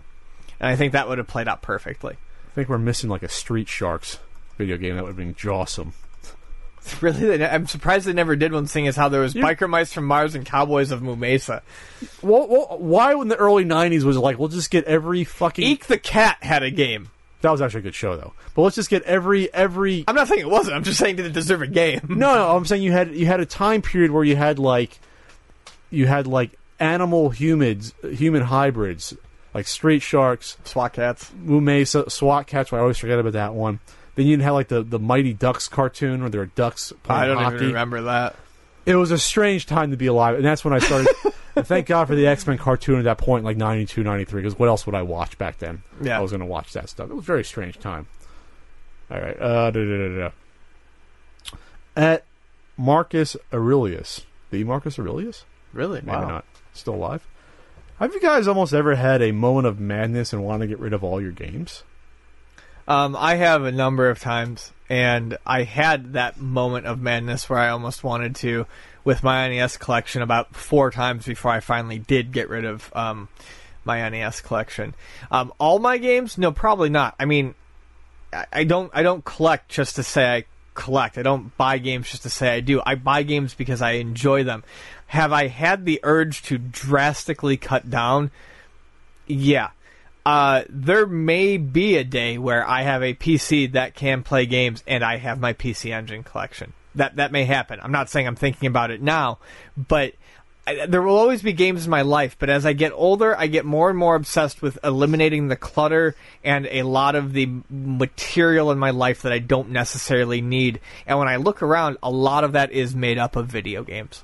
[0.60, 2.14] And I think that would have played out perfectly.
[2.14, 4.18] I think we're missing like a Street Sharks
[4.58, 5.94] video game that would have been awesome.
[7.00, 8.66] Really, I'm surprised they never did one.
[8.66, 11.62] Seeing as how there was You- biker mice from Mars and cowboys of Moo Mesa.
[12.22, 15.64] Well, well, why in the early '90s was it like we'll just get every fucking
[15.64, 17.10] Eek the Cat had a game.
[17.42, 18.32] That was actually a good show though.
[18.54, 20.76] But let's just get every every I'm not saying it wasn't.
[20.76, 22.00] I'm just saying did it deserve a game?
[22.08, 24.98] No, no, I'm saying you had you had a time period where you had like
[25.90, 29.14] you had like animal humans, human hybrids,
[29.54, 31.30] like street sharks, SWAT Kats.
[31.44, 32.72] Mumesa, SWAT Kats.
[32.72, 33.78] I always forget about that one.
[34.14, 37.26] Then you'd have like the the Mighty Ducks cartoon where there were ducks playing I
[37.26, 37.56] don't hockey.
[37.56, 38.36] even remember that.
[38.84, 41.08] It was a strange time to be alive, and that's when I started.
[41.56, 44.68] thank God for the X Men cartoon at that point, like 92, 93, because what
[44.68, 45.82] else would I watch back then?
[46.00, 46.18] Yeah.
[46.18, 47.10] I was going to watch that stuff.
[47.10, 48.06] It was a very strange time.
[49.10, 49.38] All right.
[49.40, 50.30] Uh, da, da, da.
[51.96, 52.24] At
[52.76, 54.22] Marcus Aurelius.
[54.50, 55.44] The Marcus Aurelius?
[55.72, 56.00] Really?
[56.00, 56.44] Maybe not.
[56.72, 57.26] Still alive?
[57.98, 60.92] Have you guys almost ever had a moment of madness and want to get rid
[60.92, 61.84] of all your games?
[62.88, 67.58] Um, I have a number of times, and I had that moment of madness where
[67.58, 68.66] I almost wanted to
[69.04, 73.28] with my NES collection about four times before I finally did get rid of um,
[73.84, 74.94] my NES collection.
[75.30, 76.38] Um, all my games?
[76.38, 77.14] No, probably not.
[77.18, 77.54] I mean,
[78.32, 78.90] I, I don't.
[78.94, 80.44] I don't collect just to say I
[80.74, 81.18] collect.
[81.18, 82.82] I don't buy games just to say I do.
[82.84, 84.64] I buy games because I enjoy them.
[85.08, 88.30] Have I had the urge to drastically cut down?
[89.26, 89.70] Yeah.
[90.24, 94.82] Uh, there may be a day where I have a PC that can play games
[94.86, 96.72] and I have my PC Engine collection.
[96.94, 97.80] That that may happen.
[97.82, 99.38] I'm not saying I'm thinking about it now,
[99.76, 100.14] but
[100.66, 102.36] I, there will always be games in my life.
[102.38, 106.14] But as I get older, I get more and more obsessed with eliminating the clutter
[106.44, 110.80] and a lot of the material in my life that I don't necessarily need.
[111.06, 114.22] And when I look around, a lot of that is made up of video games.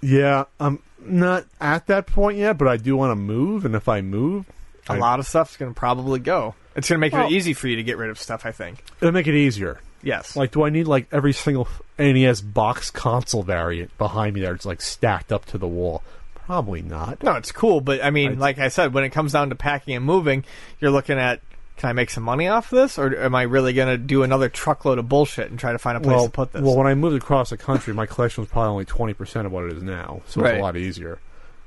[0.00, 3.88] Yeah, I'm not at that point yet, but I do want to move, and if
[3.88, 4.46] I move,
[4.90, 6.54] A I- lot of stuff's going to probably go.
[6.76, 8.46] It's going to make Well- it easy for you to get rid of stuff.
[8.46, 8.82] I think.
[9.00, 9.80] it'll make it easier.
[10.02, 10.34] Yes.
[10.36, 14.64] Like, do I need like every single NES box console variant behind me there It's
[14.64, 16.02] like stacked up to the wall?
[16.46, 17.22] Probably not.
[17.22, 19.54] No, it's cool, but I mean, I- like I said, when it comes down to
[19.54, 20.44] packing and moving,
[20.80, 21.40] you're looking at
[21.76, 24.50] can I make some money off this, or am I really going to do another
[24.50, 26.60] truckload of bullshit and try to find a place well, to put this?
[26.60, 29.52] well, when I moved across the country, my collection was probably only twenty percent of
[29.52, 31.18] what it is now, so it's a lot easier.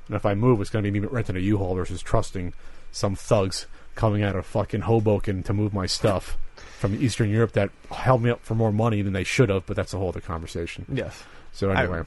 [0.06, 2.52] And if I move, it's going to be me renting a U-Haul versus trusting
[2.94, 6.36] some thugs coming out of fucking Hoboken to move my stuff
[6.78, 9.66] from Eastern Europe that held me up for more money than they should have.
[9.66, 10.84] But that's a whole other conversation.
[10.92, 12.02] yes, So anyway,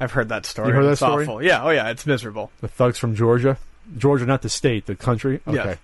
[0.00, 0.68] I've heard that story.
[0.68, 1.24] You heard that it's story?
[1.24, 1.42] awful.
[1.42, 1.62] Yeah.
[1.64, 2.50] Oh yeah, it's miserable.
[2.60, 3.58] the thugs from Georgia,
[3.98, 5.40] Georgia, not the state, the country.
[5.46, 5.56] Okay.
[5.56, 5.78] Yes.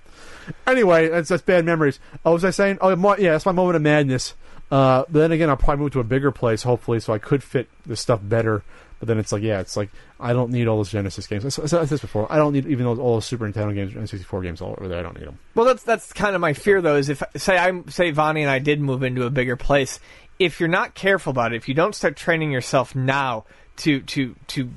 [0.66, 2.00] Anyway, that's that's bad memories.
[2.24, 2.78] Oh, was I saying?
[2.80, 4.34] Oh, yeah, that's my moment of madness.
[4.70, 7.42] Uh, but then again, I'll probably move to a bigger place, hopefully, so I could
[7.42, 8.62] fit this stuff better.
[8.98, 11.44] But then it's like, yeah, it's like I don't need all those Genesis games.
[11.58, 12.30] I said this before.
[12.30, 14.98] I don't need even those all those Super Nintendo games, N64 games all over there.
[14.98, 15.38] I don't need them.
[15.54, 16.96] Well, that's that's kind of my fear though.
[16.96, 20.00] Is if say I say Vonnie and I did move into a bigger place,
[20.38, 23.44] if you're not careful about it, if you don't start training yourself now
[23.78, 24.70] to to to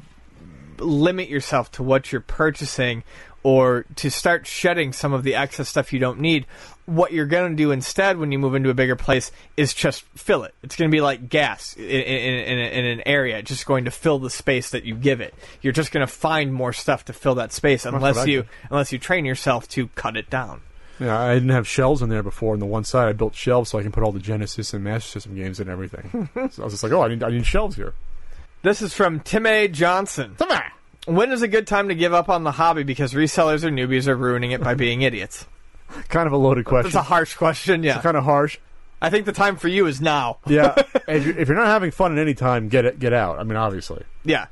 [0.77, 3.03] limit yourself to what you're purchasing
[3.43, 6.45] or to start shedding some of the excess stuff you don't need,
[6.85, 10.03] what you're going to do instead when you move into a bigger place is just
[10.15, 10.53] fill it.
[10.61, 13.85] It's going to be like gas in, in, in, in an area, It's just going
[13.85, 15.33] to fill the space that you give it.
[15.61, 18.99] You're just going to find more stuff to fill that space unless you unless you
[18.99, 20.61] train yourself to cut it down.
[20.99, 22.53] Yeah, I didn't have shelves in there before.
[22.53, 24.83] On the one side, I built shelves so I can put all the Genesis and
[24.83, 26.29] Master System games and everything.
[26.51, 27.93] so I was just like, oh, I need I need shelves here.
[28.63, 29.67] This is from Tim A.
[29.67, 30.35] Johnson.
[31.05, 34.07] When is a good time to give up on the hobby because resellers or newbies
[34.07, 35.45] are ruining it by being idiots?
[36.09, 36.91] Kind of a loaded question.
[36.91, 38.01] That's a harsh question, yeah.
[38.01, 38.57] kind of harsh.
[39.01, 40.37] I think the time for you is now.
[40.45, 40.75] Yeah,
[41.07, 43.39] if, you, if you're not having fun at any time, get it, get out.
[43.39, 44.03] I mean, obviously.
[44.23, 44.47] Yeah.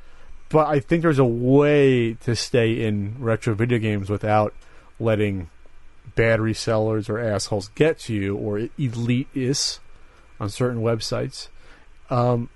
[0.50, 4.54] But I think there's a way to stay in retro video games without
[5.00, 5.50] letting
[6.16, 9.80] bad resellers or assholes get to you or elitists
[10.40, 11.50] on certain websites.
[12.10, 12.50] Um,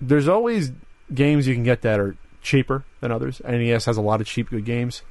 [0.00, 0.72] there's always
[1.12, 2.16] games you can get that are
[2.48, 3.40] cheaper than others.
[3.46, 5.02] NES has a lot of cheap good games.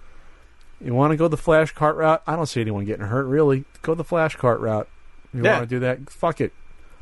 [0.84, 2.22] You want to go the flash cart route?
[2.26, 3.66] I don't see anyone getting hurt really.
[3.84, 4.88] Go the flash cart route.
[5.34, 5.58] You Yeah.
[5.60, 6.10] want to do that?
[6.10, 6.52] Fuck it.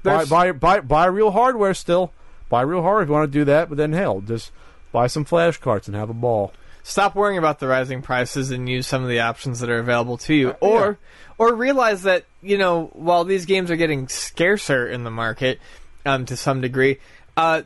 [0.03, 2.11] Buy, buy buy buy real hardware still.
[2.49, 3.69] Buy real hardware if you want to do that.
[3.69, 4.51] But then hell, just
[4.91, 6.53] buy some flash carts and have a ball.
[6.83, 10.17] Stop worrying about the rising prices and use some of the options that are available
[10.19, 10.99] to you, or
[11.39, 15.59] or realize that you know while these games are getting scarcer in the market
[16.05, 16.99] um, to some degree,
[17.35, 17.63] uh,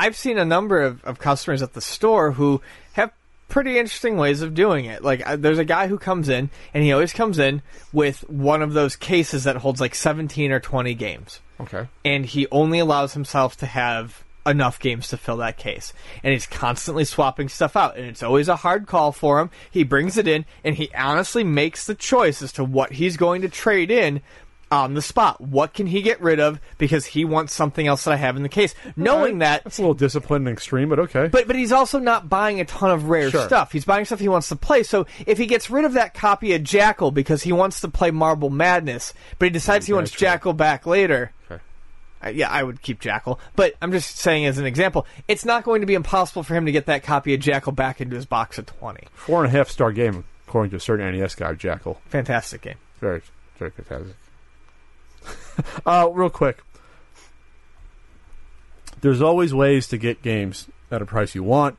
[0.00, 2.60] I've seen a number of, of customers at the store who
[2.94, 3.12] have
[3.48, 5.02] pretty interesting ways of doing it.
[5.02, 7.62] Like uh, there's a guy who comes in and he always comes in
[7.92, 11.86] with one of those cases that holds like 17 or 20 games Okay.
[12.04, 15.92] and he only allows himself to have enough games to fill that case.
[16.22, 19.50] And he's constantly swapping stuff out, and it's always a hard call for him.
[19.70, 23.42] He brings it in, and he honestly makes the choice as to what he's going
[23.42, 24.22] to trade in
[24.70, 25.40] on the spot.
[25.40, 28.42] What can he get rid of because he wants something else that I have in
[28.42, 29.62] the case, knowing that.
[29.66, 31.28] it's a little disciplined and extreme, but okay.
[31.28, 33.46] But but he's also not buying a ton of rare Sure.
[33.46, 33.72] stuff.
[33.72, 34.82] He's buying stuff he wants to play.
[34.82, 38.10] So if he gets rid of that copy of Jackal because he wants to play
[38.10, 41.32] Marble Madness, but he decides he wants Jackal back later,
[42.22, 43.40] uh, yeah, I would keep Jackal.
[43.56, 46.66] But I'm just saying as an example, it's not going to be impossible for him
[46.66, 49.08] to get that copy of Jackal back into his box of 20.
[49.14, 52.00] Four and a half star game according to a certain NES guy, Jackal.
[52.06, 52.74] Fantastic game.
[53.00, 53.22] Very,
[53.58, 54.16] very fantastic.
[55.86, 56.62] uh, real quick.
[59.00, 61.78] There's always ways to get games at a price you want.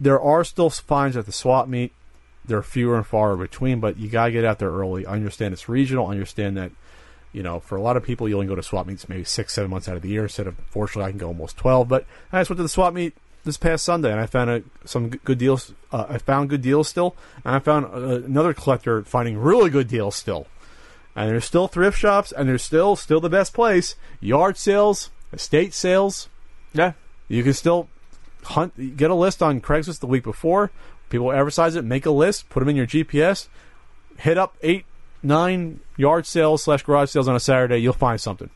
[0.00, 1.92] There are still fines at the swap meet.
[2.44, 5.04] They're fewer and far between, but you gotta get out there early.
[5.04, 6.06] I Understand it's regional.
[6.06, 6.70] I Understand that,
[7.32, 9.52] you know, for a lot of people, you only go to swap meets maybe six,
[9.52, 10.22] seven months out of the year.
[10.22, 11.88] Instead of, fortunately, I can go almost twelve.
[11.88, 13.14] But I just went to the swap meet
[13.44, 15.74] this past Sunday, and I found a, some good deals.
[15.90, 19.88] Uh, I found good deals still, and I found uh, another collector finding really good
[19.88, 20.46] deals still
[21.16, 23.96] and there's still thrift shops, and there's still still the best place.
[24.20, 26.28] Yard sales, estate sales.
[26.74, 26.92] Yeah.
[27.28, 27.88] You can still
[28.44, 30.70] hunt, get a list on Craigslist the week before.
[31.08, 31.84] People advertise it.
[31.84, 32.48] Make a list.
[32.50, 33.48] Put them in your GPS.
[34.18, 34.84] Hit up eight,
[35.22, 37.78] nine yard sales slash garage sales on a Saturday.
[37.78, 38.50] You'll find something.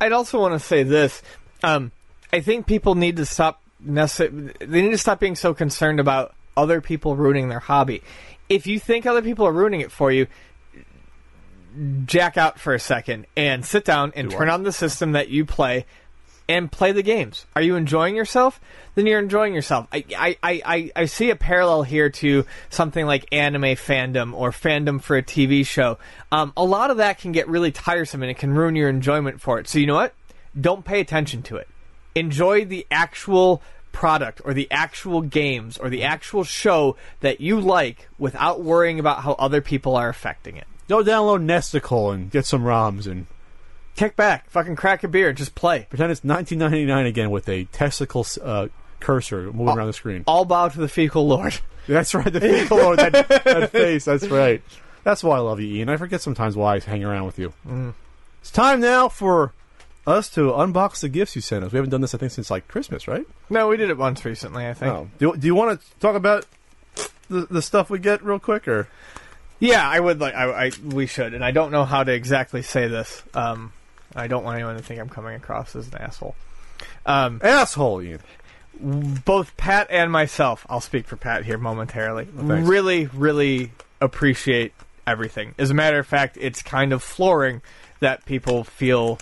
[0.00, 1.22] I'd also want to say this.
[1.62, 1.92] Um,
[2.32, 3.62] I think people need to stop.
[3.84, 8.02] Necess- they need to stop being so concerned about other people ruining their hobby.
[8.48, 10.26] If you think other people are ruining it for you,
[12.06, 14.54] jack out for a second and sit down and Do turn what?
[14.54, 15.86] on the system that you play
[16.48, 17.46] and play the games.
[17.56, 18.60] Are you enjoying yourself?
[18.94, 19.86] Then you're enjoying yourself.
[19.92, 25.00] I, I, I, I, see a parallel here to something like anime fandom or fandom
[25.02, 25.98] for a TV show.
[26.30, 29.40] Um, a lot of that can get really tiresome and it can ruin your enjoyment
[29.40, 29.68] for it.
[29.68, 30.14] So you know what?
[30.58, 31.68] Don't pay attention to it.
[32.14, 38.08] Enjoy the actual product or the actual games or the actual show that you like
[38.18, 40.66] without worrying about how other people are affecting it.
[40.88, 43.26] Go download Nesticle and get some ROMs and
[43.96, 45.86] Kick back, fucking crack a beer, just play.
[45.88, 48.66] pretend it's 1999 again with a testicle uh,
[48.98, 50.24] cursor moving around the screen.
[50.26, 51.58] All bow to the fecal lord.
[51.86, 54.04] That's right, the fecal lord, that, that face.
[54.04, 54.62] That's right.
[55.04, 55.90] That's why I love you, Ian.
[55.90, 57.52] I forget sometimes why I hang around with you.
[58.40, 59.52] It's time now for
[60.06, 61.70] us to unbox the gifts you sent us.
[61.70, 63.26] We haven't done this, I think, since like Christmas, right?
[63.48, 64.92] No, we did it once recently, I think.
[64.92, 65.08] Oh.
[65.18, 66.46] Do, do you want to talk about
[67.28, 68.88] the, the stuff we get real quick, or
[69.64, 70.34] Yeah, I would like.
[70.34, 73.22] I, I we should, and I don't know how to exactly say this.
[73.32, 73.72] Um,
[74.14, 76.36] I don't want anyone to think I'm coming across as an asshole.
[77.06, 78.20] Um, asshole, Ian?
[78.80, 82.24] both Pat and myself, I'll speak for Pat here momentarily.
[82.24, 82.68] thanks.
[82.68, 84.72] really, really appreciate
[85.06, 85.54] everything.
[85.58, 87.62] As a matter of fact, it's kind of flooring
[88.00, 89.18] that people feel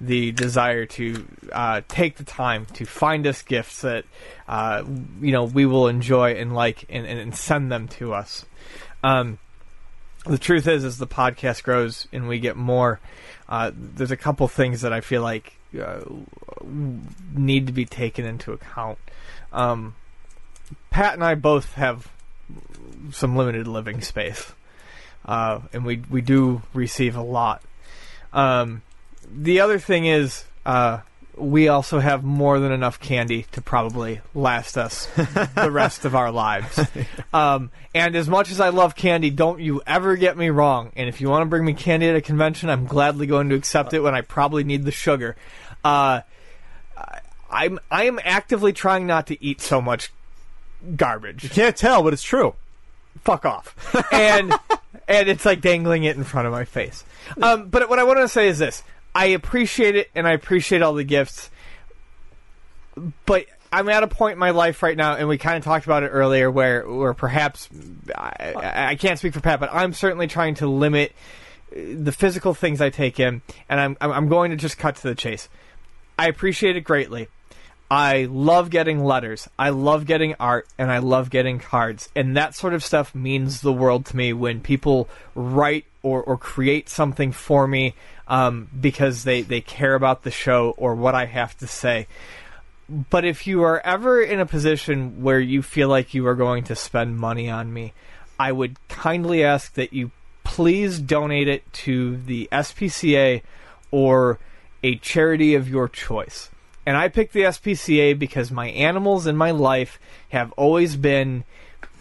[0.00, 4.04] the desire to uh, take the time to find us gifts that
[4.46, 4.82] uh,
[5.22, 8.44] you know we will enjoy and like and, and, and send them to us.
[9.02, 9.38] Um,
[10.26, 13.00] the truth is, as the podcast grows and we get more,
[13.48, 16.00] uh, there's a couple things that I feel like uh,
[17.34, 18.98] need to be taken into account.
[19.52, 19.94] Um,
[20.90, 22.08] Pat and I both have
[23.12, 24.52] some limited living space,
[25.24, 27.62] uh, and we we do receive a lot.
[28.32, 28.82] Um,
[29.28, 31.00] the other thing is, uh,
[31.36, 35.06] we also have more than enough candy to probably last us
[35.54, 36.80] the rest of our lives.
[37.32, 40.90] Um, and as much as I love candy, don't you ever get me wrong.
[40.96, 43.54] And if you want to bring me candy at a convention, I'm gladly going to
[43.54, 45.36] accept it when I probably need the sugar.
[45.84, 46.22] Uh,
[47.50, 50.12] I'm I am actively trying not to eat so much
[50.96, 51.44] garbage.
[51.44, 52.54] You can't tell, but it's true.
[53.24, 53.74] Fuck off.
[54.12, 54.52] And
[55.08, 57.04] and it's like dangling it in front of my face.
[57.40, 58.82] Um, but what I want to say is this:
[59.16, 61.48] I appreciate it, and I appreciate all the gifts.
[63.24, 65.86] But I'm at a point in my life right now, and we kind of talked
[65.86, 67.70] about it earlier, where where perhaps
[68.14, 71.14] I, I can't speak for Pat, but I'm certainly trying to limit
[71.72, 75.08] uh, the physical things I take in, and I'm I'm going to just cut to
[75.08, 75.48] the chase.
[76.18, 77.28] I appreciate it greatly.
[77.90, 79.48] I love getting letters.
[79.58, 82.08] I love getting art and I love getting cards.
[82.16, 86.36] And that sort of stuff means the world to me when people write or, or
[86.36, 87.94] create something for me
[88.28, 92.06] um, because they, they care about the show or what I have to say.
[92.88, 96.64] But if you are ever in a position where you feel like you are going
[96.64, 97.92] to spend money on me,
[98.38, 100.10] I would kindly ask that you
[100.44, 103.42] please donate it to the SPCA
[103.90, 104.38] or
[104.82, 106.50] a charity of your choice.
[106.84, 109.98] And I picked the SPCA because my animals in my life
[110.28, 111.42] have always been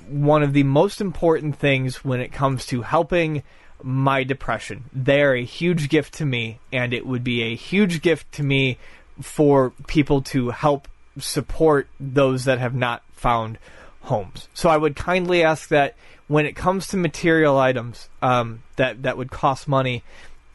[0.08, 3.42] one of the most important things when it comes to helping
[3.86, 4.86] my depression.
[4.92, 8.80] They're a huge gift to me, and it would be a huge gift to me
[9.22, 10.88] for people to help
[11.20, 13.60] support those that have not found
[14.02, 14.50] homes.
[14.56, 15.96] So I would kindly ask that
[16.28, 20.04] when it comes to material items um, that that would cost money,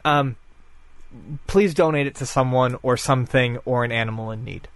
[0.03, 0.35] um,
[1.47, 4.67] please donate it to someone or something or an animal in need.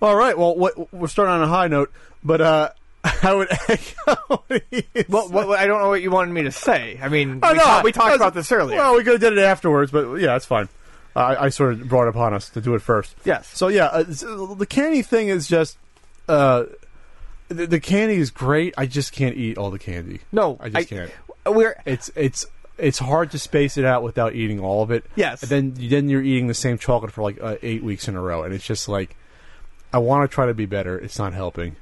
[0.00, 0.38] All right.
[0.38, 2.70] Well, what, we're starting on a high note, but uh,
[3.22, 4.44] I would echo.
[5.08, 6.98] Well, what, I don't know what you wanted me to say.
[7.02, 8.76] I mean, Oh, we, no, ta- we talked that's- about this earlier.
[8.78, 10.68] Well, we could have did it afterwards, but yeah, it's fine.
[11.16, 13.16] I, I sort of brought it upon us to do it first.
[13.24, 13.48] yes.
[13.48, 15.76] So yeah, uh, the candy thing is just
[16.28, 16.64] uh,
[17.48, 18.74] the, the candy is great.
[18.78, 20.20] I just can't eat all the candy.
[20.30, 21.10] no, I just can't.
[21.46, 22.46] We're It's it's
[22.78, 25.04] it's hard to space it out without eating all of it.
[25.16, 25.42] Yes.
[25.42, 28.20] And then then you're eating the same chocolate for like uh, eight weeks in a
[28.20, 29.16] row, and it's just like
[29.92, 30.96] I want to try to be better.
[30.98, 31.74] It's not helping.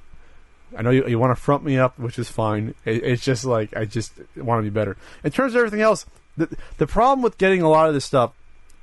[0.76, 2.74] I know you, you want to front me up, which is fine.
[2.84, 4.96] It, it's just like I just want to be better.
[5.24, 6.06] In terms of everything else,
[6.36, 8.32] the the problem with getting a lot of this stuff,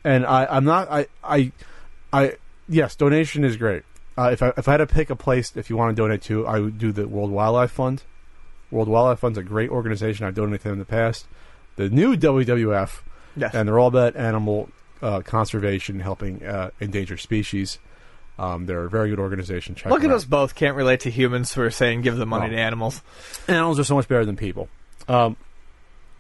[0.03, 1.51] and I I'm not I I
[2.11, 2.33] I
[2.67, 3.83] yes, donation is great.
[4.17, 6.21] Uh, if I if I had to pick a place, if you want to donate
[6.23, 8.03] to, I would do the World Wildlife Fund.
[8.71, 10.25] World Wildlife Fund's a great organization.
[10.25, 11.27] I've donated to them in the past.
[11.75, 13.01] The new WWF,
[13.35, 13.53] yes.
[13.53, 14.69] and they're all about animal
[15.01, 17.79] uh, conservation, helping uh, endangered species.
[18.37, 19.75] Um, they're a very good organization.
[19.75, 20.17] Check Look at out.
[20.17, 22.57] us both can't relate to humans who are saying give the money Well.
[22.57, 23.01] to animals.
[23.47, 24.67] Animals are so much better than people.
[25.07, 25.37] Um,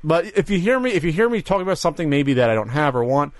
[0.03, 2.55] but if you hear me, if you hear me talking about something maybe that I
[2.55, 3.33] don't have or want,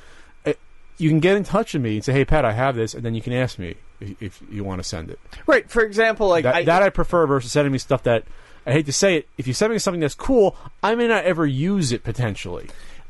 [0.46, 0.54] eh,
[0.98, 3.04] you can get in touch with me and say, "Hey, Pat, I have this," and
[3.04, 5.20] then you can ask me if, if you want to send it.
[5.48, 5.70] Right.
[5.70, 8.24] For example, like that, I, that I prefer versus sending me stuff that
[8.66, 9.30] I hate to say it.
[9.38, 12.68] If you send me something that's cool, I may not ever use it potentially.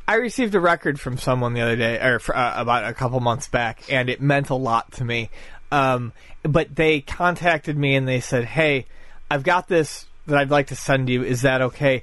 [0.08, 3.48] I received a record from someone the other day, or uh, about a couple months
[3.48, 5.32] back, and it meant a lot to me.
[5.76, 6.14] Um,
[6.44, 8.86] but they contacted me and they said, "Hey,
[9.30, 11.24] I've got this that I'd like to send you.
[11.24, 12.02] Is that okay?"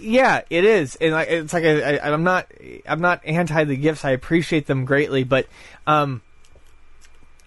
[0.00, 2.46] Yeah, it is, and like, it's like I, I, I'm not,
[2.86, 4.04] I'm not anti the gifts.
[4.04, 5.46] I appreciate them greatly, but
[5.88, 6.22] um,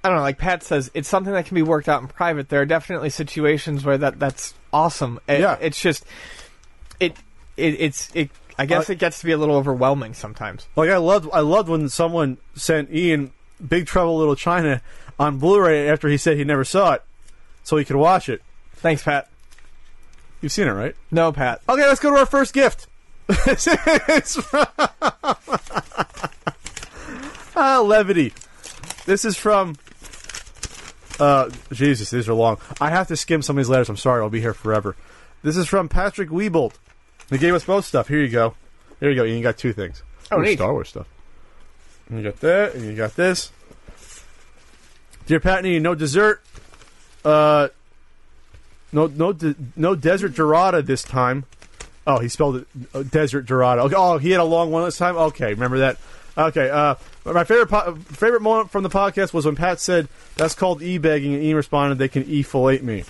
[0.03, 0.21] I don't know.
[0.23, 2.49] Like Pat says, it's something that can be worked out in private.
[2.49, 5.19] There are definitely situations where that that's awesome.
[5.29, 5.57] It- Yeah.
[5.61, 6.03] it's just
[6.99, 7.15] it,
[7.55, 8.29] it it's it.
[8.59, 10.67] I guess Uh, it gets to be a little overwhelming sometimes.
[10.75, 13.31] Like I loved, I loved when someone sent Ian
[13.65, 14.81] Big Trouble Little China
[15.19, 17.03] on Blu-ray after he said he never saw it,
[17.63, 18.41] so he could watch it.
[18.75, 19.29] Thanks, Pat.
[20.41, 20.95] You've seen it, right?
[21.11, 21.61] No, Pat.
[21.69, 22.87] Okay, let's go to our first gift.
[23.29, 24.65] it's from
[27.55, 28.33] ah, levity.
[29.05, 29.75] This is from.
[31.19, 32.57] Uh, Jesus, these are long.
[32.79, 33.89] I have to skim some of these letters.
[33.89, 34.95] I'm sorry, I'll be here forever.
[35.43, 36.73] This is from Patrick Wiebold.
[37.29, 38.07] They gave us both stuff.
[38.07, 38.55] Here you go.
[38.99, 39.23] Here you go.
[39.23, 40.01] You got two things.
[40.31, 40.57] Oh, Ooh, neat.
[40.57, 41.07] Star Wars stuff.
[42.11, 43.51] You got that, and you got this.
[45.27, 46.41] Dear Patney, no dessert.
[47.23, 47.69] Uh,
[48.91, 51.45] no, no, de- no desert Dorada this time.
[52.05, 53.83] Oh, he spelled it uh, desert Dorada.
[53.83, 53.95] Okay.
[53.97, 55.15] Oh, he had a long one this time.
[55.15, 55.97] Okay, remember that.
[56.37, 56.69] Okay.
[56.69, 60.81] Uh, my favorite po- favorite moment from the podcast was when Pat said that's called
[60.81, 63.03] e-begging, and Ian responded, "They can e-filate me."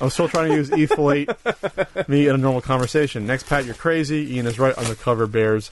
[0.00, 3.26] I was still trying to use e-filate me in a normal conversation.
[3.26, 4.34] Next, Pat, you're crazy.
[4.34, 4.74] Ian is right.
[4.74, 5.70] Undercover bears.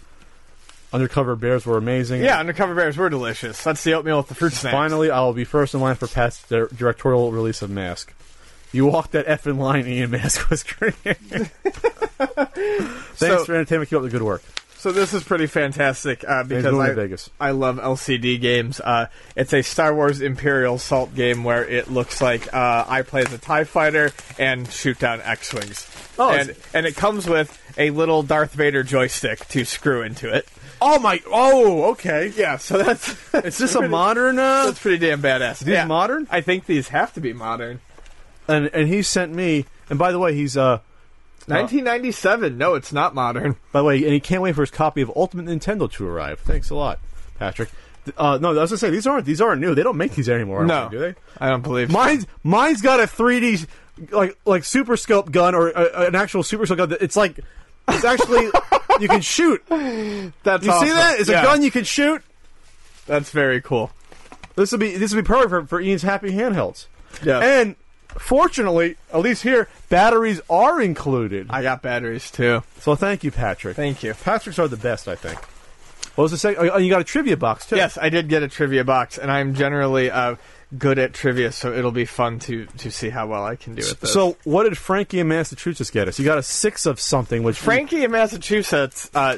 [0.93, 2.23] Undercover bears were amazing.
[2.23, 3.63] Yeah, undercover bears were delicious.
[3.63, 4.73] That's the oatmeal with the fruit snacks.
[4.75, 8.13] Finally, I will be first in line for Pat's di- directorial release of Mask.
[8.73, 10.11] You walked that effing line, Ian.
[10.11, 10.95] Mask was great.
[12.21, 13.91] Thanks So- for entertainment.
[13.91, 14.43] Keep up the good work.
[14.77, 17.29] So this is pretty fantastic uh, because for I, to Vegas.
[17.39, 18.81] I love LCD games.
[18.81, 23.21] Uh, it's a Star Wars Imperial Salt game where it looks like uh, I play
[23.21, 25.87] as a Tie Fighter and shoot down X-wings.
[26.19, 30.35] Oh, and it's- and it comes with a little Darth Vader joystick to screw into
[30.35, 30.49] it.
[30.83, 31.21] Oh my!
[31.27, 32.33] Oh, okay.
[32.37, 34.39] Yeah, so that's Is this a modern?
[34.39, 35.59] Uh, that's pretty damn badass.
[35.61, 36.27] these yeah, modern?
[36.31, 37.81] I think these have to be modern.
[38.49, 39.67] and and he sent me.
[39.89, 40.81] And by the way, he's uh.
[41.47, 42.57] 1997.
[42.59, 43.57] No, it's not modern.
[43.73, 46.39] By the way, and he can't wait for his copy of Ultimate Nintendo to arrive.
[46.41, 47.01] Thanks a lot,
[47.39, 47.71] Patrick.
[48.17, 49.75] Uh, no, I was gonna say these aren't these aren't new.
[49.75, 50.65] They don't make these anymore.
[50.65, 50.89] No.
[50.89, 51.15] do they?
[51.39, 51.91] I don't believe.
[51.91, 53.67] Mine's mine's got a 3D
[54.13, 56.89] like like super scope gun or uh, an actual super scope gun.
[56.91, 57.41] that- It's like
[57.91, 58.51] It's actually
[59.01, 59.63] you can shoot.
[59.69, 61.17] That's You see that?
[61.19, 62.23] It's a gun you can shoot.
[63.07, 63.91] That's very cool.
[64.57, 66.87] This will be this will be perfect for, for Ian's happy handhelds.
[67.25, 67.41] Yeah.
[67.41, 67.77] And
[68.09, 71.49] fortunately, at least here, batteries are included.
[71.51, 72.63] I got batteries too.
[72.79, 73.77] So thank you, Patrick.
[73.77, 74.15] Thank you.
[74.15, 75.39] Patrick's are the best, I think.
[76.15, 76.71] What was the second?
[76.71, 77.77] Oh, you got a trivia box too.
[77.77, 80.37] Yes, I did get a trivia box, and I'm generally uh,
[80.79, 83.83] good at trivia, so it'll be fun to to see how well I can do
[83.83, 84.13] this.
[84.13, 86.19] So, what did Frankie in Massachusetts get us?
[86.19, 89.37] You got a six of something, which Frankie in Massachusetts uh,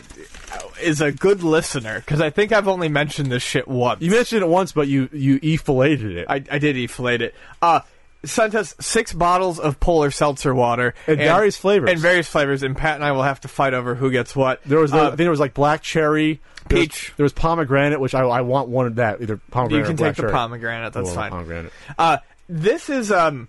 [0.83, 4.03] is a good listener because I think I've only mentioned this shit once.
[4.03, 6.27] you mentioned it once, but you you e-filleted it.
[6.29, 7.35] I, I did e-fillet it.
[7.61, 7.81] Uh,
[8.25, 11.91] sent us six bottles of polar seltzer water And various flavors.
[11.91, 14.61] And various flavors, and Pat and I will have to fight over who gets what.
[14.65, 17.13] there was, Uh, I think there was like black cherry, there was- Peach.
[17.17, 19.85] There was pomegranate, which I, I want one of that, either pomegranate.
[19.85, 20.33] you can take the cherry.
[20.33, 20.93] pomegranate.
[20.93, 21.31] That's fine.
[21.31, 21.73] Pomegranate.
[21.99, 22.19] Uh,
[22.49, 23.49] this is um,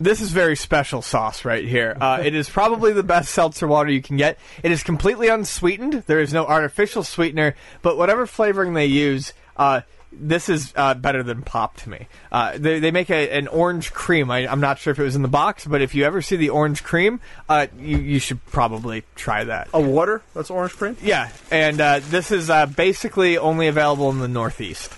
[0.00, 1.96] this is very special sauce right here.
[2.00, 4.38] Uh, it is probably the best seltzer water you can get.
[4.62, 6.04] It is completely unsweetened.
[6.06, 9.82] There is no artificial sweetener, but whatever flavoring they use, uh,
[10.18, 12.06] this is uh, better than pop to me.
[12.32, 14.30] Uh, they, they make a, an orange cream.
[14.30, 16.36] I, I'm not sure if it was in the box, but if you ever see
[16.36, 19.68] the orange cream, uh, you, you should probably try that.
[19.74, 20.22] A water?
[20.34, 20.96] That's orange cream.
[21.02, 24.92] Yeah, and uh, this is uh, basically only available in the Northeast.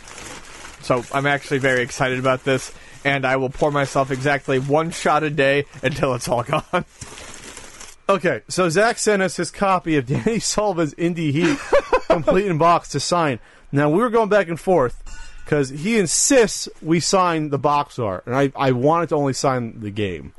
[0.84, 2.72] So I'm actually very excited about this,
[3.04, 6.84] and I will pour myself exactly one shot a day until it's all gone.
[8.08, 11.58] Okay, so Zach sent us his copy of Danny Sullivan's Indy Heat
[12.06, 13.40] complete in box to sign.
[13.72, 15.02] Now we were going back and forth
[15.44, 19.80] because he insists we sign the box art, and I I wanted to only sign
[19.80, 20.32] the game.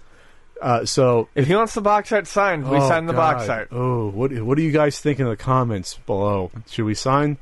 [0.62, 3.50] Uh, so if he wants the box art signed, we Oh, sign the box God.
[3.58, 3.68] art.
[3.72, 6.52] Oh, what what do you guys think in the comments below?
[6.68, 7.38] Should we sign?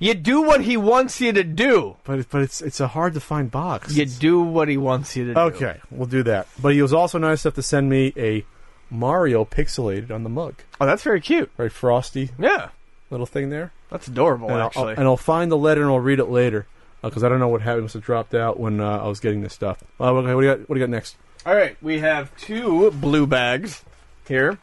[0.00, 1.96] You do what he wants you to do.
[2.04, 3.94] But it- but it's it's a hard to find box.
[3.96, 5.40] You do what he wants you to do.
[5.40, 6.46] Okay, we'll do that.
[6.60, 8.44] But he was also nice enough to send me a
[8.90, 10.54] Mario pixelated on the mug.
[10.80, 11.50] Oh, that's very cute.
[11.56, 12.68] Very frosty Yeah,
[13.10, 13.72] little thing there.
[13.90, 14.48] that's adorable.
[14.50, 16.66] and I'll, actually, and I'll find the letter and I'll read it later
[17.02, 17.80] because I don't know what happened.
[17.80, 19.82] It must have dropped out when uh, I was getting this stuff.
[20.00, 20.68] Uh, okay, what do you got?
[20.68, 21.16] What do you got next?
[21.46, 23.84] All right, we have two blue bags
[24.26, 24.58] here.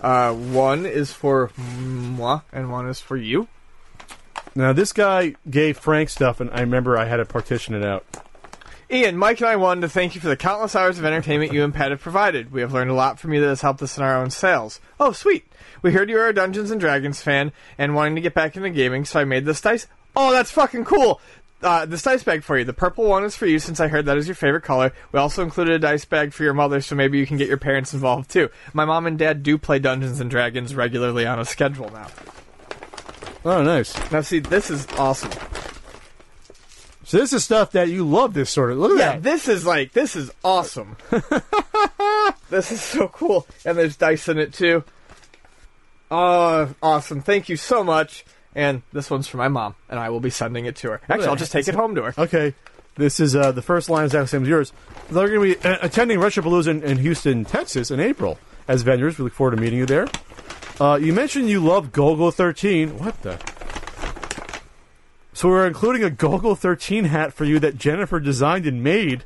[0.00, 3.48] Uh, one is for moi, and one is for you.
[4.54, 8.04] Now this guy gave Frank stuff, and I remember I had to partition it out.
[8.92, 11.64] Ian, Mike, and I wanted to thank you for the countless hours of entertainment you
[11.64, 12.52] and Pat have provided.
[12.52, 14.80] We have learned a lot from you that has helped us in our own sales.
[15.00, 15.50] Oh, sweet.
[15.80, 18.68] We heard you are a Dungeons and Dragons fan and wanting to get back into
[18.68, 19.86] gaming, so I made this dice.
[20.14, 21.22] Oh, that's fucking cool.
[21.62, 22.66] Uh, this dice bag for you.
[22.66, 24.92] The purple one is for you since I heard that is your favorite color.
[25.10, 27.56] We also included a dice bag for your mother, so maybe you can get your
[27.56, 28.50] parents involved too.
[28.74, 32.08] My mom and dad do play Dungeons and Dragons regularly on a schedule now.
[33.42, 33.94] Oh, nice.
[34.12, 35.30] Now, see, this is awesome.
[37.12, 38.32] So this is stuff that you love.
[38.32, 39.22] This sort of look at Yeah, that.
[39.22, 40.96] this is like this is awesome.
[42.48, 44.82] this is so cool, and there's dice in it too.
[46.10, 47.20] Oh, awesome!
[47.20, 48.24] Thank you so much.
[48.54, 51.00] And this one's for my mom, and I will be sending it to her.
[51.06, 52.14] Actually, I'll just take it home to her.
[52.16, 52.54] Okay,
[52.94, 54.72] this is uh, the first line is exactly the same as yours.
[55.10, 59.18] They're going to be uh, attending Retropalooza in, in Houston, Texas, in April as vendors.
[59.18, 60.06] We look forward to meeting you there.
[60.80, 62.98] Uh, you mentioned you love Golgo 13.
[62.98, 63.38] What the?
[65.32, 69.24] So we're including a Golgo 13 hat for you that Jennifer designed and made.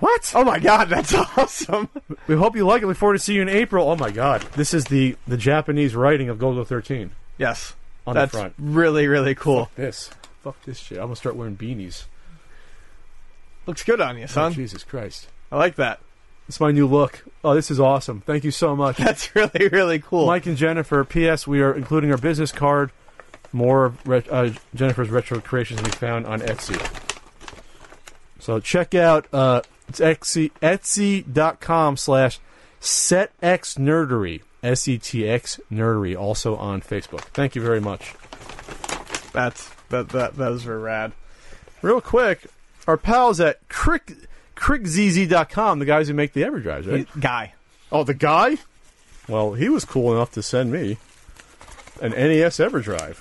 [0.00, 0.32] What?
[0.34, 1.88] Oh my god, that's awesome!
[2.26, 2.86] We hope you like it.
[2.86, 3.88] Look forward to seeing you in April.
[3.90, 4.42] Oh my God!
[4.56, 7.74] This is the the Japanese writing of Golgo 13 Yes,
[8.06, 8.54] on that's the front.
[8.58, 9.70] really really cool.
[9.76, 10.10] This.
[10.42, 10.96] Fuck this shit.
[10.98, 12.04] I'm gonna start wearing beanies.
[13.66, 14.52] Looks good on you, Oh, son.
[14.54, 15.28] Jesus Christ.
[15.52, 16.00] I like that.
[16.48, 17.22] It's my new look.
[17.44, 18.22] Oh, this is awesome.
[18.22, 18.96] Thank you so much.
[18.98, 20.26] That's really really cool.
[20.26, 21.04] Mike and Jennifer.
[21.04, 21.46] P.S.
[21.46, 22.90] We are including our business card.
[23.52, 26.78] More of re- uh, Jennifer's retro creations can be found on Etsy.
[28.38, 32.38] So check out uh, it's Etsy Etsy.com slash
[32.80, 34.42] setxnerdery.
[34.62, 36.18] S E T X nerdery.
[36.18, 37.22] Also on Facebook.
[37.32, 38.14] Thank you very much.
[39.32, 41.12] That's that that those were rad.
[41.82, 42.46] Real quick,
[42.86, 47.08] our pals at Crick Krikzz.com, the guys who make the EverDrives, right?
[47.18, 47.54] Guy.
[47.90, 48.58] Oh, the guy?
[49.26, 50.98] Well, he was cool enough to send me
[52.02, 53.16] an NES EverDrive,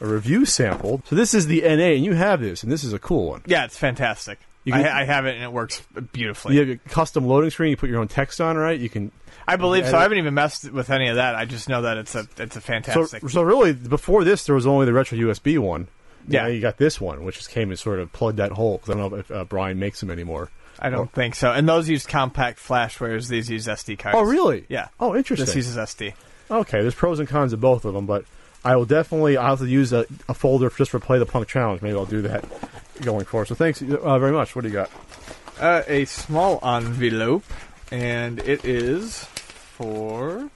[0.00, 1.02] a review sample.
[1.06, 3.42] So this is the NA, and you have this, and this is a cool one.
[3.46, 4.38] Yeah, it's fantastic.
[4.64, 6.54] You I, can- I have it and it works beautifully.
[6.54, 7.70] You have a custom loading screen.
[7.70, 8.78] You put your own text on, right?
[8.78, 9.12] You can.
[9.46, 9.90] I believe so.
[9.96, 11.34] it- I haven't even messed with any of that.
[11.34, 13.28] I just know that it's a it's a fantastic.
[13.30, 15.88] so really, before this, there was only the retro USB one.
[16.26, 16.42] Yeah.
[16.42, 18.76] Now you got this one, which just came and sort of plugged that hole.
[18.78, 20.50] Because I don't know if uh, Brian makes them anymore.
[20.78, 21.50] I don't think so.
[21.50, 24.16] And those use compact flash, whereas these use SD cards.
[24.18, 24.66] Oh, really?
[24.68, 24.88] Yeah.
[25.00, 25.46] Oh, interesting.
[25.46, 26.12] This uses SD.
[26.50, 28.24] Okay, there's pros and cons of both of them, but
[28.64, 31.48] I will definitely I'll have to use a, a folder just for Play the Punk
[31.48, 31.80] Challenge.
[31.82, 32.44] Maybe I'll do that
[33.00, 33.46] going forward.
[33.46, 34.54] So thanks uh, very much.
[34.56, 34.90] What do you got?
[35.58, 37.44] Uh, a small envelope,
[37.90, 40.50] and it is for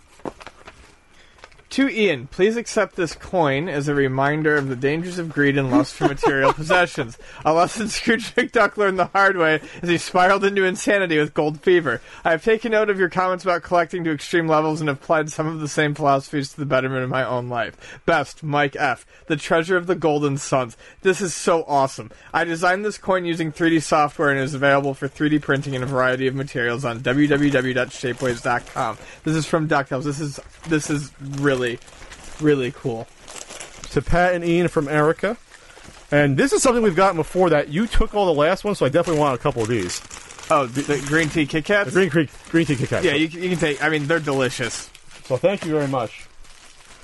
[1.72, 5.70] To Ian, please accept this coin as a reminder of the dangers of greed and
[5.70, 7.16] lust for material possessions.
[7.46, 11.62] A lesson Scrooge McDuck learned the hard way as he spiraled into insanity with gold
[11.62, 12.02] fever.
[12.26, 15.30] I have taken note of your comments about collecting to extreme levels and have applied
[15.30, 18.02] some of the same philosophies to the betterment of my own life.
[18.04, 20.76] Best, Mike F., the treasure of the Golden Suns.
[21.00, 22.10] This is so awesome.
[22.34, 25.86] I designed this coin using 3D software and is available for 3D printing in a
[25.86, 28.98] variety of materials on www.shapeways.com.
[29.24, 30.04] This is from DuckTales.
[30.04, 31.61] This is this is really,
[32.40, 33.06] really cool.
[33.90, 35.36] to Pat and Ian from Erica.
[36.10, 38.86] And this is something we've gotten before that you took all the last ones, so
[38.86, 40.00] I definitely want a couple of these.
[40.50, 41.92] Oh, the, the green tea Kit Kats?
[41.92, 43.04] Green Creek Green Tea Kit Kats.
[43.04, 43.82] Yeah, you, can- you can take.
[43.82, 44.90] I mean, they're delicious.
[45.24, 46.26] So thank you very much.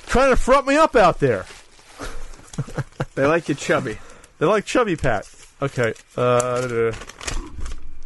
[0.07, 1.47] Trying to front me up out there.
[3.15, 3.99] They like you chubby.
[4.39, 5.29] They like chubby Pat.
[5.61, 5.93] Okay.
[6.17, 6.93] Uh,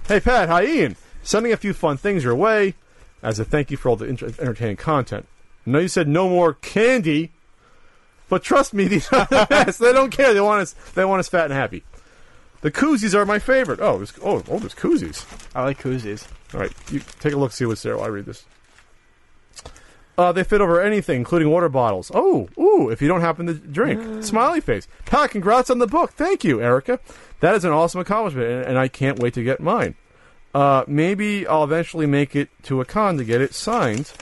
[0.09, 0.97] hey Pat, hi Ian.
[1.23, 2.75] Sending a few fun things your way
[3.23, 5.27] as a thank you for all the inter- entertaining content.
[5.67, 7.31] I know you said no more candy,
[8.29, 9.79] but trust me, these are the best.
[9.79, 10.35] They don't care.
[10.35, 10.73] They want us.
[10.95, 11.85] They want us fat and happy.
[12.63, 13.81] The koozies are my favorite.
[13.81, 15.27] Oh, there's, oh, oh, there's koozies.
[15.55, 16.27] I like koozies.
[16.55, 18.45] All right, you take a look, see what's there while I read this.
[20.17, 22.13] Uh, they fit over anything, including water bottles.
[22.15, 24.23] Oh, ooh, if you don't happen to drink.
[24.23, 24.87] Smiley face.
[25.07, 26.13] Pat, congrats on the book.
[26.13, 27.01] Thank you, Erica.
[27.41, 29.97] That is an awesome accomplishment, and, and I can't wait to get mine.
[30.55, 34.13] Uh, maybe I'll eventually make it to a con to get it signed.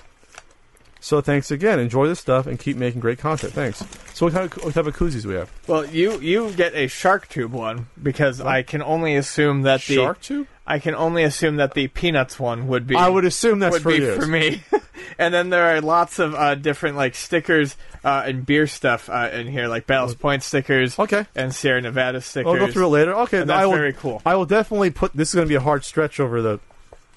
[1.01, 1.81] So thanks again.
[1.81, 3.53] Enjoy this stuff and keep making great content.
[3.53, 3.83] Thanks.
[4.13, 5.51] So what, kind of, what type of koozies we have?
[5.67, 9.95] Well, you you get a shark tube one because I can only assume that the
[9.95, 10.47] Shark tube?
[10.67, 12.95] I can only assume that the peanuts one would be.
[12.95, 14.63] I would assume that's would for be for me.
[15.19, 19.31] and then there are lots of uh, different like stickers uh, and beer stuff uh,
[19.33, 20.99] in here, like Ballast Point stickers.
[20.99, 21.27] Okay.
[21.35, 22.53] And Sierra Nevada stickers.
[22.53, 23.15] I'll go through it later.
[23.15, 24.23] Okay, And that's I will, very cool.
[24.25, 25.13] I will definitely put.
[25.13, 26.61] This is going to be a hard stretch over the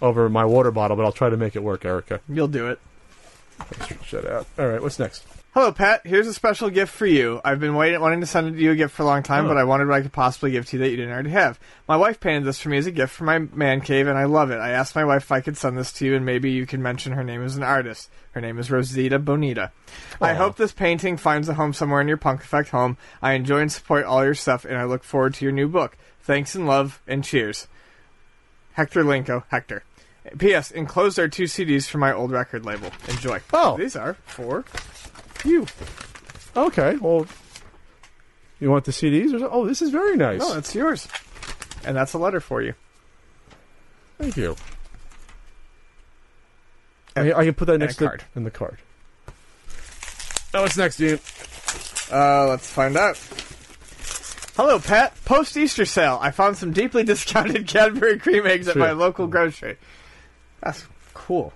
[0.01, 2.21] over my water bottle, but I'll try to make it work, Erica.
[2.27, 2.79] You'll do it.
[4.11, 4.47] That out.
[4.59, 5.25] All right, what's next?
[5.53, 6.01] Hello, Pat.
[6.05, 7.39] Here's a special gift for you.
[7.45, 9.49] I've been waiting, wanting to send you a gift for a long time, Oh.
[9.49, 11.59] but I wondered what I could possibly give to you that you didn't already have.
[11.87, 14.23] My wife painted this for me as a gift for my man cave, and I
[14.23, 14.57] love it.
[14.57, 16.81] I asked my wife if I could send this to you, and maybe you can
[16.81, 18.09] mention her name as an artist.
[18.31, 19.71] Her name is Rosita Bonita.
[20.19, 22.97] I hope this painting finds a home somewhere in your Punk Effect home.
[23.21, 25.97] I enjoy and support all your stuff, and I look forward to your new book.
[26.21, 27.67] Thanks and love, and cheers.
[28.73, 29.83] Hector Linko, Hector.
[30.37, 30.71] P.S.
[30.71, 32.91] Enclosed are two CDs from my old record label.
[33.09, 33.39] Enjoy.
[33.53, 33.77] Oh.
[33.77, 34.63] These are for
[35.45, 35.67] you.
[36.55, 37.25] Okay, well,
[38.59, 39.33] you want the CDs?
[39.33, 40.39] Or so- oh, this is very nice.
[40.39, 41.07] No, that's yours.
[41.85, 42.73] And that's a letter for you.
[44.17, 44.55] Thank you.
[47.15, 48.23] I, I can put that next a to card.
[48.35, 48.77] in the card.
[50.53, 51.19] Oh, what's next, Ian?
[52.11, 53.17] Uh, let's find out.
[54.55, 55.13] Hello, Pat.
[55.25, 56.19] Post Easter sale.
[56.21, 58.81] I found some deeply discounted Cadbury cream eggs at Sure.
[58.83, 59.77] my local grocery.
[60.63, 61.53] That's cool.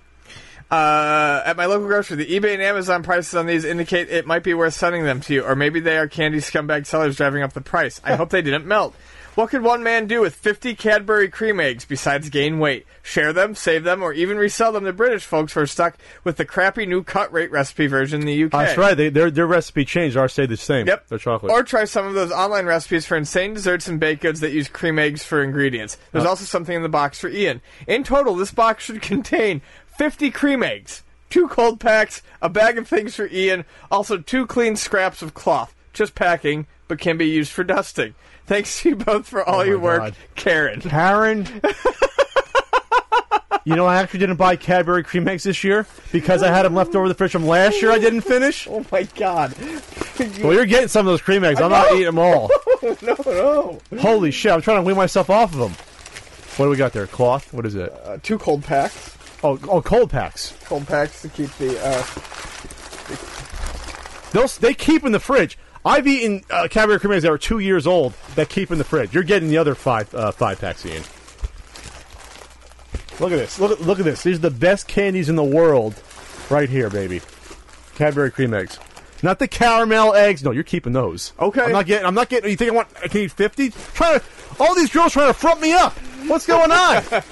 [0.70, 4.42] Uh, at my local grocery, the eBay and Amazon prices on these indicate it might
[4.42, 7.54] be worth sending them to you, or maybe they are candy scumbag sellers driving up
[7.54, 8.02] the price.
[8.04, 8.94] I hope they didn't melt.
[9.38, 12.86] What could one man do with 50 Cadbury cream eggs besides gain weight?
[13.04, 16.38] Share them, save them, or even resell them to British folks who are stuck with
[16.38, 18.50] the crappy new cut rate recipe version in the UK?
[18.50, 18.96] That's right.
[18.96, 20.16] They, their their recipe changed.
[20.16, 20.88] Ours stayed the same.
[20.88, 21.06] Yep.
[21.06, 21.52] They're chocolate.
[21.52, 24.66] Or try some of those online recipes for insane desserts and baked goods that use
[24.66, 25.98] cream eggs for ingredients.
[26.10, 26.30] There's Uh.
[26.30, 27.60] also something in the box for Ian.
[27.86, 29.62] In total, this box should contain
[29.98, 34.74] 50 cream eggs, two cold packs, a bag of things for Ian, also two clean
[34.74, 35.76] scraps of cloth.
[35.92, 38.16] Just packing, but can be used for dusting.
[38.48, 40.14] Thanks to you both for all Oh your work, God.
[40.34, 40.80] Karen.
[40.80, 41.46] Karen.
[43.64, 46.74] you know, I actually didn't buy Cadbury cream eggs this year because I had them
[46.74, 47.90] left over the fridge from last year.
[47.92, 48.66] I didn't finish.
[48.78, 49.54] Oh my god.
[50.42, 51.60] Well, you're getting some of those cream eggs.
[51.60, 52.50] I'm not eating them all.
[53.02, 53.78] no, no.
[54.00, 54.50] Holy shit!
[54.50, 55.72] I'm trying to wean myself off of them.
[56.56, 57.06] What do we got there?
[57.06, 57.52] Cloth.
[57.52, 57.92] What is it?
[58.04, 59.16] Uh, two cold packs.
[59.44, 60.54] Oh, oh, cold packs.
[60.64, 61.78] Cold packs to keep the.
[61.80, 62.02] Uh,
[64.32, 65.56] Those they keep in the fridge.
[65.88, 68.84] I've eaten uh, Cadbury cream eggs that are two years old that keep in the
[68.84, 69.14] fridge.
[69.14, 71.02] You're getting the other five uh, five packs, Ian.
[73.18, 73.58] Look at this.
[73.58, 74.22] Look at look at this.
[74.22, 76.00] These are the best candies in the world,
[76.50, 77.22] right here, baby.
[77.94, 78.78] Cadbury cream eggs,
[79.22, 80.44] not the caramel eggs.
[80.44, 81.32] No, you're keeping those.
[81.40, 81.62] Okay.
[81.62, 82.06] I'm not getting.
[82.06, 82.50] I'm not getting.
[82.50, 82.88] You think I want?
[83.02, 83.70] I can eat fifty?
[83.70, 84.26] Trying to.
[84.60, 85.94] All these girls trying to front me up.
[86.26, 87.02] What's going on?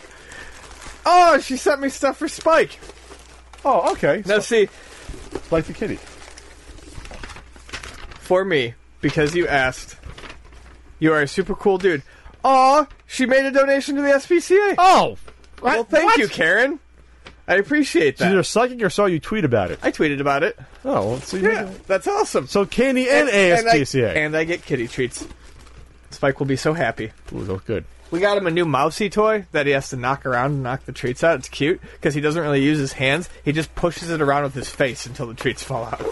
[1.05, 2.79] oh, she sent me stuff for Spike.
[3.67, 4.23] oh, okay.
[4.25, 4.71] Now, see,
[5.51, 5.99] like the kitty.
[8.27, 9.97] For me because you asked.
[10.99, 12.03] You are a super cool dude.
[12.45, 14.75] Aw, she made a donation to the SPCA.
[14.79, 15.17] Oh,
[15.63, 16.79] well, thank you, Karen.
[17.49, 18.45] I appreciate She's either that.
[18.45, 19.79] psychic or saw you tweet about it.
[19.83, 20.59] I tweeted about it.
[20.85, 22.49] Oh, well, so you Yeah, that's awesome.
[22.49, 24.17] So candy and, and I, ASPCA.
[24.17, 25.27] and I get kitty treats.
[26.11, 27.13] Spike will be so happy.
[27.33, 27.85] Ooh, those good.
[28.11, 30.85] We got him a new mousy toy that he has to knock around and knock
[30.85, 31.39] the treats out.
[31.41, 33.29] It's cute because he doesn't really use his hands.
[33.45, 36.05] He just pushes it around with his face until the treats fall out.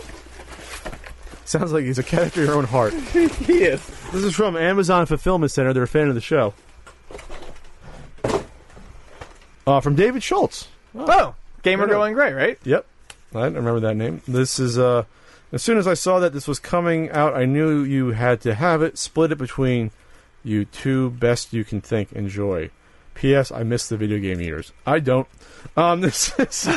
[1.44, 2.92] Sounds like he's a cat after your own heart.
[3.12, 3.86] he is.
[4.12, 5.73] This is from Amazon Fulfillment Center.
[5.73, 6.55] They're a fan of the show.
[9.66, 10.68] Uh, from David Schultz.
[10.94, 11.90] Oh, gamer Yeah.
[11.90, 12.58] going Gray, right?
[12.64, 12.86] Yep,
[13.34, 14.20] I remember that name.
[14.28, 15.05] This is uh,
[15.52, 18.55] as soon as I saw that this was coming out, I knew you had to
[18.55, 18.98] have it.
[18.98, 19.90] Split it between
[20.42, 21.10] you two.
[21.10, 22.12] Best you can think.
[22.12, 22.70] Enjoy.
[23.14, 23.50] P.S.
[23.52, 24.73] I miss the video game eaters.
[24.86, 25.28] I don't.
[25.76, 26.68] Um, this is.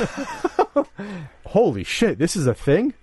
[1.48, 2.20] Holy shit!
[2.20, 2.94] This is a thing.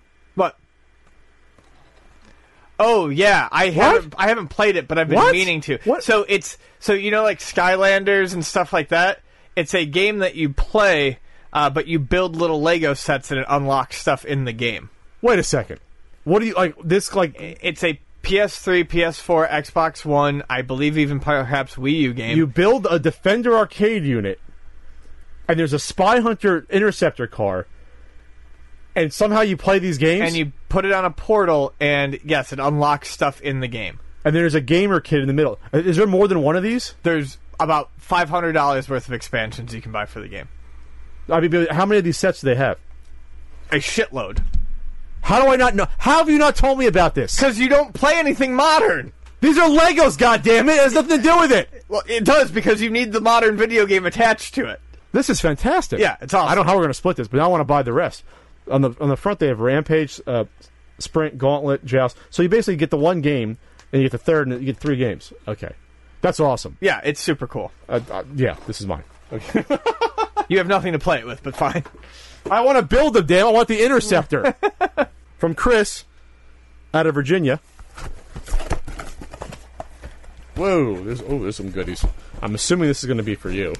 [2.78, 5.32] Oh yeah, I haven't I haven't played it, but I've been What?
[5.32, 5.78] meaning to.
[5.84, 6.02] What?
[6.02, 9.20] So it's so you know like Skylanders and stuff like that.
[9.56, 11.18] It's a game that you play,
[11.52, 14.90] uh, but you build little Lego sets and it unlocks stuff in the game.
[15.22, 15.78] Wait a second.
[16.24, 16.74] What do you like?
[16.82, 22.36] This like It's a PS3, PS4, Xbox One, I believe even perhaps Wii U game.
[22.36, 24.40] you build a Defender arcade unit,
[25.46, 27.66] and there's a Spy Hunter interceptor car,
[28.96, 32.52] and somehow you play these games, and you put it on a portal, and yes,
[32.52, 34.00] it unlocks stuff in the game.
[34.24, 35.58] and there's a gamer kid in the middle.
[35.72, 36.94] Uh, Is there more than one of these?
[37.02, 40.48] There's about five hundred dollars worth of expansions you can buy for the game.
[41.28, 42.78] I mean, how many of these sets do they have?
[43.70, 44.42] A shitload.
[45.22, 45.86] How do I not know?
[45.98, 47.34] How have you not told me about this?
[47.36, 49.12] Because you don't play anything modern.
[49.40, 50.74] These are Legos, goddammit!
[50.76, 51.84] It has nothing to do with it.
[51.88, 54.80] Well, it does because you need the modern video game attached to it.
[55.12, 55.98] This is fantastic.
[56.00, 56.50] Yeah, it's awesome.
[56.50, 57.92] I don't know how we're going to split this, but I want to buy the
[57.92, 58.24] rest.
[58.70, 60.44] On the on the front, they have Rampage, uh,
[60.98, 62.16] Sprint, Gauntlet, Joust.
[62.30, 63.58] So you basically get the one game,
[63.92, 65.32] and you get the third, and you get three games.
[65.46, 65.72] Okay,
[66.20, 66.78] that's awesome.
[66.80, 67.72] Yeah, it's super cool.
[67.88, 69.04] Uh, uh, yeah, this is mine.
[69.32, 69.64] Okay.
[70.48, 71.84] You have nothing to play it with, but fine.
[72.50, 73.46] I want to build them, damn!
[73.46, 74.54] I want the Interceptor.
[75.38, 76.04] From Chris,
[76.92, 77.60] out of Virginia.
[80.54, 81.02] Whoa!
[81.02, 82.04] There's oh, there's some goodies.
[82.42, 83.74] I'm assuming this is going to be for you.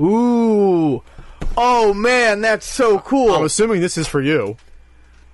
[0.00, 1.02] Ooh.
[1.56, 3.34] Oh man, that's so cool.
[3.34, 4.56] I'm assuming this is for you.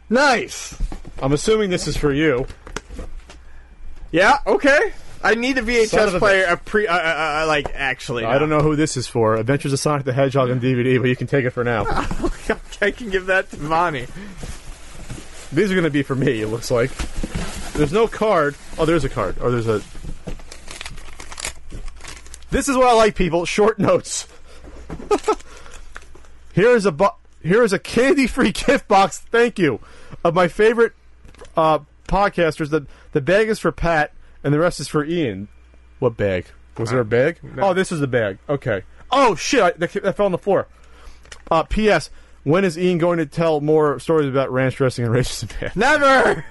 [0.08, 0.76] nice.
[1.20, 2.46] I'm assuming this is for you.
[4.10, 4.38] Yeah.
[4.46, 4.92] Okay.
[5.24, 6.44] I need a Son VHS of a player.
[6.46, 6.86] A pre.
[6.86, 9.36] Uh, uh, uh, like actually, I don't know who this is for.
[9.36, 11.84] Adventures of Sonic the Hedgehog on DVD, but you can take it for now.
[12.80, 14.06] I can give that to Vonnie.
[15.52, 16.40] These are going to be for me.
[16.40, 16.90] It looks like.
[17.74, 18.56] There's no card.
[18.78, 19.38] Oh, there's a card.
[19.40, 19.82] Or there's a.
[22.50, 23.44] This is what I like, people.
[23.44, 24.26] Short notes.
[26.52, 27.06] here is a bu-
[27.42, 29.18] here is a candy-free gift box.
[29.18, 29.80] Thank you,
[30.24, 30.92] of my favorite
[31.56, 32.70] uh, podcasters.
[32.70, 34.12] The the bag is for Pat,
[34.44, 35.48] and the rest is for Ian.
[35.98, 36.46] What bag?
[36.78, 37.38] Was there a bag?
[37.58, 38.38] Oh, this is the bag.
[38.48, 38.82] Okay.
[39.10, 39.62] Oh shit!
[39.62, 40.68] I, that, that fell on the floor.
[41.50, 42.10] Uh, P.S.
[42.44, 45.76] When is Ian going to tell more stories about ranch dressing and racism?
[45.76, 46.44] Never.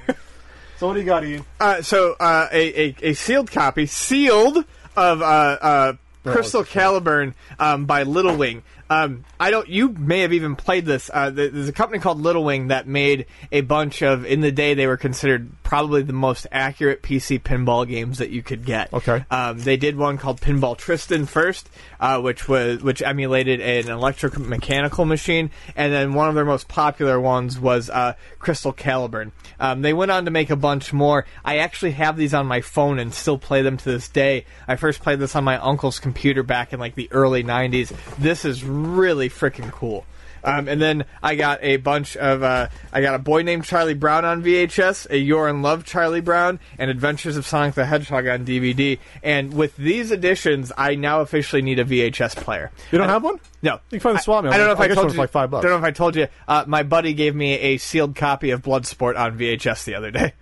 [0.78, 1.46] So what do you got, Ian?
[1.60, 4.64] Uh, so uh, a, a a sealed copy, sealed
[4.96, 8.64] of uh, uh, Crystal Caliburn um, by Little Wing.
[8.92, 9.70] Um, I don't.
[9.70, 11.10] You may have even played this.
[11.14, 14.26] Uh, there's a company called Little Wing that made a bunch of.
[14.26, 18.43] In the day, they were considered probably the most accurate PC pinball games that you
[18.43, 18.91] could get.
[18.91, 19.24] Okay.
[19.32, 25.08] Um, they did one called Pinball Tristan first, uh, which was which emulated an electromechanical
[25.08, 29.32] machine, and then one of their most popular ones was uh, Crystal Caliburn.
[29.61, 31.25] Um, they went on to make a bunch more.
[31.45, 34.43] I actually have these on my phone and still play them to this day.
[34.67, 37.95] I first played this on my uncle's computer back in like the early '90s.
[38.17, 40.06] This is really freaking cool.
[40.44, 43.94] Um, and then I got a bunch of uh, I got a boy named Charlie
[43.94, 48.28] Brown on VHS, a You're in Love Charlie Brown, and Adventures of Sonic the Hedgehog
[48.28, 49.00] on DVD.
[49.24, 52.72] And with these additions, I now officially need a VHS player.
[52.92, 53.40] You don't have one?
[53.61, 54.45] No, You can find the swap.
[54.45, 55.18] I, I don't know if I I, told you.
[55.18, 55.61] like five bucks.
[55.64, 56.28] Don't know if I told you.
[56.48, 60.34] Uh, my buddy gave me a sealed copy of Bloodsport on VHS the other day.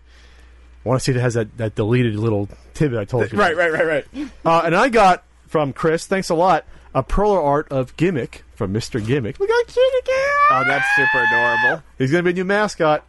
[0.86, 3.38] I want to see if it has that, that deleted little tidbit I told you.
[3.38, 4.06] right, right, right, right.
[4.45, 8.74] Uh, and I got from Chris, thanks a lot, a perler art of Gimmick from
[8.74, 9.06] Mr.
[9.06, 9.40] Gimmick.
[9.40, 10.35] Look how cute it is.
[10.51, 11.84] Oh, that's super adorable.
[11.98, 13.06] He's going to be a new mascot.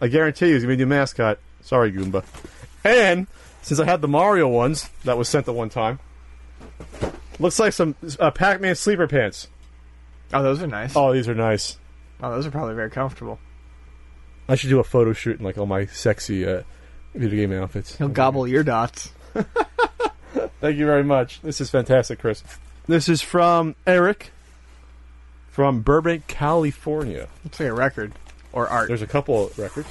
[0.00, 1.38] I guarantee you he's going to be a new mascot.
[1.60, 2.24] Sorry, Goomba.
[2.84, 3.26] And
[3.62, 5.98] since I had the Mario ones that was sent at one time,
[7.38, 9.48] looks like some uh, Pac-Man sleeper pants.
[10.32, 10.94] Oh, those are nice.
[10.96, 11.78] Oh, these are nice.
[12.22, 13.38] Oh, those are probably very comfortable.
[14.48, 16.62] I should do a photo shoot in like all my sexy uh,
[17.14, 17.96] video game outfits.
[17.96, 19.10] He'll gobble your dots.
[20.60, 21.40] Thank you very much.
[21.42, 22.42] This is fantastic, Chris.
[22.86, 24.32] This is from Eric
[25.50, 27.28] from Burbank, California.
[27.44, 28.12] Looks like a record
[28.52, 28.88] or art.
[28.88, 29.88] There's a couple of records.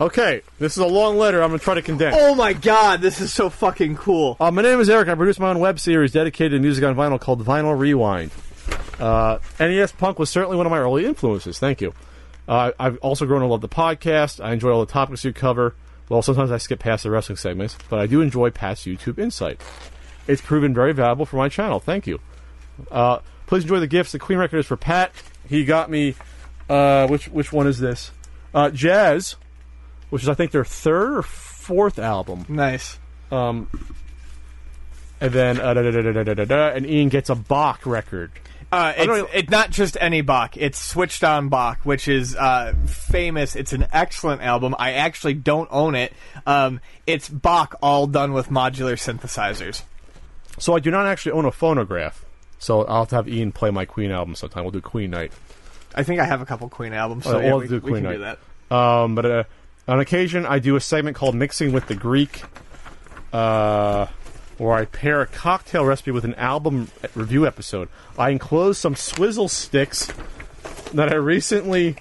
[0.00, 1.42] Okay, this is a long letter.
[1.42, 2.16] I'm going to try to condense.
[2.18, 4.36] Oh my god, this is so fucking cool.
[4.38, 5.08] Uh, my name is Eric.
[5.08, 8.30] I produce my own web series dedicated to music on vinyl called Vinyl Rewind.
[9.00, 11.58] Uh, NES Punk was certainly one of my early influences.
[11.58, 11.94] Thank you.
[12.46, 14.44] Uh, I've also grown to love the podcast.
[14.44, 15.74] I enjoy all the topics you cover.
[16.08, 19.60] Well, sometimes I skip past the wrestling segments, but I do enjoy Pat's YouTube insight.
[20.26, 21.80] It's proven very valuable for my channel.
[21.80, 22.20] Thank you.
[22.90, 24.12] Uh, please enjoy the gifts.
[24.12, 25.12] The Queen record is for Pat.
[25.48, 26.14] He got me.
[26.68, 28.10] Uh, which which one is this?
[28.52, 29.36] Uh, Jazz,
[30.10, 32.44] which is I think their third or fourth album.
[32.48, 32.98] Nice.
[33.30, 33.68] Um,
[35.20, 37.86] and then uh, da, da, da, da, da, da, da, and Ian gets a Bach
[37.86, 38.32] record.
[38.72, 40.56] Uh, it's, know- it's not just any Bach.
[40.56, 43.54] It's Switched On Bach, which is uh, famous.
[43.56, 44.74] It's an excellent album.
[44.78, 46.12] I actually don't own it.
[46.46, 49.82] Um, it's Bach all done with modular synthesizers.
[50.58, 52.24] So I do not actually own a phonograph.
[52.58, 54.64] So I'll have to have Ian play my Queen album sometime.
[54.64, 55.32] We'll do Queen night.
[55.94, 58.02] I think I have a couple Queen albums, so Uh, we'll we, do we Queen
[58.02, 58.38] can do that.
[58.74, 59.44] Um, but uh,
[59.86, 62.42] on occasion, I do a segment called Mixing with the Greek,
[63.32, 64.06] uh,
[64.58, 67.88] where I pair a cocktail recipe with an album review episode.
[68.18, 70.10] I enclose some swizzle sticks
[70.94, 71.96] that I recently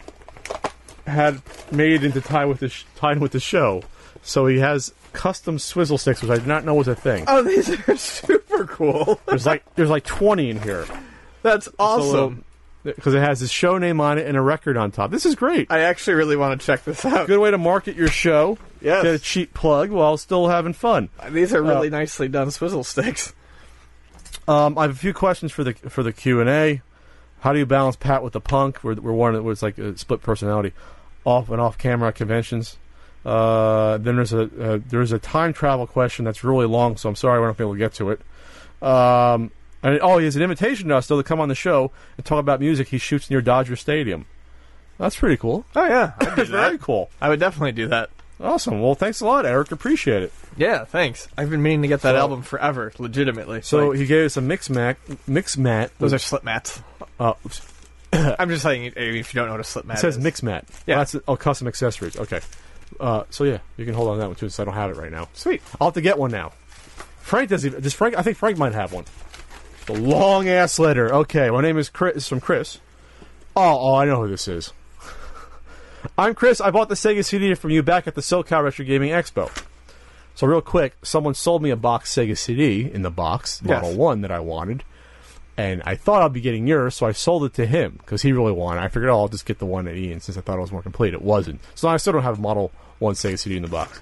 [1.08, 3.84] had made into tie with the sh- tied with the show.
[4.24, 7.26] So he has custom swizzle sticks, which I did not know was a thing.
[7.28, 9.20] Oh, these are super cool.
[9.28, 10.86] There's like there's like 20 in here.
[11.44, 12.44] That's awesome.
[12.84, 15.10] Because it has his show name on it and a record on top.
[15.10, 15.72] This is great.
[15.72, 17.26] I actually really want to check this out.
[17.26, 18.60] Good way to market your show.
[18.86, 19.04] Yes.
[19.04, 21.10] Get a cheap plug while still having fun.
[21.32, 23.34] These are really Uh, nicely done swizzle sticks.
[24.48, 26.82] Um, I have a few questions for the for the Q and A.
[27.40, 28.84] How do you balance Pat with the punk?
[28.84, 30.74] We're, we're one that was like a split personality,
[31.26, 32.78] off and off camera conventions.
[33.26, 37.16] Uh, then there's a uh, there's a time travel question that's really long, so I'm
[37.16, 38.88] sorry we're not going to be able to get to it.
[38.88, 41.92] Um, and oh, he has an invitation to us though to come on the show
[42.18, 44.28] and talk about music he shoots near Dodger Stadium.
[45.00, 45.66] That's pretty cool.
[45.76, 47.10] Oh yeah, I'd do Very cool.
[47.20, 48.12] I would definitely do that.
[48.42, 48.82] Awesome.
[48.82, 49.72] Well, thanks a lot, Eric.
[49.72, 50.34] Appreciate it.
[50.58, 51.28] Yeah, thanks.
[51.38, 53.62] I've been meaning to get that So- album forever, legitimately.
[53.62, 54.98] So Like, he gave us a mix mat,
[55.28, 55.92] mix mat.
[56.00, 56.82] those are slip mats.
[57.20, 57.34] uh,
[58.14, 60.24] I'm just saying, if you don't know what a slip mat It says is.
[60.24, 60.66] mix mat.
[60.86, 60.98] Yeah.
[60.98, 62.18] That's oh custom accessories.
[62.18, 62.42] Okay.
[63.00, 64.48] Uh, so yeah, you can hold on to that one too.
[64.50, 65.28] Since I don't have it right now.
[65.34, 65.62] Sweet.
[65.82, 66.52] I'll have to get one now.
[67.22, 67.66] Frank does.
[67.66, 68.18] Even, does Frank?
[68.18, 69.06] I think Frank might have one.
[69.88, 71.14] The long ass letter.
[71.14, 72.16] Okay, my name is Chris.
[72.18, 72.80] It's from Chris.
[73.56, 74.72] Oh, oh, I know who this is.
[76.18, 76.62] I'm Chris.
[76.62, 79.50] I bought the Sega CD from you back at the SoCal Retro Gaming Expo.
[80.36, 83.82] So real quick, someone sold me a box Sega CD in the box Yes.
[83.82, 84.84] Model One that I wanted,
[85.58, 88.34] and I thought I'd be getting yours, so I sold it to him because he
[88.34, 88.82] really wanted.
[88.82, 88.86] it.
[88.86, 90.72] I figured, oh, I'll just get the one at Ian since I thought it was
[90.74, 91.14] more complete.
[91.14, 94.02] It wasn't, so I still don't have Model One Sega CD in the box.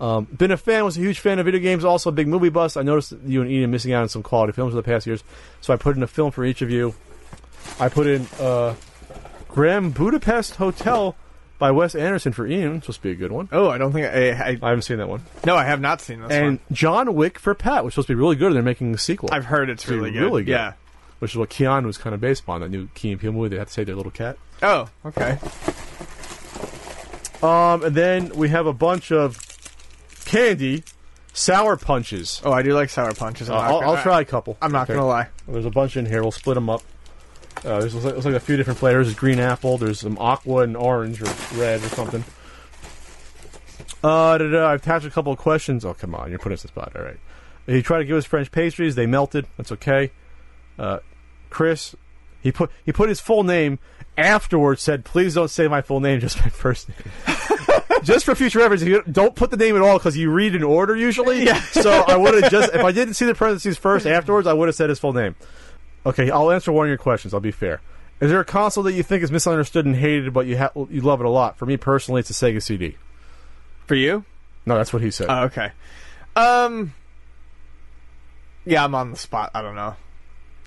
[0.00, 2.48] Um, been a fan, was a huge fan of video games, also a big movie
[2.48, 2.78] buff.
[2.78, 5.06] I noticed that you and Ian missing out on some quality films over the past
[5.06, 5.22] years,
[5.60, 6.94] so I put in a film for each of you.
[7.78, 8.74] I put in uh,
[9.52, 11.16] Grand Budapest Hotel
[11.58, 12.80] by Wes Anderson for Ian.
[12.80, 13.48] Supposed to be a good one.
[13.52, 15.22] Oh, I don't think I, I, I haven't seen that one.
[15.44, 16.60] No, I have not seen this and one.
[16.72, 18.52] John Wick for Pat, which is supposed to be really good.
[18.54, 19.28] They're making a sequel.
[19.32, 20.20] I've heard it's It's really good.
[20.22, 20.52] really good.
[20.52, 20.72] Yeah.
[21.18, 22.60] which is what Keanu was kind of based upon.
[22.62, 23.48] That new Key and Peele movie.
[23.50, 24.36] They had to say their little cat.
[24.62, 25.38] Oh, okay.
[27.42, 29.38] Um, and then we have a bunch of
[30.26, 30.84] candy,
[31.32, 32.40] sour punches.
[32.44, 33.48] Oh, I do like sour punches.
[33.48, 34.56] Uh, not I'll, gonna- I'll try a couple.
[34.60, 34.94] I'm not Okay.
[34.94, 35.28] gonna lie.
[35.48, 36.22] There's a bunch in here.
[36.22, 36.82] We'll split them up.
[37.64, 39.06] Uh, there's looks like, like a few different flavors.
[39.06, 39.76] There's green apple.
[39.76, 42.24] There's some aqua and orange or red or something.
[44.02, 45.84] Uh, da, da, I've attached a couple of questions.
[45.84, 46.30] Oh, come on.
[46.30, 46.92] You're putting us in the spot.
[46.96, 47.18] All right.
[47.66, 48.94] He tried to give us French pastries.
[48.94, 49.46] They melted.
[49.56, 50.10] That's okay.
[50.78, 51.00] Uh,
[51.50, 51.94] Chris,
[52.40, 53.78] he put he put his full name
[54.16, 54.82] afterwards.
[54.82, 57.36] Said, "Please don't say my full name, just my first name."
[58.02, 60.62] just for future reference, you don't put the name at all because you read in
[60.62, 61.44] order usually.
[61.50, 61.60] Yeah.
[61.60, 64.68] So I would have just if I didn't see the parentheses first afterwards, I would
[64.68, 65.36] have said his full name.
[66.06, 67.34] Okay, I'll answer one of your questions.
[67.34, 67.80] I'll be fair.
[68.20, 71.00] Is there a console that you think is misunderstood and hated, but you ha- you
[71.00, 71.56] love it a lot?
[71.58, 72.96] For me personally, it's a Sega CD.
[73.86, 74.24] For you?
[74.66, 75.26] No, that's what he said.
[75.30, 75.72] Oh, okay.
[76.36, 76.94] Um.
[78.66, 79.50] Yeah, I'm on the spot.
[79.54, 79.96] I don't know.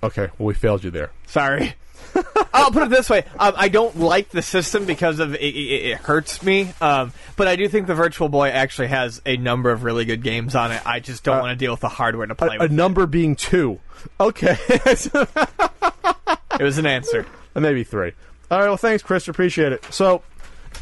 [0.02, 1.12] okay, well we failed you there.
[1.28, 1.76] Sorry.
[2.54, 5.48] I'll put it this way: um, I don't like the system because of it, it,
[5.92, 6.72] it hurts me.
[6.82, 10.22] Um, but I do think the Virtual Boy actually has a number of really good
[10.22, 10.82] games on it.
[10.86, 13.06] I just don't Uh, want to deal with the hardware to play A, a number
[13.08, 13.80] being two.
[14.20, 17.26] Okay, it was an answer.
[17.56, 18.12] maybe three.
[18.52, 18.68] All right.
[18.68, 19.28] Well, thanks, Chris.
[19.28, 19.84] Appreciate it.
[19.94, 20.22] So.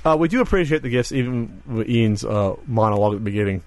[0.06, 3.61] Uh, we do appreciate the gifts, even with Ian's uh, monologue at the beginning.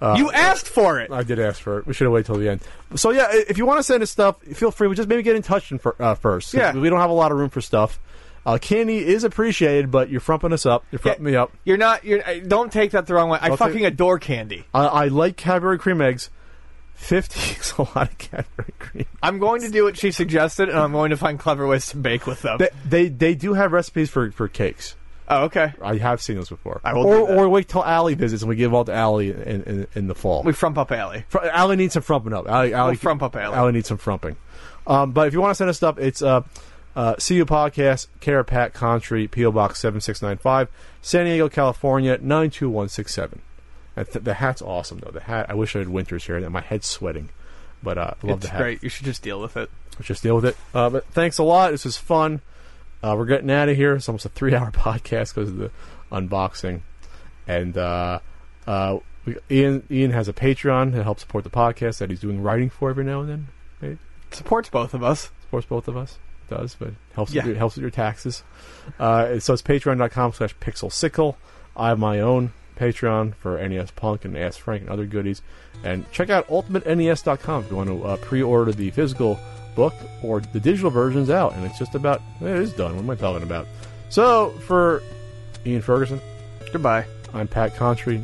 [0.00, 1.10] Uh, you asked for it.
[1.10, 1.86] I did ask for it.
[1.86, 2.60] We should have waited till the end.
[2.96, 4.88] So yeah, if you want to send us stuff, feel free.
[4.88, 6.54] We just maybe get in touch in fir- uh, first.
[6.54, 6.72] Yeah.
[6.74, 8.00] we don't have a lot of room for stuff.
[8.46, 10.84] Uh, candy is appreciated, but you're frumping us up.
[10.90, 11.30] You're frumping Yeah.
[11.30, 11.52] me up.
[11.64, 12.04] You're not.
[12.04, 12.22] You're.
[12.40, 13.38] Don't take that the wrong way.
[13.40, 14.64] I Don't fucking take- adore candy.
[14.72, 16.30] I, I like Cadbury cream eggs.
[16.94, 19.06] Fifty is a lot of Cadbury cream.
[19.22, 21.98] I'm going to do what she suggested, and I'm going to find clever ways to
[21.98, 22.56] bake with them.
[22.58, 24.96] They, they they do have recipes for, for cakes.
[25.32, 25.72] Oh, okay.
[25.80, 26.80] I have seen those before.
[26.82, 27.38] I will or do that.
[27.38, 30.14] or wait till Allie visits and we give all to Allie in, in, in the
[30.14, 30.42] fall.
[30.42, 31.24] We frump up alley.
[31.28, 32.48] Fr- Allie needs some frumping up.
[32.48, 33.54] Allie, Allie, We'll frump up Allie.
[33.56, 34.36] Allie needs some frumping.
[34.86, 36.42] Um, but if you want to send us stuff, it's uh,
[36.96, 39.52] uh, CU Podcast, Care Pat Contri, P.O.
[39.52, 40.68] Box 7695,
[41.00, 43.40] San Diego, California, 92167.
[43.96, 45.10] I th- the hat's awesome though.
[45.10, 45.46] The hat.
[45.48, 46.48] I wish I had Winter's here.
[46.50, 47.28] My head's sweating,
[47.82, 48.60] but uh, I love it's the hat.
[48.60, 48.82] great.
[48.82, 49.70] You should just deal with it.
[49.94, 50.56] Let's just deal with it.
[50.74, 51.72] Uh, but thanks a lot.
[51.72, 52.40] This was fun.
[53.02, 53.94] Uh, we're getting out of here.
[53.94, 55.70] It's almost a three-hour podcast because of the
[56.12, 56.80] unboxing,
[57.46, 58.20] and uh,
[58.66, 62.42] uh, we, Ian Ian has a Patreon to help support the podcast that he's doing
[62.42, 63.46] writing for every now and then.
[63.80, 63.98] Right?
[64.32, 65.30] Supports both of us.
[65.42, 66.18] Supports both of us.
[66.48, 67.42] It does, but helps Yeah.
[67.42, 68.42] with your, helps with your taxes.
[68.98, 71.36] Uh, so it's patreon.com slash pixelsickle.
[71.76, 75.42] I have my own Patreon for NES Punk and Ask Frank and other goodies.
[75.84, 79.38] And check out ultimatenes.com if you want to uh, pre-order the physical
[79.74, 81.54] book or the digital version's out.
[81.54, 82.94] And it's just about, eh, it is done.
[82.96, 83.66] What am I talking about?
[84.08, 85.02] So for
[85.66, 86.20] Ian Ferguson,
[86.72, 87.04] Goodbye.
[87.34, 88.22] I'm Pat Contri.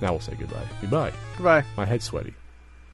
[0.00, 0.64] Now we'll say goodbye.
[0.80, 1.12] Goodbye.
[1.36, 1.64] Goodbye.
[1.76, 2.34] My head's sweaty.